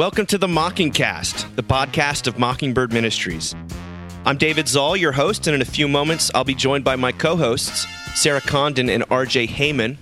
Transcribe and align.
Welcome 0.00 0.24
to 0.28 0.38
the 0.38 0.46
Mockingcast, 0.46 1.56
the 1.56 1.62
podcast 1.62 2.26
of 2.26 2.38
Mockingbird 2.38 2.90
Ministries. 2.90 3.54
I'm 4.24 4.38
David 4.38 4.66
Zahl, 4.66 4.96
your 4.96 5.12
host, 5.12 5.46
and 5.46 5.54
in 5.54 5.60
a 5.60 5.66
few 5.66 5.86
moments, 5.88 6.30
I'll 6.34 6.42
be 6.42 6.54
joined 6.54 6.84
by 6.84 6.96
my 6.96 7.12
co 7.12 7.36
hosts, 7.36 7.86
Sarah 8.14 8.40
Condon 8.40 8.88
and 8.88 9.06
RJ 9.10 9.50
Heijmen. 9.50 9.98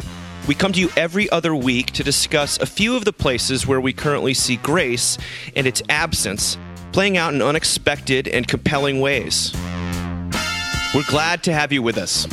We 0.47 0.55
come 0.55 0.73
to 0.73 0.79
you 0.79 0.89
every 0.97 1.29
other 1.31 1.53
week 1.53 1.91
to 1.95 2.05
discuss 2.05 2.61
a 2.61 2.67
few 2.67 2.97
of 2.97 3.07
the 3.07 3.13
places 3.13 3.67
where 3.67 3.81
we 3.81 3.93
currently 3.93 4.35
see 4.35 4.55
grace 4.59 5.19
and 5.57 5.67
its 5.67 5.83
absence 5.89 6.57
playing 6.93 7.17
out 7.17 7.35
in 7.35 7.43
unexpected 7.43 8.29
and 8.29 8.47
compelling 8.47 9.01
ways. 9.01 9.53
We're 10.95 11.03
glad 11.09 11.43
to 11.43 11.53
have 11.53 11.73
you 11.73 11.83
with 11.83 11.99
us. 11.99 12.29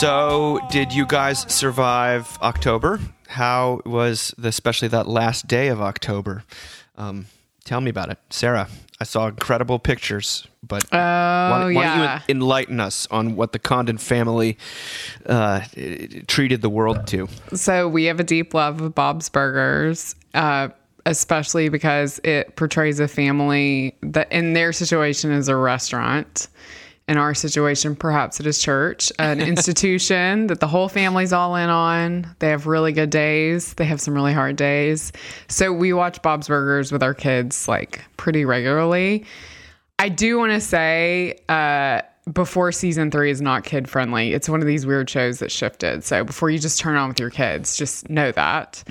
So, 0.00 0.60
did 0.70 0.94
you 0.94 1.04
guys 1.04 1.40
survive 1.54 2.38
October? 2.40 3.00
How 3.28 3.82
was, 3.84 4.34
the, 4.38 4.48
especially 4.48 4.88
that 4.88 5.06
last 5.06 5.46
day 5.46 5.68
of 5.68 5.82
October? 5.82 6.42
Um, 6.96 7.26
tell 7.64 7.82
me 7.82 7.90
about 7.90 8.08
it, 8.08 8.16
Sarah. 8.30 8.70
I 8.98 9.04
saw 9.04 9.26
incredible 9.28 9.78
pictures, 9.78 10.48
but 10.66 10.84
Oh, 10.90 10.96
why, 10.96 11.64
why 11.64 11.70
yeah. 11.72 11.96
don't 11.98 12.22
you 12.28 12.34
enlighten 12.34 12.80
us 12.80 13.06
on 13.10 13.36
what 13.36 13.52
the 13.52 13.58
Condon 13.58 13.98
family 13.98 14.56
uh, 15.26 15.60
treated 16.26 16.62
the 16.62 16.70
world 16.70 17.06
to? 17.08 17.28
So 17.52 17.86
we 17.86 18.04
have 18.04 18.18
a 18.20 18.24
deep 18.24 18.54
love 18.54 18.80
of 18.80 18.94
Bob's 18.94 19.28
Burgers, 19.28 20.14
uh, 20.32 20.68
especially 21.04 21.68
because 21.68 22.22
it 22.24 22.56
portrays 22.56 23.00
a 23.00 23.08
family 23.08 23.98
that 24.00 24.32
in 24.32 24.54
their 24.54 24.72
situation 24.72 25.30
is 25.30 25.48
a 25.48 25.56
restaurant. 25.56 26.48
In 27.10 27.18
our 27.18 27.34
situation, 27.34 27.96
perhaps 27.96 28.38
it 28.38 28.46
is 28.46 28.60
church, 28.60 29.12
an 29.18 29.40
institution 29.52 30.46
that 30.46 30.60
the 30.60 30.68
whole 30.68 30.88
family's 30.88 31.32
all 31.32 31.56
in 31.56 31.68
on. 31.68 32.34
They 32.38 32.50
have 32.50 32.68
really 32.68 32.92
good 32.92 33.10
days. 33.10 33.74
They 33.74 33.84
have 33.84 34.00
some 34.00 34.14
really 34.14 34.32
hard 34.32 34.54
days. 34.54 35.12
So 35.48 35.72
we 35.72 35.92
watch 35.92 36.22
Bob's 36.22 36.46
Burgers 36.46 36.92
with 36.92 37.02
our 37.02 37.12
kids 37.14 37.66
like 37.66 38.00
pretty 38.16 38.44
regularly. 38.44 39.24
I 39.98 40.08
do 40.08 40.38
want 40.38 40.52
to 40.52 40.60
say, 40.60 41.40
uh, 41.48 42.02
before 42.32 42.70
season 42.70 43.10
three 43.10 43.30
is 43.30 43.40
not 43.40 43.64
kid 43.64 43.88
friendly. 43.88 44.32
It's 44.32 44.48
one 44.48 44.60
of 44.60 44.66
these 44.68 44.86
weird 44.86 45.10
shows 45.10 45.40
that 45.40 45.50
shifted. 45.50 46.04
So 46.04 46.22
before 46.22 46.48
you 46.48 46.58
just 46.60 46.78
turn 46.78 46.96
on 46.96 47.08
with 47.08 47.18
your 47.18 47.30
kids, 47.30 47.76
just 47.76 48.08
know 48.08 48.30
that. 48.32 48.84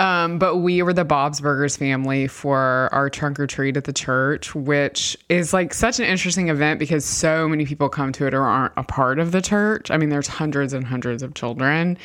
Um, 0.00 0.38
but 0.38 0.58
we 0.58 0.82
were 0.82 0.92
the 0.92 1.04
Bob's 1.04 1.40
Burgers 1.40 1.76
family 1.76 2.28
for 2.28 2.88
our 2.92 3.10
trunk 3.10 3.40
or 3.40 3.48
treat 3.48 3.76
at 3.76 3.84
the 3.84 3.92
church, 3.92 4.54
which 4.54 5.16
is 5.28 5.52
like 5.52 5.74
such 5.74 5.98
an 5.98 6.04
interesting 6.04 6.48
event 6.48 6.78
because 6.78 7.04
so 7.04 7.48
many 7.48 7.66
people 7.66 7.88
come 7.88 8.12
to 8.12 8.26
it 8.26 8.34
or 8.34 8.44
aren't 8.44 8.74
a 8.76 8.84
part 8.84 9.18
of 9.18 9.32
the 9.32 9.42
church. 9.42 9.90
I 9.90 9.96
mean, 9.96 10.08
there's 10.08 10.28
hundreds 10.28 10.72
and 10.72 10.86
hundreds 10.86 11.22
of 11.24 11.34
children. 11.34 11.98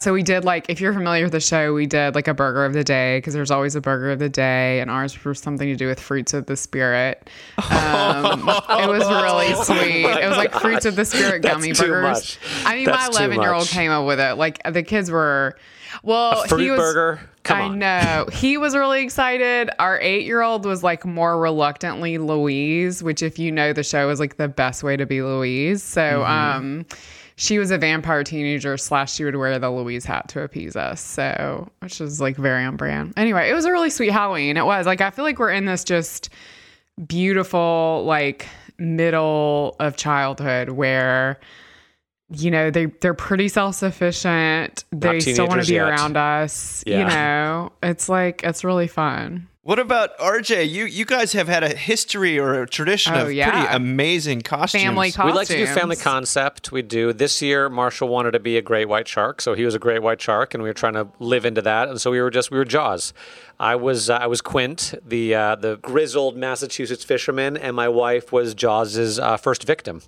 So 0.00 0.12
we 0.12 0.22
did 0.22 0.44
like, 0.44 0.66
if 0.68 0.80
you're 0.80 0.92
familiar 0.92 1.24
with 1.24 1.32
the 1.32 1.40
show, 1.40 1.74
we 1.74 1.86
did 1.86 2.14
like 2.14 2.28
a 2.28 2.34
burger 2.34 2.64
of 2.64 2.72
the 2.72 2.84
day 2.84 3.18
because 3.18 3.34
there's 3.34 3.50
always 3.50 3.74
a 3.74 3.80
burger 3.80 4.12
of 4.12 4.20
the 4.20 4.28
day, 4.28 4.80
and 4.80 4.90
ours 4.90 5.24
was 5.24 5.40
something 5.40 5.68
to 5.68 5.74
do 5.74 5.88
with 5.88 5.98
fruits 5.98 6.34
of 6.34 6.46
the 6.46 6.56
spirit. 6.56 7.28
Um, 7.56 8.48
it 8.48 8.88
was 8.88 9.04
really 9.08 9.54
sweet. 9.64 10.04
It 10.04 10.28
was 10.28 10.36
like 10.36 10.52
fruits 10.54 10.84
of 10.86 10.94
the 10.94 11.04
spirit 11.04 11.42
gummy 11.42 11.72
burgers. 11.72 12.38
I 12.64 12.76
mean, 12.76 12.84
That's 12.84 13.12
my 13.18 13.24
11 13.24 13.40
year 13.40 13.52
old 13.52 13.66
came 13.66 13.90
up 13.90 14.06
with 14.06 14.20
it. 14.20 14.34
Like 14.34 14.62
the 14.70 14.84
kids 14.84 15.10
were, 15.10 15.56
well, 16.02 16.44
fruit 16.44 16.60
he 16.60 16.70
was. 16.70 16.78
burger? 16.78 17.20
Come 17.44 17.58
I 17.58 17.62
on. 17.62 17.78
know 17.78 18.26
he 18.32 18.56
was 18.58 18.76
really 18.76 19.02
excited. 19.02 19.70
Our 19.78 19.98
eight 20.00 20.24
year 20.26 20.42
old 20.42 20.64
was 20.66 20.82
like 20.82 21.04
more 21.06 21.38
reluctantly 21.40 22.18
Louise, 22.18 23.02
which, 23.02 23.22
if 23.22 23.38
you 23.38 23.50
know 23.52 23.72
the 23.72 23.82
show, 23.82 24.10
is 24.10 24.20
like 24.20 24.36
the 24.36 24.48
best 24.48 24.82
way 24.82 24.96
to 24.96 25.06
be 25.06 25.22
Louise. 25.22 25.82
So, 25.82 26.00
Mm-hmm. 26.00 26.56
um, 26.58 26.86
she 27.36 27.58
was 27.60 27.70
a 27.70 27.78
vampire 27.78 28.24
teenager 28.24 28.76
slash 28.76 29.12
she 29.14 29.22
would 29.24 29.36
wear 29.36 29.58
the 29.60 29.70
Louise 29.70 30.04
hat 30.04 30.28
to 30.30 30.42
appease 30.42 30.74
us. 30.74 31.00
So, 31.00 31.70
which 31.78 32.00
is 32.00 32.20
like 32.20 32.36
very 32.36 32.64
on 32.64 32.76
brand. 32.76 33.14
Anyway, 33.16 33.48
it 33.48 33.54
was 33.54 33.64
a 33.64 33.70
really 33.70 33.90
sweet 33.90 34.10
Halloween. 34.10 34.56
It 34.56 34.66
was 34.66 34.86
like 34.86 35.00
I 35.00 35.10
feel 35.10 35.24
like 35.24 35.38
we're 35.38 35.52
in 35.52 35.64
this 35.64 35.84
just 35.84 36.30
beautiful 37.06 38.02
like 38.06 38.46
middle 38.78 39.76
of 39.78 39.96
childhood 39.96 40.70
where 40.70 41.38
you 42.30 42.50
know 42.50 42.70
they 42.70 42.86
they're 42.86 43.14
pretty 43.14 43.48
self-sufficient 43.48 44.84
they 44.92 45.20
still 45.20 45.46
want 45.46 45.62
to 45.62 45.66
be 45.66 45.74
yet. 45.74 45.88
around 45.88 46.16
us 46.16 46.82
you 46.86 46.98
know 47.04 47.72
it's 47.82 48.08
like 48.08 48.42
it's 48.44 48.64
really 48.64 48.86
fun 48.86 49.48
What 49.62 49.78
about 49.78 50.16
RJ? 50.18 50.68
You 50.70 50.84
you 50.86 51.04
guys 51.04 51.32
have 51.34 51.46
had 51.48 51.62
a 51.62 51.74
history 51.74 52.38
or 52.38 52.62
a 52.62 52.66
tradition 52.66 53.14
Oh, 53.14 53.26
of 53.26 53.32
yeah. 53.32 53.50
pretty 53.50 53.76
amazing 53.76 54.40
costumes. 54.42 54.82
family 54.82 55.12
We 55.22 55.32
like 55.32 55.48
to 55.48 55.56
do 55.56 55.66
family 55.66 55.96
concept. 55.96 56.72
We 56.72 56.80
do 56.80 57.12
this 57.12 57.42
year. 57.42 57.68
Marshall 57.68 58.08
wanted 58.08 58.30
to 58.32 58.40
be 58.40 58.56
a 58.56 58.62
great 58.62 58.88
white 58.88 59.06
shark, 59.06 59.42
so 59.42 59.52
he 59.52 59.64
was 59.66 59.74
a 59.74 59.78
great 59.78 60.00
white 60.02 60.22
shark, 60.22 60.54
and 60.54 60.62
we 60.62 60.70
were 60.70 60.74
trying 60.74 60.94
to 60.94 61.08
live 61.18 61.44
into 61.44 61.60
that. 61.62 61.88
And 61.90 62.00
so 62.00 62.10
we 62.10 62.20
were 62.22 62.30
just 62.30 62.50
we 62.50 62.56
were 62.56 62.64
Jaws. 62.64 63.12
I 63.60 63.74
was 63.74 64.08
uh, 64.08 64.14
I 64.14 64.26
was 64.28 64.40
Quint, 64.40 64.94
the 65.04 65.34
uh, 65.34 65.54
the 65.56 65.76
grizzled 65.78 66.36
Massachusetts 66.36 67.02
fisherman, 67.04 67.56
and 67.56 67.74
my 67.74 67.88
wife 67.88 68.30
was 68.32 68.54
Jaws's 68.54 69.18
uh, 69.18 69.36
first 69.36 69.64
victim. 69.64 70.02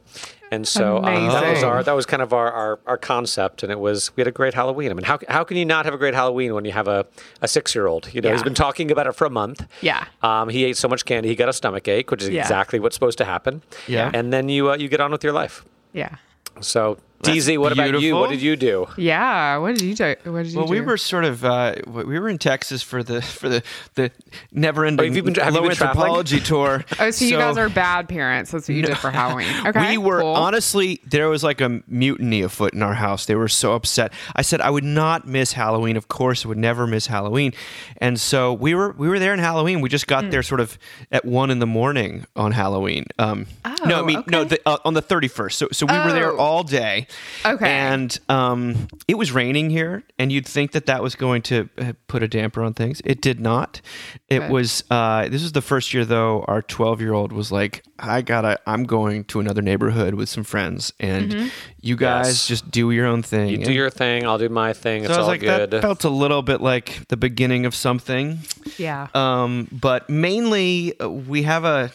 And 0.52 0.66
so 0.66 0.98
uh, 0.98 1.32
that 1.32 1.52
was 1.54 1.62
our 1.64 1.82
that 1.82 1.92
was 1.92 2.06
kind 2.06 2.22
of 2.22 2.32
our, 2.32 2.50
our 2.52 2.80
our 2.86 2.96
concept, 2.98 3.62
and 3.64 3.70
it 3.72 3.80
was 3.80 4.14
we 4.16 4.20
had 4.20 4.28
a 4.28 4.32
great 4.32 4.54
Halloween. 4.54 4.90
I 4.90 4.94
mean, 4.94 5.04
how 5.04 5.18
how 5.28 5.42
can 5.44 5.56
you 5.56 5.64
not 5.64 5.84
have 5.84 5.94
a 5.94 5.98
great 5.98 6.14
Halloween 6.14 6.54
when 6.54 6.64
you 6.64 6.72
have 6.72 6.86
a, 6.88 7.06
a 7.42 7.48
six 7.48 7.74
year 7.74 7.86
old? 7.88 8.12
You 8.14 8.20
know, 8.20 8.30
he's 8.30 8.40
Yeah. 8.40 8.44
been 8.44 8.54
talking 8.54 8.90
about 8.92 9.06
it 9.08 9.14
for 9.16 9.24
a 9.26 9.30
month. 9.30 9.66
Yeah. 9.80 10.04
Um, 10.22 10.48
he 10.48 10.64
ate 10.64 10.76
so 10.76 10.86
much 10.88 11.04
candy, 11.04 11.28
he 11.28 11.34
got 11.36 11.48
a 11.48 11.52
stomach 11.52 11.86
ache, 11.88 12.10
which 12.10 12.22
is 12.22 12.28
Yeah. 12.28 12.42
exactly 12.42 12.78
what's 12.78 12.94
supposed 12.94 13.18
to 13.18 13.24
happen. 13.24 13.62
Yeah. 13.88 14.10
And 14.14 14.32
then 14.32 14.48
you 14.48 14.70
uh, 14.70 14.76
you 14.76 14.88
get 14.88 15.00
on 15.00 15.10
with 15.12 15.24
your 15.24 15.32
life. 15.32 15.64
yeah 15.92 16.16
So, 16.60 16.98
DZ, 17.22 17.58
what 17.58 17.72
about 17.72 18.00
you? 18.00 18.16
What 18.16 18.30
did 18.30 18.40
you 18.42 18.56
do? 18.56 18.86
yeah 18.96 19.56
what 19.58 19.76
did 19.76 19.82
you 19.84 19.94
do 19.94 20.14
what 20.24 20.42
did 20.44 20.52
you 20.52 20.58
Well, 20.58 20.68
we 20.68 20.80
were 20.80 20.96
sort 20.96 21.24
of 21.24 21.44
uh, 21.44 21.74
we 21.86 22.18
were 22.18 22.28
in 22.28 22.38
Texas 22.38 22.82
for 22.82 23.02
the 23.02 23.20
for 23.22 23.48
the 23.48 23.62
the 23.94 24.10
never 24.52 24.84
Oh, 24.84 24.88
ending 24.88 25.06
have 25.06 25.16
you 25.16 25.22
been- 25.22 25.34
have 25.34 25.54
you 25.54 25.60
low 25.60 25.68
been 25.68 25.76
traveling? 25.76 26.06
anthropology 26.06 26.40
tour. 26.50 26.84
oh 26.98 27.10
so, 27.10 27.24
you 27.24 27.36
guys 27.36 27.56
are 27.58 27.68
bad 27.68 28.08
parents 28.08 28.50
that's 28.50 28.68
what 28.68 28.74
you 28.74 28.82
did 28.82 28.96
for 28.98 29.10
halloween 29.10 29.48
okay 29.66 29.92
we 29.92 29.98
were 29.98 30.20
cool. 30.20 30.34
honestly 30.34 31.00
there 31.06 31.28
was 31.28 31.42
like 31.44 31.60
a 31.60 31.82
mutiny 31.86 32.40
afoot 32.42 32.72
in 32.72 32.82
our 32.82 32.94
house. 32.94 33.26
They 33.26 33.34
were 33.34 33.48
so 33.48 33.74
upset. 33.74 34.12
I 34.34 34.42
said 34.42 34.60
I 34.60 34.70
would 34.70 34.84
not 34.84 35.26
miss 35.26 35.52
Halloween. 35.52 35.96
Of 35.96 36.08
course, 36.08 36.44
I 36.44 36.48
would 36.48 36.58
never 36.58 36.86
miss 36.86 37.06
Halloween. 37.06 37.52
And 37.98 38.18
so 38.20 38.52
we 38.54 38.74
were 38.74 38.92
we 38.96 39.08
were 39.08 39.18
there 39.18 39.32
in 39.34 39.38
Halloween. 39.40 39.80
We 39.80 39.88
just 39.88 40.06
got 40.06 40.24
Hmm. 40.24 40.30
there 40.30 40.42
sort 40.42 40.60
of 40.60 40.78
at 41.12 41.24
one 41.24 41.50
in 41.50 41.58
the 41.58 41.66
morning 41.66 42.24
on 42.36 42.52
Halloween. 42.52 43.06
Um, 43.18 43.46
no, 43.84 43.96
I 43.96 44.00
Oh, 44.00 44.04
mean 44.04 44.24
no, 44.28 44.44
the, 44.44 44.60
uh, 44.66 44.78
on 44.84 44.94
the 44.94 45.02
thirty 45.02 45.28
first. 45.28 45.58
So 45.58 45.68
so 45.72 45.86
we 45.86 45.92
were 45.98 46.12
there 46.12 46.32
Oh. 46.32 46.36
all 46.38 46.62
day. 46.62 47.06
Okay. 47.44 47.68
And 47.70 48.18
um, 48.28 48.88
it 49.08 49.14
was 49.16 49.32
raining 49.32 49.70
here, 49.70 50.02
and 50.18 50.30
you'd 50.30 50.46
think 50.46 50.72
that 50.72 50.86
that 50.86 51.02
was 51.02 51.14
going 51.14 51.42
to 51.42 51.68
uh, 51.78 51.92
put 52.08 52.22
a 52.22 52.28
damper 52.28 52.62
on 52.62 52.74
things. 52.74 53.00
It 53.04 53.20
did 53.22 53.40
not. 53.40 53.80
It 54.28 54.40
Good. 54.40 54.50
was. 54.50 54.84
Uh, 54.90 55.28
this 55.28 55.42
was 55.42 55.52
the 55.52 55.62
first 55.62 55.94
year 55.94 56.04
though. 56.04 56.44
Our 56.48 56.62
twelve 56.62 57.00
year 57.00 57.12
old 57.14 57.32
was 57.32 57.50
like, 57.50 57.82
"I 57.98 58.22
gotta. 58.22 58.58
I'm 58.66 58.84
going 58.84 59.24
to 59.24 59.40
another 59.40 59.62
neighborhood 59.62 60.14
with 60.14 60.28
some 60.28 60.44
friends, 60.44 60.92
and 61.00 61.30
Mm-hmm. 61.32 61.48
you 61.80 61.96
guys 61.96 62.28
Yes. 62.28 62.46
just 62.48 62.70
do 62.70 62.90
your 62.90 63.06
own 63.06 63.22
thing." 63.22 63.48
You 63.48 63.58
do 63.64 63.72
your 63.72 63.90
thing, 63.90 64.26
I'll 64.26 64.38
do 64.38 64.48
my 64.48 64.72
thing. 64.72 65.04
so 65.04 65.10
It's 65.10 65.14
I 65.16 65.18
was 65.20 65.24
all 65.24 65.30
like, 65.32 65.40
good. 65.40 65.70
that 65.70 65.82
felt 65.82 66.04
a 66.04 66.10
little 66.10 66.42
bit 66.42 66.60
like 66.60 67.08
the 67.08 67.16
beginning 67.16 67.66
of 67.66 67.74
something. 67.74 68.38
yeah 68.78 69.08
Um, 69.14 69.68
but 69.72 70.08
mainly, 70.10 70.98
uh, 71.00 71.08
we 71.08 71.42
have 71.44 71.64
a 71.64 71.90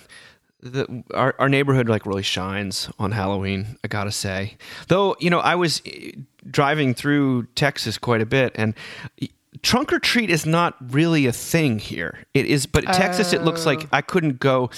the 0.66 1.03
our, 1.14 1.36
our 1.40 1.50
neighborhood 1.50 1.88
like 1.88 2.06
really 2.06 2.24
shines 2.24 2.90
on 2.98 3.12
Halloween. 3.12 3.78
I 3.84 3.88
gotta 3.88 4.12
say, 4.12 4.58
though, 4.88 5.16
you 5.20 5.30
know, 5.30 5.40
I 5.40 5.56
was 5.56 5.81
eh, 5.86 6.12
driving 6.50 6.94
through 6.94 7.44
Texas 7.56 7.98
quite 7.98 8.22
a 8.22 8.26
bit, 8.26 8.52
and 8.56 8.74
eh, 9.22 9.28
trunk 9.62 9.94
or 9.94 10.00
treat 10.00 10.30
is 10.30 10.46
not 10.46 10.76
really 10.92 11.28
a 11.28 11.31
thing 11.31 11.80
here. 11.80 12.26
It 12.34 12.46
is, 12.48 12.66
but 12.66 12.84
Texas, 12.85 13.32
it 13.32 13.44
looks 13.44 13.66
like 13.66 13.88
I 13.91 14.02
couldn't 14.02 14.40
go. 14.40 14.70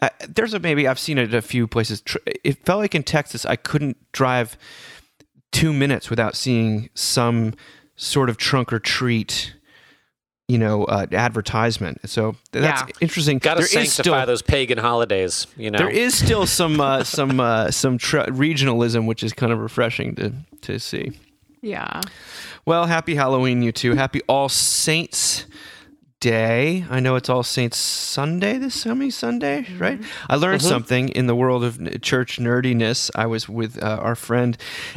Uh, 0.00 0.08
there's 0.28 0.54
a 0.54 0.58
maybe 0.58 0.88
I've 0.88 0.98
seen 0.98 1.18
it 1.18 1.32
a 1.34 1.42
few 1.42 1.66
places. 1.66 2.02
It 2.42 2.64
felt 2.64 2.80
like 2.80 2.94
in 2.94 3.02
Texas, 3.02 3.44
I 3.44 3.56
couldn't 3.56 3.96
drive 4.12 4.56
two 5.52 5.72
minutes 5.72 6.10
without 6.10 6.34
seeing 6.34 6.88
some 6.94 7.54
sort 7.96 8.28
of 8.28 8.36
trunk 8.36 8.72
or 8.72 8.78
treat 8.78 9.54
you 10.48 10.58
know 10.58 10.84
uh, 10.84 11.06
advertisement. 11.12 12.08
So 12.08 12.36
that's 12.52 12.82
Yeah. 12.82 12.96
interesting. 13.00 13.38
Got 13.38 13.54
to 13.54 13.58
There 13.58 13.64
is 13.66 13.70
sanctify 13.72 14.02
still 14.02 14.26
those 14.26 14.42
pagan 14.42 14.78
holidays, 14.78 15.46
you 15.56 15.70
know. 15.70 15.78
there 15.78 15.90
is 15.90 16.16
still 16.16 16.46
some 16.46 16.80
uh, 16.80 17.02
some 17.18 17.40
uh, 17.40 17.70
some 17.70 17.98
tr- 17.98 18.18
regionalism 18.30 19.06
which 19.06 19.22
is 19.22 19.32
kind 19.32 19.52
of 19.52 19.58
refreshing 19.58 20.14
to 20.16 20.32
to 20.62 20.78
see. 20.78 21.12
Yeah. 21.62 22.00
Well 22.64 22.86
happy 22.86 23.14
halloween 23.16 23.62
you 23.62 23.72
two. 23.72 23.94
Happy 23.94 24.20
all 24.28 24.48
saints 24.48 25.46
day. 26.20 26.84
I 26.88 27.00
know 27.00 27.14
it's 27.16 27.28
All 27.28 27.42
Saints 27.42 27.76
Sunday 27.76 28.58
this 28.58 28.84
coming 28.84 29.10
Sunday, 29.10 29.66
right? 29.78 30.00
I 30.28 30.36
learned 30.36 30.62
something 30.62 31.08
in 31.10 31.26
the 31.26 31.34
world 31.34 31.62
of 31.62 32.00
church 32.02 32.38
nerdiness. 32.38 33.10
I 33.14 33.26
was 33.26 33.48
with 33.48 33.82
uh, 33.82 33.86
our 34.00 34.14
friend 34.14 34.56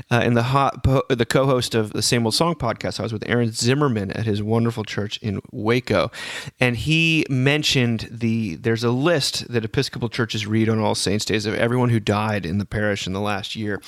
uh, 0.09 0.21
in 0.23 0.33
the 0.33 0.43
hot 0.43 0.83
po- 0.83 1.03
the 1.09 1.25
co-host 1.25 1.75
of 1.75 1.91
the 1.91 2.01
Same 2.01 2.25
Old 2.25 2.35
Song 2.35 2.55
podcast. 2.55 2.99
I 2.99 3.03
was 3.03 3.11
with 3.13 3.27
Aaron 3.27 3.51
Zimmerman 3.51 4.11
at 4.11 4.25
his 4.25 4.41
wonderful 4.41 4.83
church 4.85 5.17
in 5.17 5.41
Waco, 5.51 6.09
and 6.59 6.77
he 6.77 7.25
mentioned 7.29 8.07
the 8.09 8.55
there's 8.55 8.83
a 8.85 8.91
list 8.91 9.51
that 9.51 9.65
Episcopal 9.65 10.09
churches 10.09 10.47
read 10.47 10.69
on 10.69 10.79
All 10.79 10.95
Saints 10.95 11.25
Days 11.25 11.45
of 11.45 11.53
everyone 11.53 11.89
who 11.89 11.99
died 11.99 12.45
in 12.45 12.59
the 12.59 12.65
parish 12.65 13.05
in 13.05 13.13
the 13.13 13.21
last 13.21 13.55
year, 13.55 13.81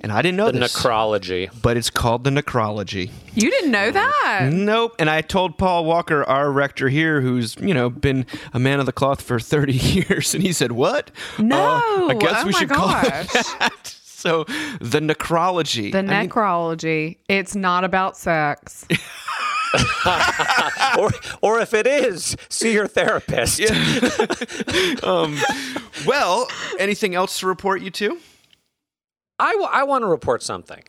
and 0.00 0.10
I 0.10 0.20
didn't 0.20 0.36
know 0.36 0.50
The 0.50 0.58
this, 0.58 0.76
necrology. 0.76 1.48
but 1.62 1.76
it's 1.76 1.90
called 1.90 2.24
the 2.24 2.30
necrology. 2.30 3.10
You 3.34 3.50
didn't 3.50 3.70
know 3.70 3.90
that? 3.92 4.50
Nope. 4.52 4.96
And 4.98 5.08
I 5.08 5.20
told 5.22 5.56
Paul 5.56 5.84
Walker, 5.84 6.22
our 6.24 6.50
rector 6.52 6.71
here, 6.80 7.20
who's 7.20 7.56
you 7.56 7.74
know 7.74 7.90
been 7.90 8.26
a 8.52 8.58
man 8.58 8.80
of 8.80 8.86
the 8.86 8.92
cloth 8.92 9.22
for 9.22 9.38
thirty 9.52 9.72
years, 9.74 10.34
and 10.34 10.42
he 10.42 10.52
said, 10.52 10.72
"What? 10.72 11.10
No. 11.38 11.56
Uh, 11.58 12.06
I 12.08 12.14
guess 12.18 12.42
Oh 12.42 12.46
we 12.46 12.52
my 12.52 12.58
should 12.58 12.70
call 12.70 12.88
it 12.90 13.02
that." 13.02 13.96
So 14.22 14.44
the 14.80 15.00
necrology. 15.00 15.90
The 15.90 15.98
I 15.98 16.02
mean, 16.02 16.30
necrology. 16.30 17.16
it's 17.28 17.56
not 17.56 17.82
about 17.82 18.16
sex. 18.16 18.86
or, 20.96 21.10
or 21.40 21.58
if 21.60 21.74
it 21.74 21.88
is, 21.88 22.36
see 22.48 22.72
your 22.72 22.86
therapist. 22.86 23.60
well, 26.06 26.48
anything 26.78 27.16
else 27.16 27.40
to 27.40 27.48
report 27.48 27.82
you 27.82 27.90
to? 27.90 28.18
I, 29.40 29.52
w- 29.52 29.68
I 29.72 29.82
want 29.82 30.02
to 30.02 30.06
report 30.06 30.44
something. 30.44 30.84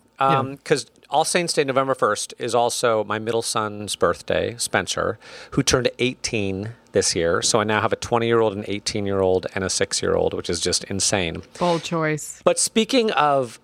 Because 0.51 0.85
um, 0.85 0.89
All 1.09 1.25
Saints 1.25 1.53
Day, 1.53 1.63
November 1.63 1.95
1st, 1.95 2.33
is 2.39 2.55
also 2.55 3.03
my 3.03 3.19
middle 3.19 3.41
son's 3.41 3.95
birthday, 3.95 4.55
Spencer, 4.57 5.19
who 5.51 5.63
turned 5.63 5.89
18 5.99 6.69
this 6.91 7.15
year. 7.15 7.41
So 7.41 7.59
I 7.59 7.63
now 7.63 7.81
have 7.81 7.93
a 7.93 7.97
20 7.97 8.25
year 8.25 8.39
old, 8.39 8.55
an 8.55 8.63
18 8.67 9.05
year 9.05 9.19
old, 9.19 9.47
and 9.53 9.63
a 9.63 9.69
six 9.69 10.01
year 10.01 10.15
old, 10.15 10.33
which 10.33 10.49
is 10.49 10.59
just 10.59 10.83
insane. 10.85 11.43
Bold 11.59 11.83
choice. 11.83 12.41
But 12.43 12.59
speaking 12.59 13.11
of 13.11 13.59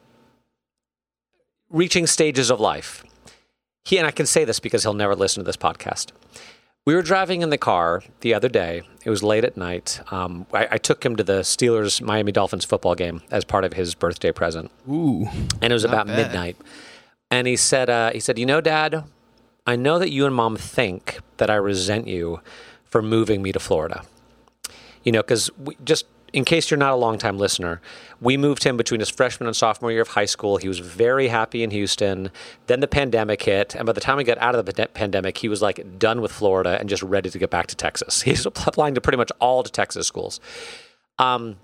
reaching 1.70 2.08
stages 2.08 2.50
of 2.50 2.60
life, 2.60 3.04
he 3.86 3.98
and 3.98 4.06
I 4.06 4.12
can 4.12 4.26
say 4.26 4.46
this 4.46 4.60
because 4.60 4.84
he'll 4.84 4.94
never 4.94 5.16
listen 5.16 5.44
to 5.44 5.46
this 5.46 5.58
podcast. 5.58 6.12
We 6.86 6.96
were 6.96 7.02
driving 7.02 7.42
in 7.42 7.50
the 7.50 7.58
car 7.58 8.02
the 8.22 8.34
other 8.34 8.50
day. 8.50 8.82
It 9.06 9.10
was 9.10 9.22
late 9.22 9.44
at 9.44 9.56
night. 9.58 10.00
Um, 10.12 10.48
I, 10.54 10.68
I 10.72 10.78
took 10.78 11.06
him 11.06 11.16
to 11.18 11.24
the 11.24 11.42
Steelers 11.42 12.02
Miami 12.02 12.32
Dolphins 12.32 12.66
football 12.66 12.96
game 12.96 13.22
as 13.30 13.46
part 13.46 13.64
of 13.64 13.74
his 13.74 13.94
birthday 13.96 14.32
present, 14.32 14.72
Ooh, 14.90 15.28
and 15.62 15.72
it 15.72 15.74
was 15.74 15.84
about 15.84 16.08
bad. 16.08 16.18
midnight. 16.18 16.58
And 17.30 17.46
he 17.48 17.56
said, 17.58 17.90
uh, 17.90 18.12
"He 18.12 18.20
said, 18.20 18.40
you 18.40 18.46
know, 18.46 18.60
Dad, 18.60 19.04
I 19.68 19.76
know 19.76 20.00
that 20.00 20.10
you 20.12 20.26
and 20.26 20.34
Mom 20.34 20.56
think 20.58 21.20
that 21.38 21.50
I 21.50 21.56
resent 21.56 22.08
you 22.08 22.42
for 22.86 23.02
moving 23.04 23.42
me 23.44 23.52
to 23.52 23.60
Florida. 23.60 24.04
You 25.04 25.12
know, 25.12 25.22
because 25.22 25.52
we 25.58 25.78
just 25.84 26.06
in 26.34 26.46
case 26.46 26.70
you're 26.70 26.78
not 26.78 26.94
a 26.94 26.96
longtime 26.96 27.38
listener, 27.38 27.82
we 28.22 28.38
moved 28.38 28.64
him 28.64 28.78
between 28.78 29.00
his 29.00 29.10
freshman 29.10 29.48
and 29.48 29.56
sophomore 29.56 29.92
year 29.92 30.02
of 30.02 30.10
high 30.10 30.26
school. 30.26 30.58
He 30.58 30.68
was 30.68 30.80
very 30.80 31.28
happy 31.28 31.64
in 31.64 31.72
Houston. 31.72 32.32
Then 32.68 32.80
the 32.80 32.88
pandemic 32.88 33.44
hit, 33.44 33.76
and 33.76 33.86
by 33.86 33.94
the 33.94 34.02
time 34.02 34.18
we 34.18 34.24
got 34.24 34.38
out 34.40 34.56
of 34.56 34.66
the 34.66 34.88
pandemic, 34.94 35.38
he 35.38 35.50
was 35.50 35.62
like 35.62 36.00
done 36.00 36.22
with 36.22 36.32
Florida 36.32 36.78
and 36.80 36.90
just 36.90 37.04
ready 37.04 37.30
to 37.30 37.40
get 37.40 37.50
back 37.50 37.68
to 37.68 37.76
Texas. 37.76 38.22
He's 38.30 38.46
applying 38.46 38.96
to 38.96 39.02
pretty 39.02 39.18
much 39.18 39.32
all 39.40 39.64
Texas 39.64 40.08
schools. 40.08 40.40
Um, 41.18 41.58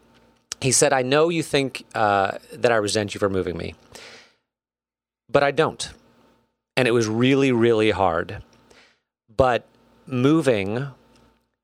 he 0.61 0.71
said, 0.71 0.93
"I 0.93 1.01
know 1.01 1.29
you 1.29 1.43
think 1.43 1.85
uh, 1.93 2.37
that 2.53 2.71
I 2.71 2.75
resent 2.75 3.13
you 3.13 3.19
for 3.19 3.29
moving 3.29 3.57
me, 3.57 3.75
but 5.29 5.43
I 5.43 5.51
don't." 5.51 5.91
And 6.77 6.87
it 6.87 6.91
was 6.91 7.07
really, 7.07 7.51
really 7.51 7.91
hard. 7.91 8.43
But 9.35 9.65
moving 10.05 10.87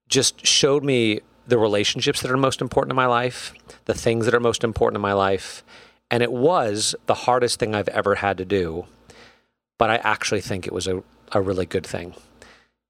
just 0.07 0.45
showed 0.45 0.83
me 0.83 1.21
the 1.47 1.57
relationships 1.57 2.21
that 2.21 2.31
are 2.31 2.37
most 2.37 2.61
important 2.61 2.91
in 2.91 2.95
my 2.95 3.05
life, 3.05 3.53
the 3.85 3.93
things 3.93 4.25
that 4.25 4.33
are 4.33 4.39
most 4.39 4.63
important 4.63 4.97
in 4.97 5.01
my 5.01 5.13
life. 5.13 5.63
And 6.09 6.21
it 6.21 6.31
was 6.31 6.95
the 7.05 7.13
hardest 7.13 7.59
thing 7.59 7.73
I've 7.73 7.87
ever 7.89 8.15
had 8.15 8.37
to 8.37 8.45
do. 8.45 8.85
But 9.77 9.89
I 9.89 9.95
actually 9.97 10.41
think 10.41 10.67
it 10.67 10.73
was 10.73 10.87
a, 10.87 11.03
a 11.31 11.41
really 11.41 11.65
good 11.65 11.85
thing. 11.85 12.13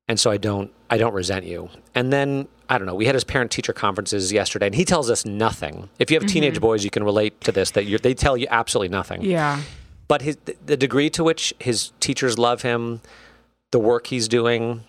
And 0.08 0.20
so 0.20 0.30
I 0.30 0.38
don't 0.38 0.72
I 0.90 0.98
don't 0.98 1.14
resent 1.14 1.46
you. 1.46 1.70
And 1.96 2.12
then 2.12 2.48
I 2.68 2.78
don't 2.78 2.86
know. 2.88 2.96
We 2.96 3.06
had 3.06 3.16
his 3.16 3.24
parent 3.24 3.52
teacher 3.52 3.72
conferences 3.72 4.32
yesterday, 4.34 4.66
and 4.66 4.76
he 4.76 4.84
tells 4.84 5.10
us 5.10 5.26
nothing. 5.26 5.90
If 6.00 6.12
you 6.12 6.16
have 6.16 6.24
mm-hmm. 6.24 6.34
teenage 6.34 6.60
boys, 6.60 6.84
you 6.84 6.90
can 6.90 7.04
relate 7.04 7.40
to 7.42 7.52
this. 7.52 7.72
That 7.72 7.86
you're, 7.86 8.00
they 8.00 8.14
tell 8.14 8.36
you 8.36 8.48
absolutely 8.50 8.90
nothing 8.90 9.22
Yeah. 9.22 9.62
but 10.08 10.22
his, 10.22 10.38
the 10.66 10.76
degree 10.76 11.10
to 11.12 11.24
which 11.24 11.54
his 11.60 11.92
teachers 12.02 12.38
love 12.38 12.64
him, 12.64 13.02
the 13.72 13.80
work 13.80 14.08
he's 14.08 14.28
doing, 14.28 14.84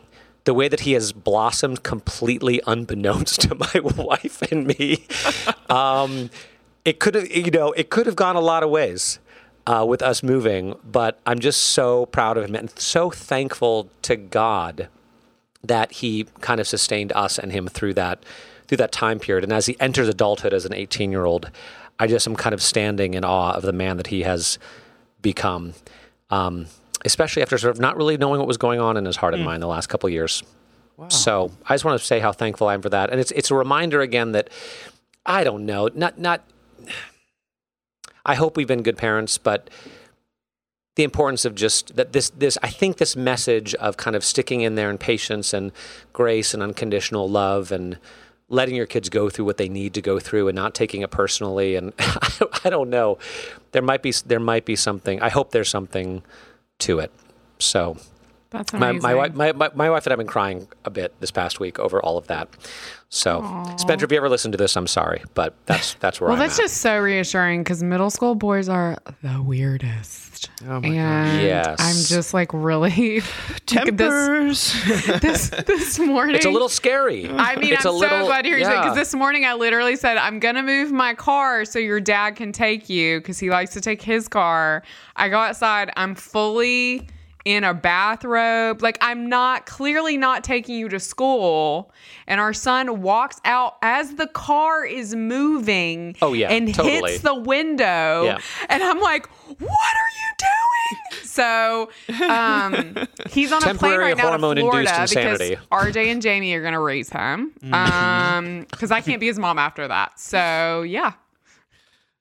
the 0.45 0.55
way 0.55 0.69
that 0.69 0.81
he 0.81 0.93
has 0.93 1.13
blossomed 1.13 1.83
completely 1.83 2.61
unbeknownst 2.67 3.41
to 3.43 3.55
my 3.55 3.81
wife 3.81 4.43
and 4.51 4.67
me, 4.67 5.07
um, 5.69 6.31
it 6.85 6.99
could 6.99 7.15
have, 7.15 7.31
you 7.31 7.51
know, 7.51 7.73
it 7.73 7.91
could 7.91 8.07
have 8.07 8.17
gone 8.17 8.37
a 8.37 8.41
lot 8.41 8.63
of 8.63 8.71
ways 8.71 9.19
uh, 9.67 9.85
with 9.89 10.03
us 10.03 10.23
moving. 10.23 10.75
But 10.85 11.21
I'm 11.27 11.39
just 11.39 11.61
so 11.61 12.07
proud 12.07 12.37
of 12.37 12.45
him 12.45 12.55
and 12.55 12.71
so 12.79 13.11
thankful 13.11 13.91
to 14.03 14.17
God 14.17 14.89
that 15.63 15.93
he 15.93 16.27
kind 16.41 16.61
of 16.61 16.67
sustained 16.67 17.13
us 17.13 17.39
and 17.39 17.53
him 17.53 17.69
through 17.69 17.95
that 17.95 18.25
through 18.67 18.79
that 18.79 18.93
time 18.93 19.19
period. 19.19 19.45
And 19.45 19.53
as 19.53 19.67
he 19.67 19.77
enters 19.81 20.09
adulthood 20.09 20.55
as 20.55 20.65
an 20.65 20.73
18 20.73 21.11
year 21.11 21.25
old, 21.25 21.51
I 21.99 22.07
just 22.07 22.27
am 22.27 22.37
kind 22.37 22.55
of 22.55 22.63
standing 22.63 23.15
in 23.15 23.25
awe 23.25 23.53
of 23.53 23.63
the 23.63 23.73
man 23.73 23.97
that 23.99 24.09
he 24.09 24.23
has 24.23 24.59
become, 25.21 25.75
um, 26.31 26.67
especially 27.05 27.43
after 27.43 27.59
sort 27.59 27.75
of 27.75 27.81
not 27.81 27.97
really 27.97 28.17
knowing 28.17 28.39
what 28.39 28.49
was 28.49 28.57
going 28.57 28.81
on 28.81 28.97
in 28.97 29.05
his 29.05 29.17
heart 29.17 29.35
and 29.35 29.43
hmm. 29.43 29.49
mind 29.49 29.63
the 29.63 29.67
last 29.67 29.89
couple 29.89 30.07
of 30.07 30.13
years. 30.13 30.43
So 31.09 31.51
I 31.67 31.75
just 31.75 31.85
want 31.85 31.99
to 32.01 32.07
say 32.07 32.21
how 32.21 32.33
thankful 32.33 32.69
I 32.69 32.75
am 32.75 32.83
for 32.83 32.91
that, 32.91 33.11
and 33.11 33.19
it's 33.19 33.33
it's 33.33 33.51
a 33.51 33.55
reminder 33.55 34.01
again 34.03 34.33
that 34.33 34.51
I 35.27 35.43
don't 35.43 35.67
know, 35.67 35.89
not 35.95 36.19
not. 36.19 36.45
I 38.25 38.37
hope 38.37 38.57
we've 38.57 38.69
been 38.69 38.85
good 38.85 38.97
parents, 38.97 39.37
but 39.37 39.69
the 40.95 41.03
importance 41.03 41.45
of 41.45 41.55
just 41.55 41.97
that 41.97 42.13
this 42.13 42.31
this 42.31 42.59
I 42.63 42.69
think 42.69 42.99
this 42.99 43.17
message 43.17 43.75
of 43.77 43.97
kind 43.97 44.15
of 44.15 44.25
sticking 44.25 44.61
in 44.61 44.75
there 44.75 44.91
and 44.91 45.01
patience 45.01 45.53
and 45.53 45.73
grace 46.13 46.55
and 46.55 46.63
unconditional 46.63 47.29
love 47.29 47.73
and 47.73 47.99
letting 48.49 48.75
your 48.75 48.87
kids 48.87 49.09
go 49.09 49.31
through 49.31 49.47
what 49.47 49.57
they 49.57 49.69
need 49.69 49.95
to 49.95 50.03
go 50.03 50.21
through 50.21 50.49
and 50.49 50.55
not 50.55 50.75
taking 50.75 51.01
it 51.01 51.11
personally 51.11 51.75
and 51.75 51.95
I 52.65 52.69
don't 52.69 52.91
know 52.91 53.17
there 53.71 53.81
might 53.81 54.03
be 54.03 54.13
there 54.27 54.41
might 54.41 54.67
be 54.67 54.77
something 54.77 55.23
I 55.23 55.31
hope 55.31 55.53
there's 55.53 55.71
something 55.71 56.23
to 56.79 56.99
it 56.99 57.13
so 57.59 57.97
That's 58.51 58.73
my, 58.73 58.91
amazing. 58.91 59.03
my, 59.03 59.15
wife, 59.15 59.35
my, 59.35 59.53
my, 59.53 59.71
my 59.75 59.91
wife 59.91 60.05
and 60.07 60.13
I 60.13 60.15
have 60.15 60.19
been 60.19 60.27
crying 60.27 60.69
a 60.85 60.91
bit 60.91 61.15
this 61.21 61.31
past 61.31 61.61
week 61.61 61.79
over 61.79 62.01
all 62.03 62.19
of 62.19 62.27
that. 62.27 62.49
So, 63.09 63.65
Spencer, 63.77 64.05
if 64.07 64.11
you 64.11 64.17
ever 64.17 64.29
listen 64.29 64.53
to 64.53 64.59
this, 64.59 64.75
I'm 64.77 64.87
sorry, 64.87 65.23
but 65.35 65.55
that's 65.67 65.95
that's 65.95 66.19
where 66.21 66.29
well, 66.29 66.35
I'm 66.35 66.39
that's 66.41 66.59
at. 66.59 66.63
just 66.63 66.79
so 66.79 66.99
reassuring 66.99 67.63
because 67.63 67.83
middle 67.83 68.09
school 68.11 68.35
boys 68.35 68.69
are 68.71 68.97
the 69.23 69.43
weirdest. 69.43 70.22
Oh 70.67 70.81
my 70.81 70.89
and 70.89 71.43
Yes. 71.43 71.77
I'm 71.79 72.17
just 72.17 72.35
like 72.35 72.51
really 72.53 73.21
this, 73.21 73.61
Tempers. 73.67 74.73
this 75.21 75.51
this 75.67 75.99
morning. 75.99 76.37
it's 76.37 76.45
a 76.45 76.51
little 76.51 76.69
scary. 76.69 77.29
I 77.29 77.57
mean, 77.57 77.73
it's 77.73 77.87
I'm 77.87 77.95
a 77.95 77.97
little, 77.97 78.21
so 78.21 78.27
glad 78.27 78.43
to 78.43 78.49
hear 78.49 78.59
you 78.59 78.65
say 78.65 78.73
yeah. 78.73 78.83
because 78.83 78.97
this 78.97 79.15
morning 79.15 79.45
I 79.45 79.55
literally 79.55 79.97
said 79.97 80.17
I'm 80.17 80.39
gonna 80.39 80.63
move 80.63 80.93
my 80.93 81.15
car 81.15 81.65
so 81.65 81.79
your 81.79 82.01
dad 82.01 82.37
can 82.37 82.53
take 82.53 82.89
you 82.89 83.21
because 83.21 83.39
he 83.39 83.51
likes 83.51 83.73
to 83.73 83.81
take 83.81 84.03
his 84.03 84.29
car. 84.29 84.83
I 85.17 85.29
go 85.29 85.39
outside. 85.39 85.91
I'm 85.97 86.15
fully 86.15 87.09
in 87.45 87.65
a 87.65 87.75
bathrobe. 87.75 88.83
Like 88.83 88.99
I'm 89.01 89.29
not 89.29 89.67
clearly 89.67 90.17
not 90.17 90.45
taking 90.45 90.77
you 90.77 90.89
to 90.89 91.01
school. 91.01 91.93
And 92.27 92.41
our 92.41 92.53
son 92.53 93.03
walks 93.03 93.41
out 93.45 93.77
as 93.83 94.15
the 94.15 94.27
car 94.27 94.85
is 94.85 95.15
moving. 95.15 96.17
Oh, 96.23 96.33
yeah, 96.33 96.51
and 96.51 96.73
totally. 96.75 97.13
hits 97.13 97.23
the 97.23 97.35
window. 97.35 98.25
Yeah. 98.25 98.39
And 98.69 98.83
I'm 98.83 99.01
like, 99.01 99.27
what 99.47 99.61
are 99.61 100.11
you 100.17 100.33
doing? 100.39 101.25
So 101.25 101.91
um, 102.29 102.97
he's 103.31 103.53
on 103.53 103.67
a 103.67 103.75
plane 103.75 103.99
right 103.99 104.17
now 104.17 104.25
to 104.25 104.29
hormone-induced 104.31 104.71
Florida 104.71 105.03
insanity. 105.03 105.51
because 105.51 105.67
RJ 105.69 106.13
and 106.13 106.23
Jamie 106.23 106.53
are 106.55 106.63
gonna 106.63 106.81
raise 106.81 107.09
him. 107.09 107.53
Mm-hmm. 107.63 107.75
Um, 107.75 108.67
because 108.71 108.91
I 108.91 109.01
can't 109.01 109.21
be 109.21 109.27
his 109.27 109.39
mom 109.39 109.59
after 109.59 109.89
that. 109.89 110.19
So 110.21 110.83
yeah. 110.83 111.15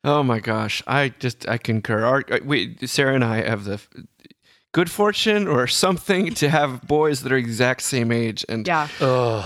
Oh 0.03 0.23
my 0.23 0.39
gosh, 0.39 0.81
I 0.87 1.09
just 1.19 1.47
I 1.47 1.57
concur. 1.57 2.03
Our, 2.03 2.23
uh, 2.31 2.39
we 2.43 2.75
Sarah 2.85 3.13
and 3.13 3.23
I 3.23 3.41
have 3.47 3.65
the 3.65 3.73
f- 3.73 3.89
good 4.73 4.89
fortune 4.89 5.47
or 5.47 5.67
something 5.67 6.33
to 6.35 6.49
have 6.49 6.81
boys 6.87 7.21
that 7.23 7.31
are 7.31 7.37
exact 7.37 7.81
same 7.81 8.11
age, 8.11 8.45
and 8.49 8.65
Yeah. 8.67 8.87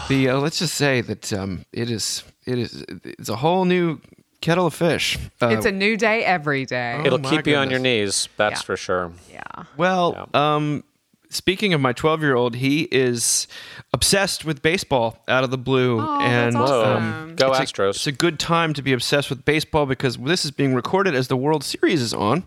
the 0.07 0.29
uh, 0.29 0.37
let's 0.37 0.59
just 0.59 0.75
say 0.75 1.01
that 1.01 1.33
um, 1.33 1.65
it 1.73 1.89
is 1.89 2.23
it 2.45 2.57
is 2.59 2.83
it's 3.03 3.29
a 3.29 3.37
whole 3.37 3.65
new 3.65 3.99
kettle 4.41 4.67
of 4.67 4.73
fish. 4.75 5.17
Uh, 5.41 5.47
It's 5.47 5.65
a 5.65 5.71
new 5.71 5.97
day 5.97 6.23
every 6.23 6.65
day. 6.65 7.01
It'll 7.03 7.15
Oh 7.19 7.21
my 7.21 7.29
keep 7.29 7.47
you 7.47 7.55
on 7.55 7.69
your 7.71 7.79
knees, 7.79 8.29
that's 8.37 8.61
Yeah. 8.61 8.65
for 8.65 8.77
sure. 8.77 9.11
yeah. 9.31 9.63
well, 9.77 10.29
um, 10.35 10.83
speaking 11.29 11.73
of 11.73 11.81
my 11.81 11.91
twelve 11.93 12.21
year 12.21 12.35
old, 12.35 12.55
he 12.55 12.81
is 12.91 13.47
obsessed 13.93 14.45
with 14.45 14.61
baseball 14.61 15.17
out 15.27 15.43
of 15.43 15.49
the 15.49 15.57
blue, 15.57 15.99
Oh, 15.99 16.19
and 16.21 16.53
that's 16.53 16.69
Whoa. 16.69 16.83
awesome. 16.93 17.35
Go 17.35 17.51
it's 17.53 17.59
a- 17.59 17.63
Astros. 17.73 17.89
it's 17.95 18.07
a 18.07 18.11
good 18.11 18.37
time 18.37 18.73
to 18.75 18.83
be 18.83 18.93
obsessed 18.93 19.31
with 19.31 19.43
baseball 19.43 19.87
because 19.87 20.17
this 20.17 20.45
is 20.45 20.51
being 20.51 20.75
recorded 20.75 21.15
as 21.15 21.27
the 21.29 21.37
World 21.37 21.63
Series 21.63 22.01
is 22.01 22.13
on. 22.13 22.43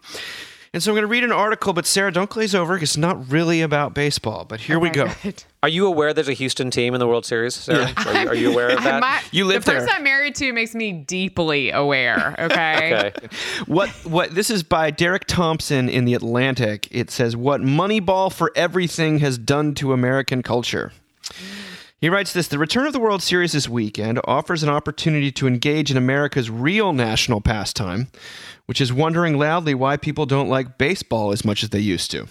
And 0.75 0.83
so 0.83 0.91
I'm 0.91 0.95
going 0.97 1.03
to 1.03 1.07
read 1.07 1.25
an 1.25 1.33
article, 1.33 1.73
but 1.73 1.87
Sarah, 1.87 2.13
don't 2.13 2.29
glaze 2.29 2.55
over. 2.55 2.77
It's 2.77 2.97
not 2.97 3.31
really 3.31 3.63
about 3.63 3.95
baseball, 3.95 4.45
but 4.45 4.61
here 4.61 4.79
we 4.79 4.91
go. 4.91 5.09
good. 5.23 5.43
Are 5.63 5.69
you 5.69 5.87
aware 5.87 6.13
there's 6.13 6.29
a 6.29 6.35
Houston 6.35 6.71
team 6.71 6.93
in 6.95 7.01
the 7.01 7.07
World 7.09 7.25
Series, 7.25 7.55
Sarah? 7.55 7.91
Are, 7.97 8.15
you, 8.23 8.29
are 8.29 8.35
you 8.35 8.53
aware 8.53 8.69
of 8.77 8.85
that? 8.85 9.01
My- 9.01 9.23
You 9.33 9.47
live 9.47 9.65
the 9.65 9.73
person 9.73 9.87
there. 9.87 9.97
I'm 9.97 10.05
married 10.05 10.35
to 10.37 10.53
makes 10.53 10.75
me 10.75 10.93
deeply 10.93 11.71
aware. 11.71 12.35
Okay. 12.49 13.11
okay. 13.17 13.29
What 13.67 13.89
what 14.05 14.35
this 14.35 14.51
is 14.51 14.63
by 14.63 14.91
Derek 14.91 15.25
Thompson 15.27 15.89
in 15.89 16.05
the 16.05 16.15
Atlantic. 16.15 16.87
It 16.91 17.11
says 17.11 17.35
what 17.37 17.61
Moneyball 17.61 18.33
for 18.33 18.53
everything 18.55 19.19
has 19.19 19.39
done 19.39 19.75
to 19.77 19.93
American 19.93 20.43
culture. 20.43 20.93
He 22.01 22.09
writes 22.09 22.33
this 22.33 22.47
The 22.47 22.61
return 22.61 22.87
of 22.87 22.93
the 22.93 23.01
World 23.01 23.25
Series 23.25 23.53
this 23.53 23.69
weekend 23.69 24.21
offers 24.23 24.63
an 24.63 24.69
opportunity 24.69 25.33
to 25.33 25.49
engage 25.49 25.91
in 25.91 25.97
America's 25.97 26.49
real 26.49 26.93
national 26.93 27.41
pastime, 27.41 28.07
which 28.67 28.81
is 28.81 28.93
wondering 28.93 29.37
loudly 29.37 29.75
why 29.75 29.97
people 29.97 30.25
don't 30.25 30.49
like 30.49 30.79
baseball 30.79 31.33
as 31.33 31.45
much 31.45 31.65
as 31.65 31.71
they 31.71 31.81
used 31.81 32.13
to. 32.13 32.29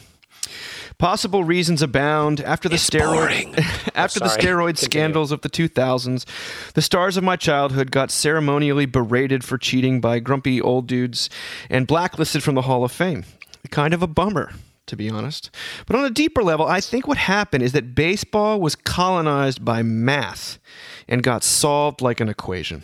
Possible 0.98 1.44
reasons 1.44 1.82
abound 1.82 2.40
after 2.40 2.70
the 2.70 2.78
steroid 2.78 3.58
after 3.96 4.20
the 4.20 4.28
steroid 4.28 4.78
scandals 4.78 5.34
of 5.34 5.42
the 5.42 5.50
2000s. 5.50 6.26
The 6.74 6.82
stars 6.82 7.18
of 7.18 7.26
my 7.26 7.36
childhood 7.36 7.92
got 7.92 8.10
ceremonially 8.10 8.86
berated 8.86 9.44
for 9.44 9.58
cheating 9.58 10.00
by 10.00 10.20
grumpy 10.20 10.62
old 10.62 10.88
dudes 10.88 11.30
and 11.70 11.86
blacklisted 11.86 12.42
from 12.42 12.56
the 12.56 12.62
Hall 12.64 12.86
of 12.86 12.94
Fame. 12.94 13.26
Kind 13.70 13.94
of 13.94 14.02
a 14.02 14.08
bummer, 14.08 14.54
to 14.88 14.96
be 14.96 15.10
honest. 15.10 15.52
But 15.86 15.96
on 15.96 16.06
a 16.06 16.10
deeper 16.10 16.44
level, 16.44 16.66
I 16.66 16.82
think 16.82 17.08
what 17.08 17.18
happened 17.18 17.64
is 17.64 17.72
that 17.74 17.96
baseball 17.96 18.60
was 18.60 18.76
colonized 18.76 19.64
by 19.64 19.84
math 19.84 20.60
and 21.08 21.24
got 21.24 21.44
solved 21.44 22.02
like 22.02 22.20
an 22.20 22.30
equation. 22.30 22.84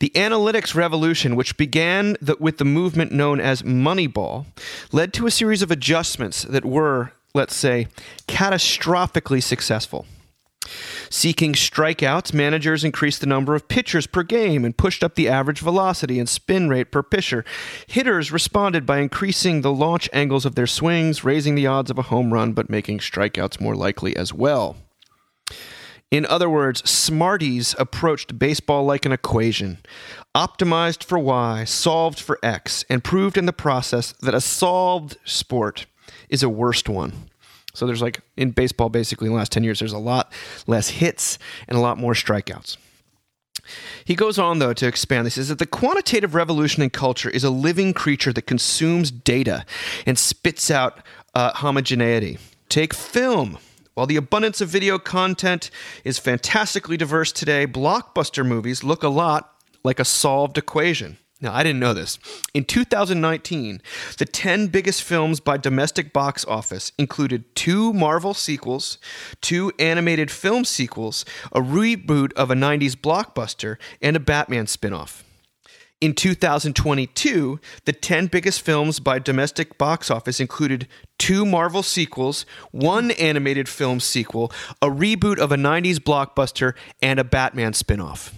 The 0.00 0.10
analytics 0.14 0.74
revolution, 0.74 1.34
which 1.34 1.56
began 1.56 2.16
the, 2.20 2.36
with 2.38 2.58
the 2.58 2.64
movement 2.64 3.12
known 3.12 3.40
as 3.40 3.62
Moneyball, 3.62 4.46
led 4.92 5.14
to 5.14 5.26
a 5.26 5.30
series 5.30 5.62
of 5.62 5.70
adjustments 5.70 6.42
that 6.42 6.64
were, 6.64 7.12
let's 7.34 7.56
say, 7.56 7.88
catastrophically 8.28 9.42
successful. 9.42 10.04
Seeking 11.10 11.52
strikeouts, 11.52 12.32
managers 12.32 12.84
increased 12.84 13.20
the 13.20 13.26
number 13.26 13.54
of 13.54 13.68
pitchers 13.68 14.06
per 14.06 14.22
game 14.22 14.64
and 14.64 14.76
pushed 14.76 15.04
up 15.04 15.14
the 15.14 15.28
average 15.28 15.60
velocity 15.60 16.18
and 16.18 16.28
spin 16.28 16.68
rate 16.68 16.90
per 16.90 17.02
pitcher. 17.02 17.44
Hitters 17.86 18.32
responded 18.32 18.86
by 18.86 18.98
increasing 18.98 19.60
the 19.60 19.72
launch 19.72 20.08
angles 20.12 20.44
of 20.44 20.54
their 20.54 20.66
swings, 20.66 21.24
raising 21.24 21.54
the 21.54 21.66
odds 21.66 21.90
of 21.90 21.98
a 21.98 22.02
home 22.02 22.32
run, 22.32 22.52
but 22.52 22.70
making 22.70 22.98
strikeouts 22.98 23.60
more 23.60 23.76
likely 23.76 24.16
as 24.16 24.32
well. 24.32 24.76
In 26.10 26.24
other 26.26 26.48
words, 26.48 26.88
Smarties 26.88 27.74
approached 27.78 28.38
baseball 28.38 28.84
like 28.84 29.04
an 29.04 29.12
equation, 29.12 29.78
optimized 30.36 31.02
for 31.02 31.18
Y, 31.18 31.64
solved 31.64 32.20
for 32.20 32.38
X, 32.44 32.84
and 32.88 33.02
proved 33.02 33.36
in 33.36 33.46
the 33.46 33.52
process 33.52 34.12
that 34.20 34.34
a 34.34 34.40
solved 34.40 35.16
sport 35.24 35.86
is 36.28 36.44
a 36.44 36.48
worst 36.48 36.88
one. 36.88 37.28
So 37.76 37.86
there's 37.86 38.02
like 38.02 38.20
in 38.36 38.52
baseball, 38.52 38.88
basically 38.88 39.26
in 39.26 39.32
the 39.32 39.38
last 39.38 39.52
10 39.52 39.62
years, 39.62 39.78
there's 39.78 39.92
a 39.92 39.98
lot 39.98 40.32
less 40.66 40.88
hits 40.88 41.38
and 41.68 41.76
a 41.76 41.80
lot 41.80 41.98
more 41.98 42.14
strikeouts. 42.14 42.76
He 44.04 44.14
goes 44.14 44.38
on, 44.38 44.60
though, 44.60 44.72
to 44.72 44.86
expand. 44.86 45.26
He 45.26 45.30
says 45.30 45.48
that 45.48 45.58
the 45.58 45.66
quantitative 45.66 46.34
revolution 46.34 46.82
in 46.82 46.90
culture 46.90 47.28
is 47.28 47.44
a 47.44 47.50
living 47.50 47.92
creature 47.92 48.32
that 48.32 48.42
consumes 48.42 49.10
data 49.10 49.64
and 50.06 50.18
spits 50.18 50.70
out 50.70 51.00
uh, 51.34 51.52
homogeneity. 51.54 52.38
Take 52.68 52.94
film. 52.94 53.58
While 53.94 54.06
the 54.06 54.16
abundance 54.16 54.60
of 54.60 54.68
video 54.68 54.98
content 54.98 55.70
is 56.04 56.18
fantastically 56.18 56.96
diverse 56.96 57.32
today, 57.32 57.66
blockbuster 57.66 58.46
movies 58.46 58.84
look 58.84 59.02
a 59.02 59.08
lot 59.08 59.54
like 59.82 59.98
a 59.98 60.04
solved 60.04 60.58
equation. 60.58 61.16
Now, 61.38 61.54
I 61.54 61.62
didn't 61.62 61.80
know 61.80 61.92
this. 61.92 62.18
In 62.54 62.64
2019, 62.64 63.82
the 64.16 64.24
10 64.24 64.68
biggest 64.68 65.02
films 65.02 65.38
by 65.38 65.58
domestic 65.58 66.14
box 66.14 66.46
office 66.46 66.92
included 66.96 67.54
two 67.54 67.92
Marvel 67.92 68.32
sequels, 68.32 68.96
two 69.42 69.70
animated 69.78 70.30
film 70.30 70.64
sequels, 70.64 71.26
a 71.52 71.60
reboot 71.60 72.32
of 72.32 72.50
a 72.50 72.54
90s 72.54 72.94
blockbuster, 72.94 73.76
and 74.00 74.16
a 74.16 74.20
Batman 74.20 74.66
spin-off. 74.66 75.24
In 76.00 76.14
2022, 76.14 77.60
the 77.84 77.92
10 77.92 78.26
biggest 78.28 78.62
films 78.62 78.98
by 78.98 79.18
domestic 79.18 79.76
box 79.76 80.10
office 80.10 80.40
included 80.40 80.88
two 81.18 81.44
Marvel 81.44 81.82
sequels, 81.82 82.46
one 82.70 83.10
animated 83.12 83.68
film 83.68 84.00
sequel, 84.00 84.50
a 84.80 84.88
reboot 84.88 85.38
of 85.38 85.52
a 85.52 85.56
90s 85.56 85.96
blockbuster, 85.96 86.74
and 87.02 87.18
a 87.18 87.24
Batman 87.24 87.74
spin-off. 87.74 88.34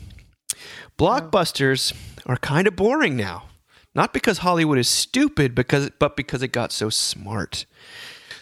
Blockbusters 0.99 1.95
are 2.27 2.37
kind 2.37 2.67
of 2.67 2.77
boring 2.77 3.17
now. 3.17 3.45
Not 3.95 4.13
because 4.13 4.39
Hollywood 4.39 4.79
is 4.79 4.89
stupid, 4.89 5.55
because 5.55 5.91
but 5.99 6.17
because 6.17 6.43
it 6.43 6.53
got 6.53 6.73
so 6.73 6.91
smart. 6.91 7.67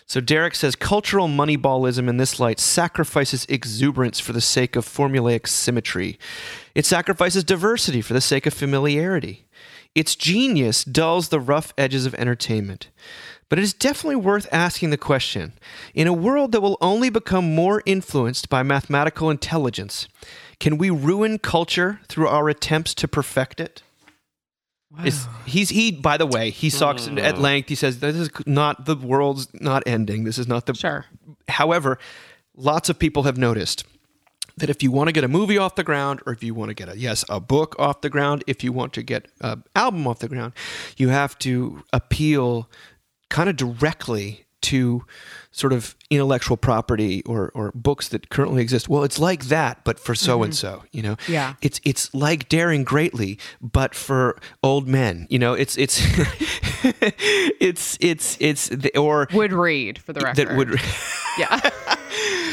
So 0.08 0.20
Derek 0.20 0.54
says 0.54 0.76
cultural 0.76 1.26
moneyballism 1.26 2.08
in 2.08 2.16
this 2.16 2.38
light 2.38 2.60
sacrifices 2.60 3.44
exuberance 3.48 4.20
for 4.20 4.32
the 4.32 4.40
sake 4.40 4.76
of 4.76 4.86
formulaic 4.86 5.48
symmetry. 5.48 6.18
It 6.76 6.86
sacrifices 6.86 7.42
diversity 7.42 8.00
for 8.00 8.12
the 8.12 8.20
sake 8.20 8.46
of 8.46 8.54
familiarity. 8.54 9.46
Its 9.96 10.14
genius 10.14 10.84
dulls 10.84 11.30
the 11.30 11.40
rough 11.40 11.74
edges 11.76 12.06
of 12.06 12.14
entertainment. 12.14 12.88
But 13.48 13.58
it 13.58 13.62
is 13.62 13.72
definitely 13.72 14.16
worth 14.16 14.48
asking 14.52 14.90
the 14.90 14.96
question 14.96 15.54
in 15.94 16.06
a 16.06 16.12
world 16.12 16.52
that 16.52 16.60
will 16.60 16.78
only 16.80 17.10
become 17.10 17.54
more 17.54 17.82
influenced 17.86 18.48
by 18.48 18.62
mathematical 18.62 19.30
intelligence, 19.30 20.06
can 20.58 20.78
we 20.78 20.90
ruin 20.90 21.38
culture 21.38 22.00
through 22.08 22.28
our 22.28 22.48
attempts 22.48 22.94
to 22.94 23.08
perfect 23.08 23.60
it? 23.60 23.82
Is 25.04 25.26
he's 25.44 25.70
he 25.70 25.92
by 25.92 26.16
the 26.16 26.26
way 26.26 26.48
he 26.50 26.70
talks 26.70 27.06
hmm. 27.06 27.18
at 27.18 27.38
length 27.38 27.68
he 27.68 27.74
says 27.74 27.98
this 27.98 28.16
is 28.16 28.30
not 28.46 28.86
the 28.86 28.96
world's 28.96 29.48
not 29.52 29.82
ending 29.84 30.24
this 30.24 30.38
is 30.38 30.48
not 30.48 30.64
the 30.64 30.74
Sure. 30.74 31.04
however 31.48 31.98
lots 32.56 32.88
of 32.88 32.98
people 32.98 33.24
have 33.24 33.36
noticed 33.36 33.84
that 34.56 34.70
if 34.70 34.82
you 34.82 34.90
want 34.90 35.08
to 35.08 35.12
get 35.12 35.22
a 35.22 35.28
movie 35.28 35.58
off 35.58 35.74
the 35.74 35.84
ground 35.84 36.22
or 36.24 36.32
if 36.32 36.42
you 36.42 36.54
want 36.54 36.70
to 36.70 36.74
get 36.74 36.88
a 36.88 36.96
yes 36.96 37.26
a 37.28 37.40
book 37.40 37.76
off 37.78 38.00
the 38.00 38.08
ground 38.08 38.42
if 38.46 38.64
you 38.64 38.72
want 38.72 38.94
to 38.94 39.02
get 39.02 39.28
an 39.42 39.62
album 39.74 40.06
off 40.06 40.20
the 40.20 40.28
ground 40.28 40.54
you 40.96 41.08
have 41.10 41.38
to 41.40 41.82
appeal 41.92 42.70
kind 43.28 43.50
of 43.50 43.56
directly 43.56 44.46
to 44.62 45.04
sort 45.56 45.72
of 45.72 45.96
intellectual 46.10 46.56
property 46.58 47.22
or, 47.24 47.50
or 47.54 47.72
books 47.74 48.08
that 48.08 48.28
currently 48.28 48.60
exist 48.60 48.90
well 48.90 49.02
it's 49.02 49.18
like 49.18 49.44
that 49.46 49.82
but 49.84 49.98
for 49.98 50.14
so 50.14 50.42
and 50.42 50.54
so 50.54 50.82
you 50.92 51.00
know 51.00 51.16
Yeah. 51.26 51.54
it's 51.62 51.80
it's 51.82 52.12
like 52.12 52.50
daring 52.50 52.84
greatly 52.84 53.38
but 53.62 53.94
for 53.94 54.36
old 54.62 54.86
men 54.86 55.26
you 55.30 55.38
know 55.38 55.54
it's 55.54 55.78
it's 55.78 55.98
it's 57.60 57.96
it's 58.00 58.36
it's 58.38 58.68
the, 58.68 58.96
or 58.98 59.28
Would 59.32 59.54
read 59.54 59.98
for 59.98 60.12
the 60.12 60.20
record. 60.20 60.36
that 60.48 60.56
would 60.56 60.78
yeah. 61.38 61.70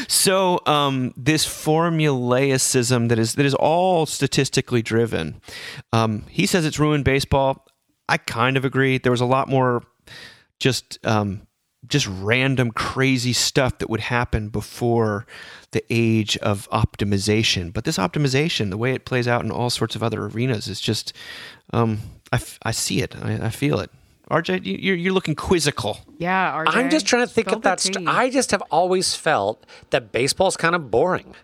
so 0.07 0.59
um, 0.65 1.13
this 1.17 1.45
formulaicism 1.45 3.09
that 3.09 3.19
is 3.19 3.33
that 3.35 3.45
is 3.45 3.53
all 3.55 4.05
statistically 4.05 4.81
driven. 4.81 5.41
Um, 5.91 6.23
he 6.29 6.45
says 6.45 6.65
it's 6.65 6.79
ruined 6.79 7.03
baseball. 7.05 7.65
I 8.09 8.17
kind 8.17 8.57
of 8.57 8.65
agree. 8.65 8.97
There 8.97 9.11
was 9.11 9.21
a 9.21 9.25
lot 9.25 9.47
more 9.49 9.83
just 10.59 10.99
um, 11.05 11.41
just 11.87 12.07
random 12.07 12.71
crazy 12.71 13.33
stuff 13.33 13.77
that 13.79 13.89
would 13.89 13.99
happen 13.99 14.49
before 14.49 15.25
the 15.71 15.83
age 15.89 16.37
of 16.37 16.69
optimization. 16.69 17.73
But 17.73 17.83
this 17.83 17.97
optimization, 17.97 18.69
the 18.69 18.77
way 18.77 18.93
it 18.93 19.05
plays 19.05 19.27
out 19.27 19.43
in 19.43 19.51
all 19.51 19.69
sorts 19.69 19.95
of 19.95 20.03
other 20.03 20.25
arenas, 20.25 20.67
is 20.67 20.79
just 20.79 21.13
um, 21.71 21.99
I, 22.31 22.71
see 22.71 23.01
it. 23.01 23.15
I, 23.21 23.45
I 23.45 23.49
feel 23.49 23.79
it. 23.79 23.91
RJ, 24.31 24.65
you- 24.65 24.77
you're, 24.79 24.95
you're 24.95 25.13
looking 25.13 25.35
quizzical. 25.35 25.99
Yeah. 26.17 26.63
RJ, 26.65 26.75
I'm 26.75 26.89
just 26.89 27.05
trying 27.05 27.27
to 27.27 27.31
think 27.33 27.47
spill 27.47 27.57
of 27.57 27.63
that. 27.63 27.79
St- 27.79 28.07
I 28.07 28.29
just 28.29 28.51
have 28.51 28.61
always 28.71 29.15
felt 29.15 29.65
that 29.89 30.11
baseball's 30.11 30.57
kind 30.57 30.75
of 30.75 30.89
boring. 30.89 31.35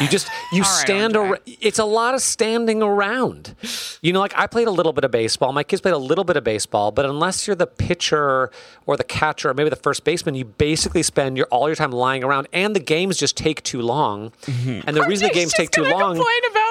You 0.00 0.08
just 0.08 0.28
you 0.52 0.62
All 0.64 0.68
right, 0.70 0.80
stand. 0.80 1.14
RJ. 1.14 1.30
ar- 1.30 1.38
it's 1.60 1.78
a 1.78 1.84
lot 1.84 2.14
of 2.14 2.22
standing 2.22 2.82
around. 2.82 3.54
You 4.00 4.12
know, 4.12 4.18
like 4.20 4.32
I 4.36 4.46
played 4.46 4.66
a 4.66 4.70
little 4.70 4.92
bit 4.92 5.04
of 5.04 5.10
baseball. 5.10 5.52
My 5.52 5.62
kids 5.62 5.80
played 5.82 5.94
a 5.94 5.98
little 5.98 6.24
bit 6.24 6.36
of 6.36 6.42
baseball, 6.42 6.90
but 6.90 7.04
unless 7.04 7.46
you're 7.46 7.54
the 7.54 7.66
pitcher 7.66 8.50
or 8.86 8.96
the 8.96 9.04
catcher 9.04 9.50
or 9.50 9.54
maybe 9.54 9.70
the 9.70 9.76
first 9.76 10.02
baseman, 10.04 10.34
you 10.34 10.44
basically 10.46 11.02
spend 11.02 11.36
your 11.36 11.46
all 11.50 11.68
your 11.68 11.76
time 11.76 11.92
lying 11.92 12.24
around, 12.24 12.48
and 12.52 12.74
the 12.74 12.80
games 12.80 13.18
just 13.18 13.36
take 13.36 13.62
too 13.62 13.82
long. 13.82 14.30
Mm-hmm. 14.46 14.80
And 14.88 14.96
the 14.96 15.02
reason 15.04 15.28
the 15.28 15.34
games 15.34 15.50
Just 15.52 15.56
take 15.56 15.70
too 15.70 15.82
long 15.84 16.16
about 16.16 16.24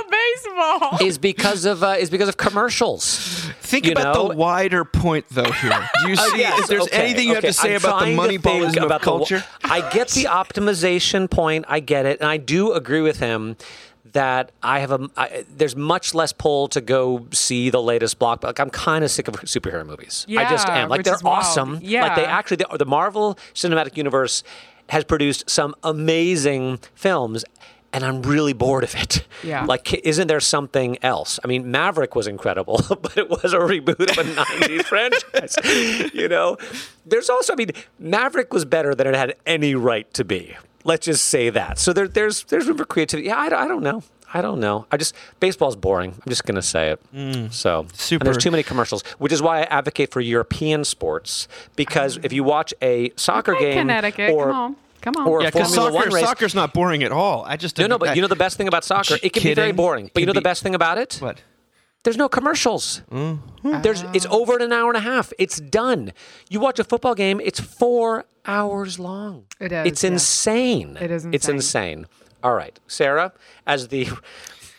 baseball. 0.10 0.98
is 1.08 1.18
because 1.18 1.66
of 1.66 1.84
uh, 1.84 1.96
is 2.00 2.10
because 2.10 2.30
of 2.30 2.38
commercials. 2.38 3.18
Think 3.62 3.86
You 3.86 3.94
about 3.94 4.16
know? 4.16 4.28
the 4.30 4.36
wider 4.36 4.84
point, 4.84 5.26
though. 5.30 5.52
Here, 5.52 5.90
do 6.04 6.10
you 6.10 6.16
see? 6.18 6.38
Yes, 6.40 6.60
if 6.62 6.68
there's 6.68 6.84
okay, 6.84 7.04
anything 7.06 7.26
you 7.28 7.38
okay. 7.38 7.48
have 7.48 7.56
to 7.56 7.60
say 7.62 7.72
I'm 7.76 7.82
about 7.82 8.00
the 8.06 8.16
trying 8.16 8.18
to 8.18 8.40
moneyballism 8.50 8.78
of 8.78 8.84
about 8.84 9.02
the 9.02 9.06
culture? 9.06 9.44
I 9.64 9.90
get 9.92 10.10
the 10.10 10.26
optimization 10.26 11.30
point. 11.30 11.66
I 11.68 11.80
get 11.80 12.06
it, 12.06 12.20
and 12.20 12.30
I 12.30 12.38
do 12.38 12.74
agree 12.74 13.02
with 13.02 13.20
him 13.20 13.56
that 14.14 14.52
I 14.62 14.80
have 14.80 14.92
a. 14.92 15.10
I, 15.16 15.46
there's 15.56 15.76
much 15.76 16.14
less 16.14 16.34
pull 16.34 16.68
to 16.70 16.82
go 16.82 17.28
see 17.32 17.70
the 17.70 17.82
latest 17.82 18.20
block. 18.20 18.44
Like 18.44 18.60
I'm 18.60 18.70
kind 18.70 19.06
of 19.06 19.12
sick 19.12 19.28
of 19.30 19.36
superhero 19.42 19.86
movies. 19.86 20.26
I 20.30 20.50
just 20.50 20.68
am. 20.68 20.90
Like 20.90 21.04
they're 21.04 21.16
is 21.16 21.24
wild. 21.24 21.40
awesome. 21.40 21.74
Like 21.76 21.84
Yeah. 21.84 22.16
they 22.16 22.26
actually 22.26 22.58
the, 22.58 22.78
the 22.78 22.86
Marvel 22.86 23.38
Cinematic 23.54 23.96
Universe 23.96 24.44
has 24.90 25.06
produced 25.06 25.50
some 25.50 25.74
amazing 25.84 26.80
films. 26.96 27.46
And 27.94 28.04
I'm 28.06 28.22
really 28.22 28.54
bored 28.54 28.84
of 28.84 28.96
it. 28.96 29.26
Yeah. 29.44 29.66
Like, 29.66 29.94
isn't 29.94 30.28
there 30.28 30.40
something 30.40 30.98
else? 31.04 31.40
I 31.44 31.48
mean, 31.48 31.72
Maverick 31.72 32.16
was 32.16 32.28
incredible, 32.28 32.82
but 33.02 33.18
it 33.18 33.30
was 33.30 33.54
a 33.54 33.58
reboot 33.60 34.00
of 34.12 34.18
a 34.18 34.24
90s 34.24 34.84
franchise. 34.86 35.56
You 36.14 36.28
know, 36.28 36.58
there's 37.06 37.30
also, 37.30 37.54
I 37.54 37.56
mean, 37.56 37.72
Maverick 38.00 38.54
was 38.54 38.66
better 38.66 38.94
than 38.96 39.08
it 39.08 39.16
had 39.16 39.36
any 39.46 39.76
right 39.76 40.12
to 40.14 40.24
be. 40.24 40.56
Let's 40.84 41.06
just 41.06 41.26
say 41.28 41.50
that. 41.50 41.78
So 41.78 41.94
there, 41.94 42.08
there's 42.08 42.44
there's 42.46 42.68
room 42.68 42.78
for 42.78 42.86
creativity. 42.86 43.28
Yeah, 43.28 43.38
I, 43.38 43.50
don't- 43.50 43.60
I 43.64 43.68
don't 43.68 43.84
know. 43.84 44.04
I 44.34 44.42
don't 44.42 44.60
know. 44.62 44.86
I 44.92 44.98
just 44.98 45.14
baseball's 45.42 45.76
boring. 45.76 46.12
I'm 46.14 46.30
just 46.30 46.46
gonna 46.46 46.62
say 46.62 46.92
it. 46.92 47.02
Mm. 47.14 47.52
so 47.52 47.86
Super. 47.94 48.22
And 48.24 48.26
there's 48.28 48.42
too 48.42 48.50
many 48.50 48.64
commercials, 48.64 49.04
which 49.20 49.32
is 49.34 49.42
why 49.42 49.60
I 49.60 49.64
advocate 49.64 50.10
for 50.12 50.22
European 50.22 50.86
sports 50.86 51.48
because 51.76 52.16
um, 52.18 52.24
if 52.24 52.32
you 52.32 52.44
watch 52.46 52.74
a 52.82 53.12
soccer 53.18 53.54
Hey, 53.56 53.74
game 53.74 53.78
Connecticut, 53.80 54.32
or 54.32 54.74
come 55.02 55.16
on, 55.18 55.28
or 55.28 55.42
Yeah, 55.44 55.50
because 55.50 55.74
soccer, 55.74 56.12
soccer's 56.12 56.56
not 56.56 56.74
boring 56.74 57.04
at 57.04 57.12
all. 57.12 57.44
I 57.46 57.58
just 57.58 57.78
no, 57.78 57.88
no, 57.88 57.98
but 57.98 58.16
you 58.16 58.22
know 58.22 58.28
the 58.28 58.36
best 58.36 58.58
thing 58.58 58.68
about 58.68 58.84
soccer? 58.84 59.18
It 59.22 59.34
can 59.34 59.44
be 59.44 59.54
very 59.54 59.72
boring. 59.72 60.10
But 60.14 60.22
you 60.22 60.26
Can 60.28 60.34
know 60.34 60.40
the 60.40 60.44
best 60.44 60.64
thing 60.64 60.76
about 60.76 60.98
it? 60.98 61.18
what? 61.20 61.42
There's 62.04 62.18
no 62.18 62.28
commercials. 62.30 63.02
Mm-hmm. 63.12 63.82
There's 63.84 64.02
it's 64.14 64.26
over 64.28 64.56
in 64.56 64.62
an 64.64 64.74
hour 64.74 64.88
and 64.90 64.98
a 64.98 65.02
half. 65.02 65.32
It's 65.38 65.60
done. 65.60 66.14
You 66.50 66.60
watch 66.60 66.80
a 66.80 66.84
football 66.84 67.14
game, 67.14 67.40
it's 67.40 67.60
four 67.60 68.26
hours 68.46 68.98
long. 68.98 69.46
It 69.60 69.72
is, 69.72 69.86
It's 69.88 70.04
yeah. 70.04 70.12
insane. 70.12 70.98
It 71.00 71.12
is 71.12 71.26
Insane. 71.26 71.34
It's 71.36 71.48
insane. 71.48 72.00
insane. 72.00 72.08
All 72.44 72.56
right, 72.56 72.80
Sarah, 72.88 73.34
as 73.68 73.90
the 73.90 74.08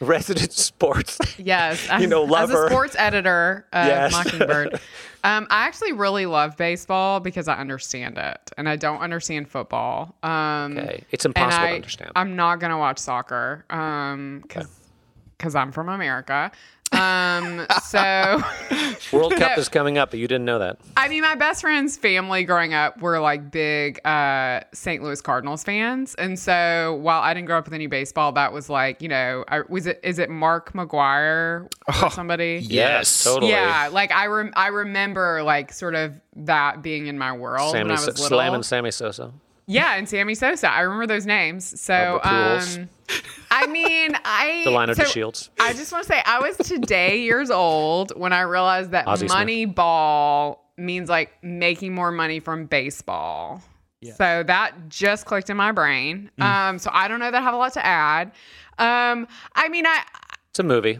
resident 0.06 0.52
sports. 0.52 1.18
Yes, 1.38 1.88
You 2.00 2.06
know, 2.06 2.25
as 2.25 2.30
lover. 2.30 2.66
a 2.66 2.71
sports 2.71 2.97
editor 2.99 3.66
of 3.73 3.87
Yes. 3.87 4.12
Mockingbird, 4.12 4.75
um, 5.25 5.47
I 5.50 5.66
actually 5.66 5.92
really 5.92 6.26
love 6.26 6.56
baseball 6.56 7.21
because 7.21 7.49
I 7.49 7.54
understand 7.56 8.18
it, 8.18 8.50
and 8.56 8.68
I 8.68 8.76
don't 8.76 8.99
understand 9.00 9.49
football. 9.49 10.14
Um, 10.23 10.76
Okay, 10.78 11.04
it's 11.11 11.25
impossible 11.25 11.64
I, 11.64 11.68
to 11.71 11.75
understand. 11.76 12.12
I'm 12.16 12.37
not 12.37 12.61
gonna 12.61 12.78
watch 12.78 12.99
soccer 12.99 13.64
because 13.68 15.54
I'm 15.54 15.73
from 15.73 15.88
America. 15.88 16.50
Um, 16.92 17.66
so. 17.84 18.42
World 19.12 19.34
Cup 19.37 19.58
is 19.58 19.68
coming 19.68 19.99
up, 19.99 20.11
but 20.11 20.18
you 20.18 20.28
didn't 20.28 20.44
know 20.44 20.58
that. 20.58 20.78
I 20.96 21.08
mean, 21.08 21.22
my 21.22 21.34
best 21.34 21.62
friend's 21.62 21.96
family 21.96 22.44
growing 22.44 22.75
up 22.75 23.00
were 23.00 23.18
like 23.20 23.50
big 23.50 24.04
uh, 24.06 24.61
St. 24.72 25.02
Louis 25.02 25.20
Cardinals 25.20 25.64
fans, 25.64 26.14
and 26.16 26.38
so 26.38 26.99
while 27.02 27.20
I 27.20 27.34
didn't 27.34 27.46
grow 27.46 27.58
up 27.58 27.64
with 27.64 27.75
any 27.75 27.87
baseball, 27.87 28.32
that 28.32 28.52
was 28.52 28.70
like 28.70 29.02
you 29.02 29.08
know, 29.08 29.44
I, 29.49 29.62
was 29.68 29.87
it 29.87 30.00
is 30.02 30.18
it 30.18 30.30
Mark 30.30 30.72
McGwire 30.72 31.68
or 32.02 32.11
somebody? 32.11 32.61
Yes. 32.62 33.25
totally. 33.25 33.52
Yeah, 33.52 33.88
like 33.92 34.12
I 34.12 34.26
rem- 34.26 34.52
I 34.56 34.68
remember 34.68 35.42
like 35.42 35.72
sort 35.72 35.94
of 35.94 36.14
that 36.37 36.82
being 36.82 37.06
in 37.06 37.18
my 37.18 37.32
world 37.32 37.72
Sammy 37.72 37.84
when 37.84 37.90
I 37.90 37.94
was 37.94 38.04
So- 38.04 38.11
little. 38.12 38.26
Slam 38.28 38.54
and 38.54 38.64
Sammy 38.64 38.90
Sosa. 38.90 39.32
Yeah, 39.66 39.94
and 39.94 40.08
Sammy 40.08 40.34
Sosa. 40.34 40.70
I 40.70 40.80
remember 40.80 41.06
those 41.06 41.25
names. 41.25 41.80
So, 41.80 42.20
Albert 42.25 42.78
um, 42.78 42.88
I 43.50 43.66
mean, 43.66 44.16
I 44.25 44.64
Delino 44.66 44.97
so 44.97 45.04
Shields. 45.04 45.50
I 45.61 45.73
just 45.73 45.92
want 45.92 46.04
to 46.07 46.12
say 46.12 46.23
I 46.25 46.40
was 46.40 46.57
today 46.57 47.21
years 47.21 47.50
old 47.50 48.19
when 48.19 48.33
I 48.33 48.42
realized 48.42 48.92
that 48.92 49.07
Ozzie 49.07 49.28
Smith. 49.28 49.38
money 49.38 49.64
ball 49.66 50.71
means 50.76 51.09
like 51.09 51.33
making 51.42 51.95
more 51.95 52.11
money 52.11 52.40
from 52.40 52.66
baseball. 52.66 53.62
Yeah. 54.00 54.14
So 54.14 54.42
that 54.45 54.88
just 54.88 55.26
clicked 55.26 55.49
in 55.50 55.57
my 55.57 55.71
brain. 55.73 56.31
Mm. 56.40 56.45
Um, 56.45 56.78
so 56.78 56.90
I 56.92 57.07
don't 57.09 57.21
know 57.21 57.31
that 57.31 57.40
I 57.40 57.42
have 57.42 57.54
a 57.54 57.57
lot 57.57 57.73
to 57.75 57.85
add. 57.87 58.33
Um, 58.78 59.28
I 59.54 59.69
mean, 59.69 59.87
I 59.87 60.02
It's 60.50 60.59
a 60.59 60.62
movie. 60.64 60.99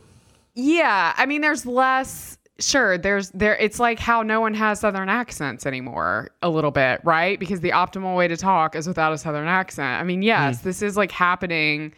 yeah, 0.54 1.14
I 1.16 1.26
mean, 1.26 1.40
there's 1.40 1.66
less. 1.66 2.38
Sure, 2.62 2.97
there's 2.97 3.31
there. 3.31 3.57
It's 3.57 3.81
like 3.81 3.99
how 3.99 4.23
no 4.23 4.40
one 4.40 4.54
has 4.54 4.81
southern 4.81 5.09
accents 5.09 5.66
anymore, 5.66 6.31
a 6.42 6.49
little 6.49 6.71
bit, 6.71 7.00
right? 7.04 7.38
Because 7.40 7.61
the 7.61 7.71
optimal 7.71 8.16
way 8.16 8.28
to 8.28 8.37
talk 8.37 8.76
is 8.76 8.87
without 8.87 9.12
a 9.12 9.19
southern 9.19 9.49
accent. 9.49 10.00
I 10.00 10.04
mean, 10.04 10.23
yes, 10.23 10.61
Hmm. 10.61 10.69
this 10.69 10.81
is 10.83 10.97
like 10.97 11.11
happening, 11.11 11.92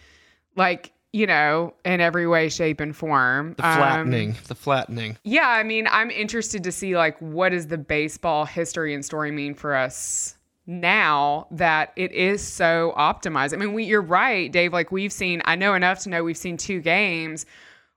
like 0.57 0.93
you 1.13 1.29
know, 1.29 1.73
in 1.85 2.01
every 2.01 2.27
way, 2.27 2.49
shape, 2.49 2.81
and 2.81 2.97
form. 2.97 3.55
The 3.57 3.65
Um, 3.69 3.77
flattening. 3.77 4.37
the 4.49 4.55
flattening. 4.57 5.17
yeah, 5.23 5.47
I 5.49 5.63
mean, 5.63 5.87
I'm 5.91 6.11
interested 6.11 6.65
to 6.65 6.73
see 6.73 6.97
like 6.97 7.17
what 7.21 7.51
does 7.51 7.69
the 7.69 7.79
baseball 7.79 8.45
history 8.47 8.95
and 8.95 9.05
story 9.05 9.31
mean 9.31 9.55
for 9.55 9.77
us 9.77 10.37
now 10.67 11.47
that 11.53 11.93
it 11.95 12.11
is 12.13 12.43
so 12.43 12.95
optimized. 12.97 13.53
I 13.53 13.59
mean, 13.59 13.75
we 13.75 13.85
you're 13.85 14.01
right, 14.03 14.51
Dave. 14.51 14.73
Like 14.73 14.91
we've 14.91 15.13
seen, 15.13 15.43
I 15.45 15.55
know 15.57 15.75
enough 15.75 16.01
to 16.01 16.09
know 16.09 16.25
we've 16.25 16.37
seen 16.37 16.57
two 16.57 16.81
games 16.81 17.47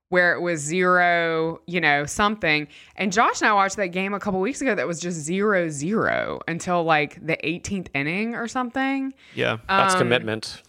where 0.09 0.33
it 0.33 0.39
was 0.41 0.59
zero, 0.61 1.59
you 1.67 1.81
know, 1.81 2.05
something. 2.05 2.67
And 2.95 3.11
Josh 3.11 3.41
and 3.41 3.49
I 3.49 3.53
watched 3.53 3.75
that 3.75 3.87
game 3.87 4.13
a 4.13 4.19
couple 4.19 4.39
weeks 4.39 4.61
ago 4.61 4.73
that 4.75 4.87
was 4.87 4.99
just 4.99 5.17
zero 5.17 5.69
zero 5.69 6.39
until 6.47 6.83
like 6.83 7.25
the 7.25 7.37
18th 7.43 7.87
inning 7.93 8.35
or 8.35 8.47
something. 8.47 9.13
Yeah. 9.35 9.57
That's 9.67 9.93
Um, 9.95 9.99
commitment. 9.99 10.61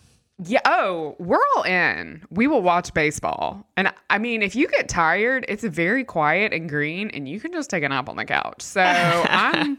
Yeah. 0.44 0.60
Oh, 0.64 1.16
we're 1.18 1.40
all 1.56 1.64
in. 1.64 2.22
We 2.30 2.46
will 2.46 2.62
watch 2.62 2.94
baseball. 2.94 3.66
And 3.76 3.92
I 4.08 4.18
mean, 4.18 4.40
if 4.42 4.54
you 4.54 4.68
get 4.68 4.88
tired, 4.88 5.44
it's 5.48 5.64
very 5.64 6.04
quiet 6.04 6.52
and 6.52 6.68
green, 6.68 7.10
and 7.10 7.28
you 7.28 7.40
can 7.40 7.52
just 7.52 7.70
take 7.70 7.82
a 7.82 7.88
nap 7.88 8.08
on 8.08 8.14
the 8.16 8.24
couch. 8.24 8.62
So 8.62 8.80
I'm, 8.80 9.76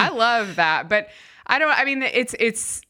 I 0.00 0.08
love 0.08 0.56
that. 0.56 0.88
But 0.88 1.08
I 1.46 1.60
don't. 1.60 1.70
I 1.70 1.84
mean, 1.84 2.02
it's 2.02 2.34
it's. 2.40 2.82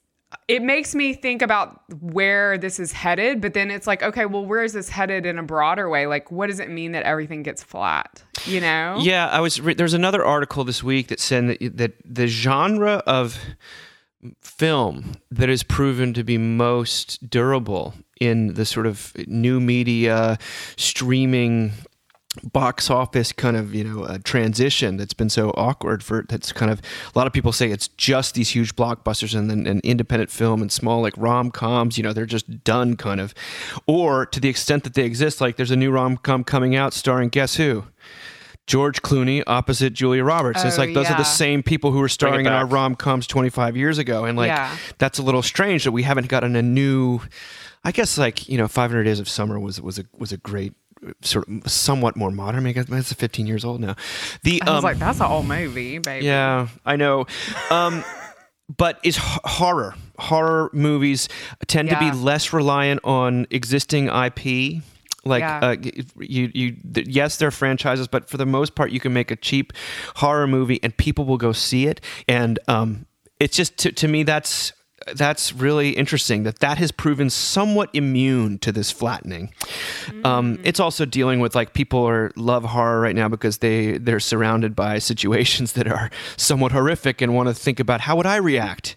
It 0.49 0.63
makes 0.63 0.95
me 0.95 1.15
think 1.15 1.43
about 1.43 1.83
where 2.01 2.59
this 2.59 2.79
is 2.81 2.93
headed, 2.93 3.41
but 3.41 3.55
then 3.55 3.71
it's 3.71 3.87
like, 3.87 4.03
okay, 4.03 4.27
well, 4.27 4.45
where 4.45 4.63
is 4.63 4.73
this 4.73 4.89
headed 4.89 5.27
in 5.27 5.39
a 5.39 5.43
broader 5.43 5.89
way? 5.89 6.07
Like, 6.07 6.31
what 6.31 6.49
does 6.49 6.61
it 6.61 6.71
mean 6.71 6.93
that 6.93 7.05
everything 7.05 7.43
gets 7.43 7.63
flat? 7.63 8.23
You 8.45 8.61
know? 8.61 8.99
Yeah, 9.01 9.29
I 9.29 9.41
was. 9.41 9.61
Re- 9.61 9.75
there's 9.75 9.95
another 9.95 10.25
article 10.25 10.65
this 10.65 10.83
week 10.83 11.09
that 11.09 11.21
said 11.21 11.49
that, 11.49 11.77
that 11.77 11.93
the 12.05 12.27
genre 12.27 13.03
of 13.07 13.39
film 14.41 15.15
that 15.31 15.49
is 15.49 15.63
proven 15.63 16.15
to 16.15 16.23
be 16.23 16.39
most 16.39 17.29
durable 17.29 17.95
in 18.21 18.55
the 18.55 18.65
sort 18.65 18.87
of 18.87 19.13
new 19.27 19.59
media 19.61 20.39
streaming 20.77 21.73
box 22.53 22.89
office 22.89 23.31
kind 23.31 23.59
of 23.59 23.75
you 23.75 23.85
know 23.85 24.17
transition 24.25 24.97
that's 24.97 25.13
been 25.13 25.29
so 25.29 25.51
awkward 25.51 26.03
for 26.03 26.25
that's 26.31 26.51
kind 26.51 26.71
of 26.71 26.81
a 27.15 27.19
lot 27.19 27.27
of 27.27 27.33
people 27.35 27.53
say 27.53 27.71
it's 27.71 27.89
just 27.89 28.35
these 28.35 28.49
huge 28.51 28.75
blockbusters 28.75 29.35
and 29.39 29.51
then 29.51 29.67
an 29.67 29.81
independent 29.85 30.31
film 30.31 30.63
and 30.63 30.73
small 30.73 31.03
like 31.03 31.13
rom-coms 31.19 31.99
you 31.99 32.03
know 32.03 32.15
they're 32.15 32.25
just 32.25 32.65
done 32.65 32.97
kind 32.97 33.21
of 33.21 33.35
or 33.87 34.25
to 34.25 34.41
the 34.41 34.49
extent 34.49 34.83
that 34.85 34.95
they 34.95 35.05
exist 35.05 35.43
like 35.43 35.57
there's 35.57 35.71
a 35.71 35.77
new 35.77 35.91
rom-com 35.91 36.43
coming 36.43 36.75
out 36.75 36.95
starring 36.95 37.29
guess 37.29 37.57
who 37.57 37.85
George 38.67 39.03
Clooney 39.03 39.43
opposite 39.49 39.93
Julia 39.93 40.23
Roberts. 40.23 40.61
And 40.61 40.69
it's 40.69 40.79
Oh, 40.79 40.83
like 40.83 40.95
those 40.95 41.11
are 41.11 41.17
the 41.17 41.25
same 41.25 41.65
people 41.65 41.91
who 41.91 41.99
were 41.99 42.09
starring 42.09 42.47
in 42.47 42.53
our 42.53 42.65
rom 42.65 42.95
coms 42.95 43.27
25 43.27 43.77
years 43.77 43.99
ago. 43.99 44.25
And 44.25 44.39
like, 44.39 44.47
Yeah. 44.51 44.77
that's 44.99 45.19
a 45.19 45.23
little 45.23 45.43
strange 45.43 45.83
that 45.83 45.91
we 45.91 46.05
haven't 46.05 46.29
gotten 46.29 46.55
a 46.55 46.63
new, 46.63 47.19
I 47.83 47.91
guess 47.91 48.17
like, 48.19 48.49
you 48.49 48.57
know, 48.57 48.69
500 48.69 49.03
Days 49.03 49.19
of 49.19 49.29
Summer 49.29 49.59
was, 49.59 49.81
was 49.81 49.99
a, 49.99 50.05
was 50.17 50.31
a 50.31 50.37
great 50.37 50.75
sort 51.23 51.49
of 51.49 51.71
somewhat 51.71 52.17
more 52.17 52.31
modern. 52.31 52.67
I 52.67 52.73
mean, 52.73 52.75
it's 52.77 53.13
15 53.13 53.47
years 53.47 53.65
old 53.65 53.81
now. 53.81 53.97
The, 54.43 54.63
I 54.63 54.71
was 54.71 54.79
um, 54.79 54.85
like, 54.85 54.99
that's 54.99 55.21
an 55.21 55.27
old 55.27 55.47
movie, 55.47 55.99
baby. 55.99 56.27
yeah, 56.27 56.69
I 56.85 56.97
know. 56.97 57.27
Um, 57.71 58.05
but 58.77 58.99
is 59.03 59.17
h- 59.17 59.23
horror 59.45 59.95
horror 60.19 60.71
movies 60.73 61.29
tend 61.67 61.89
to 61.89 61.99
be 61.99 62.13
less 62.13 62.53
reliant 62.53 63.01
on 63.05 63.47
existing 63.51 64.07
IP? 64.07 64.83
Like 65.25 65.41
Yeah. 65.41 65.59
uh, 65.63 65.77
you, 66.19 66.51
you, 66.53 66.77
th- 66.95 67.07
yes, 67.09 67.37
they're 67.37 67.51
franchises, 67.51 68.09
but 68.09 68.29
for 68.29 68.37
the 68.37 68.47
most 68.47 68.75
part, 68.75 68.91
you 68.91 68.99
can 69.01 69.13
make 69.13 69.31
a 69.31 69.37
cheap 69.37 69.73
horror 70.17 70.47
movie 70.47 70.81
and 70.83 70.97
people 70.97 71.25
will 71.25 71.37
go 71.39 71.53
see 71.53 71.87
it. 71.87 72.01
And 72.29 72.59
um, 72.69 73.07
it's 73.39 73.57
just 73.57 73.77
to, 73.79 73.93
to 73.93 74.09
me 74.09 74.23
that's 74.25 74.73
that's 75.15 75.53
really 75.53 75.91
interesting 75.91 76.43
that 76.45 76.59
that 76.61 76.79
has 76.79 76.93
proven 76.93 77.31
somewhat 77.31 77.91
immune 77.93 78.59
to 78.61 78.73
this 78.73 78.91
flattening. 78.91 79.53
Um, 80.25 80.59
it's 80.65 80.81
also 80.81 81.05
dealing 81.05 81.41
with 81.41 81.55
like 81.55 81.75
people 81.75 82.07
are 82.07 82.33
love 82.37 82.65
horror 82.65 83.01
right 83.01 83.17
now 83.17 83.29
because 83.29 83.59
they 83.59 83.99
they're 83.99 84.21
surrounded 84.21 84.75
by 84.77 84.99
situations 84.99 85.73
that 85.75 85.87
are 85.87 86.11
somewhat 86.37 86.73
horrific 86.73 87.21
and 87.21 87.35
want 87.35 87.49
to 87.49 87.55
think 87.55 87.81
about 87.81 88.03
how 88.03 88.17
would 88.17 88.27
I 88.27 88.37
react 88.37 88.97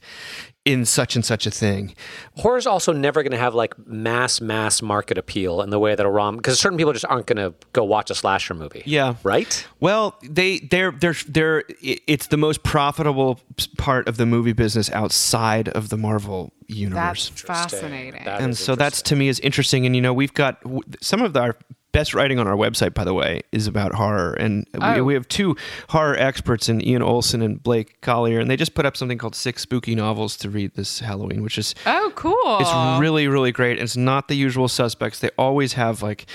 in 0.65 0.83
such 0.83 1.15
and 1.15 1.23
such 1.23 1.45
a 1.45 1.51
thing. 1.51 1.93
Horror's 2.37 2.65
also 2.65 2.91
never 2.91 3.21
going 3.21 3.31
to 3.31 3.37
have 3.37 3.53
like 3.53 3.77
mass 3.87 4.41
mass 4.41 4.81
market 4.81 5.15
appeal 5.17 5.61
in 5.61 5.69
the 5.69 5.77
way 5.77 5.93
that 5.93 6.03
a 6.03 6.09
rom 6.09 6.37
because 6.37 6.59
certain 6.59 6.77
people 6.77 6.91
just 6.91 7.05
aren't 7.05 7.27
going 7.27 7.37
to 7.37 7.53
go 7.71 7.83
watch 7.83 8.09
a 8.09 8.15
slasher 8.15 8.55
movie. 8.55 8.81
Yeah. 8.85 9.15
Right? 9.23 9.65
Well, 9.79 10.17
they 10.23 10.59
they're 10.59 10.91
they're 10.91 11.15
they're 11.27 11.63
it's 11.81 12.27
the 12.27 12.37
most 12.37 12.63
profitable 12.63 13.39
part 13.77 14.07
of 14.07 14.17
the 14.17 14.25
movie 14.25 14.53
business 14.53 14.89
outside 14.89 15.69
of 15.69 15.89
the 15.89 15.97
Marvel 15.97 16.51
universe. 16.67 17.29
That's 17.29 17.41
fascinating. 17.41 18.23
That 18.25 18.41
and 18.41 18.57
so 18.57 18.75
that's 18.75 19.03
to 19.03 19.15
me 19.15 19.27
is 19.27 19.39
interesting 19.41 19.85
and 19.85 19.95
you 19.95 20.01
know 20.01 20.13
we've 20.13 20.33
got 20.33 20.61
some 20.99 21.21
of 21.21 21.37
our 21.37 21.55
best 21.95 22.13
writing 22.13 22.37
on 22.39 22.47
our 22.47 22.55
website 22.57 22.93
by 22.93 23.03
the 23.05 23.13
way 23.13 23.41
is 23.53 23.67
about 23.67 23.93
horror 23.93 24.33
and 24.33 24.67
we, 24.73 24.79
Oh. 24.81 25.03
we 25.03 25.13
have 25.13 25.27
two 25.29 25.55
horror 25.89 26.15
experts 26.17 26.67
in 26.67 26.85
ian 26.85 27.01
olson 27.01 27.41
and 27.41 27.63
blake 27.63 28.01
collier 28.01 28.39
and 28.39 28.49
they 28.51 28.57
just 28.57 28.73
put 28.75 28.85
up 28.85 28.97
something 28.97 29.17
called 29.17 29.33
six 29.33 29.61
spooky 29.61 29.95
novels 29.95 30.35
to 30.37 30.49
read 30.49 30.73
this 30.75 30.99
halloween 30.99 31.41
which 31.41 31.57
is 31.57 31.73
oh, 31.85 32.11
cool. 32.15 32.57
it's 32.59 32.99
really 32.99 33.27
really 33.29 33.51
great 33.53 33.79
it's 33.79 33.95
not 33.95 34.27
the 34.27 34.35
usual 34.35 34.67
suspects 34.67 35.19
they 35.19 35.29
always 35.37 35.73
have 35.73 36.01
like 36.03 36.25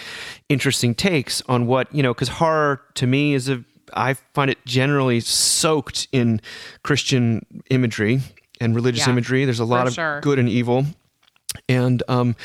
interesting 0.48 0.94
takes 0.94 1.42
on 1.48 1.66
what 1.66 1.94
you 1.94 2.02
know 2.02 2.14
because 2.14 2.28
horror 2.28 2.80
to 2.94 3.06
me 3.06 3.34
is 3.34 3.48
a 3.50 3.62
i 3.92 4.14
find 4.34 4.50
it 4.50 4.58
generally 4.64 5.20
soaked 5.20 6.08
in 6.12 6.40
christian 6.82 7.44
imagery 7.68 8.20
and 8.62 8.74
religious 8.74 9.06
Yeah, 9.06 9.12
imagery 9.12 9.44
there's 9.44 9.60
a 9.60 9.64
lot 9.64 9.86
of 9.86 9.94
sure. 9.94 10.20
good 10.20 10.38
and 10.38 10.48
evil 10.48 10.86
and 11.68 12.02
um, 12.08 12.36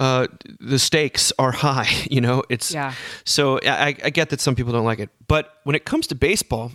uh, 0.00 0.26
the 0.60 0.78
stakes 0.78 1.32
are 1.38 1.52
high. 1.52 1.88
You 2.10 2.20
know, 2.20 2.44
it's 2.48 2.72
Yeah. 2.72 2.92
So 3.24 3.58
I, 3.66 3.96
I 4.04 4.10
get 4.10 4.28
that 4.30 4.40
some 4.40 4.54
people 4.54 4.72
don't 4.72 4.84
like 4.84 5.00
it, 5.00 5.10
but 5.26 5.58
when 5.64 5.74
it 5.74 5.84
comes 5.84 6.06
to 6.08 6.14
baseball, 6.14 6.72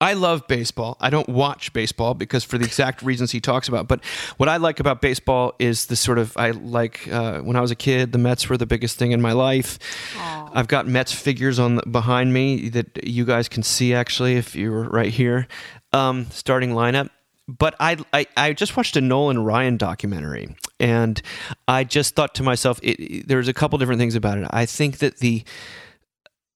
I 0.00 0.12
love 0.12 0.46
baseball. 0.46 0.98
I 1.00 1.08
don't 1.08 1.28
watch 1.28 1.72
baseball 1.72 2.12
because 2.14 2.44
for 2.44 2.58
the 2.58 2.66
exact 2.66 3.02
reasons 3.02 3.32
he 3.32 3.40
talks 3.40 3.66
about. 3.66 3.88
But 3.88 4.04
what 4.36 4.48
I 4.48 4.58
like 4.58 4.78
about 4.78 5.00
baseball 5.00 5.54
is 5.58 5.86
the 5.86 5.96
sort 5.96 6.18
of 6.18 6.36
I 6.36 6.50
like 6.50 7.08
uh, 7.08 7.40
when 7.40 7.56
I 7.56 7.60
was 7.62 7.70
a 7.70 7.76
kid, 7.76 8.12
the 8.12 8.18
Mets 8.18 8.48
were 8.48 8.58
the 8.58 8.66
biggest 8.66 8.98
thing 8.98 9.12
in 9.12 9.22
my 9.22 9.32
life. 9.32 9.78
I've 10.52 10.68
got 10.68 10.86
Mets 10.86 11.12
figures 11.12 11.58
on 11.58 11.76
the, 11.76 11.82
behind 11.86 12.32
me 12.32 12.68
that 12.70 13.06
you 13.06 13.24
guys 13.24 13.48
can 13.48 13.62
see 13.62 13.94
actually 13.94 14.36
if 14.36 14.54
you 14.54 14.70
were 14.70 14.84
right 14.84 15.12
here. 15.12 15.48
Um, 15.92 16.26
starting 16.30 16.70
lineup. 16.72 17.08
But 17.48 17.74
I, 17.80 17.96
I 18.12 18.26
I 18.36 18.52
just 18.52 18.76
watched 18.76 18.96
a 18.96 19.00
Nolan 19.00 19.42
Ryan 19.44 19.76
documentary, 19.76 20.56
and 20.78 21.20
I 21.66 21.84
just 21.84 22.14
thought 22.14 22.34
to 22.36 22.42
myself, 22.42 22.80
it, 22.82 23.26
there's 23.28 23.48
a 23.48 23.54
couple 23.54 23.78
different 23.78 23.98
things 23.98 24.14
about 24.14 24.38
it. 24.38 24.46
I 24.50 24.66
think 24.66 24.98
that 24.98 25.18
the 25.18 25.44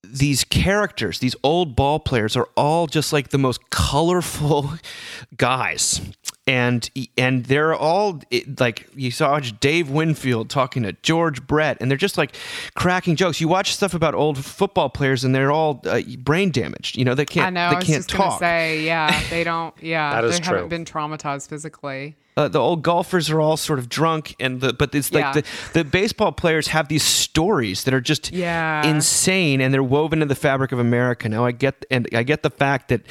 these 0.03 0.45
characters, 0.45 1.19
these 1.19 1.37
old 1.43 1.77
ball 1.77 2.01
players, 2.01 2.37
are 2.37 2.49
all 2.57 2.87
just 2.87 3.13
like 3.13 3.29
the 3.29 3.39
most 3.39 3.71
colorful 3.71 4.73
guys, 5.37 6.01
and 6.47 6.91
and 7.17 7.45
they're 7.47 7.75
all 7.75 8.21
like 8.59 8.89
you 8.97 9.11
saw 9.11 9.39
Dave 9.39 9.91
Winfield 9.91 10.51
talking 10.51 10.83
to 10.83 10.93
George 11.03 11.47
Brett, 11.47 11.77
and 11.81 11.91
they're 11.91 11.99
just 11.99 12.19
like 12.19 12.35
cracking 12.75 13.15
jokes. 13.15 13.41
You 13.41 13.47
watch 13.49 13.73
stuff 13.75 13.95
about 13.95 14.15
old 14.15 14.43
football 14.45 14.89
players, 14.89 15.23
and 15.23 15.35
they're 15.35 15.53
all 15.53 15.81
uh, 15.85 16.01
brain 16.19 16.51
damaged. 16.51 16.97
You 16.97 17.05
know 17.05 17.15
they 17.15 17.27
can't 17.27 17.47
I 17.47 17.51
know. 17.51 17.71
they 17.71 17.77
I 17.77 17.79
was 17.79 17.85
can't 17.87 17.99
just 17.99 18.09
talk. 18.09 18.41
say, 18.41 18.83
yeah, 18.85 19.23
they 19.31 19.45
don't. 19.45 19.75
Yeah, 19.83 20.13
That 20.15 20.25
is 20.25 20.39
they 20.39 20.45
true. 20.45 20.55
haven't 20.57 20.71
been 20.71 20.85
traumatized 20.85 21.49
physically. 21.49 22.17
uh, 22.37 22.49
the 22.49 22.59
old 22.59 22.83
golfers 22.83 23.29
are 23.31 23.41
all 23.41 23.57
sort 23.57 23.79
of 23.79 23.89
drunk 23.89 24.35
and 24.41 24.61
the 24.61 24.73
but 24.73 24.95
it's 24.95 25.13
like 25.13 25.23
Yeah. 25.25 25.33
the, 25.33 25.45
the 25.75 25.85
baseball 25.85 26.33
players 26.33 26.69
have 26.69 26.89
these 26.89 27.03
stories 27.03 27.85
that 27.85 27.93
are 27.93 28.01
just 28.01 28.33
Yeah. 28.33 28.85
insane 28.87 29.61
and 29.61 29.75
they're 29.75 29.83
woven 29.83 30.23
in 30.23 30.29
the 30.29 30.35
fabric 30.35 30.73
of 30.73 30.79
America. 30.79 31.29
Now 31.29 31.45
I 31.45 31.53
get 31.53 31.85
and 31.91 32.09
I 32.15 32.23
get 32.23 32.43
the 32.43 32.51
fact 32.51 32.89
that 32.89 33.03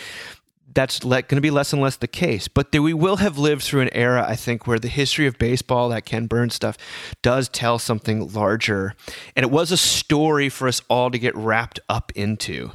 that's 0.74 1.00
going 1.00 1.24
to 1.24 1.42
be 1.42 1.52
less 1.52 1.74
and 1.74 1.82
less 1.82 1.96
the 1.96 2.08
case, 2.08 2.48
but 2.48 2.74
we 2.74 2.94
will 2.94 3.18
have 3.18 3.38
lived 3.38 3.64
through 3.64 3.82
an 3.82 3.90
era, 3.94 4.26
I 4.28 4.36
think, 4.36 4.68
where 4.68 4.80
the 4.80 4.88
history 4.88 5.28
of 5.28 5.38
baseball, 5.38 5.90
that 5.90 6.06
Ken 6.06 6.28
Burns 6.28 6.56
stuff, 6.56 6.78
does 7.22 7.50
tell 7.50 7.80
something 7.80 8.32
larger, 8.34 8.94
and 9.36 9.44
it 9.44 9.52
was 9.52 9.72
a 9.72 9.78
story 9.78 10.50
for 10.50 10.68
us 10.68 10.82
all 10.90 11.12
to 11.12 11.20
get 11.20 11.36
wrapped 11.36 11.80
up 11.90 12.12
into, 12.16 12.72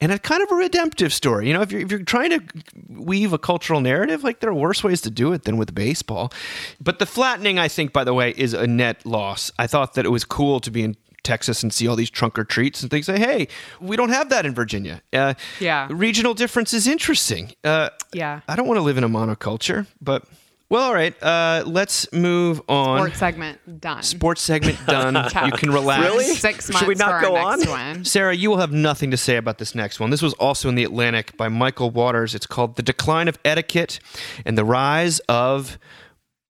and 0.00 0.12
a 0.12 0.18
kind 0.18 0.42
of 0.42 0.50
a 0.50 0.54
redemptive 0.54 1.12
story. 1.12 1.48
You 1.48 1.54
know, 1.54 1.62
if 1.62 1.72
you're 1.72 1.80
if 1.80 1.90
you're 1.90 2.02
trying 2.02 2.30
to 2.30 2.40
weave 2.88 3.32
a 3.32 3.38
cultural 3.38 3.80
narrative, 3.80 4.24
like 4.24 4.40
there 4.40 4.50
are 4.50 4.54
worse 4.54 4.82
ways 4.84 5.00
to 5.02 5.10
do 5.10 5.32
it 5.32 5.44
than 5.44 5.56
with 5.56 5.74
baseball. 5.74 6.32
But 6.80 6.98
the 6.98 7.06
flattening, 7.06 7.58
I 7.58 7.68
think, 7.68 7.92
by 7.92 8.04
the 8.04 8.14
way, 8.14 8.34
is 8.36 8.54
a 8.54 8.66
net 8.66 9.04
loss. 9.04 9.50
I 9.58 9.66
thought 9.66 9.94
that 9.94 10.04
it 10.04 10.10
was 10.10 10.24
cool 10.24 10.60
to 10.60 10.70
be 10.70 10.82
in 10.82 10.96
Texas 11.22 11.62
and 11.62 11.72
see 11.72 11.86
all 11.88 11.96
these 11.96 12.10
trunk 12.10 12.38
or 12.38 12.44
treats 12.44 12.82
and 12.82 12.90
things. 12.90 13.06
Say, 13.06 13.18
hey, 13.18 13.48
we 13.80 13.96
don't 13.96 14.10
have 14.10 14.28
that 14.30 14.46
in 14.46 14.54
Virginia. 14.54 15.02
Uh, 15.12 15.34
Yeah. 15.60 15.88
regional 15.90 16.34
difference 16.34 16.72
is 16.72 16.86
interesting. 16.86 17.52
Uh, 17.64 17.90
Yeah. 18.12 18.40
I 18.48 18.56
don't 18.56 18.66
want 18.66 18.78
to 18.78 18.82
live 18.82 18.96
in 18.98 19.04
a 19.04 19.08
monoculture, 19.08 19.86
but 20.00 20.24
well, 20.70 20.82
all 20.84 20.92
right. 20.94 21.14
Uh, 21.22 21.62
let's 21.64 22.12
move 22.12 22.60
on. 22.68 22.98
Sports 22.98 23.18
segment 23.18 23.80
done. 23.80 24.02
Sports 24.02 24.42
segment 24.42 24.78
done. 24.86 25.14
you 25.46 25.52
can 25.52 25.70
relax. 25.70 26.04
Really? 26.04 26.24
Six 26.34 26.70
Should 26.76 26.86
we 26.86 26.94
not 26.94 27.22
for 27.22 27.26
go 27.26 27.36
on? 27.36 27.60
one. 27.68 28.04
Sarah, 28.04 28.34
you 28.36 28.50
will 28.50 28.58
have 28.58 28.70
nothing 28.70 29.10
to 29.10 29.16
say 29.16 29.36
about 29.36 29.56
this 29.56 29.74
next 29.74 29.98
one. 29.98 30.10
This 30.10 30.20
was 30.20 30.34
also 30.34 30.68
in 30.68 30.74
the 30.74 30.84
Atlantic 30.84 31.34
by 31.38 31.48
Michael 31.48 31.90
Waters. 31.90 32.34
It's 32.34 32.44
called 32.46 32.76
The 32.76 32.82
Decline 32.82 33.28
of 33.28 33.38
Etiquette 33.46 33.98
and 34.44 34.58
the 34.58 34.64
Rise 34.64 35.20
of 35.20 35.78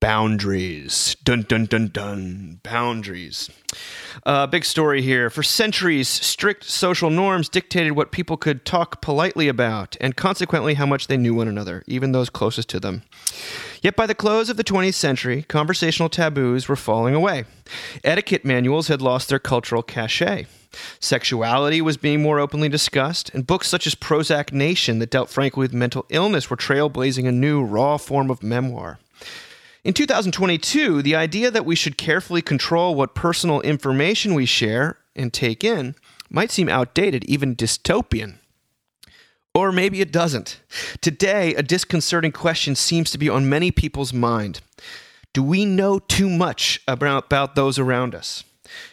Boundaries. 0.01 1.17
Dun, 1.25 1.43
dun, 1.43 1.67
dun, 1.67 1.89
dun. 1.89 2.61
Boundaries. 2.63 3.51
Uh, 4.25 4.47
big 4.47 4.65
story 4.65 5.03
here. 5.03 5.29
For 5.29 5.43
centuries, 5.43 6.09
strict 6.09 6.65
social 6.65 7.11
norms 7.11 7.49
dictated 7.49 7.93
what 7.93 8.13
people 8.13 8.37
could 8.37 8.65
talk 8.65 9.03
politely 9.03 9.49
about 9.49 9.97
and 10.01 10.15
consequently 10.15 10.75
how 10.75 10.87
much 10.87 11.09
they 11.09 11.17
knew 11.17 11.35
one 11.35 11.49
another, 11.49 11.83
even 11.89 12.13
those 12.13 12.31
closest 12.31 12.69
to 12.69 12.81
them. 12.81 13.03
Yet 13.83 13.97
by 13.97 14.07
the 14.07 14.15
close 14.15 14.49
of 14.49 14.57
the 14.57 14.65
20th 14.65 14.95
century, 14.95 15.43
conversational 15.43 16.09
taboos 16.09 16.69
were 16.69 16.77
falling 16.77 17.17
away. 17.17 17.45
Etiquette 18.05 18.45
manuals 18.45 18.87
had 18.87 19.03
lost 19.03 19.29
their 19.29 19.41
cultural 19.41 19.83
cachet. 19.83 20.47
Sexuality 21.01 21.81
was 21.81 21.97
being 21.97 22.23
more 22.23 22.39
openly 22.39 22.69
discussed, 22.69 23.31
and 23.35 23.47
books 23.47 23.67
such 23.67 23.87
as 23.87 23.95
Prozac 23.95 24.53
Nation 24.53 25.01
that 25.01 25.11
dealt 25.11 25.31
frankly 25.31 25.61
with 25.61 25.73
mental 25.73 26.07
illness 26.09 26.51
were 26.51 26.57
trailblazing 26.57 27.27
a 27.27 27.33
new, 27.33 27.65
raw 27.65 27.97
form 27.97 28.31
of 28.31 28.43
memoir. 28.43 28.99
In 29.89 29.95
2022, 29.95 31.01
the 31.01 31.17
idea 31.17 31.51
that 31.51 31.65
we 31.65 31.75
should 31.75 31.97
carefully 31.97 32.43
control 32.43 32.95
what 32.95 33.15
personal 33.15 33.63
information 33.63 34.35
we 34.35 34.45
share 34.45 34.99
and 35.17 35.33
take 35.33 35.65
in 35.65 35.95
might 36.29 36.51
seem 36.51 36.69
outdated, 36.69 37.25
even 37.25 37.57
dystopian. 37.57 38.35
Or 39.55 39.73
maybe 39.73 40.03
it 40.03 40.13
doesn't. 40.13 40.61
Today, 41.01 41.55
a 41.55 41.63
disconcerting 41.63 42.33
question 42.33 42.75
seems 42.75 43.11
to 43.13 43.17
be 43.17 43.31
on 43.31 43.49
many 43.49 43.71
people's 43.71 44.13
mind. 44.13 44.61
Do 45.33 45.43
we 45.43 45.65
know 45.65 46.01
too 46.01 46.29
much 46.29 46.83
about, 46.87 47.25
about 47.25 47.55
those 47.55 47.79
around 47.79 48.15
us? 48.15 48.45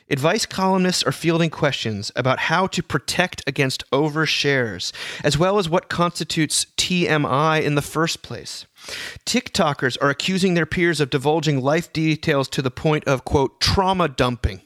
Advice 0.10 0.45
columnists 0.45 1.03
are 1.03 1.12
fielding 1.12 1.49
questions 1.49 2.10
about 2.15 2.39
how 2.39 2.67
to 2.67 2.81
protect 2.81 3.43
against 3.45 3.84
overshares, 3.91 4.93
as 5.25 5.38
well 5.38 5.58
as 5.58 5.67
what 5.67 5.89
constitutes 5.89 6.67
TMI 6.77 7.62
in 7.62 7.75
the 7.75 7.81
first 7.81 8.21
place. 8.21 8.65
TikTokers 9.26 9.98
are 10.02 10.10
accusing 10.10 10.54
their 10.54 10.65
peers 10.65 11.00
of 11.00 11.10
divulging 11.10 11.62
life 11.62 11.91
details 11.91 12.48
to 12.50 12.62
the 12.62 12.71
point 12.71 13.04
of, 13.06 13.26
quote, 13.26 13.60
trauma 13.60 14.08
dumping. 14.08 14.62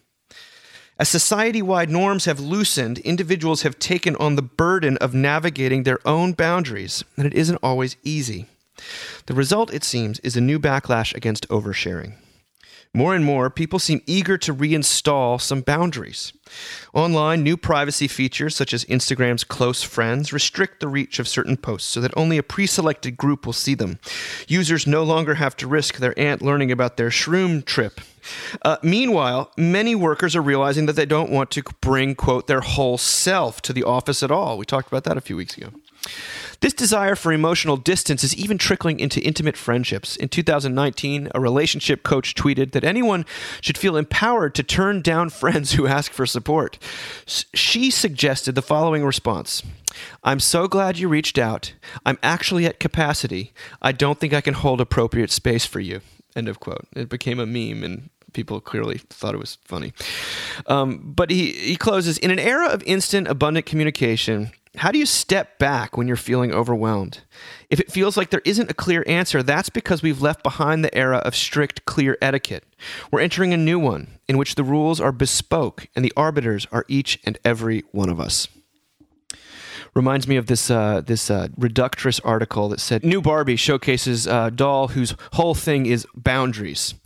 As 1.00 1.08
society 1.08 1.62
wide 1.62 1.90
norms 1.90 2.26
have 2.26 2.42
loosened, 2.42 2.98
individuals 3.00 3.62
have 3.62 3.80
taken 3.80 4.18
on 4.18 4.36
the 4.36 4.42
burden 4.42 4.98
of 4.98 5.14
navigating 5.14 5.84
their 5.84 6.06
own 6.06 6.34
boundaries, 6.34 7.06
and 7.16 7.26
it 7.26 7.34
isn't 7.34 7.60
always 7.64 7.96
easy. 8.04 8.48
The 9.28 9.34
result, 9.34 9.74
it 9.74 9.86
seems, 9.86 10.20
is 10.20 10.36
a 10.36 10.42
new 10.42 10.60
backlash 10.60 11.16
against 11.16 11.48
oversharing. 11.48 12.16
More 12.94 13.14
and 13.14 13.24
more, 13.24 13.52
people 13.52 13.78
seem 13.78 14.02
eager 14.08 14.36
to 14.40 14.54
reinstall 14.54 15.40
some 15.40 15.62
boundaries. 15.62 16.34
Online, 16.92 17.44
new 17.44 17.56
privacy 17.56 18.08
features 18.08 18.56
such 18.56 18.74
as 18.74 18.84
Instagram's 18.86 19.44
close 19.44 19.84
friends 19.84 20.34
restrict 20.34 20.80
the 20.80 20.88
reach 20.88 21.20
of 21.20 21.28
certain 21.28 21.56
posts 21.56 21.88
so 21.88 22.02
that 22.02 22.18
only 22.18 22.40
a 22.40 22.44
pre 22.44 22.66
selected 22.66 23.16
group 23.16 23.46
will 23.46 23.54
see 23.54 23.76
them. 23.76 24.00
Users 24.48 24.88
no 24.88 25.04
longer 25.04 25.36
have 25.36 25.56
to 25.58 25.68
risk 25.68 25.98
their 25.98 26.18
aunt 26.18 26.42
learning 26.42 26.72
about 26.72 26.98
their 26.98 27.10
shroom 27.10 27.64
trip. 27.64 28.02
Uh, 28.64 28.78
meanwhile, 28.82 29.52
many 29.56 29.94
workers 29.94 30.36
are 30.36 30.42
realizing 30.42 30.88
that 30.88 30.96
they 30.96 31.06
don't 31.06 31.32
want 31.32 31.52
to 31.52 31.64
bring, 31.82 32.16
quote, 32.16 32.48
their 32.48 32.62
whole 32.62 32.98
self 32.98 33.62
to 33.62 33.72
the 33.72 33.84
office 33.84 34.24
at 34.24 34.32
all. 34.32 34.58
We 34.58 34.66
talked 34.66 34.88
about 34.88 35.04
that 35.04 35.16
a 35.16 35.22
few 35.22 35.36
weeks 35.36 35.56
ago. 35.56 35.70
This 36.62 36.74
desire 36.74 37.16
for 37.16 37.32
emotional 37.32 37.78
distance 37.78 38.24
is 38.24 38.36
even 38.36 38.58
trickling 38.58 39.00
into 39.00 39.22
intimate 39.22 39.56
friendships. 39.56 40.16
In 40.16 40.28
2019, 40.28 41.30
a 41.34 41.40
relationship 41.40 42.04
coach 42.04 42.36
tweeted 42.36 42.72
that 42.72 42.84
anyone 42.84 43.26
should 43.62 43.78
feel 43.78 43.96
empowered 43.96 44.56
to 44.56 44.64
turn 44.64 45.02
down 45.02 45.30
friends 45.30 45.74
who 45.74 45.88
ask 45.88 46.12
for 46.12 46.26
support. 46.26 46.78
She 47.26 47.90
suggested 47.90 48.56
the 48.56 48.62
following 48.62 49.06
response 49.06 49.64
I'm 50.24 50.40
so 50.40 50.68
glad 50.68 50.98
you 50.98 51.08
reached 51.08 51.38
out. 51.38 51.74
I'm 52.06 52.20
actually 52.22 52.66
at 52.66 52.80
capacity. 52.80 53.54
I 53.82 53.92
don't 53.92 54.20
think 54.20 54.34
I 54.34 54.42
can 54.42 54.54
hold 54.54 54.82
appropriate 54.82 55.32
space 55.32 55.66
for 55.66 55.80
you. 55.80 56.02
End 56.36 56.48
of 56.48 56.60
quote. 56.60 56.88
It 56.96 57.10
became 57.10 57.40
a 57.40 57.46
meme 57.46 57.84
and 57.84 58.10
people 58.34 58.62
clearly 58.62 59.00
thought 59.10 59.34
it 59.34 59.40
was 59.40 59.58
funny. 59.66 59.94
Um, 60.68 61.14
but 61.16 61.30
he, 61.30 61.52
he 61.52 61.76
closes 61.76 62.18
In 62.18 62.32
an 62.32 62.40
era 62.40 62.68
of 62.68 62.84
instant, 62.84 63.28
abundant 63.28 63.66
communication, 63.66 64.52
how 64.78 64.92
do 64.92 65.00
you 65.00 65.06
step 65.06 65.58
back 65.58 65.98
when 65.98 66.08
you're 66.08 66.16
feeling 66.16 66.54
overwhelmed? 66.54 67.22
If 67.70 67.80
it 67.80 67.92
feels 67.92 68.16
like 68.16 68.30
there 68.30 68.42
isn't 68.46 68.70
a 68.70 68.74
clear 68.74 69.04
answer, 69.08 69.42
that's 69.42 69.70
because 69.70 70.02
we've 70.02 70.22
left 70.22 70.44
behind 70.44 70.84
the 70.84 70.96
era 70.96 71.18
of 71.18 71.36
strict, 71.36 71.86
clear 71.86 72.18
etiquette. 72.22 72.64
We're 73.12 73.22
entering 73.22 73.54
a 73.54 73.58
new 73.58 73.80
one 73.80 74.20
in 74.28 74.38
which 74.38 74.56
the 74.56 74.64
rules 74.64 75.02
are 75.02 75.12
bespoke 75.12 75.88
and 75.96 76.06
the 76.06 76.14
arbiters 76.16 76.68
are 76.72 76.86
each 76.88 77.20
and 77.26 77.38
every 77.44 77.84
one 77.92 78.10
of 78.10 78.20
us. 78.20 78.48
Reminds 79.96 80.28
me 80.28 80.36
of 80.36 80.46
this 80.46 80.70
uh, 80.70 81.02
this 81.02 81.32
uh, 81.32 81.48
reductress 81.58 82.22
article 82.24 82.70
that 82.70 82.80
said 82.80 83.04
new 83.04 83.22
Barbie 83.22 83.56
showcases 83.56 84.28
uh, 84.28 84.52
doll 84.52 84.90
whose 84.90 85.16
whole 85.34 85.56
thing 85.56 85.88
is 85.88 86.06
boundaries. 86.16 86.94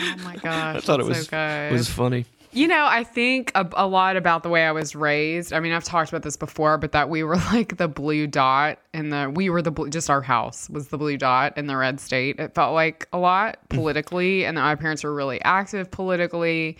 Oh 0.00 0.14
my 0.22 0.36
gosh. 0.36 0.76
I 0.76 0.80
thought 0.80 1.00
it 1.00 1.06
was 1.06 1.24
so 1.26 1.30
good. 1.30 1.72
was 1.72 1.88
funny. 1.88 2.24
You 2.58 2.66
know, 2.66 2.86
I 2.88 3.04
think 3.04 3.52
a, 3.54 3.68
a 3.74 3.86
lot 3.86 4.16
about 4.16 4.42
the 4.42 4.48
way 4.48 4.66
I 4.66 4.72
was 4.72 4.96
raised. 4.96 5.52
I 5.52 5.60
mean, 5.60 5.72
I've 5.72 5.84
talked 5.84 6.10
about 6.10 6.24
this 6.24 6.36
before, 6.36 6.76
but 6.76 6.90
that 6.90 7.08
we 7.08 7.22
were 7.22 7.36
like 7.52 7.76
the 7.76 7.86
blue 7.86 8.26
dot 8.26 8.80
and 8.92 9.12
the 9.12 9.30
we 9.32 9.48
were 9.48 9.62
the 9.62 9.70
blue, 9.70 9.88
just 9.90 10.10
our 10.10 10.22
house 10.22 10.68
was 10.68 10.88
the 10.88 10.98
blue 10.98 11.16
dot 11.16 11.56
in 11.56 11.68
the 11.68 11.76
red 11.76 12.00
state. 12.00 12.40
It 12.40 12.56
felt 12.56 12.74
like 12.74 13.06
a 13.12 13.18
lot 13.18 13.58
politically, 13.68 14.44
and 14.44 14.56
that 14.56 14.62
my 14.62 14.74
parents 14.74 15.04
were 15.04 15.14
really 15.14 15.40
active 15.42 15.88
politically, 15.92 16.78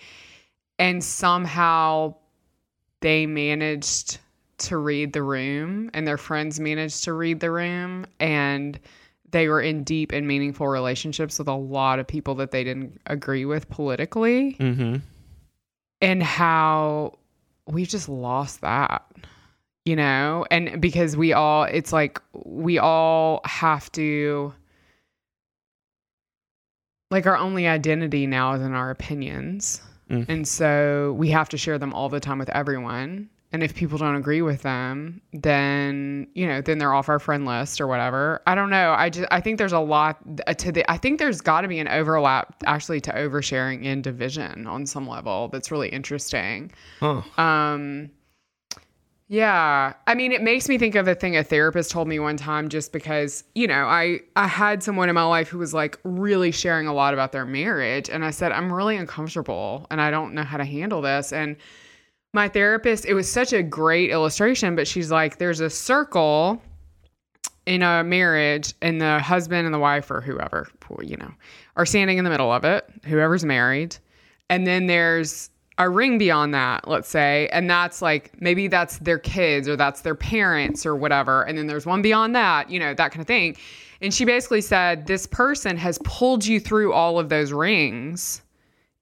and 0.77 1.01
somehow 1.01 2.15
they 2.99 3.25
managed 3.25 4.17
to 4.57 4.75
read 4.75 5.13
the 5.13 5.23
room, 5.23 5.91
and 5.93 6.05
their 6.05 6.17
friends 6.17 6.59
managed 6.59 7.05
to 7.05 7.13
read 7.13 7.39
the 7.39 7.51
room, 7.51 8.05
and 8.19 8.77
they 9.31 9.47
were 9.47 9.61
in 9.61 9.85
deep 9.85 10.11
and 10.11 10.27
meaningful 10.27 10.67
relationships 10.67 11.39
with 11.39 11.47
a 11.47 11.53
lot 11.55 11.99
of 11.99 12.07
people 12.07 12.35
that 12.35 12.51
they 12.51 12.65
didn't 12.65 12.99
agree 13.05 13.45
with 13.45 13.69
politically 13.69 14.57
Mm-hmm. 14.59 14.97
And 16.01 16.23
how 16.23 17.17
we've 17.67 17.87
just 17.87 18.09
lost 18.09 18.61
that 18.61 19.05
you 19.89 19.95
know? 19.95 20.45
And 20.51 20.79
because 20.79 21.17
we 21.17 21.33
all 21.33 21.63
it's 21.63 21.91
like 21.91 22.21
we 22.33 22.77
all 22.77 23.41
have 23.43 23.91
to 23.93 24.53
like 27.09 27.25
our 27.25 27.37
only 27.37 27.67
identity 27.67 28.27
now 28.27 28.53
is 28.53 28.61
in 28.61 28.73
our 28.73 28.91
opinions. 28.91 29.81
Mm. 30.11 30.27
and 30.27 30.47
so 30.47 31.13
we 31.19 31.29
have 31.29 31.49
to 31.49 31.57
share 31.57 31.77
them 31.77 31.93
all 31.93 32.09
the 32.09 32.19
time 32.19 32.39
with 32.39 32.49
everyone 32.49 33.29
and 33.51 33.63
if 33.63 33.73
people 33.73 33.97
don't 33.97 34.15
agree 34.15 34.41
with 34.41 34.61
them 34.61 35.21
then 35.33 36.27
you 36.35 36.45
know 36.47 36.61
then 36.61 36.77
they're 36.77 36.93
off 36.93 37.09
our 37.09 37.19
friend 37.19 37.45
list 37.45 37.81
or 37.81 37.87
whatever 37.87 38.41
i 38.45 38.53
don't 38.53 38.69
know 38.69 38.93
i 38.97 39.09
just 39.09 39.27
i 39.31 39.41
think 39.41 39.57
there's 39.57 39.73
a 39.73 39.79
lot 39.79 40.17
to 40.57 40.71
the 40.71 40.89
i 40.91 40.97
think 40.97 41.19
there's 41.19 41.41
got 41.41 41.61
to 41.61 41.67
be 41.67 41.79
an 41.79 41.87
overlap 41.87 42.55
actually 42.65 43.01
to 43.01 43.11
oversharing 43.11 43.85
and 43.85 44.03
division 44.03 44.67
on 44.67 44.85
some 44.85 45.07
level 45.07 45.47
that's 45.47 45.71
really 45.71 45.89
interesting 45.89 46.71
Huh. 46.99 47.21
um, 47.37 48.09
yeah, 49.31 49.93
I 50.07 50.15
mean, 50.15 50.31
it 50.31 50.41
makes 50.41 50.67
me 50.67 50.79
think 50.79 50.95
of 50.95 51.07
a 51.07 51.13
thing 51.13 51.37
a 51.37 51.43
therapist 51.43 51.91
told 51.91 52.07
me 52.07 52.17
one 52.17 52.35
time. 52.35 52.67
Just 52.67 52.91
because 52.91 53.43
you 53.53 53.67
know, 53.67 53.85
I 53.85 54.21
I 54.35 54.47
had 54.47 54.81
someone 54.81 55.07
in 55.07 55.13
my 55.13 55.23
life 55.23 55.49
who 55.49 55.59
was 55.59 55.71
like 55.71 55.99
really 56.03 56.49
sharing 56.51 56.87
a 56.87 56.93
lot 56.95 57.13
about 57.13 57.31
their 57.31 57.45
marriage, 57.45 58.09
and 58.09 58.25
I 58.25 58.31
said 58.31 58.51
I'm 58.51 58.73
really 58.73 58.97
uncomfortable 58.97 59.85
and 59.91 60.01
I 60.01 60.09
don't 60.09 60.33
know 60.33 60.41
how 60.41 60.57
to 60.57 60.65
handle 60.65 61.03
this. 61.03 61.31
And 61.31 61.57
my 62.33 62.47
therapist, 62.47 63.05
it 63.05 63.13
was 63.13 63.31
such 63.31 63.53
a 63.53 63.63
great 63.63 64.11
illustration, 64.11 64.75
but 64.75 64.87
she's 64.87 65.11
like, 65.11 65.37
there's 65.37 65.59
a 65.59 65.69
circle 65.69 66.61
in 67.65 67.83
a 67.83 68.03
marriage, 68.03 68.73
and 68.81 68.99
the 68.99 69.19
husband 69.19 69.65
and 69.65 69.73
the 69.73 69.79
wife 69.79 70.09
or 70.09 70.21
whoever, 70.21 70.67
you 71.01 71.17
know, 71.17 71.31
are 71.75 71.85
standing 71.85 72.17
in 72.17 72.23
the 72.23 72.29
middle 72.29 72.51
of 72.51 72.63
it. 72.63 72.89
Whoever's 73.05 73.45
married, 73.45 73.95
and 74.49 74.65
then 74.65 74.87
there's 74.87 75.49
a 75.77 75.89
ring 75.89 76.17
beyond 76.17 76.53
that, 76.53 76.87
let's 76.87 77.07
say, 77.07 77.47
and 77.53 77.69
that's 77.69 78.01
like 78.01 78.31
maybe 78.41 78.67
that's 78.67 78.97
their 78.99 79.17
kids 79.17 79.67
or 79.67 79.75
that's 79.75 80.01
their 80.01 80.15
parents 80.15 80.85
or 80.85 80.95
whatever. 80.95 81.43
And 81.43 81.57
then 81.57 81.67
there's 81.67 81.85
one 81.85 82.01
beyond 82.01 82.35
that, 82.35 82.69
you 82.69 82.79
know, 82.79 82.93
that 82.93 83.11
kind 83.11 83.21
of 83.21 83.27
thing. 83.27 83.55
And 84.01 84.13
she 84.13 84.25
basically 84.25 84.61
said, 84.61 85.07
This 85.07 85.25
person 85.25 85.77
has 85.77 85.97
pulled 86.03 86.45
you 86.45 86.59
through 86.59 86.91
all 86.91 87.17
of 87.17 87.29
those 87.29 87.53
rings 87.53 88.41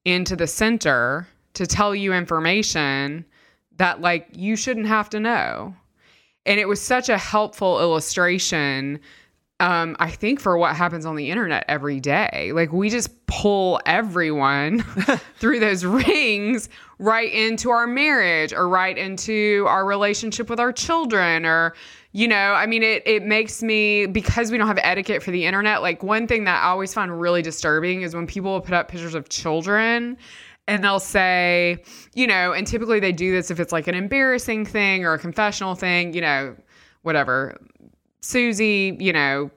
into 0.05 0.35
the 0.35 0.47
center 0.47 1.27
to 1.57 1.67
tell 1.67 1.93
you 1.93 2.13
information 2.13 3.25
that 3.77 4.01
like 4.01 4.27
you 4.31 4.55
shouldn't 4.55 4.87
have 4.87 5.09
to 5.09 5.19
know. 5.19 5.75
And 6.45 6.59
it 6.59 6.67
was 6.67 6.81
such 6.81 7.09
a 7.09 7.17
helpful 7.17 7.79
illustration 7.79 8.99
um, 9.59 9.95
I 9.99 10.11
think 10.11 10.39
for 10.39 10.55
what 10.57 10.75
happens 10.75 11.05
on 11.05 11.15
the 11.15 11.31
internet 11.31 11.65
every 11.67 11.99
day. 11.99 12.51
Like 12.53 12.71
we 12.71 12.89
just 12.89 13.25
pull 13.25 13.81
everyone 13.87 14.81
through 15.39 15.59
those 15.59 15.83
rings 15.83 16.69
right 16.99 17.31
into 17.31 17.71
our 17.71 17.87
marriage 17.87 18.53
or 18.53 18.69
right 18.69 18.95
into 18.95 19.65
our 19.67 19.83
relationship 19.83 20.49
with 20.49 20.59
our 20.59 20.71
children 20.71 21.45
or 21.45 21.73
you 22.11 22.27
know, 22.27 22.53
I 22.53 22.65
mean 22.65 22.83
it 22.83 23.03
it 23.05 23.23
makes 23.23 23.61
me 23.61 24.05
because 24.05 24.51
we 24.51 24.57
don't 24.57 24.67
have 24.67 24.79
etiquette 24.81 25.21
for 25.21 25.31
the 25.31 25.45
internet, 25.45 25.81
like 25.81 26.01
one 26.01 26.27
thing 26.27 26.45
that 26.45 26.63
I 26.63 26.67
always 26.67 26.93
find 26.93 27.19
really 27.19 27.41
disturbing 27.41 28.01
is 28.01 28.15
when 28.15 28.25
people 28.25 28.51
will 28.51 28.61
put 28.61 28.73
up 28.73 28.87
pictures 28.87 29.13
of 29.13 29.29
children 29.29 30.17
and 30.67 30.83
they'll 30.83 30.99
say, 30.99 31.81
you 32.13 32.27
know, 32.27 32.51
and 32.51 32.67
typically 32.67 32.99
they 32.99 33.11
do 33.11 33.31
this 33.31 33.49
if 33.49 33.59
it's 33.59 33.71
like 33.71 33.87
an 33.87 33.95
embarrassing 33.95 34.65
thing 34.65 35.05
or 35.05 35.13
a 35.13 35.19
confessional 35.19 35.75
thing, 35.75 36.13
you 36.13 36.21
know, 36.21 36.55
whatever. 37.03 37.57
Susie, 38.21 38.97
you 38.99 39.13
know, 39.13 39.49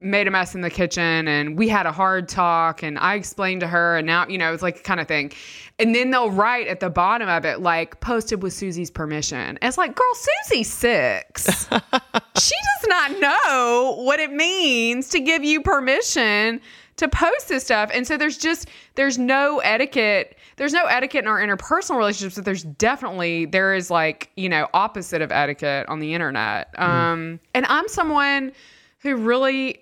made 0.00 0.26
a 0.26 0.30
mess 0.30 0.54
in 0.54 0.60
the 0.60 0.70
kitchen 0.70 1.26
and 1.26 1.58
we 1.58 1.68
had 1.68 1.86
a 1.86 1.92
hard 1.92 2.28
talk 2.28 2.82
and 2.82 2.98
I 2.98 3.14
explained 3.14 3.60
to 3.60 3.66
her 3.66 3.96
and 3.96 4.06
now, 4.06 4.26
you 4.28 4.38
know, 4.38 4.52
it's 4.52 4.62
like 4.62 4.84
kind 4.84 5.00
of 5.00 5.08
thing. 5.08 5.32
And 5.78 5.94
then 5.94 6.10
they'll 6.10 6.30
write 6.30 6.68
at 6.68 6.80
the 6.80 6.88
bottom 6.88 7.28
of 7.28 7.44
it, 7.44 7.60
like, 7.60 8.00
posted 8.00 8.42
with 8.42 8.54
Susie's 8.54 8.90
permission. 8.90 9.38
And 9.38 9.58
it's 9.60 9.76
like, 9.76 9.94
girl, 9.94 10.06
Susie's 10.14 10.72
six. 10.72 11.44
she 11.70 12.54
does 12.54 12.88
not 12.88 13.20
know 13.20 13.96
what 13.98 14.18
it 14.18 14.32
means 14.32 15.10
to 15.10 15.20
give 15.20 15.44
you 15.44 15.60
permission 15.60 16.62
to 16.96 17.08
post 17.08 17.48
this 17.48 17.64
stuff. 17.64 17.90
And 17.92 18.06
so 18.06 18.16
there's 18.16 18.38
just, 18.38 18.68
there's 18.94 19.18
no 19.18 19.58
etiquette. 19.58 20.36
There's 20.56 20.72
no 20.72 20.86
etiquette 20.86 21.24
in 21.24 21.28
our 21.28 21.38
interpersonal 21.38 21.98
relationships, 21.98 22.36
but 22.36 22.44
there's 22.44 22.64
definitely, 22.64 23.46
there 23.46 23.74
is 23.74 23.90
like, 23.90 24.30
you 24.36 24.48
know, 24.48 24.68
opposite 24.72 25.20
of 25.20 25.30
etiquette 25.30 25.88
on 25.88 26.00
the 26.00 26.14
internet. 26.14 26.68
Um, 26.78 27.38
and 27.54 27.66
I'm 27.66 27.86
someone 27.88 28.52
who 29.00 29.16
really 29.16 29.80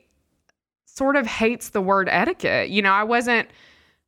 sort 0.87 1.17
of 1.17 1.27
hates 1.27 1.71
the 1.71 1.81
word 1.81 2.09
etiquette. 2.11 2.71
You 2.71 2.83
know, 2.83 2.93
I 2.93 3.05
wasn't 3.05 3.49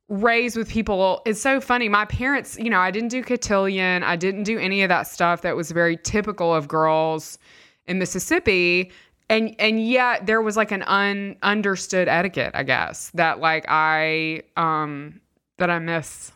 raised 0.09 0.57
with 0.57 0.69
people. 0.69 1.23
It's 1.27 1.40
so 1.40 1.61
funny. 1.61 1.88
My 1.88 2.05
parents, 2.05 2.57
you 2.59 2.71
know, 2.71 2.79
I 2.79 2.90
didn't 2.90 3.09
do 3.09 3.23
cotillion. 3.23 4.03
I 4.03 4.16
didn't 4.16 4.45
do 4.45 4.59
any 4.59 4.83
of 4.83 4.88
that 4.88 5.07
stuff 5.07 5.42
that 5.42 5.57
was 5.57 5.71
very 5.71 5.97
typical 5.97 6.55
of 6.55 6.69
girls 6.69 7.38
in 7.87 7.99
Mississippi. 7.99 8.90
And 9.29 9.57
and 9.59 9.85
yet 9.85 10.27
there 10.27 10.41
was 10.41 10.57
like 10.57 10.71
an 10.71 10.83
un 10.83 11.37
understood 11.43 12.07
etiquette, 12.09 12.53
I 12.55 12.62
guess, 12.62 13.11
that 13.15 13.41
like 13.41 13.65
I 13.69 14.43
um 14.57 15.21
that 15.59 15.69
I 15.71 15.79
miss. 15.81 16.33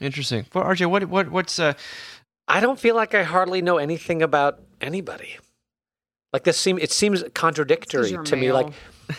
Interesting. 0.00 0.44
Well, 0.52 0.64
RJ, 0.64 0.86
what 0.86 1.04
what 1.04 1.30
what's 1.30 1.58
uh 1.58 1.74
I 2.48 2.60
don't 2.60 2.78
feel 2.78 2.94
like 2.94 3.14
I 3.14 3.22
hardly 3.22 3.62
know 3.62 3.78
anything 3.78 4.22
about 4.22 4.60
anybody. 4.80 5.38
Like 6.32 6.44
this 6.44 6.58
seem 6.58 6.78
it 6.78 6.90
seems 6.92 7.22
contradictory 7.34 8.10
you're 8.10 8.24
to 8.24 8.36
me. 8.36 8.52
Like 8.52 8.72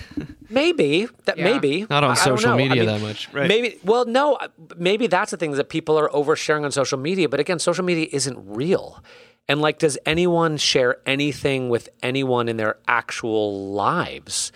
maybe 0.49 1.08
that 1.25 1.38
Yeah. 1.38 1.45
maybe 1.45 1.86
not 1.89 2.04
on 2.04 2.12
I- 2.12 2.13
I 2.13 2.15
don't 2.25 2.38
social 2.38 2.49
know. 2.49 2.56
I 2.56 2.67
media 2.67 2.84
mean, 2.84 2.86
that 2.88 3.01
much, 3.01 3.34
right? 3.34 3.47
Maybe 3.47 3.80
well 3.84 4.06
no 4.06 4.38
maybe 4.78 5.08
that's 5.08 5.32
the 5.32 5.38
thing 5.38 5.51
that 5.51 5.69
people 5.69 5.97
are 5.97 6.10
oversharing 6.10 6.65
on 6.65 6.71
social 6.71 6.97
media. 6.97 7.30
But 7.30 7.39
again, 7.39 7.60
social 7.60 7.86
media 7.86 8.08
isn't 8.12 8.38
real. 8.45 9.01
And 9.47 9.62
like, 9.62 9.77
does 9.77 9.97
anyone 10.05 10.58
share 10.58 10.97
anything 11.05 11.69
with 11.69 11.89
anyone 12.01 12.49
in 12.49 12.58
their 12.58 12.77
actual 12.88 13.71
lives? 13.71 14.51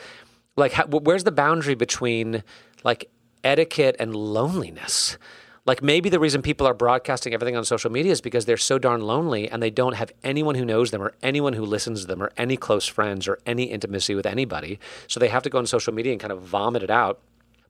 Like, 0.56 0.74
how, 0.74 0.88
where's 0.88 1.24
the 1.24 1.32
boundary 1.32 1.76
between 1.76 2.44
like 2.84 3.10
etiquette 3.44 3.96
and 4.00 4.16
loneliness? 4.16 5.18
Like 5.66 5.84
maybe 5.84 6.10
the 6.10 6.20
reason 6.20 6.42
people 6.42 6.66
are 6.66 6.74
broadcasting 6.74 7.34
everything 7.34 7.56
on 7.56 7.64
social 7.64 7.92
media 7.92 8.12
is 8.12 8.22
because 8.22 8.46
they're 8.46 8.58
so 8.58 8.80
darn 8.80 9.02
lonely 9.02 9.48
and 9.48 9.62
they 9.62 9.70
don't 9.70 9.94
have 9.94 10.12
anyone 10.24 10.56
who 10.56 10.66
knows 10.66 10.90
them 10.90 11.02
or 11.02 11.14
anyone 11.22 11.54
who 11.54 11.64
listens 11.64 12.02
to 12.02 12.08
them 12.08 12.24
or 12.24 12.32
any 12.38 12.58
close 12.58 12.88
friends 12.88 13.28
or 13.28 13.38
any 13.46 13.66
intimacy 13.66 14.16
with 14.16 14.26
anybody. 14.26 14.80
So 15.08 15.20
they 15.20 15.28
have 15.28 15.44
to 15.44 15.50
go 15.52 15.60
on 15.60 15.68
social 15.68 15.94
media 15.94 16.12
and 16.12 16.20
kind 16.20 16.34
of 16.34 16.42
vomit 16.42 16.82
it 16.82 16.90
out. 16.90 17.20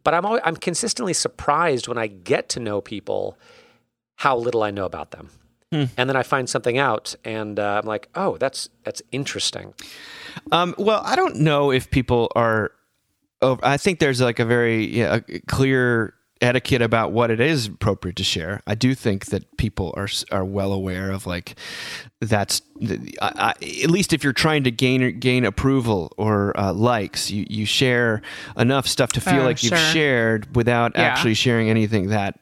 But 0.06 0.14
I'm 0.14 0.26
always, 0.26 0.42
I'm 0.46 0.56
consistently 0.56 1.14
surprised 1.14 1.90
when 1.90 1.98
I 1.98 2.08
get 2.08 2.48
to 2.50 2.62
know 2.62 2.80
people 2.80 3.38
how 4.16 4.38
little 4.38 4.64
I 4.64 4.72
know 4.72 4.86
about 4.86 5.12
them. 5.12 5.30
And 5.72 5.90
then 6.10 6.16
I 6.16 6.24
find 6.24 6.50
something 6.50 6.80
out 6.80 7.14
and 7.24 7.60
uh, 7.60 7.80
I'm 7.82 7.88
like, 7.88 8.10
"Oh, 8.16 8.38
that's 8.38 8.70
that's 8.84 9.04
interesting." 9.12 9.76
Um, 10.52 10.74
well, 10.80 11.02
I 11.06 11.16
don't 11.16 11.36
know 11.38 11.72
if 11.72 11.92
people 11.92 12.32
are. 12.36 12.72
Oh, 13.42 13.60
I 13.62 13.78
think 13.78 14.00
there's 14.00 14.20
like 14.20 14.40
a 14.40 14.46
very 14.46 14.86
yeah, 14.88 15.20
a 15.28 15.40
clear 15.42 16.16
etiquette 16.42 16.82
about 16.82 17.12
what 17.12 17.30
it 17.30 17.40
is 17.40 17.68
appropriate 17.68 18.16
to 18.16 18.24
share. 18.24 18.62
I 18.66 18.74
do 18.74 18.96
think 18.96 19.28
that 19.28 19.58
people 19.58 19.94
are 19.96 20.08
are 20.32 20.44
well 20.44 20.74
aware 20.74 21.12
of 21.12 21.28
like 21.28 21.56
that's 22.20 22.64
I, 22.82 23.12
I, 23.22 23.50
at 23.84 23.92
least 23.92 24.12
if 24.12 24.24
you're 24.24 24.34
trying 24.34 24.64
to 24.64 24.72
gain 24.72 25.20
gain 25.20 25.46
approval 25.46 26.14
or 26.18 26.60
uh, 26.60 26.74
likes, 26.74 27.30
you 27.30 27.46
you 27.48 27.68
share 27.68 28.24
enough 28.58 28.88
stuff 28.88 29.12
to 29.12 29.22
feel 29.22 29.42
Oh, 29.42 29.46
like 29.46 29.62
you've 29.62 29.78
shared 29.78 30.56
without 30.56 30.94
Yeah. 30.96 31.04
actually 31.04 31.36
sharing 31.36 31.70
anything 31.70 32.08
that 32.08 32.40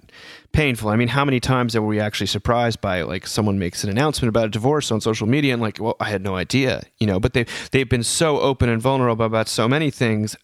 painful. 0.51 0.89
I 0.89 0.95
mean, 0.95 1.09
how 1.09 1.23
many 1.25 1.39
times 1.39 1.75
are 1.75 1.81
we 1.81 1.99
actually 1.99 2.27
surprised 2.27 2.81
by 2.81 3.01
like 3.03 3.27
someone 3.27 3.59
makes 3.59 3.83
an 3.83 3.89
announcement 3.89 4.29
about 4.29 4.45
a 4.45 4.49
divorce 4.49 4.91
on 4.91 5.01
social 5.01 5.27
media 5.27 5.53
and 5.53 5.61
like, 5.61 5.79
well, 5.79 5.95
I 5.99 6.09
had 6.09 6.21
no 6.23 6.35
idea, 6.35 6.83
you 6.97 7.05
know, 7.07 7.19
but 7.19 7.33
they 7.33 7.45
they've 7.71 7.87
been 7.89 8.03
so 8.03 8.39
open 8.39 8.69
and 8.69 8.81
vulnerable 8.81 9.25
about 9.25 9.47
so 9.47 9.67
many 9.67 9.91
things, 9.91 10.35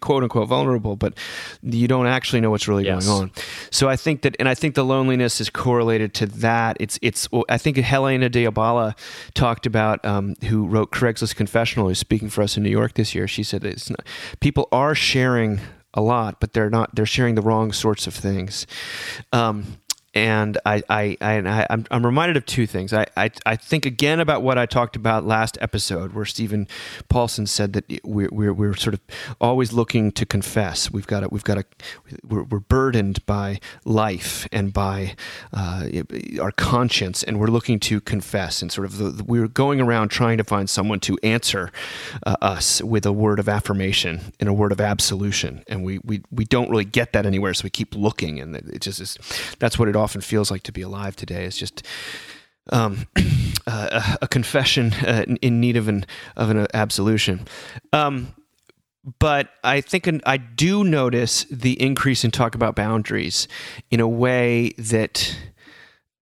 quote 0.00 0.22
unquote 0.22 0.48
vulnerable, 0.48 0.96
but 0.96 1.14
you 1.62 1.88
don't 1.88 2.06
actually 2.06 2.40
know 2.40 2.50
what's 2.50 2.68
really 2.68 2.84
Yes. 2.84 3.06
going 3.06 3.22
on. 3.22 3.30
So 3.70 3.88
I 3.88 3.96
think 3.96 4.22
that 4.22 4.36
and 4.38 4.48
I 4.48 4.54
think 4.54 4.74
the 4.74 4.84
loneliness 4.84 5.40
is 5.40 5.48
correlated 5.50 6.12
to 6.14 6.26
that. 6.26 6.76
It's 6.80 6.98
it's 7.02 7.30
well, 7.32 7.44
I 7.48 7.58
think 7.58 7.76
Helena 7.78 8.28
Dea 8.28 8.48
Bala 8.48 8.94
talked 9.34 9.66
about 9.66 10.04
um, 10.04 10.34
who 10.48 10.66
wrote 10.66 10.90
Craigslist 10.90 11.36
Confessional, 11.36 11.88
who's 11.88 11.98
speaking 11.98 12.28
for 12.28 12.42
us 12.42 12.56
in 12.56 12.62
New 12.62 12.70
York 12.70 12.94
this 12.94 13.14
year. 13.14 13.26
She 13.28 13.42
said 13.42 13.64
it's 13.64 13.88
not, 13.88 14.04
people 14.40 14.68
are 14.72 14.94
sharing 14.94 15.60
a 15.94 16.00
lot, 16.00 16.40
but 16.40 16.52
they're 16.52 16.70
not. 16.70 16.94
They're 16.94 17.06
sharing 17.06 17.34
the 17.34 17.42
wrong 17.42 17.72
sorts 17.72 18.06
of 18.06 18.14
things. 18.14 18.66
Um, 19.32 19.78
and 20.14 20.58
I, 20.66 20.82
I, 20.88 21.16
I, 21.20 21.34
I 21.38 21.66
I'm, 21.70 21.86
I'm 21.90 22.04
reminded 22.04 22.36
of 22.36 22.44
two 22.46 22.66
things. 22.66 22.92
I, 22.92 23.06
I, 23.16 23.30
I 23.46 23.56
think 23.56 23.86
again 23.86 24.20
about 24.20 24.42
what 24.42 24.58
I 24.58 24.66
talked 24.66 24.96
about 24.96 25.24
last 25.24 25.56
episode, 25.60 26.12
where 26.12 26.24
Steven 26.24 26.68
Paulson 27.08 27.46
said 27.46 27.72
that 27.72 27.84
we're, 28.04 28.28
we're, 28.30 28.52
we're 28.52 28.74
sort 28.76 28.94
of 28.94 29.00
always 29.40 29.72
looking 29.72 30.12
to 30.12 30.26
confess. 30.26 30.90
We've 30.90 31.06
got 31.06 31.20
to, 31.20 31.28
we've 31.28 31.44
got 31.44 31.54
to, 31.54 31.64
we're, 32.28 32.42
we're 32.42 32.58
burdened 32.60 33.24
by 33.26 33.60
life 33.84 34.46
and 34.52 34.72
by 34.72 35.14
uh, 35.52 35.88
our 36.40 36.52
conscience, 36.52 37.22
and 37.22 37.40
we're 37.40 37.46
looking 37.48 37.80
to 37.80 38.00
confess. 38.00 38.62
And 38.62 38.70
sort 38.70 38.86
of, 38.86 38.98
the, 38.98 39.10
the- 39.10 39.24
we're 39.24 39.48
going 39.48 39.80
around 39.80 40.08
trying 40.10 40.36
to 40.38 40.44
find 40.44 40.68
someone 40.68 41.00
to 41.00 41.18
answer 41.22 41.70
uh, 42.26 42.36
us 42.42 42.82
with 42.82 43.06
a 43.06 43.12
word 43.12 43.38
of 43.38 43.48
affirmation 43.48 44.32
and 44.40 44.48
a 44.48 44.52
word 44.52 44.72
of 44.72 44.80
absolution, 44.80 45.62
and 45.68 45.82
we, 45.84 46.00
we, 46.04 46.22
we 46.30 46.44
don't 46.44 46.68
really 46.70 46.84
get 46.84 47.12
that 47.12 47.24
anywhere, 47.24 47.54
so 47.54 47.64
we 47.64 47.70
keep 47.70 47.94
looking, 47.94 48.40
and 48.40 48.54
it 48.56 48.80
just 48.82 49.00
is. 49.00 49.16
That's 49.58 49.78
what 49.78 49.88
it 49.88 49.96
often 50.02 50.20
feels 50.20 50.50
like 50.50 50.62
to 50.64 50.72
be 50.72 50.82
alive 50.82 51.16
today. 51.16 51.44
is 51.44 51.56
just 51.56 51.82
um, 52.70 53.06
uh, 53.66 54.16
a, 54.22 54.28
confession 54.28 54.92
uh, 54.94 55.24
in- 55.26 55.36
in 55.36 55.60
need 55.60 55.76
of 55.76 55.88
an 55.88 56.04
of 56.36 56.50
an 56.50 56.66
absolution. 56.74 57.46
Um, 57.92 58.34
but 59.18 59.48
I 59.64 59.80
think 59.80 60.06
an, 60.06 60.20
I 60.24 60.36
do 60.36 60.84
notice 60.84 61.44
the 61.50 61.80
increase 61.82 62.24
in 62.24 62.30
talk 62.30 62.54
about 62.54 62.76
boundaries 62.76 63.48
in 63.90 64.00
a 64.00 64.08
way 64.08 64.70
that. 64.78 65.36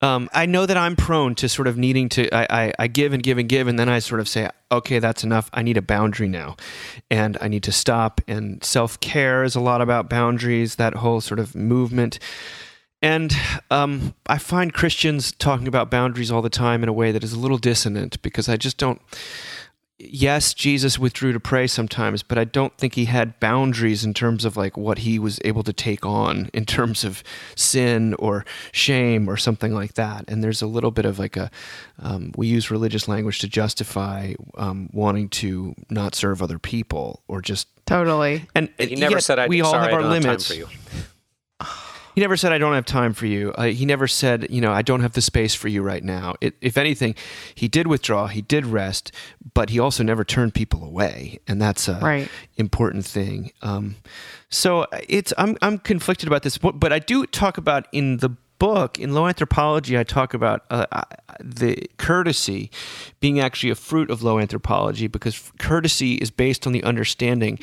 Um, 0.02 0.30
I 0.32 0.46
know 0.46 0.64
that 0.64 0.78
I'm 0.78 0.96
prone 0.96 1.34
to 1.34 1.46
sort 1.46 1.68
of 1.68 1.76
needing 1.76 2.08
to. 2.10 2.34
I, 2.34 2.46
I, 2.48 2.72
I 2.78 2.86
give 2.86 3.12
and 3.12 3.22
give 3.22 3.36
and 3.36 3.46
give, 3.46 3.68
and 3.68 3.78
then 3.78 3.90
I 3.90 3.98
sort 3.98 4.18
of 4.22 4.28
say, 4.28 4.48
"Okay, 4.72 4.98
that's 4.98 5.22
enough. 5.24 5.50
I 5.52 5.60
need 5.60 5.76
a 5.76 5.82
boundary 5.82 6.26
now, 6.26 6.56
and 7.10 7.36
I 7.42 7.48
need 7.48 7.62
to 7.64 7.72
stop." 7.72 8.22
And 8.26 8.64
self 8.64 8.98
care 9.00 9.44
is 9.44 9.54
a 9.54 9.60
lot 9.60 9.82
about 9.82 10.08
boundaries. 10.08 10.76
That 10.76 10.94
whole 10.94 11.20
sort 11.20 11.38
of 11.38 11.54
movement. 11.54 12.18
And 13.02 13.34
um, 13.70 14.14
I 14.26 14.38
find 14.38 14.74
Christians 14.74 15.32
talking 15.32 15.66
about 15.66 15.90
boundaries 15.90 16.30
all 16.30 16.42
the 16.42 16.50
time 16.50 16.82
in 16.82 16.88
a 16.88 16.92
way 16.92 17.12
that 17.12 17.24
is 17.24 17.32
a 17.32 17.38
little 17.38 17.58
dissonant 17.58 18.20
because 18.22 18.48
I 18.48 18.56
just 18.56 18.76
don't. 18.76 19.00
Yes, 20.02 20.54
Jesus 20.54 20.98
withdrew 20.98 21.34
to 21.34 21.40
pray 21.40 21.66
sometimes, 21.66 22.22
but 22.22 22.38
I 22.38 22.44
don't 22.44 22.74
think 22.78 22.94
he 22.94 23.04
had 23.04 23.38
boundaries 23.38 24.02
in 24.02 24.14
terms 24.14 24.46
of 24.46 24.56
like 24.56 24.74
what 24.74 24.98
he 24.98 25.18
was 25.18 25.38
able 25.44 25.62
to 25.62 25.74
take 25.74 26.06
on 26.06 26.48
in 26.54 26.64
terms 26.64 27.04
of 27.04 27.22
sin 27.54 28.14
or 28.14 28.46
shame 28.72 29.28
or 29.28 29.36
something 29.36 29.74
like 29.74 29.94
that. 29.94 30.24
And 30.26 30.42
there's 30.42 30.62
a 30.62 30.66
little 30.66 30.90
bit 30.90 31.04
of 31.04 31.18
like 31.18 31.36
a, 31.36 31.50
um, 31.98 32.32
we 32.34 32.46
use 32.46 32.70
religious 32.70 33.08
language 33.08 33.40
to 33.40 33.48
justify 33.48 34.32
um, 34.56 34.88
wanting 34.94 35.28
to 35.30 35.74
not 35.90 36.14
serve 36.14 36.42
other 36.42 36.58
people 36.58 37.22
or 37.28 37.42
just 37.42 37.68
Totally. 37.84 38.46
and 38.54 38.70
He 38.78 38.94
never 38.94 39.16
yet 39.16 39.24
said 39.24 39.38
I 39.38 39.48
we 39.48 39.60
all 39.60 39.72
sorry, 39.72 39.86
have 39.86 39.92
our 39.94 40.00
don't 40.02 40.12
have 40.12 40.22
time 40.22 40.48
limits. 40.48 41.09
He 42.14 42.20
never 42.20 42.36
said, 42.36 42.52
I 42.52 42.58
don't 42.58 42.74
have 42.74 42.84
time 42.86 43.12
for 43.12 43.26
you. 43.26 43.52
Uh, 43.52 43.64
he 43.66 43.86
never 43.86 44.06
said, 44.08 44.46
you 44.50 44.60
know, 44.60 44.72
I 44.72 44.82
don't 44.82 45.00
have 45.00 45.12
the 45.12 45.20
space 45.20 45.54
for 45.54 45.68
you 45.68 45.82
right 45.82 46.02
now. 46.02 46.34
It, 46.40 46.54
if 46.60 46.76
anything, 46.76 47.14
he 47.54 47.68
did 47.68 47.86
withdraw, 47.86 48.26
he 48.26 48.42
did 48.42 48.66
rest, 48.66 49.12
but 49.54 49.70
he 49.70 49.78
also 49.78 50.02
never 50.02 50.24
turned 50.24 50.54
people 50.54 50.84
away. 50.84 51.38
And 51.46 51.60
that's 51.62 51.88
a 51.88 51.98
Right. 52.02 52.28
important 52.56 53.06
thing. 53.06 53.52
Um, 53.62 53.96
so 54.48 54.86
it's, 55.08 55.32
I'm, 55.38 55.56
I'm 55.62 55.78
conflicted 55.78 56.26
about 56.26 56.42
this, 56.42 56.58
but 56.58 56.80
but 56.80 56.92
I 56.92 56.98
do 56.98 57.26
talk 57.26 57.58
about 57.58 57.86
in 57.92 58.16
the 58.18 58.30
book, 58.58 58.98
in 58.98 59.14
Low 59.14 59.26
Anthropology, 59.26 59.98
I 59.98 60.02
talk 60.04 60.34
about 60.34 60.64
uh, 60.70 60.84
uh, 60.92 61.02
the 61.40 61.88
courtesy 61.96 62.70
being 63.18 63.40
actually 63.40 63.70
a 63.70 63.74
fruit 63.74 64.10
of 64.10 64.22
low 64.22 64.38
anthropology 64.38 65.06
because 65.06 65.50
courtesy 65.58 66.14
is 66.16 66.30
based 66.30 66.66
on 66.66 66.72
the 66.74 66.84
understanding 66.84 67.58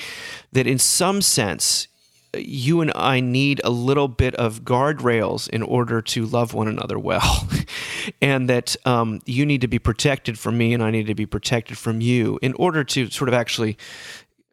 that 0.53 0.65
in 0.65 0.79
some 0.79 1.21
sense, 1.21 1.87
you 2.35 2.81
and 2.81 2.91
I 2.95 3.19
need 3.19 3.61
a 3.63 3.69
little 3.69 4.07
bit 4.07 4.35
of 4.35 4.63
guardrails 4.63 5.49
in 5.49 5.63
order 5.63 6.01
to 6.01 6.25
love 6.25 6.53
one 6.53 6.67
another 6.67 6.99
well, 6.99 7.47
and 8.21 8.49
that 8.49 8.75
um, 8.85 9.21
you 9.25 9.45
need 9.45 9.61
to 9.61 9.67
be 9.67 9.79
protected 9.79 10.37
from 10.37 10.57
me, 10.57 10.73
and 10.73 10.83
I 10.83 10.91
need 10.91 11.07
to 11.07 11.15
be 11.15 11.25
protected 11.25 11.77
from 11.77 12.01
you 12.01 12.39
in 12.41 12.53
order 12.53 12.83
to 12.83 13.09
sort 13.09 13.27
of 13.27 13.33
actually 13.33 13.77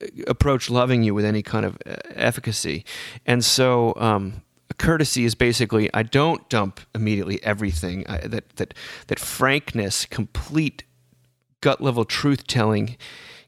uh, 0.01 0.07
approach 0.27 0.71
loving 0.71 1.03
you 1.03 1.15
with 1.15 1.25
any 1.25 1.43
kind 1.43 1.67
of 1.67 1.77
uh, 1.87 1.97
efficacy. 2.11 2.85
And 3.27 3.45
so, 3.45 3.95
um, 3.97 4.43
courtesy 4.79 5.25
is 5.25 5.35
basically 5.35 5.91
I 5.93 6.03
don't 6.03 6.49
dump 6.49 6.81
immediately 6.95 7.43
everything. 7.43 8.07
I, 8.09 8.19
that 8.27 8.57
that 8.57 8.75
that 9.09 9.19
frankness, 9.19 10.07
complete 10.07 10.85
gut 11.61 11.81
level 11.81 12.05
truth 12.05 12.47
telling 12.47 12.97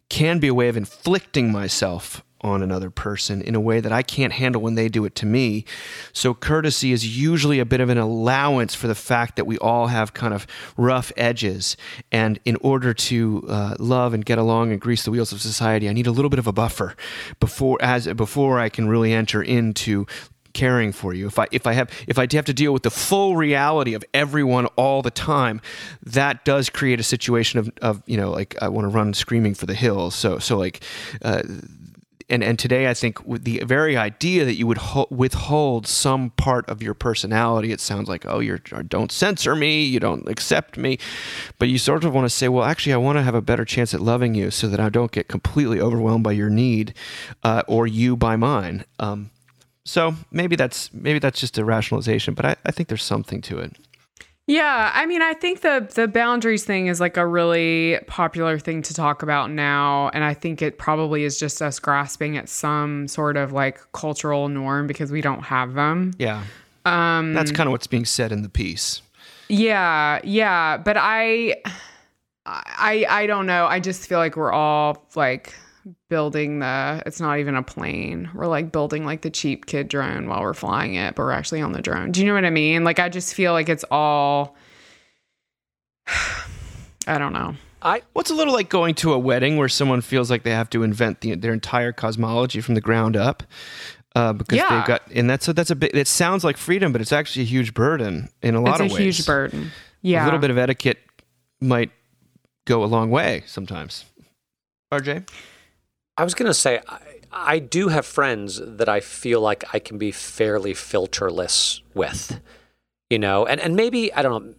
can 0.08 0.38
be 0.38 0.48
a 0.48 0.54
way 0.54 0.68
of 0.68 0.76
inflicting 0.76 1.50
myself 1.50 2.22
on 2.40 2.62
another 2.62 2.90
person 2.90 3.40
in 3.42 3.54
a 3.54 3.60
way 3.60 3.80
that 3.80 3.92
I 3.92 4.02
can't 4.02 4.32
handle 4.32 4.60
when 4.60 4.74
they 4.74 4.88
do 4.88 5.04
it 5.04 5.14
to 5.16 5.26
me. 5.26 5.64
So, 6.12 6.34
courtesy 6.34 6.92
is 6.92 7.18
usually 7.18 7.58
a 7.58 7.64
bit 7.64 7.80
of 7.80 7.88
an 7.88 7.98
allowance 7.98 8.74
for 8.74 8.86
the 8.86 8.94
fact 8.94 9.36
that 9.36 9.46
we 9.46 9.58
all 9.58 9.88
have 9.88 10.14
kind 10.14 10.34
of 10.34 10.46
rough 10.76 11.12
edges. 11.16 11.76
And 12.12 12.38
in 12.44 12.56
order 12.56 12.92
to 12.94 13.44
uh, 13.48 13.76
love 13.78 14.14
and 14.14 14.24
get 14.24 14.38
along 14.38 14.72
and 14.72 14.80
grease 14.80 15.04
the 15.04 15.10
wheels 15.10 15.32
of 15.32 15.40
society, 15.40 15.88
I 15.88 15.92
need 15.92 16.06
a 16.06 16.12
little 16.12 16.30
bit 16.30 16.38
of 16.38 16.46
a 16.46 16.52
buffer 16.52 16.96
before, 17.40 17.78
as, 17.80 18.06
before 18.08 18.58
I 18.58 18.68
can 18.68 18.88
really 18.88 19.12
enter 19.12 19.42
into 19.42 20.06
caring 20.56 20.90
for 20.90 21.12
you 21.12 21.26
if 21.26 21.38
i 21.38 21.46
if 21.52 21.66
i 21.66 21.74
have 21.74 21.90
if 22.06 22.18
i 22.18 22.26
have 22.32 22.46
to 22.46 22.54
deal 22.54 22.72
with 22.72 22.82
the 22.82 22.90
full 22.90 23.36
reality 23.36 23.92
of 23.92 24.02
everyone 24.14 24.64
all 24.76 25.02
the 25.02 25.10
time 25.10 25.60
that 26.02 26.46
does 26.46 26.70
create 26.70 26.98
a 26.98 27.02
situation 27.02 27.58
of 27.58 27.70
of 27.82 28.02
you 28.06 28.16
know 28.16 28.30
like 28.30 28.56
i 28.62 28.66
want 28.66 28.86
to 28.86 28.88
run 28.88 29.12
screaming 29.12 29.54
for 29.54 29.66
the 29.66 29.74
hills 29.74 30.14
so 30.14 30.38
so 30.38 30.56
like 30.56 30.82
uh, 31.20 31.42
and 32.28 32.42
and 32.42 32.58
today 32.58 32.88
I 32.88 32.94
think 32.94 33.24
with 33.26 33.44
the 33.44 33.62
very 33.64 33.96
idea 33.96 34.44
that 34.44 34.54
you 34.56 34.66
would 34.66 34.78
ho- 34.78 35.06
withhold 35.10 35.86
some 35.86 36.30
part 36.30 36.68
of 36.68 36.82
your 36.82 36.94
personality, 36.94 37.72
it 37.72 37.80
sounds 37.80 38.08
like 38.08 38.26
oh 38.26 38.40
you're 38.40 38.58
don't 38.58 39.12
censor 39.12 39.54
me, 39.54 39.84
you 39.84 40.00
don't 40.00 40.28
accept 40.28 40.76
me, 40.76 40.98
but 41.58 41.68
you 41.68 41.78
sort 41.78 42.04
of 42.04 42.14
want 42.14 42.24
to 42.24 42.30
say 42.30 42.48
well 42.48 42.64
actually 42.64 42.92
I 42.92 42.98
want 42.98 43.18
to 43.18 43.22
have 43.22 43.34
a 43.34 43.42
better 43.42 43.64
chance 43.64 43.94
at 43.94 44.00
loving 44.00 44.34
you 44.34 44.50
so 44.50 44.68
that 44.68 44.80
I 44.80 44.88
don't 44.88 45.12
get 45.12 45.28
completely 45.28 45.80
overwhelmed 45.80 46.24
by 46.24 46.32
your 46.32 46.50
need, 46.50 46.94
uh, 47.42 47.62
or 47.66 47.86
you 47.86 48.16
by 48.16 48.36
mine. 48.36 48.84
Um, 48.98 49.30
so 49.84 50.16
maybe 50.32 50.56
that's 50.56 50.92
maybe 50.92 51.20
that's 51.20 51.40
just 51.40 51.58
a 51.58 51.64
rationalization, 51.64 52.34
but 52.34 52.44
I, 52.44 52.56
I 52.64 52.72
think 52.72 52.88
there's 52.88 53.04
something 53.04 53.40
to 53.42 53.58
it. 53.58 53.76
Yeah, 54.48 54.92
I 54.94 55.06
mean, 55.06 55.22
I 55.22 55.34
think 55.34 55.62
the 55.62 55.88
the 55.92 56.06
boundaries 56.06 56.64
thing 56.64 56.86
is 56.86 57.00
like 57.00 57.16
a 57.16 57.26
really 57.26 57.98
popular 58.06 58.60
thing 58.60 58.80
to 58.82 58.94
talk 58.94 59.24
about 59.24 59.50
now, 59.50 60.08
and 60.10 60.22
I 60.22 60.34
think 60.34 60.62
it 60.62 60.78
probably 60.78 61.24
is 61.24 61.36
just 61.36 61.60
us 61.60 61.80
grasping 61.80 62.36
at 62.36 62.48
some 62.48 63.08
sort 63.08 63.36
of 63.36 63.52
like 63.52 63.80
cultural 63.92 64.48
norm 64.48 64.86
because 64.86 65.10
we 65.10 65.20
don't 65.20 65.42
have 65.42 65.74
them. 65.74 66.12
Yeah, 66.18 66.44
um, 66.84 67.34
that's 67.34 67.50
kind 67.50 67.66
of 67.66 67.72
what's 67.72 67.88
being 67.88 68.04
said 68.04 68.30
in 68.30 68.42
the 68.42 68.48
piece. 68.48 69.02
Yeah, 69.48 70.20
yeah, 70.22 70.76
but 70.76 70.96
I 70.96 71.56
I 72.46 73.04
I 73.08 73.26
don't 73.26 73.46
know. 73.46 73.66
I 73.66 73.80
just 73.80 74.06
feel 74.06 74.18
like 74.18 74.36
we're 74.36 74.52
all 74.52 75.04
like 75.16 75.54
building 76.08 76.58
the 76.60 77.02
it's 77.06 77.20
not 77.20 77.38
even 77.38 77.54
a 77.54 77.62
plane. 77.62 78.30
We're 78.34 78.46
like 78.46 78.72
building 78.72 79.04
like 79.04 79.22
the 79.22 79.30
cheap 79.30 79.66
kid 79.66 79.88
drone 79.88 80.28
while 80.28 80.40
we're 80.42 80.54
flying 80.54 80.94
it, 80.94 81.14
but 81.14 81.22
we're 81.22 81.30
actually 81.32 81.60
on 81.62 81.72
the 81.72 81.82
drone. 81.82 82.12
Do 82.12 82.20
you 82.20 82.26
know 82.26 82.34
what 82.34 82.44
I 82.44 82.50
mean? 82.50 82.84
Like 82.84 82.98
I 82.98 83.08
just 83.08 83.34
feel 83.34 83.52
like 83.52 83.68
it's 83.68 83.84
all 83.90 84.56
I 87.06 87.18
don't 87.18 87.32
know. 87.32 87.54
I 87.82 88.02
What's 88.14 88.30
a 88.30 88.34
little 88.34 88.54
like 88.54 88.68
going 88.68 88.94
to 88.96 89.12
a 89.12 89.18
wedding 89.18 89.56
where 89.58 89.68
someone 89.68 90.00
feels 90.00 90.30
like 90.30 90.42
they 90.42 90.50
have 90.50 90.70
to 90.70 90.82
invent 90.82 91.20
the, 91.20 91.34
their 91.34 91.52
entire 91.52 91.92
cosmology 91.92 92.60
from 92.60 92.74
the 92.74 92.80
ground 92.80 93.16
up, 93.16 93.42
uh, 94.16 94.32
because 94.32 94.56
Yeah. 94.56 94.76
they've 94.78 94.86
got, 94.86 95.02
and 95.14 95.28
that's 95.30 95.46
a, 95.46 95.52
that's 95.52 95.70
a 95.70 95.76
bit. 95.76 95.94
It 95.94 96.08
sounds 96.08 96.42
like 96.42 96.56
freedom, 96.56 96.90
but 96.90 97.00
it's 97.00 97.12
actually 97.12 97.42
a 97.42 97.46
huge 97.46 97.74
burden 97.74 98.28
in 98.42 98.54
a 98.54 98.60
lot 98.60 98.80
it's 98.80 98.92
of 98.92 98.98
a 98.98 99.02
ways. 99.04 99.16
huge 99.18 99.26
burden. 99.26 99.70
Yeah. 100.02 100.24
A 100.24 100.26
little 100.26 100.40
bit 100.40 100.50
of 100.50 100.58
etiquette 100.58 100.98
might 101.60 101.90
go 102.64 102.82
a 102.82 102.86
long 102.86 103.10
way 103.10 103.44
sometimes. 103.46 104.04
RJ, 104.92 105.28
I 106.16 106.24
was 106.24 106.34
going 106.34 106.46
to 106.46 106.54
say, 106.54 106.80
I, 106.88 106.98
I 107.32 107.58
do 107.58 107.88
have 107.88 108.06
friends 108.06 108.60
that 108.64 108.88
I 108.88 109.00
feel 109.00 109.40
like 109.40 109.64
I 109.74 109.78
can 109.78 109.98
be 109.98 110.10
fairly 110.10 110.72
filterless 110.72 111.82
with, 111.94 112.40
you 113.10 113.18
know, 113.18 113.46
and, 113.46 113.60
and 113.60 113.76
maybe, 113.76 114.12
I 114.12 114.22
don't 114.22 114.46
know, 114.46 114.54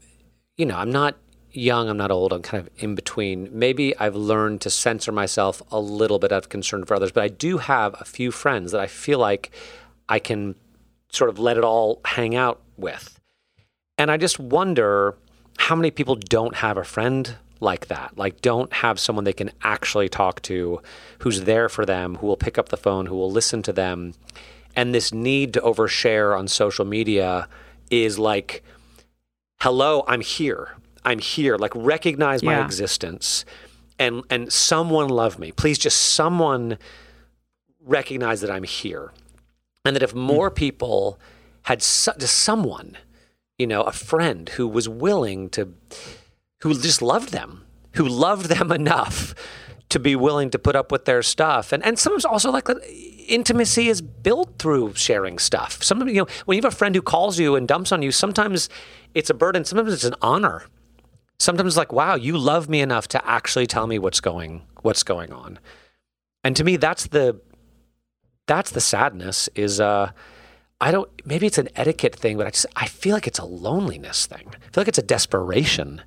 you 0.58 0.65
know, 0.65 0.78
I'm 0.78 0.91
not 0.91 1.17
young, 1.52 1.89
I'm 1.89 1.98
not 1.98 2.12
old, 2.12 2.34
I'm 2.34 2.41
kind 2.41 2.65
of 2.65 2.70
in 2.78 2.93
between. 2.93 3.50
Maybe 3.52 3.98
I've 3.98 4.15
learned 4.15 4.62
to 4.62 4.70
censor 4.70 5.12
myself 5.12 5.62
a 5.72 5.80
little 5.80 6.20
bit 6.20 6.32
out 6.32 6.43
of 6.43 6.50
concern 6.50 6.86
for 6.86 6.96
others, 6.96 7.12
but 7.12 7.24
I 7.24 7.30
do 7.30 7.58
have 7.58 7.96
a 8.00 8.06
few 8.06 8.32
friends 8.32 8.72
that 8.72 8.82
I 8.82 8.88
feel 8.88 9.20
like 9.20 9.52
I 10.08 10.20
can 10.20 10.56
sort 11.10 11.30
of 11.30 11.39
let 11.39 11.58
it 11.58 11.63
all 11.63 12.02
hang 12.06 12.36
out 12.36 12.62
with. 12.78 13.20
And 13.98 14.12
I 14.12 14.17
just 14.17 14.39
wonder 14.39 15.15
how 15.58 15.76
many 15.76 15.89
people 15.89 16.15
don't 16.15 16.58
have 16.58 16.78
a 16.78 16.84
friend 16.84 17.36
like 17.60 17.88
that, 17.88 18.17
like 18.17 18.41
don't 18.41 18.72
have 18.72 19.00
someone 19.00 19.24
they 19.26 19.34
can 19.34 19.52
actually 19.63 20.10
talk 20.10 20.41
to 20.43 20.82
who's 21.20 21.41
there 21.41 21.70
for 21.70 21.86
them, 21.86 22.15
who 22.15 22.28
will 22.28 22.38
pick 22.38 22.58
up 22.58 22.70
the 22.70 22.78
phone, 22.78 23.06
who 23.06 23.15
will 23.15 23.32
listen 23.32 23.62
to 23.63 23.74
them. 23.74 24.13
And 24.76 24.93
this 24.93 25.13
need 25.13 25.54
to 25.54 25.62
overshare 25.62 26.38
on 26.38 26.48
social 26.48 26.86
media 26.86 27.48
is 27.89 28.20
like, 28.20 28.63
hello, 29.62 30.04
I'm 30.08 30.22
here. 30.22 30.76
I'm 31.04 31.20
here. 31.20 31.58
Like 31.58 31.74
recognize 31.76 32.43
my 32.43 32.54
Yeah. 32.54 32.65
existence 32.65 33.46
and 33.98 34.24
and 34.30 34.52
someone 34.52 35.10
love 35.10 35.39
me. 35.39 35.52
Please 35.52 35.78
just 35.78 36.00
someone 36.00 36.78
recognize 37.80 38.41
that 38.41 38.52
I'm 38.52 38.63
here. 38.63 39.12
And 39.86 39.96
that 39.96 40.04
if 40.04 40.12
hmm. 40.12 40.20
more 40.20 40.52
people 40.52 41.20
had 41.63 41.82
su- 41.82 42.12
just 42.17 42.38
someone 42.38 42.98
you 43.58 43.65
know, 43.65 43.82
a 43.84 43.91
friend 43.91 44.50
who 44.50 44.67
was 44.67 44.88
willing 44.88 45.50
to, 45.50 45.74
who 46.62 46.74
just 46.74 47.02
loved 47.02 47.32
them, 47.32 47.65
who 47.93 48.08
loved 48.08 48.48
them 48.48 48.72
enough 48.82 49.34
to 49.89 50.00
be 50.00 50.15
willing 50.15 50.50
to 50.50 50.60
put 50.60 50.75
up 50.75 50.92
with 50.92 51.06
their 51.06 51.21
stuff. 51.21 51.71
And 51.71 51.84
and 51.86 51.98
sometimes 51.98 52.25
also 52.25 52.52
like 52.52 52.67
intimacy 53.27 53.88
is 53.88 54.02
built 54.02 54.60
through 54.60 54.94
sharing 54.96 55.40
stuff. 55.40 55.84
Sometimes 55.84 56.12
you 56.12 56.21
know 56.21 56.27
when 56.46 56.58
you 56.58 56.63
have 56.63 56.73
a 56.73 56.75
friend 56.75 56.94
who 56.96 57.02
calls 57.02 57.40
you 57.40 57.56
and 57.56 57.67
dumps 57.67 57.92
on 57.92 58.02
you, 58.02 58.12
sometimes 58.12 58.69
it's 59.13 59.29
a 59.29 59.34
burden, 59.34 59.65
sometimes 59.65 59.94
it's 59.94 60.04
an 60.04 60.15
honor. 60.21 60.65
Sometimes 61.40 61.73
it's 61.73 61.77
like, 61.77 61.94
wow, 61.94 62.15
you 62.15 62.36
love 62.36 62.67
me 62.67 62.82
enough 62.82 63.08
to 63.10 63.29
actually 63.29 63.67
tell 63.67 63.88
me 63.88 64.00
what's 64.00 64.19
going 64.19 64.63
what's 64.82 65.04
going 65.04 65.32
on. 65.32 65.60
And 66.44 66.56
to 66.56 66.63
me 66.63 66.77
that's 66.77 67.08
the 67.08 67.40
that's 68.48 68.71
the 68.71 68.82
sadness 68.82 69.50
is 69.56 69.79
uh 69.79 70.12
I 70.79 70.92
don't 70.92 71.10
maybe 71.25 71.48
it's 71.48 71.58
an 71.58 71.69
etiquette 71.75 72.15
thing, 72.15 72.38
but 72.38 72.48
I 72.48 72.50
just 72.50 72.65
I 72.75 72.88
feel 72.88 73.13
like 73.13 73.27
it's 73.27 73.40
a 73.40 73.46
loneliness 73.46 74.25
thing. 74.25 74.48
I 74.48 74.71
feel 74.71 74.82
like 74.82 74.88
it's 74.88 74.98
a 74.98 75.04
desperation 75.04 76.02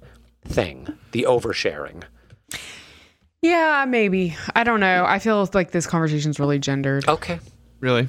thing, 0.45 0.89
the 1.13 1.27
oversharing. 1.29 2.03
Yeah, 3.43 3.87
maybe. 3.89 4.37
I 4.55 4.65
don't 4.65 4.81
know. 4.81 5.05
I 5.07 5.19
feel 5.19 5.49
like 5.55 5.71
this 5.71 5.87
conversation's 5.87 6.39
really 6.39 6.59
gendered. 6.59 7.09
Okay. 7.09 7.39
Really? 7.81 8.07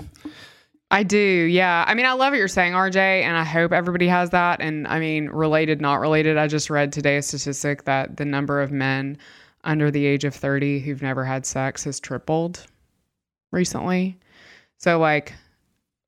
I 0.90 1.04
do. 1.04 1.18
Yeah. 1.18 1.86
I 1.88 1.94
mean, 1.94 2.06
I 2.06 2.12
love 2.12 2.32
what 2.32 2.38
you're 2.38 2.50
saying, 2.50 2.74
RJ, 2.74 2.98
and 2.98 3.38
I 3.38 3.46
hope 3.46 3.72
everybody 3.72 4.10
has 4.10 4.32
that. 4.32 4.60
And 4.60 4.86
I 4.88 5.00
mean, 5.00 5.30
related, 5.30 5.80
not 5.80 6.02
related. 6.02 6.38
I 6.38 6.48
just 6.48 6.70
read 6.70 6.92
today 6.92 7.16
a 7.16 7.22
statistic 7.22 7.86
that 7.86 8.18
the 8.18 8.26
number 8.26 8.62
of 8.62 8.74
men 8.74 9.18
under 9.64 9.90
the 9.90 10.06
age 10.06 10.26
of 10.26 10.36
30 10.36 10.82
who've 10.82 11.02
never 11.02 11.24
had 11.24 11.46
sex 11.46 11.86
has 11.86 12.02
tripled 12.02 12.66
recently. 13.54 14.18
So, 14.80 15.00
like, 15.00 15.34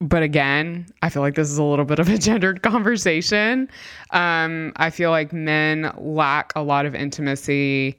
but 0.04 0.22
again, 0.22 0.86
I 1.01 1.10
feel 1.10 1.22
like 1.22 1.36
this 1.36 1.49
is 1.49 1.58
a 1.58 1.64
little 1.64 1.86
bit 1.86 1.97
of 1.97 2.10
a 2.10 2.18
gendered 2.20 2.62
conversation. 2.62 3.70
Um, 4.12 4.74
I 4.76 4.89
feel 4.89 5.12
like 5.12 5.32
men 5.32 5.93
lack 5.97 6.51
a 6.56 6.62
lot 6.62 6.86
of 6.86 6.93
intimacy 6.93 7.97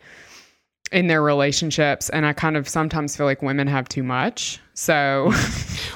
in 0.93 1.07
their 1.09 1.23
relationships, 1.23 2.09
and 2.11 2.25
I 2.27 2.33
kind 2.33 2.57
of 2.57 2.69
sometimes 2.69 3.17
feel 3.17 3.27
like 3.27 3.43
women 3.43 3.67
have 3.67 3.89
too 3.89 4.03
much. 4.03 4.61
So, 4.77 5.27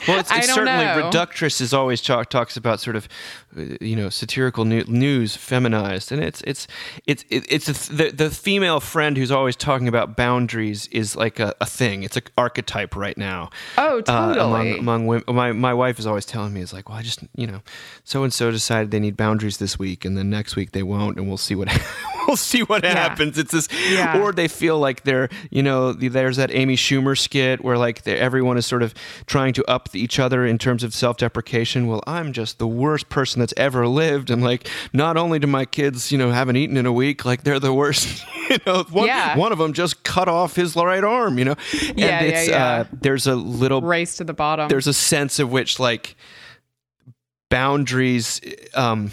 Well, 0.07 0.21
it's, 0.21 0.31
it's 0.33 0.53
certainly 0.55 0.85
know. 0.85 1.11
reductress 1.11 1.61
is 1.61 1.75
always 1.75 2.01
talk, 2.01 2.31
talks 2.31 2.57
about 2.57 2.79
sort 2.81 2.95
of, 2.95 3.09
uh, 3.57 3.75
you 3.81 3.97
know, 3.97 4.09
satirical 4.09 4.65
new, 4.65 4.85
news 4.85 5.35
feminized, 5.37 6.13
and 6.13 6.23
it's 6.23 6.41
it's 6.43 6.67
it's 7.07 7.25
it- 7.29 7.45
it's 7.49 7.69
a, 7.91 7.93
the 7.93 8.11
the 8.13 8.31
female 8.31 8.79
friend 8.81 9.17
who's 9.17 9.33
always 9.33 9.57
talking 9.57 9.89
about 9.89 10.17
boundaries 10.17 10.87
is 10.89 11.17
like 11.17 11.41
a, 11.41 11.55
a 11.61 11.67
thing. 11.67 12.05
It's 12.05 12.17
an 12.17 12.23
archetype 12.37 12.95
right 12.95 13.19
now. 13.19 13.51
oh, 13.77 13.99
uh, 13.99 14.03
totally. 14.35 14.71
among 14.73 14.79
among 14.79 15.07
women. 15.07 15.25
My 15.35 15.53
my 15.53 15.75
wife 15.75 15.99
is 15.99 16.07
always 16.07 16.25
telling 16.25 16.55
me, 16.55 16.61
"Is 16.61 16.73
like, 16.73 16.89
well, 16.89 16.99
I 16.99 17.03
just 17.03 17.21
you 17.37 17.49
know, 17.49 17.63
so 18.05 18.23
and 18.23 18.33
so 18.33 18.51
decided 18.53 18.93
they 18.93 19.01
need 19.01 19.17
boundaries 19.17 19.59
this 19.59 19.77
week, 19.79 20.05
and 20.05 20.17
then 20.17 20.31
next 20.31 20.55
week 20.55 20.71
they 20.73 20.85
won't, 20.85 21.19
and 21.19 21.27
we'll 21.27 21.37
see 21.37 21.57
what 21.57 21.69
we'll 22.29 22.37
see 22.37 22.61
what 22.63 22.85
happens." 22.85 23.39
It's 23.39 23.51
this, 23.53 23.69
Yeah. 23.91 24.21
or 24.21 24.33
they 24.33 24.47
feel 24.47 24.79
like 24.79 25.03
they're 25.05 25.29
you 25.51 25.63
know, 25.63 25.93
there's 25.93 26.37
that 26.37 26.55
Amy 26.55 26.77
Schumer 26.77 27.19
skit 27.19 27.65
where 27.65 27.77
like 27.79 28.07
everyone 28.07 28.57
is 28.59 28.67
sort 28.67 28.83
of 28.85 28.95
trying 29.27 29.53
to 29.55 29.65
up 29.69 29.89
each 29.95 30.19
other 30.21 30.47
in 30.47 30.59
terms 30.59 30.85
of 30.85 30.95
self 30.95 31.17
deprecation. 31.17 31.87
Well, 31.89 32.03
I'm 32.07 32.33
just 32.33 32.59
the 32.59 32.69
worst 32.69 33.09
person 33.09 33.41
that's 33.41 33.55
ever 33.57 33.89
lived, 33.89 34.31
and 34.31 34.43
like 34.43 34.69
not 34.93 35.17
only 35.17 35.39
do 35.41 35.47
my 35.49 35.65
kids 35.65 36.13
you 36.13 36.19
know 36.19 36.31
haven't 36.31 36.57
eaten 36.57 36.77
in 36.77 36.87
a 36.87 36.93
week, 36.93 37.25
like 37.25 37.43
they're 37.43 37.59
the 37.59 37.73
worst. 37.75 38.23
you 38.51 38.59
know, 38.67 38.85
one 38.91 39.07
Yeah. 39.07 39.37
one 39.37 39.51
of 39.53 39.59
them 39.59 39.73
just 39.73 40.05
cut 40.05 40.29
off 40.29 40.55
his 40.55 40.77
right 40.77 41.03
arm. 41.03 41.39
You 41.39 41.47
know, 41.47 41.57
and 41.89 41.99
Yeah, 41.99 42.23
yeah, 42.23 42.43
yeah. 42.43 42.65
uh, 42.67 42.85
there's 43.01 43.27
a 43.27 43.35
little 43.35 43.81
Race 43.81 44.17
to 44.17 44.25
the 44.25 44.35
bottom. 44.35 44.69
there's 44.69 44.87
a 44.87 44.93
sense 44.95 45.39
of 45.39 45.51
which 45.51 45.79
like 45.81 46.15
boundaries 47.51 48.41
um 48.75 49.11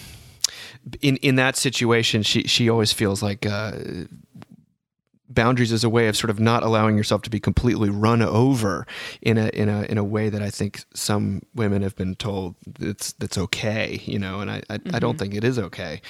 in 1.02 1.18
in 1.18 1.36
that 1.36 1.56
situation 1.56 2.22
she 2.24 2.44
she 2.44 2.70
always 2.70 2.92
feels 2.94 3.24
like 3.24 3.46
uh 3.46 3.72
boundaries 5.28 5.72
is 5.72 5.84
a 5.84 5.90
way 5.90 6.08
of 6.08 6.16
sort 6.16 6.30
of 6.30 6.40
not 6.40 6.64
allowing 6.64 6.96
yourself 6.96 7.22
to 7.24 7.30
be 7.30 7.40
completely 7.40 7.90
run 7.90 8.22
over 8.22 8.86
in 9.22 9.38
a 9.38 9.48
in 9.50 9.70
a 9.70 9.82
in 9.84 9.98
a 9.98 10.04
way 10.04 10.30
that 10.30 10.42
I 10.42 10.50
think 10.52 10.84
some 10.94 11.42
women 11.56 11.82
have 11.82 11.96
been 11.96 12.16
told 12.16 12.56
that's 12.80 13.14
that's 13.14 13.38
okay, 13.38 14.02
you 14.06 14.20
know, 14.20 14.40
and 14.42 14.52
I 14.52 14.62
I, 14.70 14.76
I 14.76 14.78
Mm-hmm. 14.78 15.00
don't 15.00 15.18
think 15.18 15.34
it 15.34 15.44
is 15.44 15.58
okay. 15.58 16.02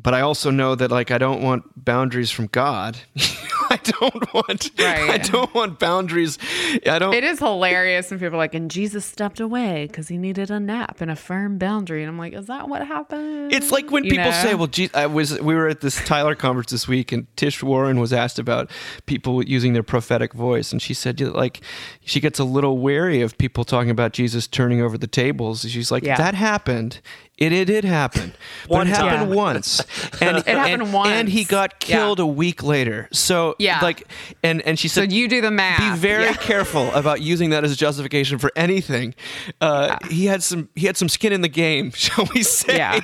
But 0.00 0.14
I 0.14 0.20
also 0.20 0.50
know 0.50 0.74
that 0.76 0.90
like 0.90 1.10
I 1.10 1.18
don't 1.18 1.42
want 1.42 1.84
boundaries 1.84 2.30
from 2.30 2.46
God. 2.46 2.96
I 3.88 4.08
don't 4.10 4.34
want 4.34 4.70
I 4.78 5.18
don't 5.18 5.54
want 5.54 5.78
boundaries. 5.78 6.38
I 6.86 6.98
don't 6.98 7.14
It 7.14 7.24
is 7.24 7.38
hilarious 7.38 8.10
when 8.10 8.18
people 8.20 8.34
are 8.34 8.38
like, 8.38 8.54
and 8.54 8.70
Jesus 8.70 9.04
stepped 9.04 9.40
away 9.40 9.86
because 9.86 10.08
he 10.08 10.18
needed 10.18 10.50
a 10.50 10.60
nap 10.60 11.00
and 11.00 11.10
a 11.10 11.16
firm 11.16 11.58
boundary. 11.58 12.02
And 12.02 12.08
I'm 12.10 12.18
like, 12.18 12.32
is 12.32 12.46
that 12.46 12.68
what 12.68 12.86
happened? 12.86 13.52
It's 13.52 13.70
like 13.70 13.90
when 13.90 14.04
You 14.04 14.10
people 14.10 14.30
know? 14.30 14.42
say, 14.42 14.54
"Well, 14.54 14.66
gee, 14.66 14.90
I 14.94 15.06
was." 15.06 15.40
We 15.40 15.54
were 15.54 15.68
at 15.68 15.80
this 15.80 15.96
Tyler 16.04 16.34
conference 16.34 16.70
this 16.70 16.88
week, 16.88 17.12
and 17.12 17.26
Tish 17.36 17.62
Warren 17.62 18.00
was 18.00 18.12
asked 18.12 18.38
about 18.38 18.70
people 19.06 19.42
using 19.44 19.72
their 19.72 19.82
prophetic 19.82 20.32
voice, 20.32 20.72
and 20.72 20.80
she 20.82 20.94
said, 20.94 21.20
"Like, 21.20 21.60
she 22.04 22.20
gets 22.20 22.38
a 22.38 22.44
little 22.44 22.78
wary 22.78 23.20
of 23.22 23.38
people 23.38 23.64
talking 23.64 23.90
about 23.90 24.12
Jesus 24.12 24.46
turning 24.46 24.80
over 24.80 24.98
the 24.98 25.06
tables." 25.06 25.62
She's 25.68 25.90
like, 25.90 26.04
Yeah. 26.04 26.16
"That 26.16 26.34
happened. 26.34 27.00
It 27.38 27.52
it 27.52 27.66
did 27.66 27.84
happen. 27.84 28.32
But 28.68 28.70
One 28.70 28.86
it 28.88 28.96
happened 28.96 29.28
time. 29.28 29.30
once, 29.30 29.80
and 30.20 30.38
It 30.38 30.46
happened 30.46 30.82
and, 30.82 30.92
once. 30.92 31.08
and 31.10 31.28
he 31.28 31.44
got 31.44 31.74
Yeah. 31.86 31.96
killed 31.98 32.18
a 32.18 32.26
week 32.26 32.62
later. 32.62 33.08
So 33.12 33.54
Yeah. 33.58 33.78
like, 33.80 34.08
and 34.42 34.60
and 34.62 34.78
she 34.78 34.88
So 34.88 35.02
said, 35.02 35.12
you 35.12 35.28
do 35.28 35.40
the 35.40 35.50
math. 35.52 35.78
be 35.78 36.00
very 36.00 36.24
Yeah. 36.24 36.32
careful 36.34 36.90
about 36.94 37.20
using 37.20 37.50
that 37.50 37.62
as 37.62 37.70
a 37.72 37.76
justification 37.76 38.38
for 38.38 38.50
anything. 38.56 39.14
Uh, 39.60 39.98
He 40.10 40.26
had 40.26 40.42
some 40.42 40.68
he 40.74 40.86
had 40.86 40.96
some 40.96 41.08
skin 41.08 41.32
in 41.32 41.42
the 41.42 41.48
game, 41.48 41.90
shall 41.94 42.26
we 42.34 42.42
say? 42.42 42.76
Yeah. 42.78 43.00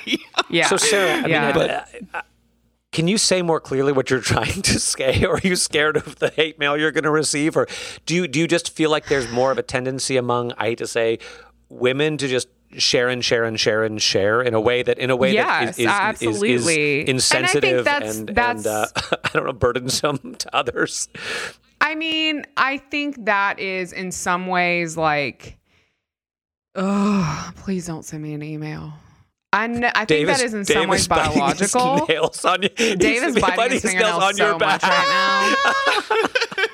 Yeah. 0.51 0.67
So 0.69 0.77
Sarah, 0.79 1.23
I 1.25 1.27
Yeah. 1.29 1.53
mean, 1.53 1.71
I- 1.71 1.85
I- 2.19 2.23
can 2.91 3.09
you 3.09 3.17
say 3.19 3.41
more 3.41 3.61
clearly 3.61 3.93
what 3.93 4.11
you're 4.11 4.21
trying 4.21 4.61
to 4.63 4.79
say, 4.81 5.25
or 5.25 5.37
are 5.37 5.41
you 5.43 5.57
scared 5.57 5.97
of 5.97 6.19
the 6.19 6.29
hate 6.31 6.59
mail 6.59 6.77
you're 6.77 6.91
going 6.93 7.05
to 7.05 7.11
receive, 7.11 7.57
or 7.57 7.67
do 8.07 8.15
you 8.15 8.27
do 8.29 8.39
you 8.41 8.47
just 8.49 8.75
feel 8.75 8.91
like 8.91 9.07
there's 9.09 9.31
more 9.31 9.51
of 9.53 9.59
a 9.59 9.63
tendency 9.63 10.17
among 10.17 10.53
I 10.59 10.65
hate 10.71 10.79
to 10.79 10.87
say 10.87 11.19
women 11.69 12.17
to 12.19 12.29
just 12.29 12.49
share 12.79 13.09
and 13.09 13.25
share 13.25 13.45
and 13.45 13.59
share 13.59 13.85
and 13.85 14.01
share 14.01 14.41
in 14.43 14.55
a 14.55 14.61
way 14.61 14.83
that 14.83 14.99
in 14.99 15.11
a 15.11 15.17
way 15.17 15.33
Yes, 15.33 15.47
that 15.47 15.69
is, 15.71 15.79
is, 15.79 15.87
absolutely. 15.87 16.53
is, 16.53 16.67
And 16.67 16.69
I 16.69 16.73
is 16.73 16.77
think 17.07 17.09
insensitive 17.09 17.85
that's- 17.85 18.19
and, 18.19 18.29
that's- 18.29 18.67
and 18.67 18.67
uh, 18.67 19.17
I 19.25 19.29
don't 19.35 19.47
know 19.47 19.53
burdensome 19.53 20.35
to 20.39 20.57
others. 20.57 21.09
I 21.81 21.95
mean, 21.95 22.45
I 22.57 22.79
think 22.79 23.25
that 23.25 23.59
is 23.59 23.93
in 23.93 24.13
some 24.13 24.47
ways 24.47 24.97
like, 24.97 25.59
oh, 26.75 27.51
please 27.57 27.87
don't 27.87 28.05
send 28.05 28.23
me 28.23 28.35
an 28.35 28.43
email. 28.43 28.93
I, 29.55 29.67
kn- 29.69 29.85
I 29.95 30.07
think 30.07 30.09
Davis, 30.09 30.39
that 30.39 30.45
is 30.47 30.55
in 30.55 30.65
some 30.65 30.75
Davis 30.75 30.89
ways 30.89 31.09
biological. 31.09 32.07
nails 32.09 32.43
on 32.47 32.63
you. 32.63 32.69
Dave 32.71 33.23
is 33.23 33.35
He's 33.35 33.43
biting 33.45 33.73
his 33.73 33.83
fingernails 33.83 34.37
so 34.39 34.57
much 34.59 34.83
right 34.83 35.55
now. 36.09 36.67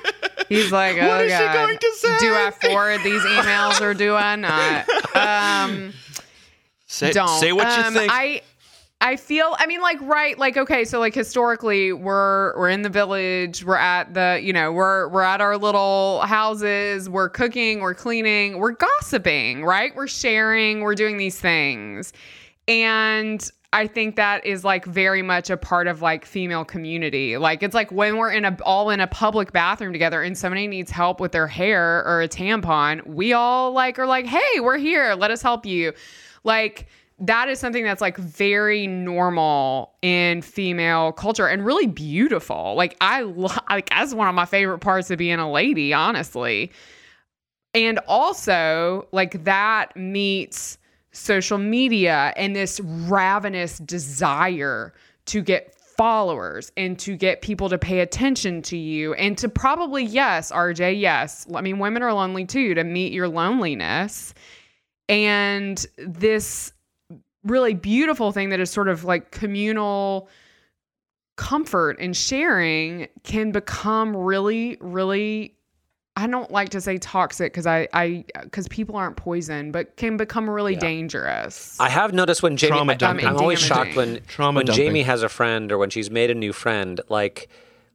He's 0.49 0.71
like, 0.71 0.97
oh 0.99 1.07
What 1.07 1.25
is 1.25 1.31
she 1.31 1.37
going 1.53 1.77
to 1.77 1.91
say? 1.97 2.17
Do 2.19 2.33
I 2.35 2.51
forward 2.51 3.01
these 3.03 3.21
emails 3.21 3.79
or 3.81 3.93
do 3.93 4.15
I 4.15 4.35
not? 4.35 4.89
Um, 5.15 5.93
Say, 6.87 7.11
don't 7.11 7.39
say 7.39 7.51
what 7.53 7.67
Um, 7.67 7.93
you 7.93 7.99
think. 7.99 8.11
I 8.11 8.41
I 9.01 9.15
feel 9.15 9.55
I 9.59 9.67
mean 9.67 9.79
like 9.79 10.01
right 10.01 10.37
like 10.37 10.57
okay 10.57 10.83
so 10.83 10.99
like 10.99 11.13
historically 11.13 11.93
we're 11.93 12.57
we're 12.57 12.69
in 12.69 12.81
the 12.81 12.89
village 12.89 13.63
we're 13.63 13.77
at 13.77 14.13
the 14.13 14.39
you 14.43 14.51
know 14.51 14.71
we're 14.73 15.07
we're 15.09 15.21
at 15.21 15.39
our 15.39 15.55
little 15.57 16.19
houses 16.21 17.07
we're 17.09 17.29
cooking 17.29 17.79
we're 17.79 17.93
cleaning 17.93 18.57
we're 18.57 18.71
gossiping 18.73 19.63
right 19.63 19.95
we're 19.95 20.07
sharing 20.07 20.81
we're 20.81 20.95
doing 20.95 21.15
these 21.17 21.39
things 21.39 22.11
and 22.67 23.51
I 23.71 23.85
think 23.85 24.15
that 24.15 24.45
is 24.45 24.63
like 24.63 24.85
very 24.85 25.21
much 25.21 25.51
a 25.51 25.57
part 25.57 25.85
of 25.85 26.01
like 26.01 26.25
female 26.25 26.65
community. 26.65 27.37
Like 27.37 27.61
it's 27.61 27.75
like 27.75 27.91
when 27.91 28.17
we're 28.17 28.31
in 28.31 28.43
a 28.45 28.57
all 28.63 28.89
in 28.89 28.99
a 28.99 29.05
public 29.05 29.51
bathroom 29.51 29.93
together 29.93 30.23
and 30.23 30.35
somebody 30.35 30.67
needs 30.67 30.89
help 30.89 31.19
with 31.19 31.33
their 31.33 31.47
hair 31.47 32.03
or 32.05 32.21
a 32.21 32.27
tampon, 32.27 33.05
we 33.05 33.33
all 33.33 33.71
like 33.71 33.99
are 33.99 34.07
like, 34.07 34.25
"Hey, 34.25 34.59
we're 34.59 34.77
here. 34.79 35.13
Let 35.13 35.29
us 35.29 35.43
help 35.43 35.67
you." 35.67 35.93
Like 36.43 36.87
that 37.19 37.47
is 37.49 37.59
something 37.59 37.83
that's 37.83 38.01
like 38.01 38.17
very 38.17 38.87
normal 38.87 39.93
in 40.01 40.41
female 40.41 41.11
culture 41.11 41.47
and 41.47 41.63
really 41.63 41.85
beautiful. 41.85 42.73
Like 42.75 42.97
I 43.01 43.21
like 43.21 43.89
that's 43.89 44.15
one 44.15 44.27
of 44.27 44.33
my 44.33 44.45
favorite 44.45 44.79
parts 44.79 45.11
of 45.11 45.19
being 45.19 45.37
a 45.37 45.51
lady, 45.51 45.93
honestly. 45.93 46.71
And 47.75 47.99
also, 48.07 49.07
like 49.11 49.43
that 49.43 49.95
meets 49.95 50.78
social 51.11 51.57
media 51.57 52.33
and 52.35 52.55
this 52.55 52.79
ravenous 52.79 53.79
desire 53.79 54.93
to 55.25 55.41
get 55.41 55.75
followers 55.97 56.71
and 56.77 56.97
to 56.97 57.17
get 57.17 57.41
people 57.41 57.67
to 57.67 57.77
pay 57.77 57.99
attention 57.99 58.61
to 58.61 58.77
you 58.77 59.13
and 59.15 59.37
to 59.37 59.49
probably, 59.49 60.03
yes, 60.03 60.51
RJ, 60.51 60.99
yes. 60.99 61.45
I 61.53 61.61
mean, 61.61 61.77
women 61.79 62.03
are 62.03 62.13
lonely 62.13 62.45
too, 62.45 62.73
to 62.73 62.83
meet 62.83 63.11
your 63.11 63.27
loneliness. 63.27 64.33
And 65.09 65.85
this 65.97 66.71
really 67.43 67.73
beautiful 67.73 68.31
thing 68.31 68.49
that 68.49 68.59
is 68.59 68.69
sort 68.69 68.87
of 68.87 69.03
like 69.03 69.31
communal 69.31 70.29
comfort 71.35 71.97
and 71.99 72.15
sharing 72.15 73.07
can 73.23 73.51
become 73.51 74.15
really, 74.15 74.77
really 74.81 75.55
I 76.19 76.27
don't 76.27 76.51
like 76.51 76.69
to 76.69 76.81
say 76.81 76.97
toxic 76.97 77.53
because 77.53 77.65
I 77.65 77.87
I 77.93 78.25
because 78.43 78.67
people 78.67 78.97
aren't 78.97 79.15
poison, 79.15 79.71
but 79.71 79.95
can 79.95 80.17
become 80.17 80.49
really 80.49 80.75
dangerous. 80.75 81.79
I 81.79 81.89
have 81.89 82.13
noticed 82.13 82.43
when 82.43 82.57
Jamie, 82.57 82.71
Trauma 82.71 82.97
I, 82.99 83.09
am. 83.09 83.19
I'm 83.19 83.37
always 83.37 83.59
shocked 83.59 83.95
when 83.95 84.21
Trauma 84.27 84.57
when 84.57 84.65
dumping. 84.65 84.85
Jamie 84.85 85.03
has 85.03 85.23
a 85.23 85.29
friend 85.29 85.71
or 85.71 85.77
when 85.77 85.89
she's 85.89 86.11
made 86.11 86.29
a 86.29 86.35
new 86.35 86.51
friend, 86.51 86.99
like 87.07 87.49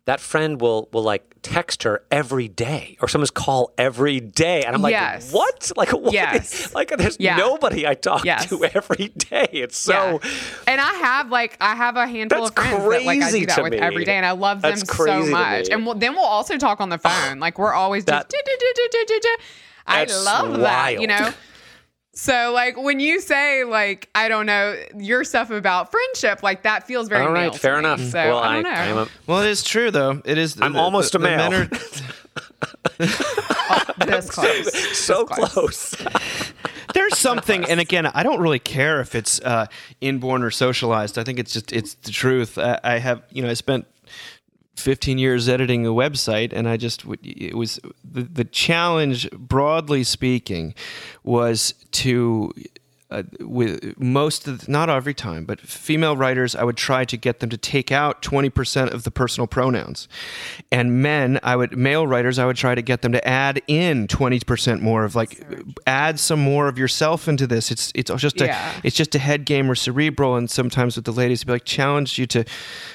that 0.06 0.20
friend 0.20 0.60
will 0.60 0.88
will 0.92 1.02
like 1.02 1.22
text 1.42 1.82
her 1.82 2.02
every 2.10 2.48
day 2.48 2.96
or 3.00 3.08
someone's 3.08 3.30
call 3.30 3.72
every 3.78 4.20
day, 4.20 4.62
and 4.64 4.74
I'm 4.74 4.82
like, 4.82 4.92
Yes. 4.92 5.32
what? 5.32 5.72
Like 5.76 5.92
what? 5.92 6.12
Yes. 6.12 6.72
Like 6.74 6.96
there's 6.96 7.16
Yeah. 7.20 7.36
nobody 7.36 7.86
I 7.86 7.94
talk 7.94 8.24
Yes. 8.24 8.46
to 8.48 8.64
every 8.64 9.08
day. 9.08 9.48
It's 9.52 9.78
so. 9.78 10.20
Yeah. 10.22 10.30
and 10.66 10.80
I 10.80 10.92
have 10.94 11.30
like 11.30 11.56
I 11.60 11.74
have 11.74 11.96
a 11.96 12.06
handful 12.06 12.40
That's 12.40 12.50
of 12.50 12.54
friends 12.56 12.82
that 12.90 13.04
like 13.04 13.22
I 13.22 13.30
do 13.30 13.46
that 13.46 13.62
with 13.62 13.72
me. 13.72 13.78
every 13.78 14.04
day, 14.04 14.16
and 14.16 14.26
I 14.26 14.32
love 14.32 14.62
them 14.62 14.70
That's 14.72 14.84
crazy 14.84 15.26
so 15.26 15.30
much. 15.30 15.68
And 15.70 15.86
we'll, 15.86 15.94
then 15.94 16.14
we'll 16.14 16.24
also 16.24 16.56
talk 16.58 16.80
on 16.80 16.88
the 16.88 17.00
oh, 17.02 17.08
phone. 17.08 17.40
like 17.40 17.58
we're 17.58 17.72
always 17.72 18.04
just. 18.04 18.34
I 19.86 20.04
love 20.04 20.58
that. 20.60 21.00
You 21.00 21.06
know. 21.06 21.30
So 22.14 22.52
like 22.54 22.76
when 22.76 23.00
you 23.00 23.20
say 23.20 23.64
like 23.64 24.08
I 24.14 24.28
don't 24.28 24.46
know 24.46 24.76
your 24.96 25.24
stuff 25.24 25.50
about 25.50 25.90
friendship, 25.90 26.42
like 26.42 26.62
that 26.62 26.86
feels 26.86 27.08
very 27.08 27.22
All 27.26 27.32
right, 27.32 27.42
male 27.42 27.50
to 27.52 27.58
fair 27.58 27.72
me. 27.74 27.78
enough. 27.80 28.00
So 28.00 28.18
well, 28.18 28.38
I 28.38 28.54
don't 28.54 28.62
know. 28.62 28.70
I'm 28.70 28.98
a, 28.98 29.08
Well, 29.26 29.42
it 29.42 29.48
is 29.50 29.62
true 29.64 29.90
though. 29.90 30.22
It 30.24 30.38
is. 30.38 30.60
I'm 30.60 30.76
almost 30.76 31.14
a 31.14 31.18
the 31.18 31.24
men 31.24 31.50
male. 31.50 31.60
are- 31.62 31.68
this 34.06 34.30
close. 34.30 34.96
so 34.96 35.24
close. 35.24 35.94
close. 35.94 35.96
there's 36.94 37.18
something, 37.18 37.64
and 37.64 37.80
again, 37.80 38.06
I 38.06 38.22
don't 38.22 38.40
really 38.40 38.58
care 38.58 39.00
if 39.00 39.14
it's 39.14 39.40
uh, 39.40 39.66
inborn 40.00 40.42
or 40.42 40.50
socialized. 40.50 41.18
I 41.18 41.24
think 41.24 41.38
it's 41.38 41.52
just 41.52 41.72
it's 41.72 41.94
the 41.94 42.10
truth. 42.10 42.58
I, 42.58 42.78
I 42.84 42.98
have 42.98 43.22
you 43.30 43.42
know 43.42 43.48
I 43.50 43.54
spent 43.54 43.86
15 44.76 45.18
years 45.18 45.48
editing 45.48 45.86
a 45.86 45.90
website, 45.90 46.52
and 46.52 46.68
I 46.68 46.76
just 46.76 47.04
it 47.22 47.56
was 47.56 47.80
the, 48.04 48.22
the 48.22 48.44
challenge, 48.44 49.30
broadly 49.30 50.04
speaking, 50.04 50.74
was 51.22 51.74
to. 51.92 52.52
Uh, 53.14 53.22
with 53.40 53.94
most 54.00 54.48
of 54.48 54.62
the, 54.66 54.70
not 54.72 54.90
every 54.90 55.14
time, 55.14 55.44
but 55.44 55.60
female 55.60 56.16
writers, 56.16 56.56
I 56.56 56.64
would 56.64 56.76
try 56.76 57.04
to 57.04 57.16
get 57.16 57.38
them 57.40 57.48
to 57.50 57.56
take 57.56 57.92
out 57.92 58.22
20% 58.22 58.92
of 58.92 59.04
the 59.04 59.10
personal 59.10 59.46
pronouns. 59.46 60.08
And 60.72 61.00
men, 61.00 61.38
I 61.42 61.54
would, 61.54 61.76
male 61.76 62.06
writers, 62.06 62.38
I 62.38 62.46
would 62.46 62.56
try 62.56 62.74
to 62.74 62.82
get 62.82 63.02
them 63.02 63.12
to 63.12 63.26
add 63.28 63.62
in 63.68 64.08
20% 64.08 64.80
more 64.80 65.04
of 65.04 65.14
like, 65.14 65.40
add 65.86 66.18
some 66.18 66.40
more 66.40 66.66
of 66.66 66.76
yourself 66.78 67.28
into 67.28 67.46
this. 67.46 67.70
It's, 67.70 67.92
it's 67.94 68.10
just 68.16 68.40
a, 68.40 68.46
Yeah. 68.46 68.72
it's 68.82 68.96
just 68.96 69.14
a 69.14 69.18
head 69.20 69.44
game 69.44 69.70
or 69.70 69.74
cerebral. 69.76 70.34
And 70.36 70.50
sometimes 70.50 70.96
with 70.96 71.04
the 71.04 71.12
ladies, 71.12 71.44
be 71.44 71.52
like 71.52 71.64
challenge 71.64 72.18
you 72.18 72.26
to, 72.26 72.44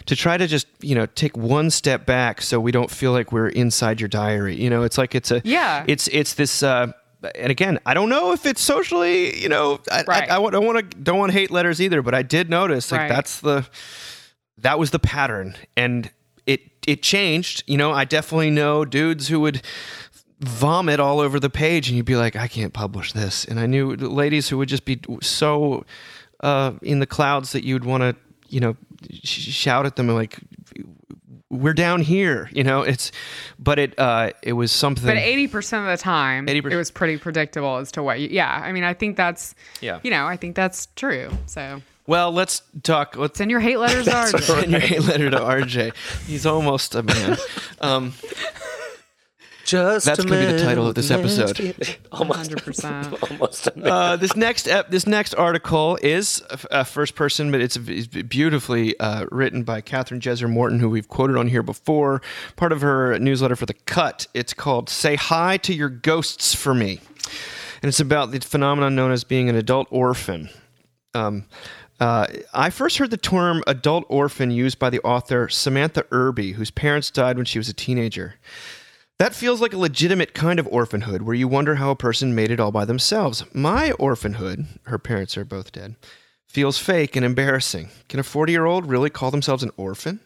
to 0.06 0.16
try 0.16 0.36
to 0.38 0.48
just, 0.48 0.68
you 0.82 0.96
know, 0.96 1.06
take 1.06 1.38
one 1.38 1.70
step 1.70 2.06
back 2.06 2.42
so 2.42 2.60
we 2.60 2.72
don't 2.72 2.92
feel 2.92 3.14
like 3.14 3.32
we're 3.32 3.48
inside 3.50 4.02
your 4.02 4.10
diary. 4.10 4.56
You 4.56 4.70
know, 4.70 4.84
it's 4.84 4.98
like, 4.98 5.16
it's 5.16 5.32
a, 5.32 5.42
Yeah. 5.46 5.86
it's, 5.88 6.08
it's 6.10 6.34
this, 6.34 6.62
uh, 6.62 6.92
and 7.36 7.52
again, 7.52 7.80
I 7.86 7.94
don't 7.94 8.10
know 8.10 8.32
if 8.32 8.46
it's 8.46 8.62
socially, 8.62 9.38
you 9.40 9.50
know, 9.50 9.80
I, 9.92 10.04
Right. 10.08 10.30
I, 10.32 10.42
I 10.42 10.50
don't 10.50 10.66
want 10.66 10.92
to 10.92 10.98
don't 10.98 11.18
want 11.20 11.32
hate 11.34 11.52
letters 11.52 11.82
either, 11.82 12.02
but 12.02 12.14
I 12.16 12.22
did 12.24 12.50
notice 12.50 12.92
like 12.92 13.02
Right. 13.02 13.10
that's 13.10 13.40
the 13.42 13.68
that 14.58 14.78
was 14.80 14.92
the 14.92 15.00
pattern, 15.00 15.56
and 15.78 16.12
it 16.46 16.62
it 16.88 17.02
changed. 17.04 17.64
You 17.68 17.78
know, 17.78 17.92
I 17.92 18.06
definitely 18.06 18.50
know 18.52 18.86
dudes 18.86 19.28
who 19.30 19.40
would 19.42 19.62
vomit 20.42 21.00
all 21.00 21.20
over 21.20 21.40
the 21.40 21.50
page, 21.50 21.88
and 21.90 21.98
you'd 21.98 22.06
be 22.06 22.16
like, 22.16 22.36
I 22.36 22.48
can't 22.48 22.74
publish 22.74 23.12
this, 23.14 23.46
and 23.46 23.60
I 23.60 23.66
knew 23.66 23.96
ladies 23.96 24.50
who 24.50 24.58
would 24.58 24.70
just 24.70 24.86
be 24.86 25.00
so 25.22 25.86
uh, 26.42 26.74
in 26.82 27.00
the 27.00 27.06
clouds 27.08 27.52
that 27.52 27.66
you'd 27.66 27.84
want 27.84 28.02
to, 28.04 28.16
you 28.48 28.60
know, 28.62 28.78
sh- 29.12 29.52
shout 29.54 29.86
at 29.86 29.96
them 29.98 30.08
and 30.10 30.18
like. 30.18 30.40
We're 31.50 31.74
down 31.74 32.02
here, 32.02 32.50
you 32.54 32.64
know. 32.64 32.84
It's, 32.84 33.12
but 33.58 33.80
it 33.80 33.98
uh, 33.98 34.32
it 34.44 34.54
was 34.54 34.72
something. 34.72 35.06
But 35.06 35.18
eighty 35.18 35.48
percent 35.48 35.88
of 35.88 35.98
the 35.98 36.02
time, 36.02 36.46
80%. 36.46 36.72
it 36.72 36.76
was 36.76 36.92
pretty 36.92 37.18
predictable 37.18 37.78
as 37.78 37.92
to 37.94 38.04
what. 38.04 38.20
You, 38.20 38.30
yeah, 38.30 38.52
I 38.52 38.72
mean, 38.72 38.84
I 38.84 38.94
think 38.94 39.18
that's. 39.18 39.56
Yeah. 39.82 40.00
You 40.04 40.12
know, 40.12 40.28
I 40.28 40.38
think 40.38 40.56
that's 40.56 40.88
true. 40.96 41.32
So 41.48 41.82
well, 42.10 42.32
let's 42.32 42.64
talk. 42.82 43.16
Let's 43.16 43.38
send 43.38 43.52
your 43.52 43.60
hate 43.60 43.78
letters 43.78 44.06
to 44.06 44.12
RJ. 44.12 44.42
send 44.42 44.72
your 44.72 44.80
hate 44.80 45.04
letter 45.04 45.30
to 45.30 45.38
RJ. 45.38 45.94
He's 46.26 46.44
almost 46.44 46.96
a 46.96 47.04
man. 47.04 47.38
Um, 47.82 48.14
Just 49.70 50.08
That's 50.08 50.24
gonna 50.26 50.40
be 50.40 50.52
the 50.52 50.64
title 50.64 50.88
of 50.88 50.96
this 50.96 51.12
episode. 51.12 51.76
Almost, 52.12 52.40
Hundred 52.40 52.64
percent. 52.64 53.32
almost 53.32 53.68
uh, 53.78 54.16
this 54.16 54.36
next 54.36 54.68
ep- 54.68 54.90
this 54.90 55.06
next 55.06 55.36
article 55.36 56.00
is 56.02 56.42
a, 56.50 56.80
a 56.80 56.86
first 56.86 57.14
person, 57.14 57.52
but 57.52 57.62
it's, 57.62 57.76
it's 57.76 58.08
beautifully 58.08 59.00
uh, 59.00 59.28
written 59.32 59.62
by 59.62 59.80
Kathryn 59.82 60.22
Jezer-Morton, 60.22 60.80
who 60.80 60.90
we've 60.90 61.08
quoted 61.08 61.38
on 61.38 61.48
here 61.48 61.62
before. 61.62 62.20
Part 62.56 62.72
of 62.72 62.82
her 62.82 63.20
newsletter 63.20 63.56
for 63.56 63.68
the 63.68 63.76
Cut. 63.76 64.26
It's 64.34 64.56
called 64.56 64.90
"Say 64.90 65.16
Hi 65.16 65.58
to 65.58 65.72
Your 65.72 65.90
Ghosts 65.90 66.56
for 66.56 66.74
Me," 66.74 67.00
and 67.84 67.90
it's 67.90 68.00
about 68.00 68.32
the 68.32 68.40
phenomenon 68.40 68.96
known 68.96 69.12
as 69.12 69.24
being 69.24 69.50
an 69.50 69.56
adult 69.56 69.88
orphan. 69.92 70.50
Um, 71.14 71.46
uh, 72.00 72.26
I 72.56 72.72
first 72.72 72.98
heard 72.98 73.12
the 73.12 73.18
term 73.18 73.64
adult 73.68 74.06
orphan 74.10 74.50
used 74.50 74.80
by 74.80 74.90
the 74.90 75.02
author 75.02 75.48
Samantha 75.48 76.08
Irby, 76.10 76.54
whose 76.54 76.72
parents 76.72 77.12
died 77.12 77.36
when 77.38 77.46
she 77.46 77.60
was 77.60 77.70
a 77.70 77.74
teenager. 77.74 78.34
That 79.20 79.36
feels 79.36 79.60
like 79.60 79.74
a 79.74 79.78
legitimate 79.78 80.34
kind 80.34 80.62
of 80.62 80.68
orphanhood 80.68 81.24
where 81.24 81.36
you 81.36 81.50
wonder 81.50 81.76
how 81.76 81.92
a 81.92 81.96
person 81.96 82.34
made 82.34 82.52
it 82.52 82.60
all 82.62 82.72
by 82.72 82.86
themselves. 82.86 83.44
My 83.54 83.92
orphanhood, 83.92 84.66
her 84.84 84.98
parents 84.98 85.38
are 85.38 85.44
both 85.44 85.74
dead, 85.74 85.98
feels 86.48 86.78
fake 86.78 87.18
and 87.18 87.26
embarrassing. 87.26 87.90
Can 88.08 88.22
a 88.22 88.24
40 88.24 88.54
year 88.54 88.66
old 88.66 88.86
really 88.86 89.10
call 89.10 89.30
themselves 89.30 89.62
an 89.62 89.72
orphan? 89.76 90.22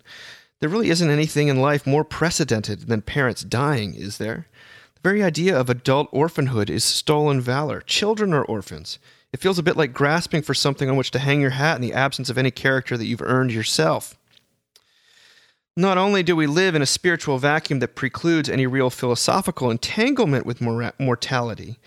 There 0.59 0.69
really 0.69 0.91
isn't 0.91 1.09
anything 1.09 1.47
in 1.47 1.59
life 1.59 1.87
more 1.87 2.03
precedented 2.03 2.81
than 2.81 3.01
parents 3.01 3.43
dying, 3.43 3.95
is 3.95 4.19
there? 4.19 4.47
The 4.93 5.09
very 5.09 5.23
idea 5.23 5.59
of 5.59 5.71
adult 5.71 6.07
orphanhood 6.11 6.69
is 6.69 6.83
stolen 6.83 7.41
valor. 7.41 7.81
Children 7.81 8.31
are 8.31 8.45
orphans. 8.45 8.99
It 9.33 9.39
feels 9.39 9.57
a 9.57 9.63
bit 9.63 9.75
like 9.75 9.93
grasping 9.93 10.43
for 10.43 10.53
something 10.53 10.87
on 10.87 10.97
which 10.97 11.09
to 11.11 11.19
hang 11.19 11.41
your 11.41 11.49
hat 11.49 11.77
in 11.77 11.81
the 11.81 11.93
absence 11.93 12.29
of 12.29 12.37
any 12.37 12.51
character 12.51 12.95
that 12.95 13.07
you've 13.07 13.23
earned 13.23 13.51
yourself. 13.51 14.15
Not 15.75 15.97
only 15.97 16.21
do 16.21 16.35
we 16.35 16.45
live 16.45 16.75
in 16.75 16.81
a 16.81 16.85
spiritual 16.85 17.39
vacuum 17.39 17.79
that 17.79 17.95
precludes 17.95 18.47
any 18.47 18.67
real 18.67 18.91
philosophical 18.91 19.71
entanglement 19.71 20.45
with 20.45 20.61
mora- 20.61 20.93
mortality, 20.99 21.79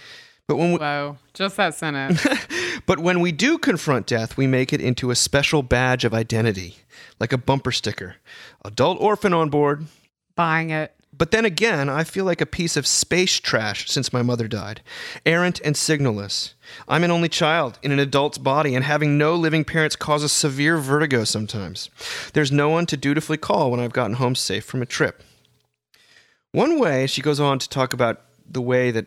but 0.48 0.56
when 0.56 0.72
we, 0.72 0.78
Whoa, 0.78 1.18
just 1.34 1.56
that 1.56 1.74
sentence. 1.74 2.24
but 2.86 2.98
when 2.98 3.20
we 3.20 3.32
do 3.32 3.58
confront 3.58 4.06
death, 4.06 4.36
we 4.36 4.46
make 4.46 4.72
it 4.72 4.80
into 4.80 5.10
a 5.10 5.16
special 5.16 5.62
badge 5.62 6.04
of 6.04 6.14
identity, 6.14 6.76
like 7.20 7.32
a 7.32 7.38
bumper 7.38 7.72
sticker. 7.72 8.16
Adult 8.64 8.98
orphan 9.00 9.32
on 9.32 9.50
board. 9.50 9.86
Buying 10.34 10.70
it. 10.70 10.94
But 11.18 11.30
then 11.30 11.44
again, 11.44 11.88
I 11.88 12.04
feel 12.04 12.24
like 12.24 12.40
a 12.40 12.46
piece 12.46 12.76
of 12.76 12.86
space 12.86 13.40
trash 13.40 13.88
since 13.88 14.12
my 14.12 14.22
mother 14.22 14.48
died. 14.48 14.82
Errant 15.24 15.60
and 15.64 15.76
signalless. 15.76 16.54
I'm 16.88 17.04
an 17.04 17.10
only 17.10 17.28
child 17.28 17.78
in 17.82 17.92
an 17.92 17.98
adult's 17.98 18.38
body, 18.38 18.74
and 18.74 18.84
having 18.84 19.16
no 19.16 19.34
living 19.34 19.64
parents 19.64 19.96
causes 19.96 20.32
severe 20.32 20.76
vertigo 20.76 21.24
sometimes. 21.24 21.88
There's 22.34 22.52
no 22.52 22.68
one 22.68 22.86
to 22.86 22.96
dutifully 22.96 23.38
call 23.38 23.70
when 23.70 23.80
I've 23.80 23.92
gotten 23.92 24.16
home 24.16 24.34
safe 24.34 24.64
from 24.64 24.82
a 24.82 24.86
trip. 24.86 25.22
One 26.52 26.78
way, 26.78 27.06
she 27.06 27.22
goes 27.22 27.40
on 27.40 27.58
to 27.60 27.68
talk 27.68 27.92
about 27.92 28.22
the 28.48 28.62
way 28.62 28.90
that 28.90 29.06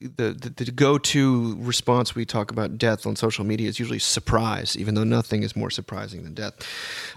the, 0.00 0.32
the, 0.32 0.64
the 0.64 0.70
go-to 0.70 1.56
response 1.58 2.14
we 2.14 2.24
talk 2.24 2.50
about 2.50 2.78
death 2.78 3.06
on 3.06 3.16
social 3.16 3.44
media 3.44 3.68
is 3.68 3.78
usually 3.78 3.98
surprise, 3.98 4.76
even 4.76 4.94
though 4.94 5.04
nothing 5.04 5.42
is 5.42 5.54
more 5.54 5.70
surprising 5.70 6.24
than 6.24 6.32
death. 6.32 6.54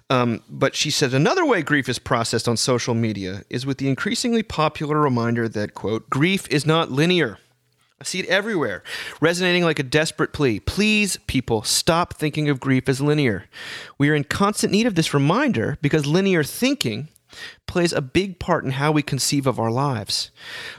Um, 0.09 0.43
but 0.49 0.75
she 0.75 0.91
said 0.91 1.13
another 1.13 1.45
way 1.45 1.61
grief 1.61 1.87
is 1.87 1.97
processed 1.97 2.47
on 2.47 2.57
social 2.57 2.93
media 2.93 3.43
is 3.49 3.65
with 3.65 3.77
the 3.77 3.87
increasingly 3.87 4.43
popular 4.43 4.99
reminder 4.99 5.47
that 5.47 5.73
quote 5.73 6.09
grief 6.09 6.45
is 6.49 6.65
not 6.65 6.91
linear. 6.91 7.39
I 8.01 8.03
see 8.03 8.19
it 8.19 8.25
everywhere, 8.25 8.83
resonating 9.21 9.63
like 9.63 9.79
a 9.79 9.83
desperate 9.83 10.33
plea. 10.33 10.59
Please, 10.59 11.15
people, 11.25 11.63
stop 11.63 12.15
thinking 12.15 12.49
of 12.49 12.59
grief 12.59 12.89
as 12.89 12.99
linear. 12.99 13.45
We 13.97 14.09
are 14.09 14.15
in 14.15 14.25
constant 14.25 14.73
need 14.73 14.87
of 14.87 14.95
this 14.95 15.13
reminder 15.13 15.77
because 15.81 16.05
linear 16.05 16.43
thinking 16.43 17.07
plays 17.67 17.93
a 17.93 18.01
big 18.01 18.39
part 18.39 18.63
in 18.63 18.71
how 18.71 18.91
we 18.91 19.01
conceive 19.01 19.47
of 19.47 19.59
our 19.59 19.71
lives. 19.71 20.31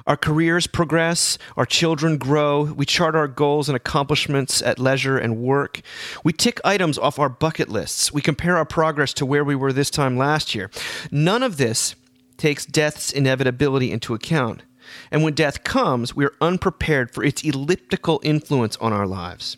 Our 0.07 0.17
careers 0.17 0.67
progress, 0.67 1.39
our 1.57 1.67
children 1.67 2.19
grow, 2.19 2.65
we 2.65 2.87
chart 2.87 3.15
our 3.15 3.29
goals 3.29 3.69
and 3.69 3.77
accomplishments 3.77 4.63
at 4.63 4.79
leisure 4.79 5.19
and 5.19 5.39
work. 5.39 5.81
We 6.23 6.33
tick 6.33 6.61
items 6.65 6.99
off 6.99 7.19
our 7.19 7.29
bucket 7.29 7.69
lists. 7.69 8.13
We 8.13 8.21
compare 8.23 8.57
our 8.57 8.65
progress 8.65 9.13
to 9.15 9.27
where 9.27 9.45
we 9.45 9.55
were 9.55 9.73
this 9.73 9.91
time 9.91 10.17
last 10.17 10.55
year. 10.55 10.71
None 11.11 11.43
of 11.43 11.57
this 11.57 11.95
takes 12.37 12.67
death's 12.67 13.13
inevitability 13.13 13.91
into 13.91 14.15
account. 14.15 14.63
And 15.11 15.23
when 15.23 15.35
death 15.35 15.65
comes, 15.65 16.15
we 16.15 16.25
are 16.25 16.35
unprepared 16.41 17.13
for 17.13 17.25
its 17.25 17.43
elliptical 17.43 18.21
influence 18.23 18.77
on 18.77 18.93
our 18.93 19.07
lives. 19.07 19.57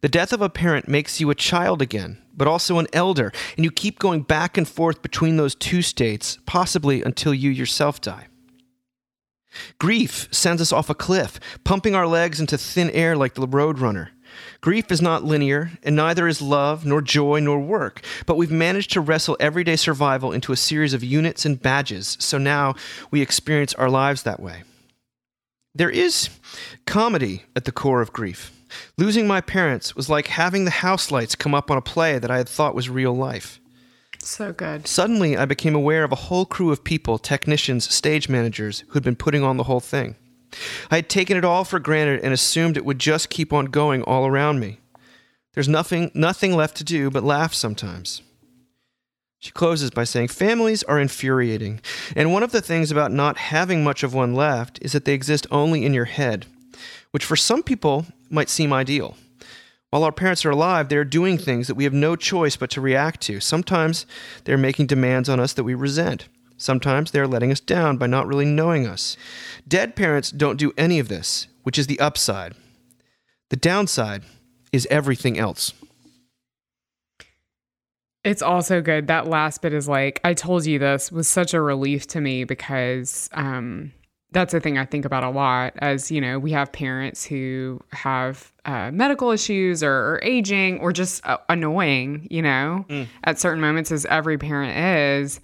The 0.00 0.08
death 0.08 0.32
of 0.32 0.42
a 0.42 0.48
parent 0.48 0.88
makes 0.88 1.20
you 1.20 1.30
a 1.30 1.34
child 1.34 1.82
again, 1.82 2.18
but 2.36 2.48
also 2.48 2.78
an 2.78 2.86
elder, 2.92 3.32
and 3.56 3.64
you 3.64 3.70
keep 3.70 3.98
going 3.98 4.22
back 4.22 4.56
and 4.56 4.66
forth 4.66 5.02
between 5.02 5.36
those 5.36 5.54
two 5.54 5.82
states, 5.82 6.38
possibly 6.46 7.02
until 7.02 7.34
you 7.34 7.50
yourself 7.50 8.00
die. 8.00 8.26
Grief 9.78 10.28
sends 10.30 10.60
us 10.60 10.72
off 10.72 10.90
a 10.90 10.94
cliff, 10.94 11.40
pumping 11.64 11.94
our 11.94 12.06
legs 12.06 12.40
into 12.40 12.58
thin 12.58 12.90
air 12.90 13.16
like 13.16 13.34
the 13.34 13.48
roadrunner. 13.48 14.10
Grief 14.60 14.92
is 14.92 15.00
not 15.00 15.24
linear, 15.24 15.70
and 15.82 15.96
neither 15.96 16.28
is 16.28 16.42
love, 16.42 16.84
nor 16.84 17.00
joy, 17.00 17.40
nor 17.40 17.58
work, 17.58 18.02
but 18.26 18.36
we've 18.36 18.50
managed 18.50 18.92
to 18.92 19.00
wrestle 19.00 19.36
everyday 19.40 19.76
survival 19.76 20.32
into 20.32 20.52
a 20.52 20.56
series 20.56 20.94
of 20.94 21.02
units 21.02 21.44
and 21.44 21.62
badges, 21.62 22.16
so 22.20 22.38
now 22.38 22.74
we 23.10 23.22
experience 23.22 23.74
our 23.74 23.90
lives 23.90 24.22
that 24.22 24.40
way. 24.40 24.62
There 25.74 25.90
is 25.90 26.28
comedy 26.86 27.44
at 27.56 27.64
the 27.64 27.72
core 27.72 28.02
of 28.02 28.12
grief. 28.12 28.52
Losing 28.96 29.26
my 29.26 29.40
parents 29.40 29.96
was 29.96 30.08
like 30.08 30.28
having 30.28 30.64
the 30.64 30.70
house 30.70 31.10
lights 31.10 31.34
come 31.34 31.54
up 31.54 31.70
on 31.70 31.78
a 31.78 31.82
play 31.82 32.18
that 32.18 32.30
I 32.30 32.38
had 32.38 32.48
thought 32.48 32.74
was 32.74 32.88
real 32.88 33.14
life. 33.14 33.60
So 34.20 34.52
good. 34.52 34.86
Suddenly, 34.86 35.36
I 35.36 35.44
became 35.44 35.74
aware 35.74 36.04
of 36.04 36.12
a 36.12 36.16
whole 36.16 36.44
crew 36.44 36.70
of 36.70 36.84
people, 36.84 37.18
technicians, 37.18 37.92
stage 37.92 38.28
managers, 38.28 38.84
who'd 38.88 39.02
been 39.02 39.16
putting 39.16 39.42
on 39.42 39.56
the 39.56 39.64
whole 39.64 39.80
thing. 39.80 40.16
I 40.90 40.96
had 40.96 41.08
taken 41.08 41.36
it 41.36 41.44
all 41.44 41.64
for 41.64 41.78
granted 41.78 42.20
and 42.22 42.32
assumed 42.32 42.76
it 42.76 42.84
would 42.84 42.98
just 42.98 43.30
keep 43.30 43.52
on 43.52 43.66
going 43.66 44.02
all 44.02 44.26
around 44.26 44.60
me. 44.60 44.80
There's 45.54 45.68
nothing, 45.68 46.10
nothing 46.14 46.54
left 46.54 46.76
to 46.78 46.84
do 46.84 47.10
but 47.10 47.24
laugh 47.24 47.54
sometimes. 47.54 48.22
She 49.40 49.52
closes 49.52 49.90
by 49.90 50.04
saying, 50.04 50.28
Families 50.28 50.82
are 50.84 50.98
infuriating, 50.98 51.80
and 52.16 52.32
one 52.32 52.42
of 52.42 52.50
the 52.50 52.60
things 52.60 52.90
about 52.90 53.12
not 53.12 53.38
having 53.38 53.84
much 53.84 54.02
of 54.02 54.12
one 54.12 54.34
left 54.34 54.78
is 54.82 54.92
that 54.92 55.04
they 55.04 55.14
exist 55.14 55.46
only 55.50 55.84
in 55.84 55.94
your 55.94 56.06
head, 56.06 56.46
which 57.12 57.24
for 57.24 57.36
some 57.36 57.62
people 57.62 58.06
might 58.30 58.48
seem 58.48 58.72
ideal. 58.72 59.16
While 59.90 60.04
our 60.04 60.12
parents 60.12 60.44
are 60.44 60.50
alive, 60.50 60.88
they 60.88 60.96
are 60.96 61.04
doing 61.04 61.38
things 61.38 61.66
that 61.66 61.74
we 61.74 61.84
have 61.84 61.94
no 61.94 62.14
choice 62.14 62.56
but 62.56 62.70
to 62.70 62.80
react 62.80 63.20
to. 63.22 63.40
Sometimes 63.40 64.04
they're 64.44 64.58
making 64.58 64.86
demands 64.86 65.28
on 65.28 65.40
us 65.40 65.54
that 65.54 65.64
we 65.64 65.74
resent. 65.74 66.28
Sometimes 66.58 67.10
they're 67.10 67.26
letting 67.26 67.52
us 67.52 67.60
down 67.60 67.96
by 67.96 68.06
not 68.06 68.26
really 68.26 68.44
knowing 68.44 68.86
us. 68.86 69.16
Dead 69.66 69.96
parents 69.96 70.30
don't 70.30 70.58
do 70.58 70.72
any 70.76 70.98
of 70.98 71.08
this, 71.08 71.46
which 71.62 71.78
is 71.78 71.86
the 71.86 72.00
upside. 72.00 72.54
The 73.48 73.56
downside 73.56 74.24
is 74.72 74.86
everything 74.90 75.38
else. 75.38 75.72
It's 78.24 78.42
also 78.42 78.82
good. 78.82 79.06
That 79.06 79.28
last 79.28 79.62
bit 79.62 79.72
is 79.72 79.88
like, 79.88 80.20
I 80.22 80.34
told 80.34 80.66
you 80.66 80.78
this 80.78 81.10
was 81.10 81.28
such 81.28 81.54
a 81.54 81.60
relief 81.62 82.06
to 82.08 82.20
me 82.20 82.44
because 82.44 83.30
um, 83.32 83.92
that's 84.30 84.52
the 84.52 84.60
thing 84.60 84.76
I 84.76 84.84
think 84.84 85.04
about 85.04 85.24
a 85.24 85.30
lot. 85.30 85.72
As 85.78 86.10
you 86.10 86.20
know, 86.20 86.38
we 86.38 86.52
have 86.52 86.70
parents 86.70 87.24
who 87.24 87.80
have 87.92 88.52
uh, 88.66 88.90
medical 88.92 89.30
issues 89.30 89.82
or, 89.82 89.90
or 89.90 90.20
aging 90.22 90.80
or 90.80 90.92
just 90.92 91.26
uh, 91.26 91.38
annoying, 91.48 92.28
you 92.30 92.42
know, 92.42 92.84
at 93.24 93.38
certain 93.38 93.60
moments, 93.60 93.90
as 93.90 94.04
every 94.06 94.36
parent 94.36 94.76
is. 94.76 95.40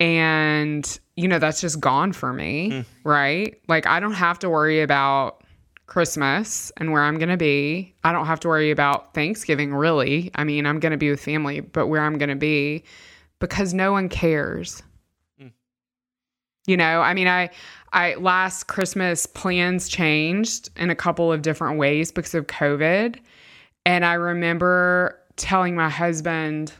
And, 0.00 1.00
you 1.16 1.26
know, 1.26 1.38
that's 1.38 1.60
just 1.60 1.80
gone 1.80 2.12
for 2.12 2.32
me, 2.32 2.84
right? 3.02 3.58
Like, 3.66 3.86
I 3.86 3.98
don't 3.98 4.12
have 4.12 4.38
to 4.40 4.50
worry 4.50 4.82
about 4.82 5.42
Christmas 5.86 6.70
and 6.76 6.92
where 6.92 7.02
I'm 7.02 7.18
going 7.18 7.30
to 7.30 7.36
be. 7.38 7.94
I 8.04 8.12
don't 8.12 8.26
have 8.26 8.40
to 8.40 8.48
worry 8.48 8.70
about 8.70 9.14
Thanksgiving, 9.14 9.74
really. 9.74 10.30
I 10.34 10.44
mean, 10.44 10.66
I'm 10.66 10.78
going 10.78 10.92
to 10.92 10.98
be 10.98 11.10
with 11.10 11.20
family, 11.20 11.60
but 11.60 11.86
where 11.88 12.02
I'm 12.02 12.18
going 12.18 12.28
to 12.28 12.36
be 12.36 12.84
because 13.40 13.74
no 13.74 13.90
one 13.90 14.08
cares. 14.08 14.82
You 16.66 16.76
know, 16.76 17.00
I 17.00 17.14
mean, 17.14 17.26
I, 17.28 17.48
I 17.92 18.14
last 18.14 18.66
Christmas 18.66 19.26
plans 19.26 19.88
changed 19.88 20.70
in 20.76 20.90
a 20.90 20.94
couple 20.94 21.32
of 21.32 21.42
different 21.42 21.78
ways 21.78 22.12
because 22.12 22.34
of 22.34 22.46
COVID. 22.46 23.18
And 23.86 24.04
I 24.04 24.14
remember 24.14 25.18
telling 25.36 25.74
my 25.74 25.88
husband, 25.88 26.72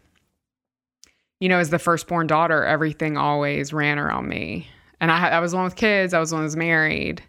you 1.41 1.49
know, 1.49 1.59
as 1.59 1.71
the 1.71 1.79
firstborn 1.79 2.27
daughter, 2.27 2.65
everything 2.65 3.17
always 3.17 3.73
ran 3.73 3.99
around 3.99 4.29
me. 4.29 4.69
And 5.01 5.11
I, 5.11 5.29
I 5.29 5.41
was 5.41 5.55
one 5.55 5.65
with 5.65 5.77
kids, 5.77 6.13
I 6.13 6.19
was 6.19 6.33
one 6.33 6.41
who 6.41 6.45
was 6.45 6.57
married, 6.57 7.23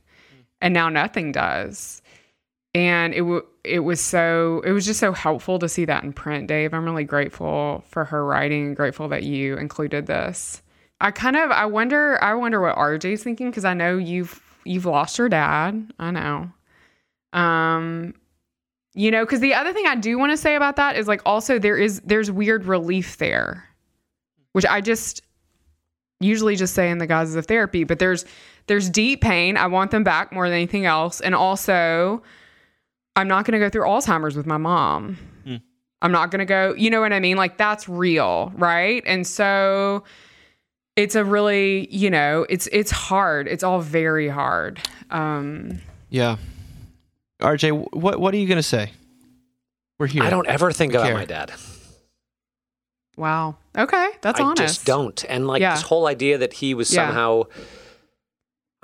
and 0.61 0.73
now 0.73 0.89
nothing 0.89 1.31
does. 1.31 2.01
And 2.73 3.13
it 3.13 3.19
w- 3.19 3.45
it 3.63 3.79
was 3.79 4.01
so 4.01 4.61
it 4.65 4.71
was 4.71 4.85
just 4.85 4.99
so 4.99 5.11
helpful 5.11 5.59
to 5.59 5.69
see 5.69 5.85
that 5.85 6.03
in 6.03 6.13
print, 6.13 6.47
Dave. 6.47 6.73
I'm 6.73 6.85
really 6.85 7.03
grateful 7.03 7.83
for 7.87 8.05
her 8.05 8.25
writing 8.25 8.67
and 8.67 8.75
grateful 8.75 9.07
that 9.09 9.23
you 9.23 9.57
included 9.57 10.07
this. 10.07 10.61
I 11.01 11.11
kind 11.11 11.35
of 11.35 11.51
I 11.51 11.65
wonder 11.65 12.21
I 12.23 12.33
wonder 12.33 12.59
what 12.61 12.75
RJ's 12.75 13.23
thinking 13.23 13.49
because 13.49 13.65
I 13.65 13.73
know 13.73 13.97
you've 13.97 14.41
you've 14.65 14.85
lost 14.85 15.17
your 15.17 15.29
dad. 15.29 15.91
I 15.99 16.11
know. 16.11 16.51
Um 17.33 18.13
you 18.95 19.11
know, 19.11 19.23
because 19.23 19.39
the 19.39 19.53
other 19.53 19.71
thing 19.71 19.85
I 19.87 19.95
do 19.95 20.17
want 20.17 20.31
to 20.31 20.37
say 20.37 20.55
about 20.55 20.75
that 20.77 20.97
is 20.97 21.07
like 21.07 21.21
also 21.25 21.59
there 21.59 21.77
is 21.77 22.01
there's 22.01 22.29
weird 22.29 22.65
relief 22.65 23.17
there, 23.17 23.63
which 24.53 24.65
I 24.65 24.81
just 24.81 25.21
usually 26.19 26.55
just 26.55 26.73
say 26.73 26.89
in 26.89 26.97
the 26.97 27.07
guises 27.07 27.35
of 27.35 27.45
therapy, 27.45 27.83
but 27.85 27.99
there's 27.99 28.25
there's 28.67 28.89
deep 28.89 29.21
pain. 29.21 29.57
I 29.57 29.67
want 29.67 29.91
them 29.91 30.03
back 30.03 30.33
more 30.33 30.49
than 30.49 30.55
anything 30.57 30.85
else. 30.85 31.21
And 31.21 31.33
also 31.33 32.21
I'm 33.15 33.27
not 33.27 33.45
gonna 33.45 33.59
go 33.59 33.69
through 33.69 33.83
Alzheimer's 33.83 34.35
with 34.35 34.45
my 34.45 34.57
mom. 34.57 35.17
I'm 36.01 36.11
not 36.11 36.31
gonna 36.31 36.45
go, 36.45 36.73
you 36.75 36.89
know 36.89 36.99
what 37.01 37.13
I 37.13 37.19
mean? 37.19 37.37
Like 37.37 37.57
that's 37.57 37.87
real, 37.87 38.51
right? 38.55 39.03
And 39.05 39.25
so 39.25 40.03
it's 40.99 41.15
a 41.15 41.23
really, 41.23 41.87
you 41.89 42.09
know, 42.09 42.45
it's 42.49 42.67
it's 42.71 42.91
hard. 42.91 43.47
It's 43.47 43.63
all 43.63 43.79
very 43.81 44.27
hard. 44.27 44.79
Um 45.09 45.79
Yeah. 46.09 46.37
RJ, 47.41 47.93
what 47.93 48.19
what 48.19 48.33
are 48.33 48.37
you 48.37 48.47
going 48.47 48.57
to 48.57 48.63
say? 48.77 48.91
We're 49.97 50.07
here. 50.07 50.23
I 50.23 50.29
don't 50.29 50.47
ever 50.47 50.71
think 50.71 50.93
about 50.93 51.05
care. 51.07 51.13
my 51.15 51.25
dad. 51.25 51.51
wow. 53.17 53.55
Okay, 53.77 54.09
that's 54.21 54.39
honest. 54.39 54.59
I 54.59 54.63
honest. 54.63 54.75
just 54.75 54.85
don't. 54.85 55.25
And 55.29 55.47
like 55.47 55.61
Yeah. 55.61 55.73
this 55.75 55.83
whole 55.83 56.07
idea 56.07 56.37
that 56.37 56.53
he 56.53 56.73
was 56.73 56.93
Yeah. 56.93 57.05
somehow, 57.07 57.43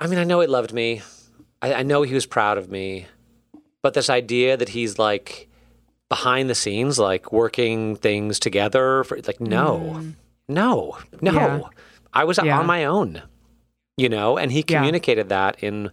I 0.00 0.06
mean, 0.06 0.18
I 0.18 0.24
know 0.24 0.40
he 0.40 0.46
loved 0.46 0.72
me. 0.72 1.02
I, 1.62 1.74
I 1.74 1.82
know 1.82 2.02
he 2.02 2.14
was 2.14 2.26
proud 2.26 2.58
of 2.58 2.70
me. 2.70 3.06
But 3.82 3.94
this 3.94 4.10
idea 4.10 4.56
that 4.56 4.70
he's 4.70 4.98
like 4.98 5.48
behind 6.08 6.48
the 6.50 6.54
scenes, 6.54 6.98
like 6.98 7.32
working 7.32 7.96
things 7.96 8.38
together, 8.38 9.04
for, 9.04 9.18
like, 9.26 9.40
no, 9.40 10.00
no, 10.48 10.98
no. 11.20 11.32
Mm. 11.32 11.34
Yeah. 11.34 11.68
I 12.20 12.24
was 12.24 12.38
Yeah. 12.42 12.58
on 12.58 12.66
my 12.66 12.84
own, 12.84 13.22
you 13.96 14.08
know, 14.08 14.36
and 14.38 14.50
he 14.50 14.58
Yeah. 14.66 14.78
communicated 14.78 15.28
that 15.28 15.52
in 15.62 15.90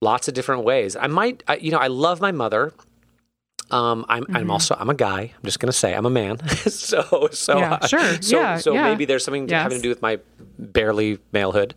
lots 0.00 0.28
of 0.28 0.34
different 0.34 0.64
ways. 0.64 0.96
I 0.96 1.06
might, 1.08 1.42
I, 1.48 1.56
you 1.56 1.70
know, 1.72 1.78
I 1.78 1.88
love 1.88 2.20
my 2.20 2.32
mother. 2.32 2.72
Um, 3.70 4.04
I'm, 4.08 4.24
Mm-hmm. 4.24 4.36
I'm 4.36 4.50
also, 4.50 4.76
I'm 4.78 4.90
a 4.90 4.94
guy. 4.94 5.32
I'm 5.34 5.44
just 5.44 5.58
gonna 5.58 5.72
say, 5.72 5.94
I'm 5.94 6.06
a 6.06 6.10
man. 6.10 6.36
so, 6.68 7.28
so, 7.32 7.58
Yeah, 7.58 7.78
uh, 7.82 7.86
sure. 7.86 8.00
So, 8.22 8.40
Yeah, 8.40 8.56
so 8.58 8.74
yeah. 8.74 8.84
maybe 8.84 9.04
there's 9.06 9.24
something 9.24 9.48
Yes. 9.48 9.62
having 9.62 9.78
to 9.78 9.82
do 9.82 9.88
with 9.88 10.02
my 10.02 10.18
barely 10.58 11.18
malehood 11.32 11.72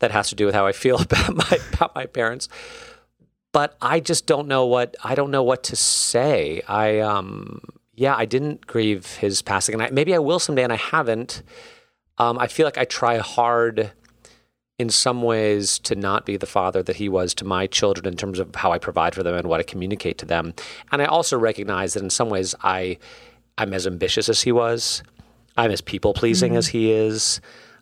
that 0.00 0.10
has 0.10 0.28
to 0.28 0.34
do 0.34 0.46
with 0.46 0.54
how 0.54 0.66
I 0.66 0.72
feel 0.72 1.00
about 1.06 1.34
my 1.34 1.58
about 1.72 1.94
my 1.94 2.06
parents. 2.06 2.48
But 3.52 3.76
I 3.82 4.00
just 4.00 4.26
don't 4.26 4.46
know 4.48 4.64
what 4.66 4.94
I 5.04 5.14
don't 5.14 5.30
know 5.30 5.42
what 5.42 5.62
to 5.64 5.76
say. 5.76 6.62
I 6.68 7.00
um 7.00 7.60
yeah, 7.94 8.14
I 8.16 8.24
didn't 8.26 8.66
grieve 8.66 9.04
his 9.16 9.42
passing, 9.42 9.74
and 9.74 9.82
I, 9.82 9.90
maybe 9.90 10.14
I 10.14 10.18
will 10.18 10.38
someday, 10.38 10.64
and 10.64 10.72
I 10.72 10.76
haven't. 10.94 11.42
Um, 12.22 12.38
I 12.38 12.46
feel 12.46 12.66
like 12.66 12.78
I 12.78 12.84
try 12.84 13.18
hard 13.18 13.90
in 14.78 14.90
some 14.90 15.22
ways 15.22 15.78
to 15.80 15.96
not 15.96 16.24
be 16.24 16.36
the 16.36 16.46
father 16.46 16.82
that 16.82 16.96
he 16.96 17.08
was 17.08 17.34
to 17.34 17.44
my 17.44 17.66
children 17.66 18.06
in 18.06 18.16
terms 18.16 18.38
of 18.38 18.54
how 18.54 18.70
I 18.70 18.78
provide 18.78 19.14
for 19.14 19.22
them 19.24 19.34
and 19.34 19.48
what 19.48 19.58
I 19.58 19.64
communicate 19.64 20.18
to 20.18 20.26
them. 20.26 20.54
And 20.92 21.02
I 21.02 21.06
also 21.06 21.36
recognize 21.36 21.94
that 21.94 22.02
in 22.02 22.10
some 22.10 22.30
ways 22.30 22.54
I 22.62 22.98
I'm 23.58 23.74
as 23.74 23.86
ambitious 23.86 24.28
as 24.28 24.42
he 24.42 24.52
was. 24.52 25.02
I'm 25.56 25.70
as 25.70 25.80
people 25.80 26.14
pleasing 26.14 26.56
as 26.56 26.68
he 26.68 26.92
is. 26.92 27.40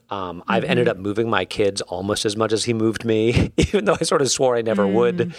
Um, 0.09 0.43
I've 0.49 0.65
ended 0.65 0.89
up 0.89 0.97
moving 0.97 1.31
my 1.31 1.45
kids 1.45 1.81
almost 1.83 2.25
as 2.25 2.37
much 2.37 2.53
as 2.53 2.65
he 2.65 2.73
moved 2.73 3.05
me, 3.05 3.53
even 3.57 3.85
though 3.85 3.97
I 4.01 4.05
sort 4.05 4.23
of 4.23 4.31
swore 4.31 4.57
I 4.57 4.63
never 4.63 4.87
would. 4.87 5.35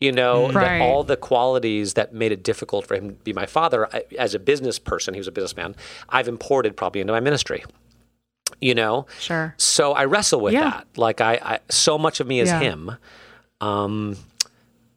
You 0.00 0.12
know, 0.12 0.50
that 0.52 0.54
Right. 0.54 0.80
all 0.80 1.02
the 1.02 1.16
qualities 1.16 1.94
that 1.94 2.14
made 2.14 2.30
it 2.32 2.44
difficult 2.44 2.86
for 2.86 2.94
him 2.94 3.08
to 3.08 3.14
be 3.16 3.32
my 3.32 3.46
father, 3.46 3.88
I, 3.92 4.04
as 4.16 4.32
a 4.32 4.38
business 4.38 4.78
person, 4.78 5.12
he 5.12 5.18
was 5.18 5.26
a 5.26 5.32
businessman, 5.32 5.74
I've 6.08 6.28
imported 6.28 6.76
probably 6.76 7.00
into 7.00 7.12
my 7.12 7.20
ministry. 7.20 7.64
You 8.60 8.74
know, 8.74 9.06
Sure. 9.20 9.54
so 9.56 9.92
I 9.92 10.04
wrestle 10.06 10.40
with 10.40 10.52
Yeah. 10.54 10.70
that. 10.70 10.86
Like 10.96 11.20
I, 11.20 11.34
I, 11.42 11.58
so 11.70 11.98
much 11.98 12.20
of 12.20 12.26
me 12.26 12.40
is 12.40 12.48
Yeah. 12.48 12.60
him. 12.60 12.96
Um, 13.60 14.16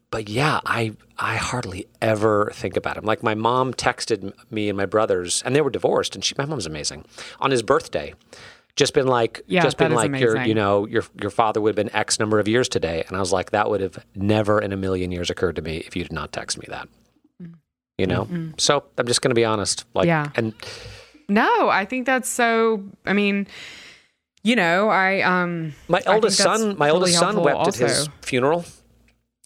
but 0.10 0.28
yeah, 0.30 0.60
I, 0.66 0.94
I 1.18 1.36
hardly 1.38 1.88
ever 2.02 2.52
think 2.54 2.76
about 2.76 2.98
him. 2.98 3.06
Like 3.06 3.24
my 3.24 3.34
mom 3.36 3.74
texted 3.74 4.34
me 4.50 4.68
and 4.70 4.78
my 4.78 4.86
brothers, 4.86 5.42
and 5.46 5.56
they 5.56 5.62
were 5.62 5.70
divorced, 5.70 6.16
and 6.16 6.24
she, 6.24 6.36
my 6.38 6.46
mom's 6.46 6.66
amazing. 6.66 7.06
On 7.40 7.50
his 7.52 7.62
birthday, 7.64 8.14
just 8.76 8.94
been 8.94 9.08
like, 9.08 9.42
Yeah, 9.48 9.62
just 9.62 9.78
been 9.78 9.94
like, 9.94 10.18
your, 10.20 10.42
you 10.44 10.54
know, 10.54 10.86
your 10.86 11.04
your 11.22 11.30
father 11.32 11.62
would 11.62 11.70
have 11.70 11.76
been 11.76 11.96
X 11.96 12.20
number 12.20 12.40
of 12.40 12.48
years 12.48 12.68
today, 12.68 13.04
and 13.08 13.16
I 13.16 13.20
was 13.20 13.32
like, 13.32 13.52
that 13.52 13.70
would 13.70 13.82
have 13.82 14.04
never 14.16 14.60
in 14.60 14.74
a 14.74 14.78
million 14.78 15.12
years 15.12 15.30
occurred 15.30 15.56
to 15.58 15.62
me 15.62 15.78
if 15.78 15.96
you 15.96 16.04
did 16.04 16.14
not 16.14 16.32
text 16.34 16.58
me 16.58 16.66
that. 16.70 16.90
You 17.98 18.08
know, 18.08 18.28
so 18.58 18.84
I'm 18.98 19.06
just 19.08 19.22
going 19.22 19.30
to 19.30 19.36
be 19.36 19.46
honest. 19.46 19.86
Like, 19.94 20.08
Yeah. 20.08 20.30
and 20.36 20.54
No, 21.30 21.70
I 21.70 21.86
think 21.86 22.06
that's 22.06 22.30
so. 22.30 22.84
I 23.06 23.14
mean, 23.14 23.48
you 24.44 24.56
know, 24.56 24.90
I 24.90 25.22
um, 25.22 25.74
My 25.88 26.02
I 26.06 26.16
eldest 26.16 26.38
son, 26.38 26.78
my 26.78 26.88
really 26.88 27.00
oldest 27.00 27.20
son 27.20 27.42
wept 27.44 27.68
at 27.68 27.76
his 27.76 28.10
funeral. 28.22 28.66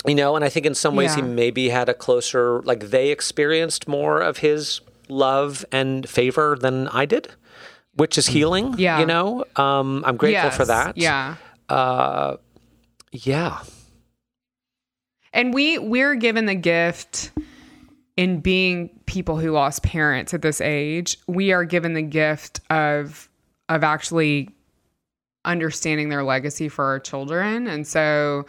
You 0.07 0.13
know, 0.13 0.35
and 0.35 0.45
I 0.45 0.49
think 0.49 0.67
in 0.67 0.75
some 0.75 0.95
ways 0.95 1.15
he 1.15 1.23
maybe 1.23 1.69
had 1.69 1.89
a 1.89 1.93
closer, 1.95 2.61
like 2.61 2.91
they 2.91 3.09
experienced 3.09 3.87
more 3.87 4.21
of 4.21 4.37
his 4.37 4.81
love 5.09 5.65
and 5.71 6.07
favor 6.07 6.55
than 6.59 6.87
I 6.89 7.05
did, 7.05 7.29
which 7.95 8.15
is 8.17 8.27
healing. 8.27 8.75
Yeah. 8.77 8.99
you 8.99 9.07
know, 9.07 9.45
um, 9.55 10.03
I'm 10.05 10.15
grateful 10.15 10.51
for 10.51 10.65
that. 10.65 10.97
Yeah. 10.97 11.37
uh, 11.69 12.37
yeah. 13.11 13.61
And 15.33 15.53
we 15.53 15.79
we're 15.79 16.15
given 16.15 16.45
the 16.45 16.55
gift 16.55 17.31
in 18.17 18.39
being 18.39 18.89
people 19.05 19.37
who 19.37 19.51
lost 19.51 19.83
parents 19.83 20.33
at 20.33 20.41
this 20.41 20.61
age. 20.61 21.17
We 21.27 21.51
are 21.51 21.65
given 21.65 21.93
the 21.93 22.01
gift 22.01 22.61
of 22.69 23.29
of 23.67 23.83
actually 23.83 24.49
understanding 25.43 26.09
their 26.09 26.23
legacy 26.23 26.69
for 26.69 26.85
our 26.85 26.99
children. 26.99 27.67
And 27.67 27.87
so, 27.87 28.45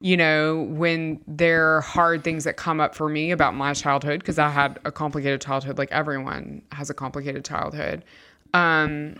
you 0.00 0.16
know, 0.16 0.66
when 0.70 1.20
there 1.26 1.76
are 1.76 1.80
hard 1.80 2.24
things 2.24 2.44
that 2.44 2.56
come 2.56 2.80
up 2.80 2.94
for 2.94 3.08
me 3.08 3.30
about 3.30 3.54
my 3.54 3.72
childhood, 3.74 4.20
because 4.20 4.38
I 4.38 4.48
had 4.50 4.78
a 4.84 4.92
complicated 4.92 5.40
childhood, 5.40 5.78
like 5.78 5.90
everyone 5.92 6.62
has 6.72 6.90
a 6.90 6.94
complicated 6.94 7.44
childhood, 7.44 8.04
um, 8.54 9.16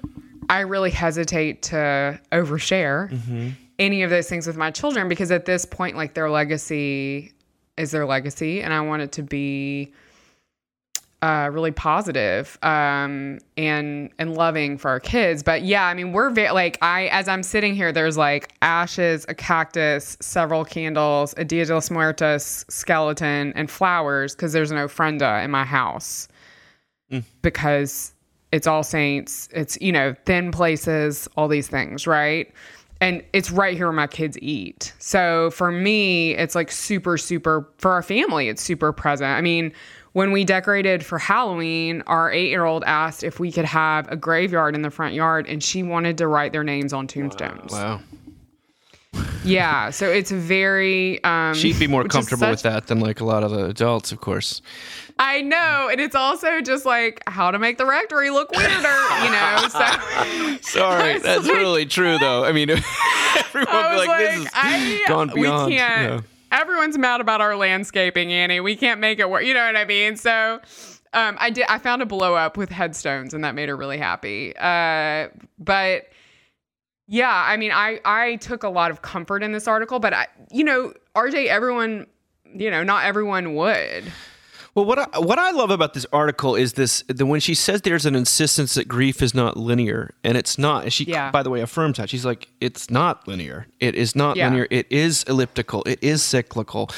I 0.48 0.60
really 0.60 0.90
hesitate 0.90 1.62
to 1.62 2.20
overshare 2.32 3.10
any 3.78 4.02
of 4.02 4.10
those 4.10 4.28
things 4.28 4.46
with 4.46 4.56
my 4.56 4.70
children 4.70 5.08
because 5.08 5.30
at 5.30 5.44
this 5.44 5.64
point, 5.64 5.96
like 5.96 6.14
their 6.14 6.30
legacy 6.30 7.32
is 7.76 7.90
their 7.90 8.06
legacy, 8.06 8.62
and 8.62 8.72
I 8.72 8.80
want 8.80 9.02
it 9.02 9.12
to 9.12 9.22
be 9.22 9.92
uh, 11.22 11.48
really 11.52 11.70
positive 11.70 12.58
um, 12.62 13.38
and 13.56 14.10
and 14.18 14.34
loving 14.34 14.78
for 14.78 14.90
our 14.90 15.00
kids. 15.00 15.42
But 15.42 15.62
yeah, 15.62 15.84
I 15.86 15.94
mean, 15.94 16.12
we're 16.12 16.30
very 16.30 16.50
like 16.50 16.78
I 16.82 17.06
as 17.06 17.26
I'm 17.28 17.42
sitting 17.42 17.74
here, 17.74 17.90
there's 17.90 18.16
like 18.16 18.52
ashes, 18.62 19.24
a 19.28 19.34
cactus, 19.34 20.16
several 20.20 20.64
candles, 20.64 21.34
a 21.36 21.44
Dia 21.44 21.64
de 21.64 21.74
los 21.74 21.90
Muertos 21.90 22.64
skeleton, 22.68 23.52
and 23.56 23.70
flowers 23.70 24.34
because 24.34 24.52
there's 24.52 24.70
an 24.70 24.78
ofrenda 24.78 25.42
in 25.44 25.50
my 25.50 25.64
house 25.64 26.28
because 27.42 28.12
it's 28.52 28.66
All 28.66 28.82
Saints. 28.82 29.48
It's 29.52 29.78
you 29.80 29.92
know 29.92 30.14
thin 30.26 30.52
places, 30.52 31.28
all 31.36 31.48
these 31.48 31.68
things, 31.68 32.06
right? 32.06 32.52
And 33.00 33.22
it's 33.32 33.50
right 33.50 33.76
here 33.76 33.86
where 33.86 33.92
my 33.92 34.06
kids 34.06 34.38
eat. 34.40 34.94
So 34.98 35.50
for 35.50 35.70
me, 35.70 36.34
it's 36.34 36.54
like 36.54 36.70
super, 36.70 37.18
super, 37.18 37.68
for 37.78 37.92
our 37.92 38.02
family, 38.02 38.48
it's 38.48 38.62
super 38.62 38.92
present. 38.92 39.30
I 39.30 39.42
mean, 39.42 39.72
when 40.12 40.32
we 40.32 40.44
decorated 40.44 41.04
for 41.04 41.18
Halloween, 41.18 42.02
our 42.06 42.32
eight 42.32 42.48
year 42.48 42.64
old 42.64 42.84
asked 42.84 43.22
if 43.22 43.38
we 43.38 43.52
could 43.52 43.66
have 43.66 44.10
a 44.10 44.16
graveyard 44.16 44.74
in 44.74 44.80
the 44.80 44.90
front 44.90 45.14
yard 45.14 45.46
and 45.46 45.62
she 45.62 45.82
wanted 45.82 46.16
to 46.18 46.26
write 46.26 46.52
their 46.52 46.64
names 46.64 46.94
on 46.94 47.06
tombstones. 47.06 47.70
Wow. 47.72 48.00
Yeah. 49.44 49.90
So 49.90 50.10
it's 50.10 50.30
very. 50.30 51.22
Um, 51.22 51.54
She'd 51.54 51.78
be 51.78 51.86
more 51.86 52.04
comfortable 52.04 52.48
with 52.48 52.62
that 52.62 52.86
than 52.86 53.00
like 53.00 53.20
a 53.20 53.24
lot 53.24 53.44
of 53.44 53.50
the 53.50 53.66
adults, 53.66 54.10
of 54.10 54.20
course. 54.20 54.62
I 55.18 55.40
know. 55.40 55.88
And 55.90 56.00
it's 56.00 56.14
also 56.14 56.60
just 56.60 56.84
like 56.84 57.22
how 57.26 57.50
to 57.50 57.58
make 57.58 57.78
the 57.78 57.86
rectory 57.86 58.30
look 58.30 58.50
weirder, 58.50 58.72
you 58.74 59.30
know? 59.30 59.66
So. 59.68 60.56
Sorry, 60.62 61.18
that's 61.18 61.46
like- 61.46 61.56
really 61.56 61.86
true, 61.86 62.18
though. 62.18 62.44
I 62.44 62.52
mean, 62.52 62.70
everyone 62.70 63.74
I 63.74 63.90
be 63.92 64.06
like, 64.06 64.18
"This 64.18 64.44
is 64.44 64.50
I, 64.54 65.04
gone 65.08 65.30
beyond." 65.34 65.70
We 65.70 65.76
can't. 65.78 66.02
you 66.02 66.08
know. 66.08 66.22
Everyone's 66.52 66.96
mad 66.96 67.20
about 67.20 67.40
our 67.40 67.56
landscaping, 67.56 68.32
Annie. 68.32 68.60
We 68.60 68.76
can't 68.76 69.00
make 69.00 69.18
it 69.18 69.28
work. 69.28 69.44
You 69.44 69.54
know 69.54 69.66
what 69.66 69.76
I 69.76 69.84
mean? 69.84 70.16
So, 70.16 70.60
um, 71.12 71.36
I 71.40 71.50
did. 71.50 71.66
I 71.68 71.78
found 71.78 72.02
a 72.02 72.06
blow 72.06 72.34
up 72.34 72.56
with 72.56 72.70
headstones, 72.70 73.34
and 73.34 73.42
that 73.42 73.54
made 73.54 73.68
her 73.68 73.76
really 73.76 73.98
happy. 73.98 74.54
Uh, 74.56 75.28
but 75.58 76.04
yeah, 77.08 77.32
I 77.32 77.56
mean, 77.56 77.72
I 77.72 78.00
I 78.04 78.36
took 78.36 78.62
a 78.62 78.68
lot 78.68 78.90
of 78.90 79.02
comfort 79.02 79.42
in 79.42 79.52
this 79.52 79.66
article, 79.66 79.98
but 79.98 80.12
I, 80.12 80.26
you 80.50 80.62
know, 80.64 80.92
RJ, 81.16 81.46
everyone, 81.46 82.06
you 82.54 82.70
know, 82.70 82.82
not 82.84 83.04
everyone 83.04 83.54
would. 83.54 84.04
Well, 84.76 84.84
what 84.84 84.98
I, 84.98 85.18
what 85.20 85.38
I 85.38 85.52
love 85.52 85.70
about 85.70 85.94
this 85.94 86.04
article 86.12 86.54
is 86.54 86.74
this: 86.74 87.02
the, 87.08 87.24
when 87.24 87.40
she 87.40 87.54
says 87.54 87.80
there's 87.80 88.04
an 88.04 88.14
insistence 88.14 88.74
that 88.74 88.86
grief 88.86 89.22
is 89.22 89.34
not 89.34 89.56
linear, 89.56 90.12
and 90.22 90.36
it's 90.36 90.58
not. 90.58 90.82
And 90.84 90.92
she, 90.92 91.04
Yeah. 91.04 91.30
by 91.30 91.42
the 91.42 91.48
way, 91.48 91.62
affirms 91.62 91.96
that. 91.96 92.10
She's 92.10 92.26
like, 92.26 92.48
it's 92.60 92.90
not 92.90 93.26
linear. 93.26 93.68
It 93.80 93.94
is 93.94 94.14
not 94.14 94.36
Yeah. 94.36 94.48
linear. 94.50 94.66
It 94.70 94.86
is 94.90 95.22
elliptical. 95.22 95.82
It 95.86 95.98
is 96.02 96.22
cyclical. 96.22 96.90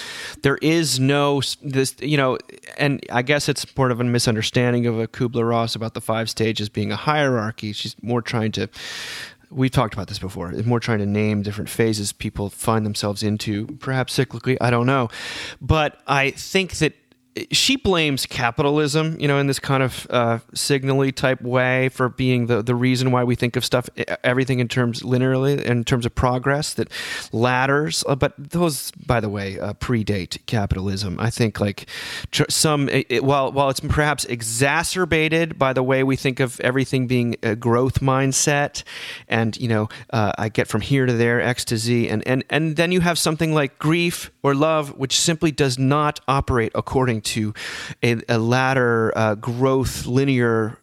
There 0.42 0.58
is 0.60 0.98
no 0.98 1.40
this, 1.62 1.94
you 2.00 2.16
know, 2.16 2.36
and 2.78 3.00
I 3.12 3.22
guess 3.22 3.48
it's 3.48 3.64
part 3.64 3.92
of 3.92 4.00
a 4.00 4.04
misunderstanding 4.04 4.86
of 4.86 4.98
a 4.98 5.06
Kubler 5.06 5.48
Ross 5.48 5.76
about 5.76 5.94
the 5.94 6.00
five 6.00 6.28
stages 6.28 6.68
being 6.68 6.90
a 6.90 6.96
hierarchy. 6.96 7.72
She's 7.72 7.94
more 8.02 8.22
trying 8.22 8.50
to. 8.52 8.68
We've 9.52 9.70
talked 9.70 9.94
about 9.94 10.08
this 10.08 10.18
before. 10.18 10.50
It's 10.52 10.66
more 10.66 10.80
trying 10.80 10.98
to 10.98 11.06
name 11.06 11.42
different 11.42 11.70
phases 11.70 12.12
people 12.12 12.50
find 12.50 12.84
themselves 12.84 13.22
into, 13.22 13.66
perhaps 13.78 14.18
cyclically. 14.18 14.56
I 14.60 14.68
don't 14.70 14.84
know, 14.86 15.08
but 15.62 16.00
I 16.08 16.32
think 16.32 16.72
that 16.78 16.92
she 17.52 17.76
blames 17.76 18.26
capitalism, 18.26 19.16
you 19.20 19.28
know, 19.28 19.38
in 19.38 19.46
this 19.46 19.58
kind 19.58 19.82
of 19.82 20.06
uh, 20.10 20.38
signally 20.54 21.12
type 21.12 21.40
way 21.42 21.88
for 21.90 22.08
being 22.08 22.46
the, 22.46 22.62
the 22.62 22.74
reason 22.74 23.10
why 23.10 23.24
we 23.24 23.34
think 23.34 23.56
of 23.56 23.64
stuff, 23.64 23.88
everything 24.24 24.60
in 24.60 24.68
terms 24.68 25.02
linearly, 25.02 25.60
in 25.62 25.84
terms 25.84 26.06
of 26.06 26.14
progress, 26.14 26.74
that 26.74 26.88
ladders. 27.32 28.04
Uh, 28.08 28.14
but 28.14 28.32
those, 28.38 28.90
by 29.06 29.20
the 29.20 29.28
way, 29.28 29.58
uh, 29.58 29.72
predate 29.74 30.38
capitalism. 30.46 31.18
I 31.20 31.30
think 31.30 31.60
like 31.60 31.86
tr- 32.30 32.44
some, 32.48 32.88
it, 32.88 33.06
it- 33.08 33.24
while 33.24 33.52
while 33.52 33.68
it's 33.68 33.80
perhaps 33.80 34.24
exacerbated 34.26 35.58
by 35.58 35.72
the 35.72 35.82
way 35.82 36.02
we 36.04 36.16
think 36.16 36.40
of 36.40 36.60
everything 36.60 37.06
being 37.06 37.36
a 37.42 37.54
growth 37.56 38.00
mindset, 38.00 38.82
and 39.28 39.56
you 39.58 39.68
know, 39.68 39.88
uh, 40.10 40.32
I 40.38 40.48
get 40.48 40.68
from 40.68 40.80
here 40.80 41.04
to 41.06 41.12
there, 41.12 41.40
X 41.40 41.64
to 41.66 41.76
Z, 41.76 42.08
and 42.08 42.26
and 42.26 42.44
and 42.50 42.76
then 42.76 42.92
you 42.92 43.00
have 43.00 43.18
something 43.18 43.52
like 43.54 43.78
grief 43.78 44.30
or 44.42 44.54
love, 44.54 44.96
which 44.96 45.18
simply 45.18 45.50
does 45.50 45.78
not 45.78 46.20
operate 46.28 46.72
according 46.74 47.20
to 47.22 47.27
a, 47.36 48.20
a 48.28 48.38
ladder 48.38 49.12
uh, 49.16 49.34
growth 49.34 50.06
linear 50.06 50.78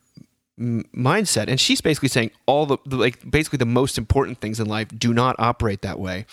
mindset. 0.57 1.47
And 1.49 1.59
she's 1.59 1.81
basically 1.81 2.07
saying 2.07 2.31
all 2.45 2.65
the, 2.65 2.77
the 2.85 2.95
like 2.95 3.29
basically 3.29 3.57
the 3.57 3.65
most 3.65 3.97
important 3.97 4.39
things 4.39 4.59
in 4.59 4.67
life 4.67 4.87
do 4.97 5.13
not 5.13 5.35
operate 5.37 5.81
that 5.81 5.99
way. 5.99 6.25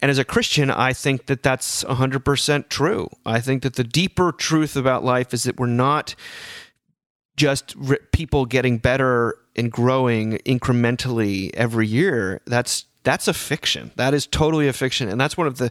And 0.00 0.10
as 0.10 0.18
a 0.18 0.24
christian 0.24 0.70
i 0.70 0.92
think 0.92 1.26
that 1.26 1.42
that's 1.42 1.84
100% 1.84 2.68
true. 2.68 3.10
I 3.26 3.40
think 3.40 3.62
that 3.62 3.74
the 3.74 3.84
deeper 3.84 4.32
truth 4.32 4.74
about 4.74 5.04
life 5.04 5.34
is 5.34 5.42
that 5.42 5.58
we're 5.58 5.66
not 5.66 6.14
just 7.36 7.74
r- 7.86 7.98
people 8.12 8.46
getting 8.46 8.78
better 8.78 9.36
and 9.54 9.70
growing 9.70 10.38
incrementally 10.38 11.50
every 11.54 11.86
year. 11.86 12.40
That's 12.46 12.86
that's 13.04 13.28
a 13.28 13.34
fiction. 13.34 13.92
That 13.96 14.12
is 14.12 14.26
totally 14.26 14.68
a 14.68 14.72
fiction. 14.72 15.08
And 15.08 15.20
that's 15.20 15.36
one 15.36 15.46
of 15.46 15.58
the 15.58 15.70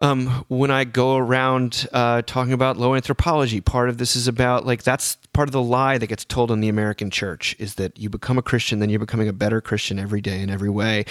um, 0.00 0.28
when 0.48 0.70
I 0.70 0.84
go 0.84 1.16
around 1.16 1.86
uh, 1.92 2.22
talking 2.22 2.52
about 2.52 2.76
low 2.78 2.94
anthropology, 2.94 3.60
part 3.60 3.88
of 3.88 3.98
this 3.98 4.16
is 4.16 4.28
about 4.28 4.64
like 4.64 4.82
that's 4.82 5.16
part 5.32 5.48
of 5.48 5.52
the 5.52 5.62
lie 5.62 5.98
that 5.98 6.06
gets 6.06 6.24
told 6.24 6.50
in 6.50 6.60
the 6.60 6.68
American 6.68 7.10
church 7.10 7.54
is 7.58 7.74
that 7.74 7.98
you 7.98 8.08
become 8.08 8.38
a 8.38 8.42
Christian, 8.42 8.78
then 8.78 8.88
you're 8.88 8.98
becoming 8.98 9.28
a 9.28 9.32
better 9.32 9.60
Christian 9.60 9.98
every 9.98 10.20
day 10.20 10.40
in 10.40 10.48
every 10.48 10.70
way, 10.70 11.04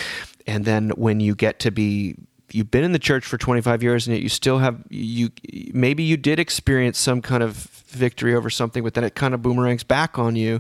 and 0.48 0.66
then 0.66 0.90
when 0.92 1.20
you 1.20 1.36
get 1.36 1.60
to 1.60 1.72
be 1.72 2.16
you've 2.52 2.72
been 2.72 2.84
in 2.84 2.94
the 2.94 3.00
church 3.00 3.26
for 3.26 3.38
25 3.38 3.84
years 3.84 4.08
and 4.08 4.16
yet 4.16 4.24
you 4.24 4.30
still 4.30 4.58
have 4.58 4.84
you 4.90 5.30
maybe 5.72 6.02
you 6.02 6.18
did 6.18 6.40
experience 6.40 6.98
some 6.98 7.22
kind 7.22 7.44
of 7.44 7.54
victory 7.90 8.34
over 8.34 8.50
something 8.50 8.84
but 8.84 8.96
then 8.96 9.04
it 9.04 9.14
kind 9.14 9.36
of 9.36 9.42
boomerangs 9.44 9.84
back 9.84 10.18
on 10.18 10.36
you 10.36 10.60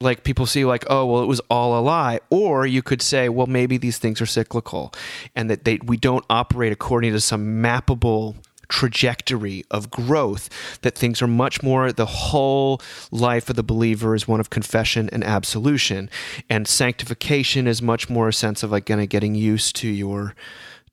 like 0.00 0.22
people 0.22 0.46
see 0.46 0.64
like 0.64 0.84
oh 0.88 1.04
well 1.06 1.22
it 1.22 1.26
was 1.26 1.40
all 1.50 1.78
a 1.78 1.82
lie 1.82 2.20
or 2.30 2.64
you 2.66 2.82
could 2.82 3.02
say 3.02 3.28
well 3.28 3.48
maybe 3.48 3.76
these 3.76 3.98
things 3.98 4.20
are 4.20 4.26
cyclical 4.26 4.92
and 5.34 5.50
that 5.50 5.64
they 5.64 5.78
we 5.84 5.96
don't 5.96 6.24
operate 6.30 6.72
according 6.72 7.12
to 7.12 7.20
some 7.20 7.60
mappable 7.60 8.36
trajectory 8.68 9.64
of 9.72 9.90
growth 9.90 10.48
that 10.82 10.94
things 10.94 11.20
are 11.20 11.26
much 11.26 11.62
more 11.64 11.90
the 11.90 12.06
whole 12.06 12.80
life 13.10 13.50
of 13.50 13.56
the 13.56 13.62
believer 13.62 14.14
is 14.14 14.28
one 14.28 14.38
of 14.38 14.50
confession 14.50 15.08
and 15.10 15.24
absolution 15.24 16.08
and 16.48 16.68
sanctification 16.68 17.66
is 17.66 17.82
much 17.82 18.08
more 18.08 18.28
a 18.28 18.32
sense 18.32 18.62
of 18.62 18.70
like 18.70 18.86
kind 18.86 19.00
of 19.00 19.08
getting 19.08 19.34
used 19.34 19.74
to 19.74 19.88
your 19.88 20.34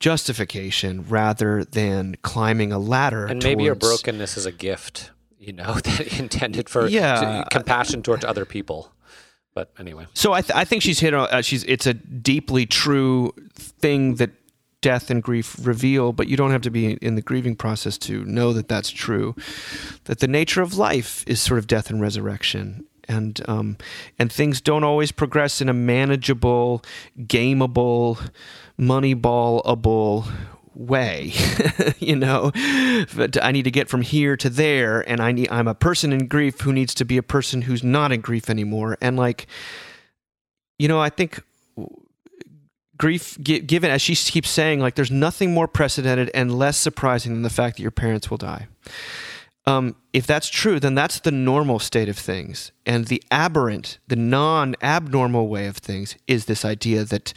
justification 0.00 1.04
rather 1.08 1.64
than 1.64 2.16
climbing 2.22 2.72
a 2.72 2.78
ladder 2.78 3.26
And 3.26 3.42
maybe 3.42 3.64
your 3.64 3.74
brokenness 3.74 4.36
is 4.36 4.44
a 4.46 4.52
gift, 4.52 5.10
you 5.38 5.52
know, 5.52 5.74
that 5.74 6.18
intended 6.20 6.68
for 6.68 6.86
Yeah. 6.86 7.44
compassion 7.50 8.02
towards 8.02 8.24
other 8.24 8.44
people. 8.44 8.90
But 9.56 9.70
anyway, 9.78 10.06
So 10.12 10.34
I, 10.34 10.42
th- 10.42 10.54
I 10.54 10.66
think 10.66 10.82
she's 10.82 11.00
hit 11.00 11.14
on. 11.14 11.28
Uh, 11.30 11.40
she's 11.40 11.64
it's 11.64 11.86
a 11.86 11.94
deeply 11.94 12.66
true 12.66 13.32
thing 13.54 14.16
that 14.16 14.32
death 14.82 15.10
and 15.10 15.22
grief 15.22 15.56
reveal, 15.62 16.12
but 16.12 16.28
you 16.28 16.36
don't 16.36 16.50
have 16.50 16.60
to 16.60 16.70
be 16.70 16.92
in 16.92 17.14
the 17.14 17.22
grieving 17.22 17.56
process 17.56 17.96
to 17.96 18.22
know 18.26 18.52
that 18.52 18.68
that's 18.68 18.90
true. 18.90 19.34
That 20.04 20.18
the 20.18 20.28
nature 20.28 20.60
of 20.60 20.76
life 20.76 21.24
is 21.26 21.40
sort 21.40 21.58
of 21.58 21.66
death 21.66 21.88
and 21.88 22.02
resurrection, 22.02 22.84
and 23.08 23.40
um, 23.48 23.78
and 24.18 24.30
things 24.30 24.60
don't 24.60 24.84
always 24.84 25.10
progress 25.10 25.62
in 25.62 25.70
a 25.70 25.72
manageable, 25.72 26.84
gameable, 27.18 28.20
moneyballable 28.78 30.30
way 30.76 31.32
you 31.98 32.14
know? 32.14 32.52
But 33.16 33.42
i 33.42 33.50
need 33.50 33.64
to 33.64 33.70
get 33.70 33.88
from 33.88 34.02
here 34.02 34.36
to 34.36 34.50
there 34.50 35.08
and 35.08 35.20
i 35.20 35.32
need 35.32 35.50
i'm 35.50 35.68
a 35.68 35.74
person 35.74 36.12
in 36.12 36.26
grief 36.26 36.60
who 36.60 36.72
needs 36.72 36.94
to 36.94 37.04
be 37.04 37.16
a 37.16 37.22
person 37.22 37.62
who's 37.62 37.82
not 37.82 38.12
in 38.12 38.20
grief 38.20 38.50
anymore. 38.50 38.98
And 39.00 39.16
like 39.16 39.46
you 40.78 40.88
know 40.88 41.00
i 41.00 41.08
think 41.08 41.42
grief 42.96 43.38
given 43.42 43.90
as 43.90 44.00
she 44.00 44.14
keeps 44.14 44.48
saying 44.48 44.80
like 44.80 44.94
there's 44.94 45.10
nothing 45.10 45.52
more 45.52 45.68
precedented 45.68 46.30
and 46.34 46.56
less 46.58 46.76
surprising 46.76 47.32
than 47.34 47.42
the 47.42 47.50
fact 47.50 47.76
that 47.76 47.82
your 47.82 47.90
parents 47.90 48.30
will 48.30 48.38
die 48.38 48.66
um, 49.66 49.96
if 50.12 50.26
that's 50.26 50.48
true 50.48 50.78
then 50.78 50.94
that's 50.94 51.20
the 51.20 51.30
normal 51.30 51.78
state 51.78 52.08
of 52.08 52.18
things. 52.18 52.72
And 52.84 53.06
the 53.06 53.22
aberrant 53.30 53.98
the 54.06 54.16
non-abnormal 54.16 55.48
way 55.48 55.66
of 55.66 55.78
things 55.78 56.16
is 56.26 56.44
this 56.46 56.64
idea 56.64 57.04
that 57.04 57.32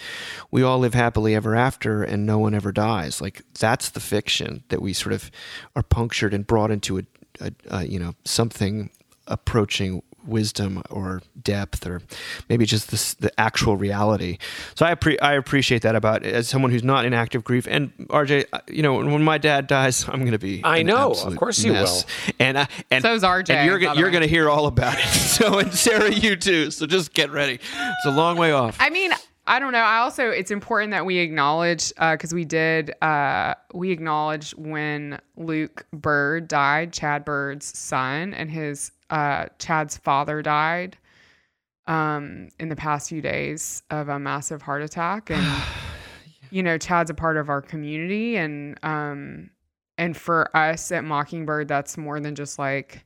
we 0.51 0.63
all 0.63 0.79
live 0.79 0.93
happily 0.93 1.35
ever 1.35 1.55
after 1.55 2.03
and 2.03 2.25
no 2.25 2.37
one 2.37 2.53
ever 2.53 2.71
dies. 2.71 3.21
Like 3.21 3.43
that's 3.57 3.89
the 3.89 3.99
fiction 3.99 4.63
that 4.69 4.81
we 4.81 4.93
sort 4.93 5.13
of 5.13 5.31
are 5.75 5.83
punctured 5.83 6.33
and 6.33 6.45
brought 6.45 6.71
into 6.71 6.99
a, 6.99 7.03
a, 7.41 7.51
a 7.69 7.85
you 7.85 7.99
know 7.99 8.15
something 8.25 8.91
approaching 9.27 10.01
wisdom 10.29 10.81
or 10.89 11.21
depth 11.41 11.85
or 11.87 12.01
maybe 12.47 12.65
just 12.65 12.91
this, 12.91 13.13
the 13.15 13.31
actual 13.39 13.75
reality. 13.77 14.37
So 14.75 14.85
I 14.85 14.95
appre- 14.95 15.17
I 15.21 15.33
appreciate 15.33 15.81
that 15.81 15.95
about 15.95 16.23
as 16.23 16.47
someone 16.47 16.71
who's 16.71 16.83
not 16.83 17.05
in 17.05 17.13
active 17.13 17.43
grief. 17.43 17.67
And 17.69 17.91
RJ, 18.09 18.45
uh, 18.53 18.59
you 18.69 18.83
know, 18.83 18.93
when 18.95 19.23
my 19.23 19.37
dad 19.37 19.67
dies, 19.67 20.07
I'm 20.07 20.19
going 20.21 20.31
to 20.31 20.39
be 20.39 20.61
I 20.63 20.83
know. 20.83 21.11
Of 21.11 21.35
course 21.35 21.63
you 21.63 21.73
mess. 21.73 22.05
will. 22.05 22.33
And 22.39 22.57
uh, 22.57 22.65
and 22.91 23.01
So's 23.01 23.23
RJ, 23.23 23.49
And 23.49 23.65
you're 23.67 23.79
by 23.79 23.85
go- 23.85 23.93
the 23.95 23.99
you're 23.99 24.11
going 24.11 24.21
to 24.23 24.29
hear 24.29 24.49
all 24.49 24.67
about 24.67 24.97
it. 24.97 25.05
So 25.39 25.59
and 25.59 25.73
Sarah, 25.73 26.11
you 26.11 26.35
too. 26.35 26.69
So 26.71 26.85
just 26.85 27.13
get 27.13 27.31
ready. 27.31 27.53
It's 27.55 28.05
a 28.05 28.11
long 28.11 28.35
way 28.37 28.51
off. 28.51 28.75
I 28.79 28.89
mean, 28.89 29.11
I 29.47 29.59
don't 29.59 29.71
know. 29.71 29.79
I 29.79 29.97
also 29.99 30.29
it's 30.29 30.51
important 30.51 30.91
that 30.91 31.05
we 31.05 31.17
acknowledge 31.19 31.93
because 31.97 32.33
we 32.33 32.43
did 32.45 32.93
uh, 33.01 33.55
we 33.73 33.91
acknowledged 33.91 34.53
when 34.57 35.19
Luke 35.37 35.85
Bird 35.93 36.47
died, 36.49 36.91
Chad 36.93 37.23
Bird's 37.25 37.65
son, 37.77 38.33
and 38.33 38.51
his 38.51 38.91
uh, 39.09 39.47
Chad's 39.59 39.97
father 39.97 40.41
died 40.41 40.97
um, 41.87 42.49
in 42.59 42.69
the 42.69 42.75
past 42.75 43.09
few 43.09 43.21
days 43.21 43.83
of 43.89 44.09
a 44.09 44.19
massive 44.19 44.61
heart 44.61 44.81
attack, 44.81 45.29
and 45.29 45.45
you 46.51 46.63
know 46.63 46.77
Chad's 46.77 47.09
a 47.09 47.13
part 47.13 47.37
of 47.37 47.49
our 47.49 47.61
community, 47.61 48.37
and 48.37 48.79
um, 48.83 49.49
and 49.97 50.15
for 50.15 50.55
us 50.55 50.91
at 50.91 51.03
Mockingbird, 51.03 51.67
that's 51.67 51.97
more 51.97 52.19
than 52.19 52.35
just 52.35 52.57
like 52.57 53.05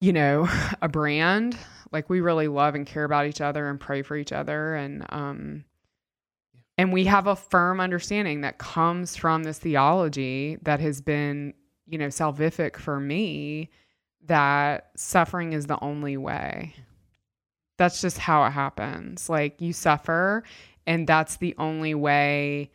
you 0.00 0.12
know 0.12 0.48
a 0.82 0.88
brand. 0.88 1.56
Like 1.92 2.10
we 2.10 2.20
really 2.20 2.48
love 2.48 2.74
and 2.74 2.86
care 2.86 3.04
about 3.04 3.26
each 3.26 3.40
other 3.40 3.68
and 3.68 3.80
pray 3.80 4.02
for 4.02 4.16
each 4.16 4.32
other. 4.32 4.74
And 4.74 5.04
um 5.10 5.64
and 6.78 6.92
we 6.92 7.04
have 7.04 7.26
a 7.26 7.36
firm 7.36 7.80
understanding 7.80 8.42
that 8.42 8.58
comes 8.58 9.16
from 9.16 9.44
this 9.44 9.58
theology 9.58 10.58
that 10.62 10.80
has 10.80 11.00
been 11.00 11.54
you 11.86 11.98
know 11.98 12.08
salvific 12.08 12.76
for 12.76 13.00
me 13.00 13.70
that 14.26 14.90
suffering 14.96 15.52
is 15.52 15.66
the 15.66 15.82
only 15.82 16.16
way. 16.16 16.74
That's 17.78 18.00
just 18.00 18.18
how 18.18 18.44
it 18.44 18.50
happens. 18.50 19.28
Like 19.28 19.60
you 19.60 19.72
suffer 19.72 20.44
and 20.86 21.06
that's 21.06 21.36
the 21.36 21.54
only 21.58 21.94
way 21.94 22.70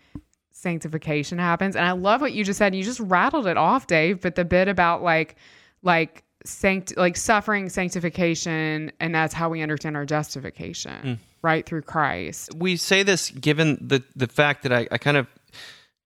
sanctification 0.52 1.40
happens. 1.40 1.76
And 1.76 1.86
i 1.86 1.92
love 1.92 2.22
what 2.22 2.34
you 2.34 2.44
just 2.44 2.60
said. 2.60 2.76
You 2.76 2.84
just 2.84 3.00
rattled 3.00 3.48
it 3.48 3.58
off 3.58 3.88
dave 3.88 4.22
but 4.22 4.36
the 4.36 4.46
bit 4.46 4.68
about 4.68 5.02
like 5.02 5.36
like 5.82 6.24
sanct 6.46 6.96
like 6.98 7.18
suffering 7.18 7.70
sanctification 7.70 8.92
and 9.00 9.14
that's 9.14 9.34
how 9.34 9.50
we 9.50 9.62
understand 9.62 9.96
our 9.96 10.06
justification 10.06 11.02
mm. 11.04 11.18
right 11.42 11.66
through 11.66 11.82
christ. 11.82 12.54
We 12.56 12.78
say 12.78 13.04
this 13.04 13.32
given 13.32 13.78
the 13.82 14.04
the 14.16 14.28
fact 14.28 14.64
that 14.64 14.74
I, 14.74 14.88
I 14.92 14.98
kind 14.98 15.18
of 15.18 15.28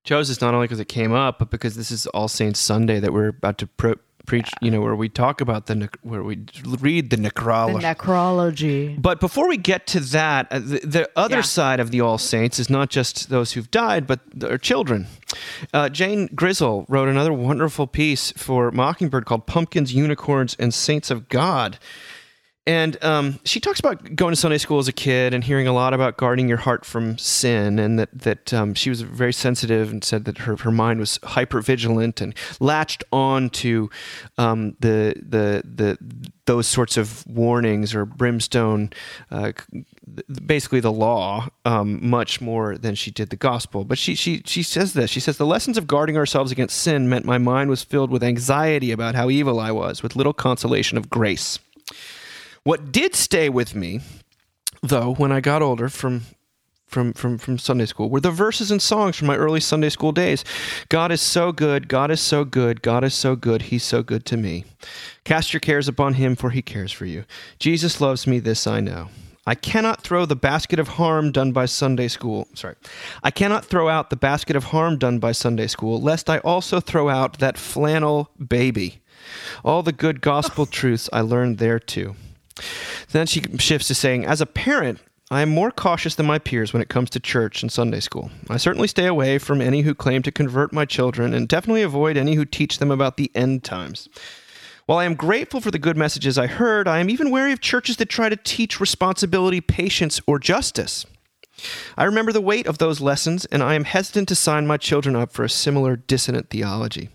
chose 0.06 0.28
this 0.28 0.40
not 0.40 0.54
only 0.54 0.66
because 0.66 0.80
it 0.80 0.88
came 0.88 1.12
up, 1.12 1.38
but 1.38 1.50
because 1.50 1.74
this 1.76 1.90
is 1.90 2.06
All 2.06 2.28
Saints 2.28 2.60
Sunday 2.60 3.00
that 3.00 3.12
we're 3.12 3.28
about 3.28 3.58
to 3.58 3.66
pro- 3.66 3.96
preach. 4.26 4.50
You 4.60 4.70
know, 4.70 4.80
where 4.80 4.96
we 4.96 5.08
talk 5.08 5.40
about 5.40 5.66
the 5.66 5.74
nec- 5.74 5.98
where 6.02 6.22
we 6.22 6.38
read 6.80 7.10
the 7.10 7.16
necrology. 7.16 7.80
The 7.80 7.94
necrology 7.94 9.00
but 9.00 9.20
before 9.20 9.48
we 9.48 9.56
get 9.56 9.86
to 9.88 10.00
that, 10.00 10.48
uh, 10.50 10.58
the, 10.58 10.80
the 10.84 11.10
other 11.16 11.36
Yeah. 11.36 11.42
side 11.42 11.80
of 11.80 11.90
the 11.90 12.00
All 12.00 12.18
Saints 12.18 12.58
is 12.58 12.68
not 12.68 12.90
just 12.90 13.28
those 13.30 13.52
who've 13.52 13.70
died, 13.70 14.06
but 14.06 14.20
their 14.34 14.58
children. 14.58 15.06
Uh, 15.72 15.88
Jane 15.88 16.28
Grizzle 16.34 16.84
wrote 16.88 17.08
another 17.08 17.32
wonderful 17.32 17.86
piece 17.86 18.32
for 18.32 18.70
Mockingbird 18.70 19.24
called 19.26 19.46
"Pumpkins, 19.46 19.92
Unicorns, 19.94 20.56
and 20.58 20.72
Saints 20.74 21.10
of 21.10 21.28
God." 21.28 21.78
And 22.66 23.02
um, 23.04 23.38
she 23.44 23.60
talks 23.60 23.78
about 23.78 24.16
going 24.16 24.32
to 24.32 24.36
Sunday 24.36 24.58
school 24.58 24.80
as 24.80 24.88
a 24.88 24.92
kid 24.92 25.32
and 25.32 25.44
hearing 25.44 25.68
a 25.68 25.72
lot 25.72 25.94
about 25.94 26.16
guarding 26.16 26.48
your 26.48 26.58
heart 26.58 26.84
from 26.84 27.16
sin, 27.16 27.78
and 27.78 27.96
that 27.96 28.08
that 28.12 28.52
um, 28.52 28.74
she 28.74 28.90
was 28.90 29.02
very 29.02 29.32
sensitive 29.32 29.92
and 29.92 30.02
said 30.02 30.24
that 30.24 30.38
her, 30.38 30.56
her 30.56 30.72
mind 30.72 30.98
was 30.98 31.20
hyper 31.22 31.60
vigilant 31.60 32.20
and 32.20 32.34
latched 32.58 33.04
on 33.12 33.50
to 33.50 33.88
um, 34.36 34.76
the 34.80 35.14
the 35.16 35.62
the 35.64 35.98
those 36.46 36.66
sorts 36.66 36.96
of 36.96 37.24
warnings 37.28 37.94
or 37.94 38.04
brimstone, 38.04 38.90
uh, 39.30 39.52
basically 40.44 40.80
the 40.80 40.92
law, 40.92 41.48
um, 41.64 42.08
much 42.08 42.40
more 42.40 42.76
than 42.76 42.96
she 42.96 43.12
did 43.12 43.30
the 43.30 43.36
gospel. 43.36 43.84
But 43.84 43.96
she 43.96 44.16
she 44.16 44.42
she 44.44 44.64
says 44.64 44.92
this. 44.92 45.08
She 45.08 45.20
says 45.20 45.38
the 45.38 45.46
lessons 45.46 45.78
of 45.78 45.86
guarding 45.86 46.16
ourselves 46.16 46.50
against 46.50 46.78
sin 46.78 47.08
meant 47.08 47.24
my 47.24 47.38
mind 47.38 47.70
was 47.70 47.84
filled 47.84 48.10
with 48.10 48.24
anxiety 48.24 48.90
about 48.90 49.14
how 49.14 49.30
evil 49.30 49.60
I 49.60 49.70
was, 49.70 50.02
with 50.02 50.16
little 50.16 50.32
consolation 50.32 50.98
of 50.98 51.08
grace. 51.08 51.60
What 52.66 52.90
did 52.90 53.14
stay 53.14 53.48
with 53.48 53.76
me, 53.76 54.00
though, 54.82 55.14
when 55.14 55.30
I 55.30 55.38
got 55.38 55.62
older 55.62 55.88
from 55.88 56.22
from 56.88 57.12
from 57.12 57.38
from 57.38 57.58
Sunday 57.58 57.86
school 57.86 58.10
were 58.10 58.18
the 58.18 58.32
verses 58.32 58.72
and 58.72 58.82
songs 58.82 59.14
from 59.14 59.28
my 59.28 59.36
early 59.36 59.60
Sunday 59.60 59.88
school 59.88 60.10
days. 60.10 60.44
God 60.88 61.12
is 61.12 61.20
so 61.20 61.52
good, 61.52 61.86
God 61.86 62.10
is 62.10 62.20
so 62.20 62.44
good, 62.44 62.82
God 62.82 63.04
is 63.04 63.14
so 63.14 63.36
good, 63.36 63.62
he's 63.62 63.84
so 63.84 64.02
good 64.02 64.26
to 64.26 64.36
me. 64.36 64.64
Cast 65.22 65.52
your 65.52 65.60
cares 65.60 65.86
upon 65.86 66.14
him 66.14 66.34
for 66.34 66.50
he 66.50 66.60
cares 66.60 66.90
for 66.90 67.06
you. 67.06 67.24
Jesus 67.60 68.00
loves 68.00 68.26
me, 68.26 68.40
this 68.40 68.66
I 68.66 68.80
know. 68.80 69.10
I 69.46 69.54
cannot 69.54 70.02
throw 70.02 70.26
the 70.26 70.34
basket 70.34 70.80
of 70.80 70.88
harm 70.88 71.30
done 71.30 71.52
by 71.52 71.66
Sunday 71.66 72.08
school. 72.08 72.48
Sorry. 72.54 72.74
I 73.22 73.30
cannot 73.30 73.64
throw 73.64 73.88
out 73.88 74.10
the 74.10 74.16
basket 74.16 74.56
of 74.56 74.64
harm 74.64 74.98
done 74.98 75.20
by 75.20 75.30
Sunday 75.30 75.68
school, 75.68 76.02
lest 76.02 76.28
I 76.28 76.38
also 76.38 76.80
throw 76.80 77.10
out 77.10 77.38
that 77.38 77.58
flannel 77.58 78.28
baby. 78.44 79.02
All 79.64 79.84
the 79.84 79.92
good 79.92 80.20
gospel 80.20 80.66
truths 80.78 81.08
I 81.12 81.20
learned 81.20 81.58
there 81.58 81.78
too. 81.78 82.16
Then 83.10 83.26
she 83.26 83.42
shifts 83.58 83.88
to 83.88 83.94
saying, 83.94 84.24
As 84.24 84.40
a 84.40 84.46
parent, 84.46 85.00
I 85.30 85.42
am 85.42 85.48
more 85.48 85.72
cautious 85.72 86.14
than 86.14 86.26
my 86.26 86.38
peers 86.38 86.72
when 86.72 86.82
it 86.82 86.88
comes 86.88 87.10
to 87.10 87.20
church 87.20 87.62
and 87.62 87.72
Sunday 87.72 87.98
school. 87.98 88.30
I 88.48 88.58
certainly 88.58 88.86
stay 88.86 89.06
away 89.06 89.38
from 89.38 89.60
any 89.60 89.82
who 89.82 89.94
claim 89.94 90.22
to 90.22 90.30
convert 90.30 90.72
my 90.72 90.84
children 90.84 91.34
and 91.34 91.48
definitely 91.48 91.82
avoid 91.82 92.16
any 92.16 92.34
who 92.34 92.44
teach 92.44 92.78
them 92.78 92.92
about 92.92 93.16
the 93.16 93.32
end 93.34 93.64
times. 93.64 94.08
While 94.86 94.98
I 94.98 95.04
am 95.04 95.16
grateful 95.16 95.60
for 95.60 95.72
the 95.72 95.80
good 95.80 95.96
messages 95.96 96.38
I 96.38 96.46
heard, 96.46 96.86
I 96.86 97.00
am 97.00 97.10
even 97.10 97.32
wary 97.32 97.50
of 97.50 97.60
churches 97.60 97.96
that 97.96 98.08
try 98.08 98.28
to 98.28 98.36
teach 98.36 98.78
responsibility, 98.78 99.60
patience, 99.60 100.20
or 100.28 100.38
justice. 100.38 101.04
I 101.96 102.04
remember 102.04 102.30
the 102.30 102.40
weight 102.40 102.68
of 102.68 102.78
those 102.78 103.00
lessons, 103.00 103.46
and 103.46 103.64
I 103.64 103.74
am 103.74 103.82
hesitant 103.82 104.28
to 104.28 104.36
sign 104.36 104.64
my 104.64 104.76
children 104.76 105.16
up 105.16 105.32
for 105.32 105.42
a 105.42 105.50
similar 105.50 105.96
dissonant 105.96 106.50
theology. 106.50 107.08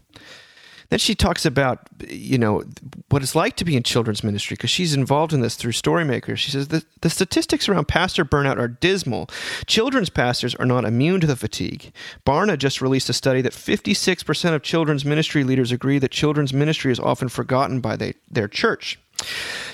Then 0.91 0.99
she 0.99 1.15
talks 1.15 1.45
about, 1.45 1.79
you 2.09 2.37
know, 2.37 2.63
what 3.07 3.23
it's 3.23 3.33
like 3.33 3.55
to 3.55 3.65
be 3.65 3.77
in 3.77 3.83
children's 3.83 4.25
ministry 4.25 4.55
because 4.55 4.69
she's 4.69 4.93
involved 4.93 5.31
in 5.31 5.39
this 5.39 5.55
through 5.55 5.71
Storymaker. 5.71 6.37
She 6.37 6.51
says 6.51 6.67
the, 6.67 6.83
the 6.99 7.09
statistics 7.09 7.69
around 7.69 7.87
pastor 7.87 8.25
burnout 8.25 8.59
are 8.59 8.67
dismal. 8.67 9.29
Children's 9.67 10.09
pastors 10.09 10.53
are 10.55 10.65
not 10.65 10.83
immune 10.83 11.21
to 11.21 11.27
the 11.27 11.37
fatigue. 11.37 11.93
Barna 12.25 12.57
just 12.57 12.81
released 12.81 13.07
a 13.07 13.13
study 13.13 13.41
that 13.41 13.53
56% 13.53 14.53
of 14.53 14.63
children's 14.63 15.05
ministry 15.05 15.45
leaders 15.45 15.71
agree 15.71 15.97
that 15.97 16.11
children's 16.11 16.53
ministry 16.53 16.91
is 16.91 16.99
often 16.99 17.29
forgotten 17.29 17.79
by 17.79 17.95
they, 17.95 18.15
their 18.29 18.49
church. 18.49 18.99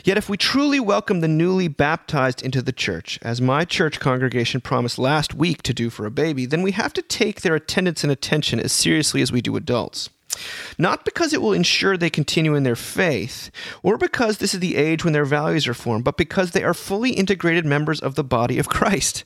Yet, 0.04 0.18
if 0.18 0.30
we 0.30 0.38
truly 0.38 0.80
welcome 0.80 1.22
the 1.22 1.28
newly 1.28 1.68
baptized 1.68 2.44
into 2.44 2.62
the 2.62 2.72
church, 2.72 3.18
as 3.24 3.42
my 3.42 3.66
church 3.66 4.00
congregation 4.00 4.62
promised 4.62 5.00
last 5.00 5.34
week 5.34 5.64
to 5.64 5.74
do 5.74 5.90
for 5.90 6.06
a 6.06 6.12
baby, 6.12 6.46
then 6.46 6.62
we 6.62 6.74
have 6.74 6.94
to 6.94 7.02
take 7.02 7.42
their 7.42 7.56
attendance 7.56 8.04
and 8.04 8.12
attention 8.12 8.60
as 8.60 8.72
seriously 8.72 9.24
as 9.24 9.32
we 9.32 9.42
do 9.42 9.56
adults. 9.56 10.12
Not 10.78 11.06
because 11.06 11.34
it 11.34 11.42
will 11.42 11.54
ensure 11.54 11.98
they 11.98 12.10
continue 12.10 12.54
in 12.54 12.64
their 12.64 12.76
faith, 12.76 13.50
or 13.82 13.98
because 13.98 14.38
this 14.38 14.54
is 14.54 14.60
the 14.60 14.76
age 14.76 15.04
when 15.04 15.14
their 15.14 15.26
values 15.26 15.68
are 15.68 15.74
formed, 15.74 16.04
but 16.04 16.18
because 16.18 16.52
they 16.52 16.64
are 16.64 16.74
fully 16.74 17.12
integrated 17.12 17.66
members 17.66 18.00
of 18.00 18.16
the 18.16 18.24
body 18.24 18.60
of 18.60 18.70
Christ, 18.70 19.24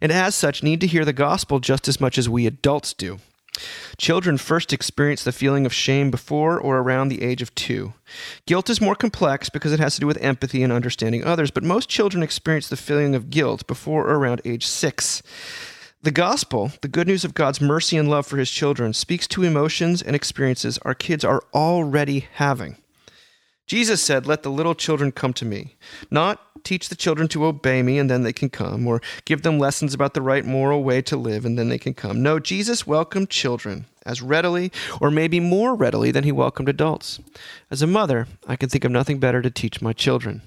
and 0.00 0.12
as 0.12 0.34
such 0.34 0.62
need 0.62 0.80
to 0.80 0.86
hear 0.86 1.04
the 1.04 1.12
gospel 1.12 1.58
just 1.58 1.88
as 1.88 2.00
much 2.00 2.18
as 2.18 2.28
we 2.28 2.46
adults 2.46 2.92
do. 2.92 3.18
Children 3.98 4.38
first 4.38 4.72
experience 4.72 5.22
the 5.22 5.32
feeling 5.32 5.66
of 5.66 5.74
shame 5.74 6.10
before 6.10 6.58
or 6.58 6.78
around 6.78 7.08
the 7.08 7.22
age 7.22 7.42
of 7.42 7.54
two. 7.54 7.92
Guilt 8.46 8.70
is 8.70 8.80
more 8.80 8.94
complex 8.94 9.50
because 9.50 9.72
it 9.72 9.80
has 9.80 9.94
to 9.94 10.00
do 10.00 10.06
with 10.06 10.22
empathy 10.22 10.62
and 10.62 10.72
understanding 10.72 11.22
others, 11.22 11.50
but 11.50 11.62
most 11.62 11.88
children 11.88 12.22
experience 12.22 12.68
the 12.68 12.76
feeling 12.76 13.14
of 13.14 13.28
guilt 13.28 13.66
before 13.66 14.06
or 14.06 14.14
around 14.14 14.40
age 14.44 14.66
six. 14.66 15.22
The 16.04 16.10
gospel, 16.10 16.72
the 16.80 16.88
good 16.88 17.06
news 17.06 17.24
of 17.24 17.32
God's 17.32 17.60
mercy 17.60 17.96
and 17.96 18.10
love 18.10 18.26
for 18.26 18.36
his 18.36 18.50
children, 18.50 18.92
speaks 18.92 19.28
to 19.28 19.44
emotions 19.44 20.02
and 20.02 20.16
experiences 20.16 20.76
our 20.78 20.94
kids 20.94 21.24
are 21.24 21.44
already 21.54 22.26
having. 22.34 22.78
Jesus 23.68 24.02
said, 24.02 24.26
Let 24.26 24.42
the 24.42 24.50
little 24.50 24.74
children 24.74 25.12
come 25.12 25.32
to 25.34 25.44
me. 25.44 25.76
Not 26.10 26.64
teach 26.64 26.88
the 26.88 26.96
children 26.96 27.28
to 27.28 27.46
obey 27.46 27.84
me 27.84 28.00
and 28.00 28.10
then 28.10 28.24
they 28.24 28.32
can 28.32 28.50
come, 28.50 28.84
or 28.84 29.00
give 29.26 29.42
them 29.42 29.60
lessons 29.60 29.94
about 29.94 30.14
the 30.14 30.22
right 30.22 30.44
moral 30.44 30.82
way 30.82 31.02
to 31.02 31.16
live 31.16 31.44
and 31.44 31.56
then 31.56 31.68
they 31.68 31.78
can 31.78 31.94
come. 31.94 32.20
No, 32.20 32.40
Jesus 32.40 32.84
welcomed 32.84 33.30
children 33.30 33.86
as 34.04 34.20
readily, 34.20 34.72
or 35.00 35.08
maybe 35.08 35.38
more 35.38 35.72
readily, 35.72 36.10
than 36.10 36.24
he 36.24 36.32
welcomed 36.32 36.68
adults. 36.68 37.20
As 37.70 37.80
a 37.80 37.86
mother, 37.86 38.26
I 38.48 38.56
can 38.56 38.68
think 38.68 38.82
of 38.82 38.90
nothing 38.90 39.20
better 39.20 39.40
to 39.40 39.50
teach 39.52 39.80
my 39.80 39.92
children. 39.92 40.42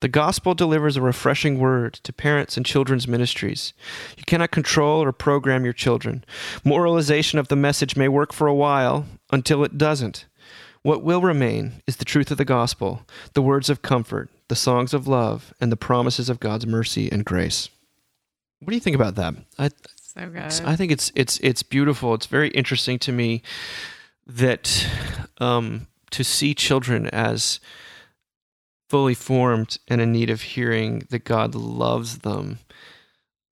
The 0.00 0.08
gospel 0.08 0.54
delivers 0.54 0.96
a 0.96 1.02
refreshing 1.02 1.58
word 1.58 1.94
to 1.94 2.12
parents 2.12 2.56
and 2.56 2.64
children's 2.64 3.08
ministries. 3.08 3.72
You 4.16 4.22
cannot 4.26 4.52
control 4.52 5.02
or 5.02 5.10
program 5.10 5.64
your 5.64 5.72
children. 5.72 6.24
Moralization 6.64 7.38
of 7.38 7.48
the 7.48 7.56
message 7.56 7.96
may 7.96 8.06
work 8.08 8.32
for 8.32 8.46
a 8.46 8.54
while 8.54 9.06
until 9.32 9.64
it 9.64 9.76
doesn't. 9.76 10.26
What 10.82 11.02
will 11.02 11.20
remain 11.20 11.82
is 11.86 11.96
the 11.96 12.04
truth 12.04 12.30
of 12.30 12.38
the 12.38 12.44
gospel, 12.44 13.02
the 13.32 13.42
words 13.42 13.68
of 13.68 13.82
comfort, 13.82 14.30
the 14.46 14.56
songs 14.56 14.94
of 14.94 15.08
love, 15.08 15.52
and 15.60 15.72
the 15.72 15.76
promises 15.76 16.30
of 16.30 16.38
God's 16.38 16.66
mercy 16.66 17.10
and 17.10 17.24
grace. 17.24 17.68
What 18.60 18.70
do 18.70 18.74
you 18.74 18.80
think 18.80 18.96
about 18.96 19.16
that? 19.16 19.34
I, 19.58 19.70
so 19.96 20.28
good 20.28 20.52
I 20.64 20.76
think 20.76 20.92
it's 20.92 21.12
it's 21.14 21.38
it's 21.40 21.62
beautiful. 21.62 22.14
It's 22.14 22.26
very 22.26 22.48
interesting 22.50 22.98
to 23.00 23.12
me 23.12 23.42
that 24.26 24.88
um, 25.38 25.88
to 26.10 26.24
see 26.24 26.54
children 26.54 27.08
as 27.08 27.60
fully 28.88 29.14
formed 29.14 29.78
and 29.88 30.00
in 30.00 30.12
need 30.12 30.30
of 30.30 30.42
hearing 30.42 31.06
that 31.10 31.24
God 31.24 31.54
loves 31.54 32.18
them. 32.18 32.58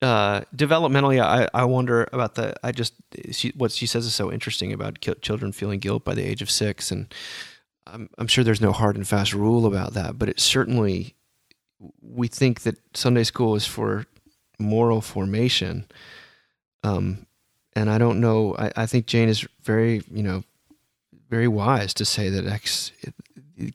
Uh, 0.03 0.43
developmentally, 0.55 1.23
I, 1.23 1.49
I 1.55 1.65
wonder 1.65 2.09
about 2.13 2.35
the. 2.35 2.55
I 2.63 2.73
just 2.73 2.95
she, 3.31 3.53
what 3.57 3.73
she 3.73 3.87
says 3.87 4.05
is 4.05 4.15
so 4.15 4.31
interesting 4.31 4.73
about 4.73 5.01
children 5.23 5.53
feeling 5.53 5.81
guilt 5.81 6.05
by 6.05 6.15
the 6.15 6.25
age 6.25 6.43
of 6.43 6.51
six, 6.51 6.91
and 6.91 7.13
I'm, 7.87 8.11
I'm 8.19 8.27
sure 8.27 8.45
there's 8.45 8.61
no 8.61 8.73
hard 8.73 8.97
and 8.97 9.09
fast 9.09 9.33
rule 9.33 9.65
about 9.65 9.95
that, 9.95 10.19
but 10.19 10.29
it 10.29 10.39
certainly 10.39 11.15
we 12.03 12.29
think 12.29 12.63
that 12.63 12.77
Sunday 12.95 13.25
school 13.25 13.55
is 13.55 13.67
for 13.67 14.07
moral 14.59 15.01
formation. 15.01 15.87
Um, 16.83 17.27
and 17.75 17.91
I 17.91 17.99
don't 17.99 18.21
know. 18.21 18.55
I, 18.59 18.73
I 18.77 18.87
think 18.87 19.07
Jane 19.07 19.29
is 19.29 19.47
very, 19.63 20.03
you 20.11 20.23
know, 20.23 20.45
very 21.29 21.49
wise 21.49 21.93
to 21.95 22.05
say 22.05 22.29
that 22.31 22.47
ex, 22.47 22.93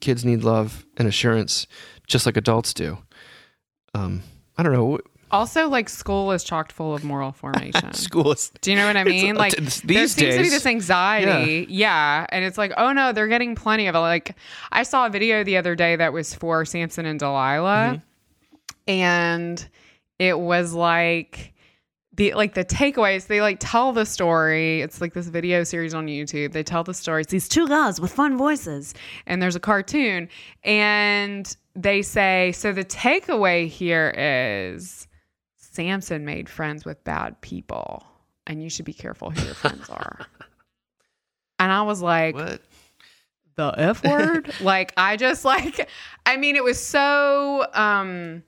kids 0.00 0.24
need 0.24 0.44
love 0.44 0.86
and 0.96 1.08
assurance 1.08 1.66
just 2.06 2.26
like 2.26 2.36
adults 2.36 2.74
do. 2.74 2.98
Um, 3.94 4.22
I 4.56 4.62
don't 4.62 4.72
know. 4.72 4.98
Also, 5.30 5.66
like 5.68 5.88
school 5.88 6.30
is 6.32 6.44
chocked 6.44 6.72
full 6.72 6.94
of 6.94 7.04
moral 7.04 7.32
formation. 7.32 7.92
School 7.94 8.32
is 8.32 8.50
Do 8.60 8.70
you 8.70 8.76
know 8.76 8.86
what 8.86 8.96
I 8.96 9.04
mean? 9.16 9.34
Like 9.34 9.56
these 9.56 9.82
there 9.82 10.06
seems 10.06 10.36
to 10.36 10.42
be 10.42 10.48
this 10.50 10.66
anxiety, 10.66 11.66
yeah. 11.70 12.26
and 12.28 12.44
it's 12.44 12.58
like, 12.58 12.72
oh 12.76 12.92
no, 12.92 13.12
they're 13.12 13.28
getting 13.28 13.54
plenty 13.54 13.86
of 13.86 13.94
it. 13.94 13.98
Like 13.98 14.36
I 14.70 14.82
saw 14.82 15.06
a 15.06 15.10
video 15.10 15.42
the 15.42 15.56
other 15.56 15.74
day 15.74 15.96
that 15.96 16.12
was 16.12 16.34
for 16.34 16.64
Samson 16.64 17.06
and 17.06 17.18
Delilah, 17.18 18.02
and 18.86 19.66
it 20.18 20.38
was 20.38 20.74
like 20.74 21.54
the 22.14 22.34
like 22.34 22.54
the 22.54 22.64
takeaways. 22.64 23.26
They 23.26 23.40
like 23.40 23.58
tell 23.60 23.92
the 23.92 24.06
story. 24.06 24.82
It's 24.82 25.00
like 25.00 25.14
this 25.14 25.28
video 25.28 25.64
series 25.64 25.94
on 25.94 26.06
YouTube. 26.06 26.52
They 26.52 26.62
tell 26.62 26.84
the 26.84 26.94
story. 26.94 27.22
It's 27.22 27.30
these 27.32 27.48
two 27.48 27.68
guys 27.68 28.00
with 28.00 28.12
fun 28.12 28.36
voices, 28.36 28.94
and 29.26 29.40
there's 29.40 29.56
a 29.56 29.60
cartoon, 29.60 30.28
and 30.64 31.56
they 31.74 32.02
say, 32.02 32.52
so 32.52 32.72
the 32.72 32.84
takeaway 32.84 33.68
here 33.68 34.12
is. 34.16 35.06
Samson 35.56 36.26
made 36.26 36.50
friends 36.50 36.84
with 36.84 37.02
bad 37.02 37.40
people, 37.40 38.04
and 38.46 38.62
you 38.62 38.68
should 38.68 38.84
be 38.84 38.92
careful 38.92 39.30
who 39.30 39.42
your 39.42 39.54
friends 39.54 39.88
are. 39.88 40.26
And 41.58 41.70
I 41.70 41.82
was 41.82 42.02
like, 42.02 42.34
what? 42.34 42.60
the 43.54 43.72
F 43.78 44.02
word? 44.04 44.52
like, 44.60 44.92
I 44.96 45.16
just 45.16 45.44
like, 45.44 45.88
I 46.26 46.36
mean, 46.36 46.56
it 46.56 46.64
was 46.64 46.84
so, 46.84 47.64
um, 47.72 48.42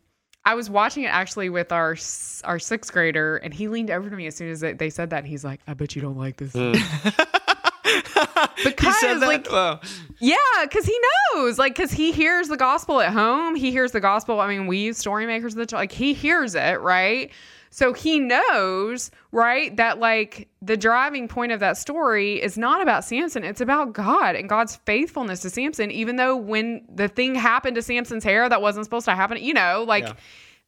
I 0.47 0.55
was 0.55 0.69
watching 0.69 1.05
it 1.05 1.09
actually 1.09 1.49
with 1.49 1.73
our 1.73 1.97
our 2.45 2.59
sixth 2.59 2.93
grader, 2.93 3.37
and 3.39 3.55
he 3.55 3.69
leaned 3.69 3.91
over 3.91 4.11
to 4.11 4.17
me 4.17 4.27
as 4.27 4.37
soon 4.37 4.51
as 4.51 4.61
they, 4.61 4.73
they 4.75 4.91
said 4.91 5.11
that. 5.11 5.25
He's 5.25 5.45
like, 5.45 5.61
"I 5.67 5.75
bet 5.75 5.97
you 5.97 6.03
don't 6.03 6.19
like 6.19 6.37
this." 6.37 6.53
he 6.53 6.73
hmm. 6.73 7.09
Because, 8.65 9.21
like- 9.21 9.51
Wow. 9.51 9.81
Yeah, 10.19 10.37
because 10.63 10.87
he 10.87 10.99
knows, 11.35 11.59
like, 11.59 11.75
because 11.75 11.91
he 11.93 12.13
hears 12.13 12.49
the 12.49 12.57
gospel 12.57 13.01
at 13.01 13.13
home. 13.13 13.55
He 13.55 13.71
hears 13.71 13.93
the 13.93 14.01
gospel. 14.01 14.41
I 14.41 14.49
mean, 14.49 14.67
we 14.67 14.79
use 14.79 14.99
story 14.99 15.27
makers, 15.27 15.57
of 15.57 15.67
the 15.69 15.77
like, 15.77 15.93
he 15.93 16.15
hears 16.15 16.55
it, 16.55 16.81
right? 16.81 17.31
So 17.75 17.93
he 17.93 18.21
knows, 18.21 19.11
right, 19.33 19.77
that 19.79 19.99
like 19.99 20.49
the 20.63 20.77
driving 20.77 21.27
point 21.27 21.51
of 21.51 21.59
that 21.59 21.77
story 21.77 22.41
is 22.41 22.57
not 22.57 22.81
about 22.81 23.05
Samson. 23.05 23.43
It's 23.43 23.61
about 23.61 23.93
God 23.95 24.37
and 24.37 24.49
God's 24.49 24.77
faithfulness 24.87 25.41
to 25.41 25.51
Samson, 25.51 25.91
even 25.91 26.15
though 26.15 26.37
when 26.37 26.85
the 26.89 27.09
thing 27.09 27.35
happened 27.35 27.75
to 27.75 27.83
Samson's 27.83 28.23
hair 28.23 28.49
that 28.49 28.63
wasn't 28.63 28.85
supposed 28.87 29.07
to 29.07 29.17
happen, 29.17 29.43
you 29.43 29.55
know, 29.55 29.85
like 29.89 30.05
Yeah. 30.05 30.13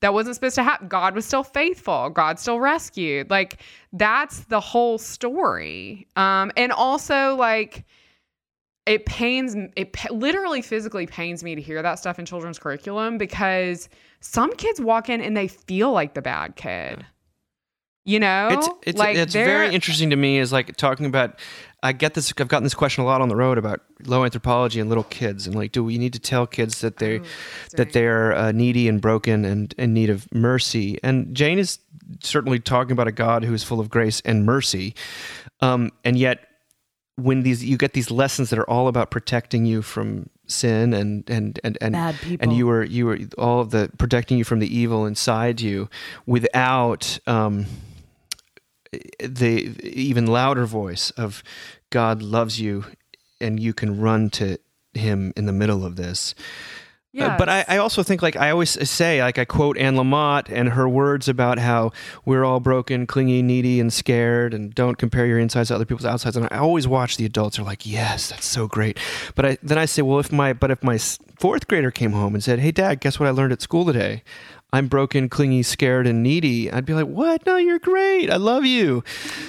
that 0.00 0.14
wasn't 0.14 0.34
supposed 0.34 0.56
to 0.56 0.64
happen. 0.64 0.88
God 0.88 1.14
was 1.14 1.24
still 1.24 1.44
faithful. 1.44 2.10
God 2.10 2.40
still 2.40 2.58
rescued. 2.58 3.30
Like 3.30 3.60
that's 3.92 4.40
the 4.46 4.58
whole 4.58 4.98
story. 4.98 6.08
Um, 6.16 6.50
and 6.56 6.72
also 6.72 7.36
like 7.36 7.84
it 8.86 9.04
pains 9.04 9.56
it 9.74 9.94
literally 10.10 10.62
physically 10.62 11.06
pains 11.06 11.42
me 11.42 11.54
to 11.54 11.60
hear 11.60 11.82
that 11.82 11.96
stuff 11.98 12.18
in 12.18 12.24
children's 12.24 12.58
curriculum 12.58 13.18
because 13.18 13.88
some 14.20 14.52
kids 14.54 14.80
walk 14.80 15.08
in 15.08 15.20
and 15.20 15.36
they 15.36 15.48
feel 15.48 15.92
like 15.92 16.14
the 16.14 16.22
bad 16.22 16.56
kid. 16.56 17.04
You 18.04 18.20
know, 18.20 18.48
It's 18.52 18.68
it's 18.82 18.98
like 18.98 19.16
it's 19.16 19.32
very 19.32 19.74
interesting 19.74 20.10
to 20.10 20.16
me 20.16 20.38
is 20.38 20.52
like 20.52 20.76
talking 20.76 21.06
about 21.06 21.40
I 21.82 21.90
get 21.90 22.14
this 22.14 22.32
I've 22.38 22.46
gotten 22.46 22.62
this 22.62 22.74
question 22.74 23.02
a 23.02 23.06
lot 23.06 23.20
on 23.20 23.28
the 23.28 23.34
road 23.34 23.58
about 23.58 23.80
low 24.04 24.24
anthropology 24.24 24.78
and 24.78 24.88
little 24.88 25.04
kids 25.04 25.48
and 25.48 25.56
like 25.56 25.72
do 25.72 25.82
we 25.82 25.98
need 25.98 26.12
to 26.12 26.20
tell 26.20 26.46
kids 26.46 26.80
that 26.82 26.98
they 26.98 27.20
that 27.72 27.92
they're 27.92 28.32
uh, 28.32 28.52
needy 28.52 28.88
and 28.88 29.00
broken 29.00 29.44
and 29.44 29.74
in 29.76 29.92
need 29.92 30.10
of 30.10 30.32
mercy? 30.32 31.00
And 31.02 31.34
Jane 31.34 31.58
is 31.58 31.80
certainly 32.22 32.60
talking 32.60 32.92
about 32.92 33.08
a 33.08 33.12
God 33.12 33.42
who 33.42 33.52
is 33.52 33.64
full 33.64 33.80
of 33.80 33.90
grace 33.90 34.22
and 34.24 34.46
mercy 34.46 34.94
um, 35.60 35.90
and 36.04 36.16
yet 36.16 36.46
when 37.16 37.42
these 37.42 37.64
you 37.64 37.76
get 37.76 37.94
these 37.94 38.10
lessons 38.10 38.50
that 38.50 38.58
are 38.58 38.68
all 38.70 38.88
about 38.88 39.10
protecting 39.10 39.64
you 39.64 39.82
from 39.82 40.28
sin 40.46 40.92
and 40.92 41.28
and 41.28 41.58
and 41.64 41.78
and 41.80 41.92
Bad 41.92 42.14
people. 42.16 42.44
and 42.48 42.56
you 42.56 42.66
were 42.66 42.84
you 42.84 43.06
were 43.06 43.18
all 43.38 43.64
the 43.64 43.90
protecting 43.98 44.38
you 44.38 44.44
from 44.44 44.58
the 44.58 44.74
evil 44.74 45.06
inside 45.06 45.60
you 45.60 45.88
without 46.26 47.18
um 47.26 47.66
the 49.20 49.74
even 49.82 50.26
louder 50.26 50.66
voice 50.66 51.10
of 51.12 51.42
God 51.90 52.22
loves 52.22 52.60
you 52.60 52.84
and 53.40 53.58
you 53.58 53.72
can 53.74 54.00
run 54.00 54.30
to 54.30 54.58
him 54.94 55.32
in 55.36 55.46
the 55.46 55.52
middle 55.52 55.84
of 55.84 55.96
this. 55.96 56.34
Uh, 57.18 57.36
but 57.38 57.48
I, 57.48 57.64
I 57.68 57.76
also 57.78 58.02
think, 58.02 58.20
like 58.22 58.36
I 58.36 58.50
always 58.50 58.70
say, 58.90 59.22
like 59.22 59.38
I 59.38 59.44
quote 59.44 59.78
Anne 59.78 59.96
Lamott 59.96 60.48
and 60.50 60.70
her 60.70 60.88
words 60.88 61.28
about 61.28 61.58
how 61.58 61.92
we're 62.24 62.44
all 62.44 62.60
broken, 62.60 63.06
clingy, 63.06 63.42
needy, 63.42 63.80
and 63.80 63.92
scared, 63.92 64.52
and 64.52 64.74
don't 64.74 64.96
compare 64.98 65.26
your 65.26 65.38
insides 65.38 65.68
to 65.68 65.74
other 65.74 65.84
people's 65.86 66.04
outsides. 66.06 66.36
And 66.36 66.46
I 66.50 66.58
always 66.58 66.86
watch 66.86 67.16
the 67.16 67.24
adults 67.24 67.58
are 67.58 67.62
like, 67.62 67.86
"Yes, 67.86 68.28
that's 68.30 68.46
so 68.46 68.66
great." 68.66 68.98
But 69.34 69.46
I, 69.46 69.58
then 69.62 69.78
I 69.78 69.86
say, 69.86 70.02
"Well, 70.02 70.18
if 70.18 70.30
my 70.30 70.52
but 70.52 70.70
if 70.70 70.82
my 70.82 70.98
fourth 71.38 71.66
grader 71.68 71.90
came 71.90 72.12
home 72.12 72.34
and 72.34 72.42
said, 72.44 72.58
"Hey, 72.58 72.70
Dad, 72.70 73.00
guess 73.00 73.18
what 73.18 73.26
I 73.26 73.30
learned 73.30 73.52
at 73.52 73.62
school 73.62 73.84
today?" 73.86 74.22
I'm 74.72 74.88
broken, 74.88 75.28
clingy, 75.28 75.62
scared, 75.62 76.06
and 76.08 76.22
needy. 76.24 76.70
I'd 76.70 76.84
be 76.84 76.92
like, 76.92 77.06
"What? 77.06 77.46
No, 77.46 77.56
you're 77.56 77.78
great. 77.78 78.30
I 78.30 78.36
love 78.36 78.66
you." 78.66 79.04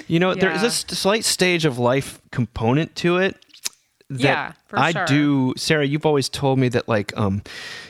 You 0.08 0.20
know, 0.20 0.34
there 0.36 0.52
is 0.52 0.62
Yeah. 0.62 0.68
a 0.68 0.96
slight 0.96 1.26
stage 1.26 1.66
of 1.66 1.78
life 1.80 2.22
component 2.32 2.96
to 2.98 3.18
it 3.18 3.36
that 4.10 4.20
Yeah, 4.22 4.52
for 4.68 4.80
I 4.80 4.92
sure. 4.92 5.06
do. 5.06 5.54
Sarah, 5.58 5.86
you've 5.86 6.06
always 6.06 6.30
told 6.30 6.60
me 6.60 6.70
that 6.70 6.88
like 6.88 7.16
um, 7.18 7.42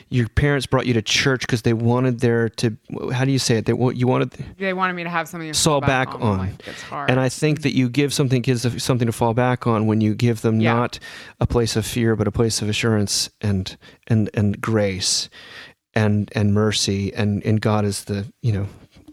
your 0.08 0.28
parents 0.28 0.66
brought 0.66 0.86
you 0.86 0.94
to 0.94 1.02
church 1.02 1.42
because 1.42 1.62
they 1.62 1.72
wanted 1.72 2.20
there 2.20 2.48
to. 2.48 2.76
How 3.12 3.24
do 3.24 3.30
you 3.30 3.38
say 3.38 3.58
it? 3.58 3.66
They 3.66 3.72
want 3.72 3.96
you 3.96 4.06
wanted. 4.08 4.30
they 4.58 4.72
wanted 4.72 4.94
me 4.94 5.04
to 5.04 5.10
have 5.10 5.28
something 5.28 5.52
to 5.52 5.58
Fall 5.58 5.80
fall 5.80 5.86
back 5.86 6.14
on. 6.16 6.22
on. 6.22 6.38
when 6.38 6.48
life 6.66 6.82
hard. 6.82 7.10
And 7.10 7.20
I 7.20 7.28
think 7.28 7.62
that 7.62 7.74
you 7.74 7.88
give 7.88 8.12
something 8.12 8.42
kids 8.42 8.66
something 8.82 9.06
to 9.06 9.12
fall 9.12 9.32
back 9.34 9.66
on 9.66 9.86
when 9.86 10.00
you 10.00 10.14
give 10.14 10.40
them 10.40 10.60
Yeah. 10.60 10.74
not 10.74 10.98
a 11.40 11.46
place 11.46 11.76
of 11.76 11.86
fear, 11.86 12.16
but 12.16 12.26
a 12.26 12.32
place 12.32 12.60
of 12.62 12.68
assurance 12.68 13.30
and 13.40 13.76
and 14.08 14.28
and 14.34 14.60
grace, 14.60 15.28
and 15.94 16.30
and 16.34 16.52
mercy, 16.52 17.12
and 17.14 17.44
and 17.44 17.60
God 17.60 17.84
is 17.84 18.04
the 18.04 18.26
you 18.42 18.52
know, 18.52 18.66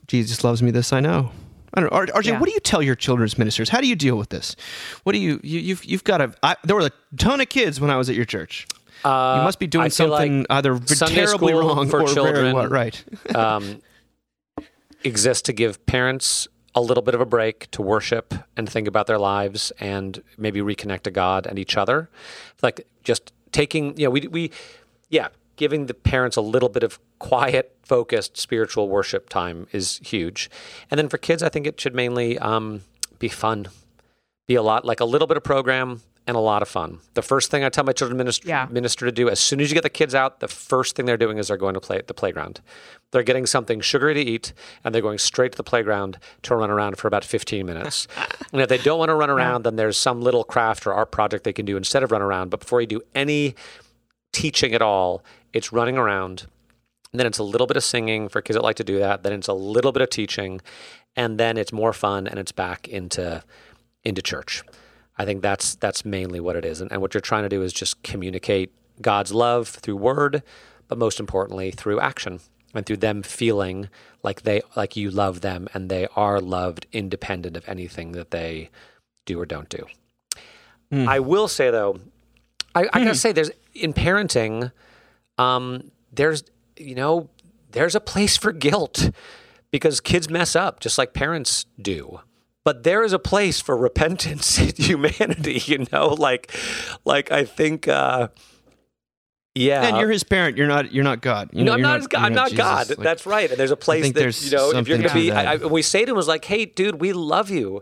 Jesus 0.07 0.43
loves 0.43 0.63
me. 0.63 0.71
This 0.71 0.91
I 0.91 1.01
know. 1.01 1.29
I 1.75 1.81
don't 1.81 1.91
know. 1.91 1.99
RJ, 1.99 2.25
Yeah. 2.25 2.39
what 2.39 2.47
do 2.47 2.53
you 2.53 2.59
tell 2.59 2.81
your 2.81 2.95
children's 2.95 3.37
ministers? 3.37 3.69
How 3.69 3.81
do 3.81 3.87
you 3.87 3.95
deal 3.95 4.17
with 4.17 4.29
this? 4.29 4.55
What 5.03 5.11
do 5.13 5.19
you, 5.19 5.39
you 5.43 5.59
you've 5.59 5.83
you've 5.85 6.03
got 6.03 6.21
a 6.21 6.33
I, 6.41 6.55
there 6.63 6.75
were 6.75 6.85
a 6.85 6.91
ton 7.17 7.41
of 7.41 7.49
kids 7.49 7.79
when 7.81 7.89
I 7.91 7.97
was 7.97 8.09
at 8.09 8.15
your 8.15 8.25
church. 8.25 8.67
Uh, 9.03 9.35
You 9.39 9.43
must 9.43 9.59
be 9.59 9.67
doing 9.67 9.89
feel 9.91 10.07
like 10.07 10.19
something 10.21 10.45
either 10.49 10.79
Sunday 10.87 11.15
terribly 11.15 11.53
wrong 11.53 11.87
for 11.89 12.01
or 12.01 12.07
children, 12.07 12.53
what, 12.55 12.71
right. 12.71 13.03
um, 13.35 13.81
exists 15.03 15.41
to 15.43 15.53
give 15.53 15.85
parents 15.85 16.47
a 16.73 16.81
little 16.81 17.03
bit 17.03 17.13
of 17.15 17.21
a 17.21 17.25
break 17.25 17.69
to 17.71 17.81
worship 17.81 18.33
and 18.57 18.69
think 18.69 18.87
about 18.87 19.07
their 19.07 19.19
lives 19.19 19.71
and 19.79 20.21
maybe 20.37 20.59
reconnect 20.59 21.01
to 21.03 21.11
God 21.11 21.45
and 21.45 21.57
each 21.59 21.77
other. 21.77 22.09
Like 22.61 22.87
just 23.03 23.31
taking, 23.51 23.97
you 23.97 24.05
know, 24.05 24.09
we, 24.09 24.27
we, 24.27 24.51
yeah, 25.09 25.27
giving 25.55 25.85
the 25.85 25.93
parents 25.93 26.35
a 26.35 26.41
little 26.41 26.67
bit 26.69 26.83
of 26.83 26.99
quiet, 27.19 27.75
focused 27.83 28.37
spiritual 28.37 28.89
worship 28.89 29.29
time 29.29 29.67
is 29.71 29.99
huge. 30.03 30.49
And 30.89 30.97
then 30.97 31.09
for 31.09 31.17
kids, 31.17 31.43
I 31.43 31.49
think 31.49 31.67
it 31.67 31.79
should 31.79 31.95
mainly 31.95 32.37
um, 32.39 32.81
be 33.19 33.29
fun, 33.29 33.67
be 34.47 34.55
a 34.55 34.63
lot 34.63 34.85
like 34.85 34.99
a 34.99 35.05
little 35.05 35.27
bit 35.27 35.37
of 35.37 35.43
program 35.43 36.01
and 36.27 36.35
a 36.35 36.39
lot 36.39 36.63
of 36.63 36.67
fun. 36.67 36.99
The 37.13 37.21
first 37.21 37.51
thing 37.51 37.63
I 37.63 37.69
tell 37.69 37.83
my 37.83 37.91
children 37.91 38.17
minister, 38.17 38.47
Yeah. 38.47 38.67
minister 38.71 39.05
to 39.05 39.11
do 39.11 39.29
as 39.29 39.39
soon 39.39 39.61
as 39.61 39.69
you 39.69 39.75
get 39.75 39.83
the 39.83 39.91
kids 39.91 40.15
out, 40.15 40.39
the 40.39 40.47
first 40.47 40.95
thing 40.95 41.05
they're 41.05 41.17
doing 41.17 41.37
is 41.37 41.49
they're 41.49 41.57
going 41.57 41.75
to 41.75 41.79
play 41.79 41.97
at 41.97 42.07
the 42.07 42.15
playground. 42.15 42.61
They're 43.11 43.21
getting 43.21 43.45
something 43.45 43.79
sugary 43.79 44.15
to 44.15 44.19
eat 44.19 44.51
and 44.83 44.93
they're 44.93 45.03
going 45.03 45.19
straight 45.19 45.51
to 45.51 45.57
the 45.57 45.63
playground 45.63 46.17
to 46.41 46.55
run 46.55 46.71
around 46.71 46.97
for 46.97 47.07
about 47.07 47.23
15 47.23 47.63
minutes. 47.63 48.07
and 48.51 48.59
if 48.59 48.67
they 48.69 48.79
don't 48.79 48.97
want 48.97 49.09
to 49.09 49.15
run 49.15 49.29
around, 49.29 49.65
then 49.65 49.75
there's 49.75 49.97
some 49.97 50.19
little 50.21 50.43
craft 50.43 50.87
or 50.87 50.93
art 50.93 51.11
project 51.11 51.43
they 51.43 51.53
can 51.53 51.65
do 51.65 51.77
instead 51.77 52.01
of 52.01 52.11
run 52.11 52.23
around. 52.23 52.49
But 52.49 52.61
before 52.61 52.81
you 52.81 52.87
do 52.87 53.01
any 53.13 53.53
teaching 54.33 54.73
at 54.73 54.81
all, 54.81 55.23
it's 55.53 55.71
running 55.71 55.95
around. 55.97 56.47
And 57.15 57.19
then 57.21 57.27
it's 57.27 57.37
a 57.37 57.43
little 57.43 57.65
bit 57.65 57.77
of 57.77 57.83
singing 57.85 58.27
for 58.27 58.41
kids 58.41 58.57
that 58.57 58.61
like 58.61 58.75
to 58.75 58.83
do 58.83 58.99
that. 58.99 59.23
Then 59.23 59.31
it's 59.31 59.47
a 59.47 59.53
little 59.53 59.93
bit 59.93 60.01
of 60.01 60.09
teaching, 60.09 60.59
and 61.15 61.39
then 61.39 61.55
it's 61.55 61.71
more 61.71 61.93
fun 61.93 62.27
and 62.27 62.37
it's 62.37 62.51
back 62.51 62.89
into 62.89 63.41
into 64.03 64.21
church. 64.21 64.63
I 65.17 65.23
think 65.23 65.41
that's 65.41 65.75
that's 65.75 66.03
mainly 66.03 66.41
what 66.41 66.57
it 66.57 66.65
is. 66.65 66.81
And, 66.81 66.91
and 66.91 67.01
what 67.01 67.13
you're 67.13 67.21
trying 67.21 67.43
to 67.43 67.47
do 67.47 67.61
is 67.61 67.71
just 67.71 68.03
communicate 68.03 68.73
God's 69.01 69.31
love 69.33 69.69
through 69.69 69.95
word, 69.95 70.43
but 70.89 70.97
most 70.97 71.21
importantly 71.21 71.71
through 71.71 72.01
action 72.01 72.41
and 72.73 72.85
through 72.85 72.97
them 72.97 73.23
feeling 73.23 73.87
like 74.21 74.41
they 74.41 74.61
like 74.75 74.97
you 74.97 75.09
love 75.09 75.39
them 75.39 75.69
and 75.73 75.89
they 75.89 76.09
are 76.17 76.41
loved 76.41 76.85
independent 76.91 77.55
of 77.55 77.63
anything 77.65 78.11
that 78.11 78.31
they 78.31 78.69
do 79.23 79.39
or 79.39 79.45
don't 79.45 79.69
do. 79.69 79.85
I 80.91 81.21
will 81.21 81.47
say 81.47 81.71
though, 81.71 81.97
I, 82.75 82.89
I 82.91 82.99
gotta 82.99 83.15
say, 83.15 83.31
there's 83.31 83.51
in 83.73 83.93
parenting, 83.93 84.73
um, 85.37 85.91
there's 86.11 86.43
you 86.77 86.95
know 86.95 87.29
there's 87.71 87.95
a 87.95 87.99
place 87.99 88.37
for 88.37 88.51
guilt 88.51 89.11
because 89.71 89.99
kids 89.99 90.29
mess 90.29 90.55
up 90.55 90.79
just 90.79 90.97
like 90.97 91.13
parents 91.13 91.65
do 91.81 92.19
but 92.63 92.83
there 92.83 93.03
is 93.03 93.13
a 93.13 93.19
place 93.19 93.59
for 93.61 93.77
repentance 93.77 94.57
in 94.59 94.73
humanity 94.75 95.61
you 95.65 95.85
know 95.91 96.07
like 96.07 96.51
like 97.05 97.31
i 97.31 97.43
think 97.43 97.87
uh 97.87 98.27
yeah 99.53 99.87
and 99.87 99.97
you're 99.97 100.11
his 100.11 100.25
parent. 100.25 100.57
You're 100.57 100.67
not. 100.67 100.91
You're 100.91 101.05
not 101.05 101.21
God. 101.21 101.49
You 101.53 101.63
no, 101.63 101.71
know, 101.71 101.75
I'm 101.75 101.81
not, 102.01 102.09
God. 102.09 102.21
I'm 102.21 102.33
not 102.33 102.49
Jesus. 102.49 102.57
God. 102.57 102.89
Like, 102.89 102.97
That's 102.97 103.25
right. 103.25 103.49
And 103.49 103.57
there's 103.57 103.71
a 103.71 103.77
place 103.77 104.11
that 104.11 104.43
you 104.43 104.51
know 104.51 104.77
if 104.77 104.85
you're 104.85 104.97
going 104.97 105.07
to 105.07 105.07
to 105.07 105.13
be. 105.13 105.31
I, 105.31 105.53
I, 105.53 105.55
we 105.55 105.81
say 105.81 106.03
to 106.03 106.11
him 106.11 106.17
was 106.17 106.27
like, 106.27 106.43
"Hey, 106.43 106.65
dude, 106.65 106.99
we 106.99 107.13
love 107.13 107.49
you, 107.49 107.81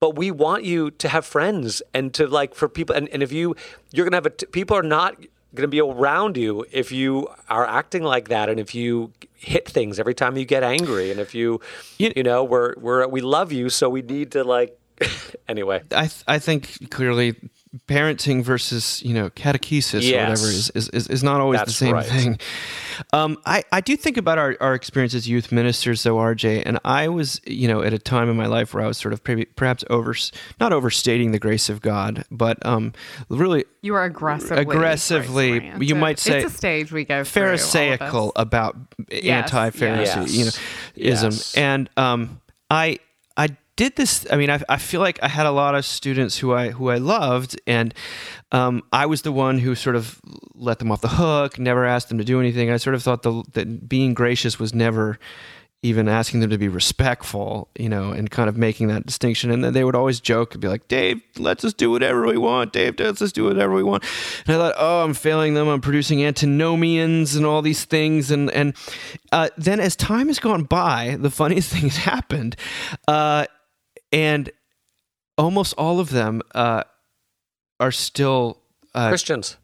but 0.00 0.16
we 0.16 0.30
want 0.30 0.64
you 0.64 0.90
to 0.92 1.08
have 1.08 1.26
friends 1.26 1.82
and 1.92 2.14
to 2.14 2.26
like 2.26 2.54
for 2.54 2.68
people. 2.68 2.94
And, 2.94 3.08
and 3.08 3.22
if 3.22 3.32
you 3.32 3.56
you're 3.92 4.04
going 4.04 4.12
to 4.12 4.16
have 4.16 4.26
a 4.26 4.30
t- 4.30 4.46
people 4.46 4.76
are 4.76 4.82
not 4.82 5.16
going 5.54 5.62
to 5.62 5.68
be 5.68 5.80
around 5.80 6.36
you 6.36 6.64
if 6.72 6.92
you 6.92 7.28
are 7.48 7.66
acting 7.66 8.02
like 8.02 8.28
that, 8.28 8.48
and 8.48 8.58
if 8.60 8.74
you 8.74 9.12
hit 9.34 9.68
things 9.68 9.98
every 9.98 10.14
time 10.14 10.36
you 10.36 10.44
get 10.44 10.62
angry, 10.62 11.10
and 11.10 11.20
if 11.20 11.34
you 11.34 11.60
You- 11.98 12.12
you 12.16 12.22
know 12.22 12.44
we're 12.44 12.74
we're 12.76 13.06
we 13.08 13.20
love 13.20 13.52
you, 13.52 13.68
so 13.70 13.88
we 13.88 14.02
need 14.02 14.32
to 14.32 14.44
like 14.44 14.78
anyway. 15.48 15.82
I 15.92 16.06
th- 16.08 16.24
I 16.26 16.38
think 16.38 16.90
clearly 16.90 17.36
parenting 17.86 18.42
versus 18.42 19.02
you 19.02 19.12
know 19.12 19.30
catechesis 19.30 20.10
or 20.10 20.16
whatever 20.16 20.46
is, 20.48 20.70
is, 20.70 20.88
is, 20.90 21.08
is 21.08 21.22
not 21.22 21.40
always 21.40 21.62
the 21.64 21.70
same 21.70 21.94
right. 21.94 22.06
thing. 22.06 22.38
Um, 23.12 23.38
I, 23.46 23.62
I 23.70 23.80
do 23.80 23.96
think 23.96 24.16
about 24.16 24.38
our, 24.38 24.56
our 24.60 24.74
experience 24.74 25.14
as 25.14 25.28
youth 25.28 25.52
ministers 25.52 26.02
though 26.02 26.16
RJ 26.16 26.62
and 26.64 26.78
I 26.84 27.08
was 27.08 27.40
you 27.46 27.68
know 27.68 27.82
at 27.82 27.92
a 27.92 27.98
time 27.98 28.28
in 28.28 28.36
my 28.36 28.46
life 28.46 28.74
where 28.74 28.82
I 28.82 28.86
was 28.86 28.98
sort 28.98 29.12
of 29.12 29.20
maybe, 29.26 29.44
perhaps 29.44 29.84
over 29.90 30.14
not 30.58 30.72
overstating 30.72 31.32
the 31.32 31.38
grace 31.38 31.68
of 31.68 31.80
God 31.80 32.24
but 32.30 32.64
um, 32.66 32.92
really 33.28 33.64
You 33.82 33.94
are 33.94 34.04
aggressively, 34.04 34.62
Aggressively, 34.62 35.72
you 35.80 35.94
might 35.94 36.18
say 36.18 36.42
it's 36.42 36.54
a 36.54 36.56
stage 36.56 36.90
we 36.90 37.04
go 37.04 37.22
through. 37.22 37.42
pharisaical 37.42 38.28
us. 38.28 38.32
about 38.36 38.76
anti-Pharisee, 39.10 40.04
yes. 40.04 40.32
you 40.32 40.44
know, 40.44 40.50
ism. 40.96 41.30
Yes. 41.32 41.56
And 41.56 41.90
um, 41.96 42.40
I 42.70 42.98
I 43.36 43.48
did 43.78 43.94
this. 43.94 44.26
I 44.30 44.36
mean, 44.36 44.50
I, 44.50 44.60
I 44.68 44.76
feel 44.76 45.00
like 45.00 45.20
I 45.22 45.28
had 45.28 45.46
a 45.46 45.52
lot 45.52 45.76
of 45.76 45.84
students 45.84 46.36
who 46.36 46.52
I 46.52 46.70
who 46.70 46.90
I 46.90 46.98
loved, 46.98 47.58
and 47.66 47.94
um, 48.50 48.82
I 48.92 49.06
was 49.06 49.22
the 49.22 49.30
one 49.30 49.58
who 49.58 49.76
sort 49.76 49.94
of 49.94 50.20
let 50.54 50.80
them 50.80 50.90
off 50.90 51.00
the 51.00 51.08
hook, 51.08 51.60
never 51.60 51.86
asked 51.86 52.08
them 52.08 52.18
to 52.18 52.24
do 52.24 52.40
anything. 52.40 52.70
I 52.70 52.76
sort 52.76 52.94
of 52.94 53.04
thought 53.04 53.22
the, 53.22 53.44
that 53.52 53.88
being 53.88 54.14
gracious 54.14 54.58
was 54.58 54.74
never 54.74 55.20
even 55.82 56.08
asking 56.08 56.40
them 56.40 56.50
to 56.50 56.58
be 56.58 56.66
respectful, 56.66 57.68
you 57.78 57.88
know, 57.88 58.10
and 58.10 58.28
kind 58.32 58.48
of 58.48 58.56
making 58.56 58.88
that 58.88 59.06
distinction. 59.06 59.52
And 59.52 59.62
then 59.62 59.74
they 59.74 59.84
would 59.84 59.94
always 59.94 60.18
joke 60.18 60.54
and 60.54 60.60
be 60.60 60.66
like, 60.66 60.88
Dave, 60.88 61.22
let's 61.36 61.62
just 61.62 61.76
do 61.76 61.88
whatever 61.88 62.26
we 62.26 62.36
want. 62.36 62.72
Dave, 62.72 62.98
let's 62.98 63.20
just 63.20 63.36
do 63.36 63.44
whatever 63.44 63.72
we 63.72 63.84
want. 63.84 64.02
And 64.44 64.56
I 64.56 64.58
thought, 64.58 64.74
oh, 64.76 65.04
I'm 65.04 65.14
failing 65.14 65.54
them. 65.54 65.68
I'm 65.68 65.80
producing 65.80 66.24
antinomians 66.24 67.36
and 67.36 67.46
all 67.46 67.62
these 67.62 67.84
things. 67.84 68.32
And, 68.32 68.50
and 68.50 68.74
uh, 69.30 69.50
then 69.56 69.78
as 69.78 69.94
time 69.94 70.26
has 70.26 70.40
gone 70.40 70.64
by, 70.64 71.16
the 71.20 71.30
funniest 71.30 71.72
things 71.72 71.96
happened. 71.96 72.56
Uh, 73.06 73.46
and 74.12 74.50
almost 75.36 75.74
all 75.78 76.00
of 76.00 76.10
them 76.10 76.42
uh, 76.54 76.84
are 77.80 77.92
still 77.92 78.60
uh, 78.94 79.08
Christians. 79.08 79.56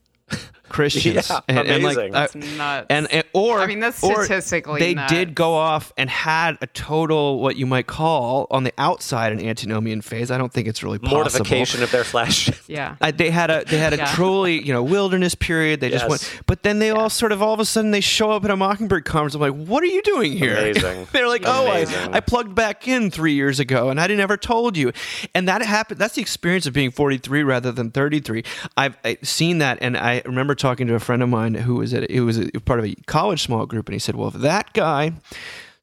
Christians. 0.75 1.31
Yeah, 1.31 1.41
and, 1.49 1.59
and 1.69 1.85
like, 1.85 1.97
amazing. 1.97 2.15
uh, 2.15 2.21
That's 2.21 2.35
nuts. 2.35 2.87
and, 2.91 3.13
and 3.13 3.25
or 3.33 3.61
I 3.61 3.67
mean, 3.67 3.81
that's 3.81 3.97
statistically 3.97 4.81
they 4.81 4.95
nuts. 4.95 5.13
did 5.13 5.35
go 5.35 5.55
off 5.55 5.93
and 5.97 6.11
had 6.11 6.59
a 6.61 6.67
total 6.67 7.41
what 7.41 7.57
you 7.57 7.65
might 7.67 7.87
call 7.87 8.47
on 8.51 8.65
the 8.65 8.73
outside 8.79 9.33
an 9.33 9.41
antinomian 9.41 10.01
phase. 10.01 10.31
I 10.31 10.39
don't 10.39 10.53
think 10.53 10.67
it's 10.69 10.83
really 10.83 10.99
possible. 10.99 11.19
Mortification 11.19 11.83
of 11.83 11.91
their 11.93 12.05
flesh. 12.05 12.51
yeah. 12.69 12.97
I, 13.01 13.13
they 13.13 13.31
had 13.31 13.51
a 13.51 13.65
they 13.65 13.79
had 13.79 13.93
a 13.93 13.97
Yeah. 13.99 14.07
truly 14.15 14.61
you 14.65 14.73
know 14.73 14.83
wilderness 14.83 15.35
period. 15.35 15.81
They 15.81 15.91
just 15.91 16.09
went, 16.09 16.43
but 16.47 16.63
then 16.65 16.81
they 16.81 16.91
all 16.91 17.09
sort 17.09 17.31
of 17.33 17.41
all 17.41 17.55
of 17.55 17.61
a 17.61 17.65
sudden 17.65 17.93
they 17.93 18.01
show 18.01 18.33
up 18.33 18.45
at 18.45 18.51
a 18.51 18.57
Mockingbird 18.57 19.05
conference. 19.05 19.35
I'm 19.37 19.41
like, 19.41 19.55
what 19.69 19.83
are 19.83 19.87
you 19.87 20.03
doing 20.03 20.33
here? 20.33 20.57
Amazing. 20.57 21.07
They're 21.13 21.29
like, 21.29 21.43
oh, 21.45 21.67
I, 21.69 21.87
I 22.13 22.21
plugged 22.21 22.55
back 22.55 22.89
in 22.89 23.11
three 23.11 23.35
years 23.35 23.61
ago 23.61 23.91
and 23.91 24.01
I 24.01 24.07
didn't 24.09 24.21
ever 24.23 24.37
told 24.37 24.77
you. 24.77 24.93
And 25.35 25.47
that 25.49 25.63
happened. 25.63 26.01
That's 26.01 26.15
the 26.17 26.23
experience 26.23 26.67
of 26.67 26.73
being 26.73 26.91
43 26.91 27.43
rather 27.45 27.71
than 27.71 27.91
33. 27.91 28.43
I've 28.77 28.97
I, 29.05 29.19
seen 29.23 29.59
that, 29.59 29.79
and 29.81 29.97
I 29.97 30.23
remember 30.25 30.55
talking 30.65 30.87
to 30.87 30.95
a 30.95 30.99
friend 30.99 31.23
of 31.23 31.29
mine 31.29 31.53
who 31.53 31.75
was 31.75 31.93
at 31.93 32.11
it 32.11 32.23
was 32.23 32.39
a, 32.39 32.51
part 32.65 32.79
of 32.79 32.87
a 32.87 32.95
college 33.07 33.43
small 33.43 33.67
group, 33.67 33.87
and 33.87 33.93
he 33.93 33.99
said, 33.99 34.17
well, 34.17 34.29
if 34.29 34.35
that 34.35 34.73
guy 34.73 35.13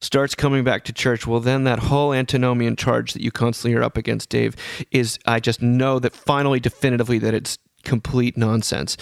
starts 0.00 0.34
coming 0.34 0.64
back 0.64 0.82
to 0.82 0.92
church, 0.92 1.24
well, 1.24 1.38
then 1.38 1.62
that 1.62 1.78
whole 1.78 2.12
antinomian 2.12 2.74
charge 2.74 3.12
that 3.12 3.22
you 3.22 3.30
constantly 3.30 3.78
are 3.78 3.84
up 3.84 3.96
against, 3.96 4.28
Dave, 4.28 4.56
is 4.90 5.20
I 5.24 5.38
just 5.38 5.62
know 5.62 6.00
that 6.00 6.16
finally, 6.16 6.58
definitively, 6.58 7.18
that 7.20 7.32
it's 7.32 7.58
complete 7.84 8.36
nonsense. 8.36 8.96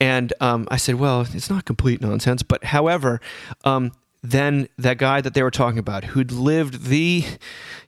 And 0.00 0.32
um, 0.40 0.68
I 0.70 0.76
said, 0.76 0.96
well, 0.96 1.22
it's 1.22 1.50
not 1.50 1.64
complete 1.64 2.00
nonsense, 2.00 2.44
but 2.44 2.62
however, 2.62 3.20
um, 3.64 3.90
then 4.22 4.68
that 4.78 4.98
guy 4.98 5.20
that 5.20 5.34
they 5.34 5.42
were 5.42 5.50
talking 5.50 5.80
about 5.80 6.04
who'd 6.04 6.30
lived 6.30 6.84
the, 6.84 7.24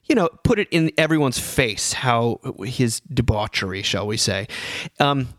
you 0.03 0.15
know, 0.15 0.27
put 0.43 0.59
it 0.59 0.67
in 0.69 0.91
everyone's 0.97 1.39
face 1.39 1.93
how 1.93 2.41
his 2.65 2.99
debauchery, 2.99 3.83
shall 3.83 4.05
we 4.05 4.17
say, 4.17 4.47
um, 4.99 5.29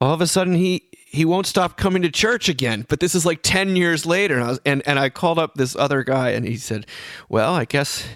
all 0.00 0.14
of 0.14 0.20
a 0.20 0.26
sudden 0.26 0.54
he 0.54 0.89
he 1.12 1.24
won't 1.24 1.46
stop 1.46 1.76
coming 1.76 2.02
to 2.02 2.10
church 2.10 2.48
again. 2.48 2.86
But 2.88 3.00
this 3.00 3.16
is 3.16 3.26
like 3.26 3.40
ten 3.42 3.74
years 3.74 4.06
later, 4.06 4.36
and 4.36 4.44
I 4.44 4.48
was, 4.48 4.60
and, 4.64 4.82
and 4.86 4.96
I 4.96 5.08
called 5.08 5.40
up 5.40 5.54
this 5.56 5.74
other 5.74 6.04
guy, 6.04 6.30
and 6.30 6.46
he 6.46 6.56
said, 6.56 6.86
"Well, 7.28 7.54
I 7.54 7.64
guess." 7.64 8.06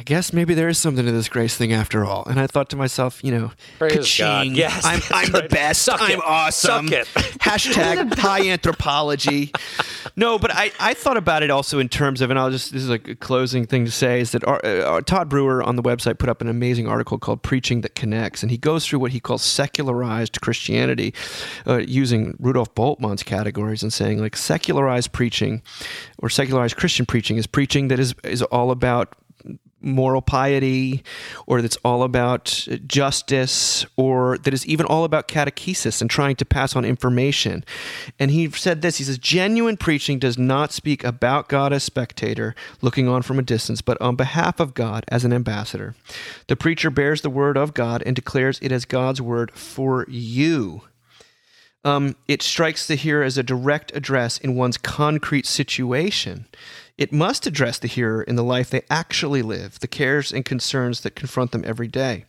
I 0.00 0.02
guess 0.02 0.32
maybe 0.32 0.54
there 0.54 0.70
is 0.70 0.78
something 0.78 1.04
to 1.04 1.12
this 1.12 1.28
grace 1.28 1.58
thing 1.58 1.74
after 1.74 2.06
all. 2.06 2.24
And 2.24 2.40
I 2.40 2.46
thought 2.46 2.70
to 2.70 2.76
myself, 2.76 3.22
you 3.22 3.32
know, 3.32 3.52
Praise 3.78 3.96
ka-ching, 3.96 4.26
God. 4.26 4.56
Yes, 4.56 4.82
I'm, 4.82 5.02
I'm 5.10 5.30
the 5.30 5.46
best. 5.46 5.82
Suck 5.82 6.00
I'm 6.00 6.12
it. 6.12 6.24
awesome. 6.24 6.88
Suck 6.88 7.00
it. 7.00 7.06
Hashtag 7.40 8.14
high 8.18 8.48
anthropology. 8.48 9.52
No, 10.16 10.38
but 10.38 10.52
I, 10.54 10.72
I 10.80 10.94
thought 10.94 11.18
about 11.18 11.42
it 11.42 11.50
also 11.50 11.78
in 11.78 11.90
terms 11.90 12.22
of, 12.22 12.30
and 12.30 12.38
I'll 12.38 12.50
just, 12.50 12.72
this 12.72 12.82
is 12.82 12.88
like 12.88 13.08
a 13.08 13.14
closing 13.14 13.66
thing 13.66 13.84
to 13.84 13.90
say, 13.90 14.20
is 14.20 14.32
that 14.32 14.42
our, 14.44 14.64
uh, 14.64 15.02
Todd 15.02 15.28
Brewer 15.28 15.62
on 15.62 15.76
the 15.76 15.82
website 15.82 16.16
put 16.16 16.30
up 16.30 16.40
an 16.40 16.48
amazing 16.48 16.88
article 16.88 17.18
called 17.18 17.42
Preaching 17.42 17.82
That 17.82 17.94
Connects. 17.94 18.42
And 18.42 18.50
he 18.50 18.56
goes 18.56 18.86
through 18.86 19.00
what 19.00 19.10
he 19.10 19.20
calls 19.20 19.42
secularized 19.42 20.40
Christianity 20.40 21.12
uh, 21.66 21.76
using 21.76 22.38
Rudolf 22.40 22.74
Bultmann's 22.74 23.22
categories 23.22 23.82
and 23.82 23.92
saying 23.92 24.18
like 24.18 24.34
secularized 24.34 25.12
preaching 25.12 25.60
or 26.20 26.30
secularized 26.30 26.78
Christian 26.78 27.04
preaching 27.04 27.36
is 27.36 27.46
preaching 27.46 27.88
that 27.88 27.98
is, 27.98 28.14
is 28.24 28.40
all 28.44 28.70
about 28.70 29.14
moral 29.80 30.22
piety 30.22 31.02
or 31.46 31.62
that's 31.62 31.78
all 31.84 32.02
about 32.02 32.66
justice 32.86 33.86
or 33.96 34.38
that 34.38 34.52
is 34.52 34.66
even 34.66 34.86
all 34.86 35.04
about 35.04 35.28
catechesis 35.28 36.00
and 36.00 36.10
trying 36.10 36.36
to 36.36 36.44
pass 36.44 36.76
on 36.76 36.84
information. 36.84 37.64
And 38.18 38.30
he 38.30 38.50
said 38.50 38.82
this 38.82 38.98
he 38.98 39.04
says, 39.04 39.18
genuine 39.18 39.76
preaching 39.76 40.18
does 40.18 40.38
not 40.38 40.72
speak 40.72 41.04
about 41.04 41.48
God 41.48 41.72
as 41.72 41.84
spectator 41.84 42.54
looking 42.80 43.08
on 43.08 43.22
from 43.22 43.38
a 43.38 43.42
distance, 43.42 43.80
but 43.80 44.00
on 44.00 44.16
behalf 44.16 44.60
of 44.60 44.74
God 44.74 45.04
as 45.08 45.24
an 45.24 45.32
ambassador. 45.32 45.94
The 46.46 46.56
preacher 46.56 46.90
bears 46.90 47.22
the 47.22 47.30
word 47.30 47.56
of 47.56 47.74
God 47.74 48.02
and 48.04 48.14
declares 48.14 48.58
it 48.62 48.72
as 48.72 48.84
God's 48.84 49.20
word 49.20 49.52
for 49.52 50.04
you. 50.08 50.82
Um, 51.84 52.16
it 52.28 52.42
strikes 52.42 52.86
the 52.86 52.94
hearer 52.94 53.22
as 53.22 53.38
a 53.38 53.42
direct 53.42 53.94
address 53.94 54.38
in 54.38 54.54
one's 54.54 54.76
concrete 54.76 55.46
situation. 55.46 56.46
It 56.98 57.12
must 57.14 57.46
address 57.46 57.78
the 57.78 57.88
hearer 57.88 58.22
in 58.22 58.36
the 58.36 58.44
life 58.44 58.68
they 58.68 58.82
actually 58.90 59.40
live, 59.40 59.80
the 59.80 59.88
cares 59.88 60.30
and 60.32 60.44
concerns 60.44 61.00
that 61.00 61.16
confront 61.16 61.52
them 61.52 61.64
every 61.66 61.88
day. 61.88 62.26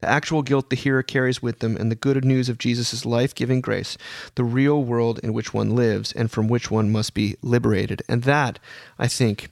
The 0.00 0.08
actual 0.08 0.42
guilt 0.42 0.70
the 0.70 0.76
hearer 0.76 1.04
carries 1.04 1.40
with 1.40 1.60
them, 1.60 1.76
and 1.76 1.88
the 1.88 1.94
good 1.94 2.24
news 2.24 2.48
of 2.48 2.58
Jesus' 2.58 3.06
life 3.06 3.32
giving 3.32 3.60
grace, 3.60 3.96
the 4.34 4.42
real 4.42 4.82
world 4.82 5.20
in 5.22 5.32
which 5.32 5.54
one 5.54 5.76
lives 5.76 6.10
and 6.10 6.32
from 6.32 6.48
which 6.48 6.68
one 6.68 6.90
must 6.90 7.14
be 7.14 7.36
liberated. 7.42 8.02
And 8.08 8.24
that, 8.24 8.58
I 8.98 9.06
think, 9.06 9.50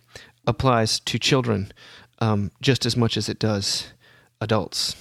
applies 0.49 0.99
to 0.99 1.17
children 1.17 1.73
um, 2.19 2.51
just 2.61 2.85
as 2.85 2.97
much 2.97 3.17
as 3.17 3.29
it 3.29 3.39
does 3.39 3.93
adults. 4.41 4.97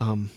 Um, 0.00 0.30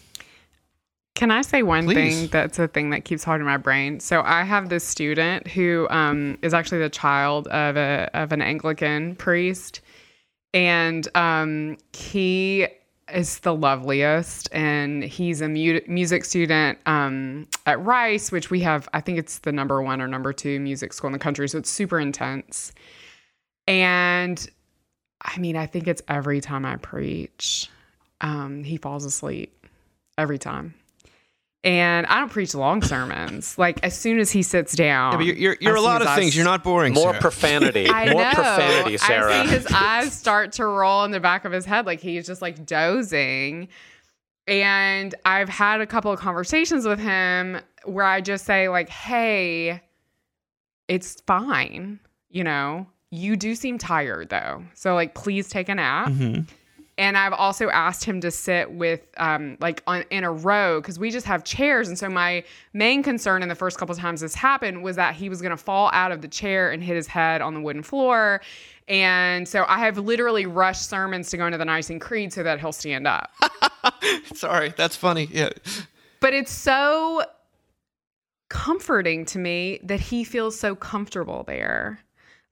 Can 1.15 1.29
I 1.29 1.43
say 1.43 1.61
one 1.61 1.85
Please. 1.85 1.93
thing 1.95 2.27
that's 2.29 2.57
a 2.57 2.67
thing 2.67 2.89
that 2.89 3.05
keeps 3.05 3.23
hard 3.23 3.39
in 3.39 3.45
my 3.45 3.57
brain? 3.57 3.99
So 3.99 4.21
I 4.23 4.43
have 4.43 4.69
this 4.69 4.83
student 4.83 5.47
who 5.47 5.87
um, 5.89 6.37
is 6.41 6.53
actually 6.53 6.79
the 6.79 6.89
child 6.89 7.47
of 7.49 7.77
a 7.77 8.09
of 8.13 8.31
an 8.31 8.41
Anglican 8.41 9.15
priest, 9.15 9.81
and 10.53 11.07
um, 11.15 11.77
he 11.93 12.67
is 13.13 13.39
the 13.39 13.53
loveliest, 13.53 14.49
and 14.51 15.03
he's 15.03 15.41
a 15.41 15.47
mu- 15.47 15.81
music 15.87 16.25
student 16.25 16.79
um, 16.87 17.47
at 17.67 17.79
Rice, 17.83 18.31
which 18.31 18.49
we 18.49 18.61
have. 18.61 18.89
I 18.93 18.99
think 18.99 19.19
it's 19.19 19.39
the 19.39 19.51
number 19.51 19.83
one 19.83 20.01
or 20.01 20.07
number 20.07 20.33
two 20.33 20.59
music 20.59 20.93
school 20.93 21.09
in 21.09 21.13
the 21.13 21.19
country, 21.19 21.47
so 21.47 21.59
it's 21.59 21.69
super 21.69 21.99
intense. 21.99 22.73
And 23.67 24.49
I 25.21 25.37
mean, 25.37 25.55
I 25.57 25.67
think 25.67 25.87
it's 25.87 26.01
every 26.07 26.41
time 26.41 26.65
I 26.65 26.77
preach, 26.77 27.69
um, 28.21 28.63
he 28.63 28.77
falls 28.77 29.05
asleep 29.05 29.67
every 30.17 30.39
time. 30.39 30.73
And 31.65 32.05
I 32.07 32.19
don't 32.19 32.29
preach 32.31 32.53
long 32.53 32.81
sermons. 32.81 33.57
Like 33.57 33.79
as 33.83 33.97
soon 33.97 34.19
as 34.19 34.29
he 34.31 34.43
sits 34.43 34.73
down, 34.75 35.13
yeah, 35.13 35.17
but 35.17 35.25
you're, 35.25 35.35
you're, 35.35 35.57
you're 35.61 35.75
a 35.75 35.81
lot 35.81 36.01
of 36.01 36.13
things. 36.15 36.31
s- 36.31 36.35
You're 36.35 36.43
not 36.43 36.61
boring. 36.63 36.93
More 36.93 37.11
Sarah. 37.11 37.21
profanity. 37.21 37.87
I 37.89 38.11
More 38.11 38.21
know. 38.23 38.31
profanity, 38.33 38.93
I 38.95 38.97
Sarah. 38.97 39.43
see 39.43 39.49
his 39.49 39.67
eyes 39.67 40.11
start 40.13 40.51
to 40.53 40.65
roll 40.65 41.05
in 41.05 41.11
the 41.11 41.21
back 41.21 41.45
of 41.45 41.53
his 41.53 41.63
head, 41.65 41.85
like 41.85 42.01
he's 42.01 42.27
just 42.27 42.41
like 42.41 42.65
dozing. 42.65 43.69
And 44.45 45.15
I've 45.23 45.47
had 45.47 45.79
a 45.79 45.87
couple 45.87 46.11
of 46.11 46.19
conversations 46.19 46.85
with 46.85 46.99
him 46.99 47.61
where 47.85 48.03
I 48.05 48.19
just 48.19 48.43
say, 48.45 48.67
like, 48.67 48.89
hey, 48.89 49.81
it's 50.89 51.21
fine. 51.25 51.99
You 52.29 52.43
know, 52.43 52.87
you 53.09 53.37
do 53.37 53.55
seem 53.55 53.77
tired 53.77 54.27
though. 54.29 54.63
So, 54.73 54.95
like, 54.95 55.13
please 55.13 55.47
take 55.47 55.69
a 55.69 55.75
nap. 55.75 56.09
Mm-hmm. 56.09 56.41
And 56.97 57.17
I've 57.17 57.33
also 57.33 57.69
asked 57.69 58.03
him 58.03 58.21
to 58.21 58.29
sit 58.29 58.71
with, 58.71 59.07
um, 59.17 59.57
like, 59.59 59.81
on, 59.87 60.03
in 60.11 60.23
a 60.23 60.31
row 60.31 60.79
because 60.79 60.99
we 60.99 61.09
just 61.09 61.25
have 61.25 61.43
chairs. 61.43 61.87
And 61.87 61.97
so 61.97 62.07
my 62.07 62.43
main 62.73 63.01
concern 63.01 63.41
in 63.41 63.49
the 63.49 63.55
first 63.55 63.79
couple 63.79 63.95
times 63.95 64.21
this 64.21 64.35
happened 64.35 64.83
was 64.83 64.95
that 64.97 65.15
he 65.15 65.27
was 65.27 65.41
going 65.41 65.51
to 65.51 65.57
fall 65.57 65.89
out 65.91 66.11
of 66.11 66.21
the 66.21 66.27
chair 66.27 66.71
and 66.71 66.83
hit 66.83 66.95
his 66.95 67.07
head 67.07 67.41
on 67.41 67.55
the 67.55 67.61
wooden 67.61 67.81
floor. 67.81 68.41
And 68.87 69.47
so 69.47 69.65
I 69.67 69.79
have 69.79 69.97
literally 69.97 70.45
rushed 70.45 70.87
sermons 70.87 71.29
to 71.31 71.37
go 71.37 71.45
into 71.45 71.57
the 71.57 71.65
Nicene 71.65 71.99
Creed 71.99 72.31
so 72.31 72.43
that 72.43 72.59
he'll 72.59 72.71
stand 72.71 73.07
up. 73.07 73.31
Sorry, 74.35 74.73
that's 74.75 74.95
funny. 74.95 75.29
Yeah. 75.31 75.49
but 76.19 76.33
it's 76.33 76.51
so 76.51 77.23
comforting 78.49 79.25
to 79.25 79.39
me 79.39 79.79
that 79.83 79.99
he 79.99 80.23
feels 80.23 80.59
so 80.59 80.75
comfortable 80.75 81.43
there. 81.47 81.99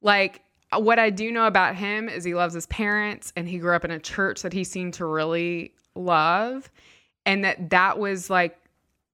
Like 0.02 0.42
what 0.78 1.00
I 1.00 1.10
do 1.10 1.32
know 1.32 1.48
about 1.48 1.76
him 1.76 2.08
is 2.08 2.24
he 2.24 2.34
loves 2.34 2.54
his 2.54 2.66
parents 2.68 3.34
and 3.36 3.48
he 3.48 3.58
grew 3.58 3.76
up 3.76 3.86
in 3.86 3.92
a 3.92 4.00
church 4.00 4.42
that 4.42 4.54
he 4.54 4.64
seemed 4.64 4.94
to 4.96 5.06
really 5.06 5.74
love 5.96 6.72
and 7.26 7.44
that 7.44 7.70
that 7.70 8.00
was 8.00 8.30
like 8.30 8.58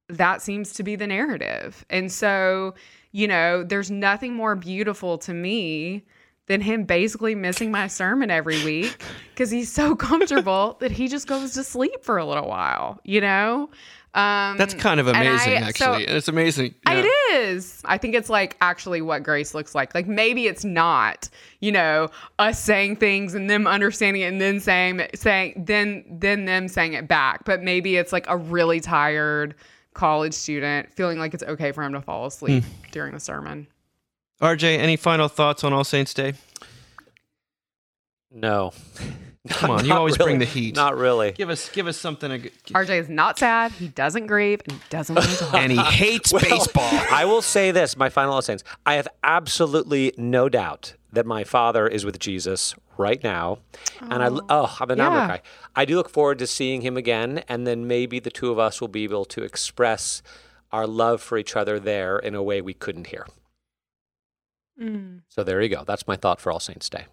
that 0.08 0.40
seems 0.40 0.72
to 0.74 0.82
be 0.82 0.96
the 0.96 1.06
narrative. 1.06 1.84
And 1.90 2.10
so, 2.10 2.74
you 3.12 3.28
know, 3.28 3.62
there's 3.62 3.90
nothing 3.90 4.34
more 4.34 4.56
beautiful 4.56 5.18
to 5.18 5.34
me 5.34 6.04
than 6.46 6.62
him 6.62 6.84
basically 6.84 7.34
missing 7.34 7.70
my 7.70 7.86
sermon 7.86 8.30
every 8.30 8.64
week 8.64 9.02
because 9.34 9.50
he's 9.50 9.70
so 9.70 9.94
comfortable 9.96 10.78
that 10.80 10.90
he 10.90 11.08
just 11.08 11.26
goes 11.26 11.52
to 11.54 11.62
sleep 11.62 12.02
for 12.02 12.16
a 12.16 12.24
little 12.24 12.48
while, 12.48 13.00
you 13.04 13.20
know? 13.20 13.68
Um, 14.14 14.56
That's 14.56 14.74
kind 14.74 14.98
of 15.00 15.06
and 15.06 15.16
I- 15.16 15.22
amazing, 15.22 15.58
so- 15.74 15.92
actually. 15.92 16.04
it's 16.06 16.28
amazing. 16.28 16.74
Yeah. 16.86 17.04
It 17.04 17.10
is. 17.34 17.82
I 17.84 17.98
think 17.98 18.14
it's 18.14 18.30
like 18.30 18.56
actually 18.60 19.00
what 19.02 19.22
grace 19.22 19.54
looks 19.54 19.74
like. 19.74 19.94
Like 19.94 20.06
maybe 20.08 20.46
it's 20.46 20.64
not, 20.64 21.28
you 21.60 21.70
know, 21.70 22.08
us 22.38 22.58
saying 22.58 22.96
things 22.96 23.34
and 23.34 23.48
them 23.50 23.66
understanding 23.66 24.22
it 24.22 24.26
and 24.26 24.40
then 24.40 24.60
saying 24.60 25.06
saying 25.14 25.62
then 25.66 26.04
then 26.08 26.46
them 26.46 26.68
saying 26.68 26.94
it 26.94 27.06
back. 27.06 27.44
But 27.44 27.62
maybe 27.62 27.96
it's 27.96 28.12
like 28.12 28.24
a 28.28 28.36
really 28.36 28.80
tired 28.80 29.54
college 29.94 30.34
student 30.34 30.92
feeling 30.94 31.18
like 31.18 31.34
it's 31.34 31.42
okay 31.44 31.70
for 31.72 31.82
him 31.82 31.92
to 31.92 32.00
fall 32.00 32.26
asleep 32.26 32.64
Hmm. 32.64 32.70
during 32.92 33.12
the 33.14 33.20
sermon. 33.20 33.66
RJ, 34.40 34.78
any 34.78 34.96
final 34.96 35.28
thoughts 35.28 35.64
on 35.64 35.72
All 35.72 35.84
Saints 35.84 36.14
Day? 36.14 36.34
No. 38.30 38.72
Come 39.48 39.70
on, 39.70 39.84
you 39.86 39.92
always 39.94 40.18
really. 40.18 40.30
bring 40.32 40.38
the 40.40 40.44
heat. 40.44 40.74
Not 40.76 40.96
really. 40.98 41.32
Give 41.32 41.48
us 41.48 41.68
give 41.70 41.86
us 41.86 41.96
something 41.96 42.28
to 42.30 42.38
g- 42.38 42.50
RJ 42.74 43.00
is 43.00 43.08
not 43.08 43.38
sad. 43.38 43.72
He 43.72 43.88
doesn't 43.88 44.26
grieve 44.26 44.60
and 44.64 44.72
he 44.72 44.78
doesn't 44.90 45.14
want 45.14 45.28
to 45.28 45.56
and 45.56 45.72
he 45.72 45.78
hates 45.78 46.32
baseball. 46.48 46.88
I 47.10 47.24
will 47.24 47.40
say 47.40 47.70
this, 47.70 47.96
my 47.96 48.08
final 48.10 48.40
sentence. 48.42 48.68
I 48.84 48.94
have 48.94 49.08
absolutely 49.22 50.12
no 50.18 50.48
doubt 50.48 50.94
that 51.12 51.24
my 51.24 51.44
father 51.44 51.86
is 51.86 52.04
with 52.04 52.18
Jesus 52.18 52.74
right 52.98 53.22
now. 53.22 53.58
And 54.00 54.22
I 54.22 54.28
oh, 54.50 54.76
I'm 54.80 54.90
an 54.90 54.98
Yeah. 54.98 55.08
Guy. 55.28 55.42
I 55.74 55.84
do 55.86 55.96
look 55.96 56.10
forward 56.10 56.38
to 56.40 56.46
seeing 56.46 56.82
him 56.82 56.96
again 56.96 57.44
and 57.48 57.66
then 57.66 57.86
maybe 57.86 58.18
the 58.18 58.30
two 58.30 58.50
of 58.50 58.58
us 58.58 58.80
will 58.80 58.88
be 58.88 59.04
able 59.04 59.24
to 59.26 59.42
express 59.44 60.20
our 60.72 60.86
love 60.86 61.22
for 61.22 61.38
each 61.38 61.56
other 61.56 61.80
there 61.80 62.18
in 62.18 62.34
a 62.34 62.42
way 62.42 62.60
we 62.60 62.74
couldn't 62.74 63.06
hear. 63.06 63.26
Mm, 64.80 65.22
So 65.28 65.42
there 65.42 65.60
you 65.62 65.68
go. 65.68 65.84
That's 65.84 66.06
my 66.06 66.16
thought 66.16 66.40
for 66.40 66.52
All 66.52 66.60
Saints 66.60 66.88
Day. 66.90 67.06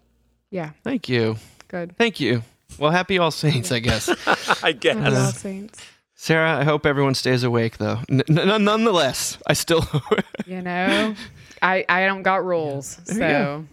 yeah, 0.50 0.70
Thank 0.84 1.08
you. 1.08 1.36
Good. 1.68 1.96
Thank 1.96 2.20
you. 2.20 2.42
Well, 2.78 2.90
happy 2.90 3.18
All 3.18 3.30
Saints, 3.30 3.70
I 3.72 3.78
guess. 3.78 4.08
I 4.62 4.72
guess. 4.72 4.96
Happy 4.96 5.16
All 5.16 5.32
Saints. 5.32 5.80
Sarah, 6.14 6.58
I 6.58 6.64
hope 6.64 6.86
everyone 6.86 7.14
stays 7.14 7.42
awake, 7.44 7.76
though. 7.78 7.98
N- 8.10 8.22
n- 8.28 8.64
nonetheless, 8.64 9.38
I 9.46 9.52
still 9.52 9.86
You 10.46 10.62
know, 10.62 11.14
I 11.62 11.84
I 11.88 12.06
don't 12.06 12.22
got 12.22 12.44
rules, 12.44 12.98
you 13.08 13.14
so. 13.14 13.64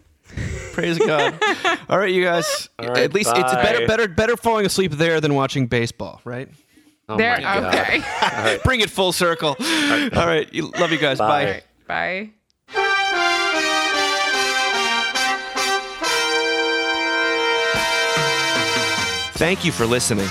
praise 0.73 0.97
God. 0.99 1.37
All 1.89 1.97
right, 1.97 2.11
you 2.13 2.23
guys. 2.23 2.69
All 2.79 2.87
right, 2.89 2.97
At 3.03 3.13
least 3.13 3.31
it's 3.33 3.53
better, 3.53 3.87
better, 3.87 4.07
better 4.07 4.35
falling 4.37 4.65
asleep 4.65 4.91
there 4.93 5.21
than 5.21 5.33
watching 5.35 5.67
baseball, 5.67 6.19
right? 6.25 6.49
Oh 7.09 7.17
There, 7.17 7.35
my 7.37 7.41
God. 7.41 7.65
okay. 7.75 8.59
Bring 8.63 8.81
it 8.81 8.89
full 8.89 9.11
circle. 9.13 9.55
All 9.59 10.25
right, 10.27 10.51
you, 10.53 10.69
love 10.79 10.91
you 10.91 10.97
guys. 10.97 11.19
Bye. 11.19 11.45
Bye. 11.45 11.63
Bye. 11.87 12.29
Thank 19.33 19.65
you 19.65 19.71
for 19.71 19.85
listening. 19.85 20.29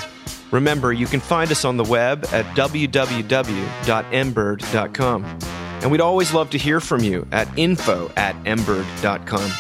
Remember, 0.53 0.93
you 0.93 1.07
can 1.07 1.21
find 1.21 1.51
us 1.51 1.65
on 1.65 1.77
the 1.77 1.85
web 1.85 2.25
at 2.33 2.45
www.mbird.com. 2.57 5.39
And 5.83 5.91
we'd 5.91 6.01
always 6.01 6.33
love 6.33 6.51
to 6.51 6.59
hear 6.59 6.79
from 6.79 7.03
you 7.03 7.27
at 7.33 7.49
info 7.59 8.13
at 8.17 8.37
mbird.com. 8.45 9.51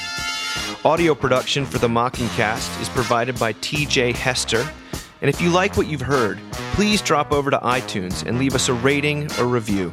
Audio 0.84 1.14
production 1.14 1.64
for 1.66 1.78
the 1.78 1.88
Mockingcast 1.88 2.80
is 2.80 2.88
provided 2.90 3.38
by 3.38 3.52
TJ 3.54 4.14
Hester. 4.14 4.64
And 5.20 5.28
if 5.28 5.40
you 5.40 5.50
like 5.50 5.76
what 5.76 5.88
you've 5.88 6.00
heard, 6.00 6.38
please 6.74 7.02
drop 7.02 7.32
over 7.32 7.50
to 7.50 7.58
iTunes 7.58 8.24
and 8.26 8.38
leave 8.38 8.54
us 8.54 8.68
a 8.68 8.74
rating 8.74 9.28
or 9.38 9.46
review. 9.46 9.92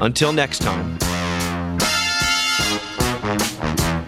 Until 0.00 0.32
next 0.32 0.60
time. 0.60 0.98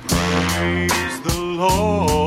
Praise 0.08 1.20
the 1.22 1.38
Lord. 1.38 2.17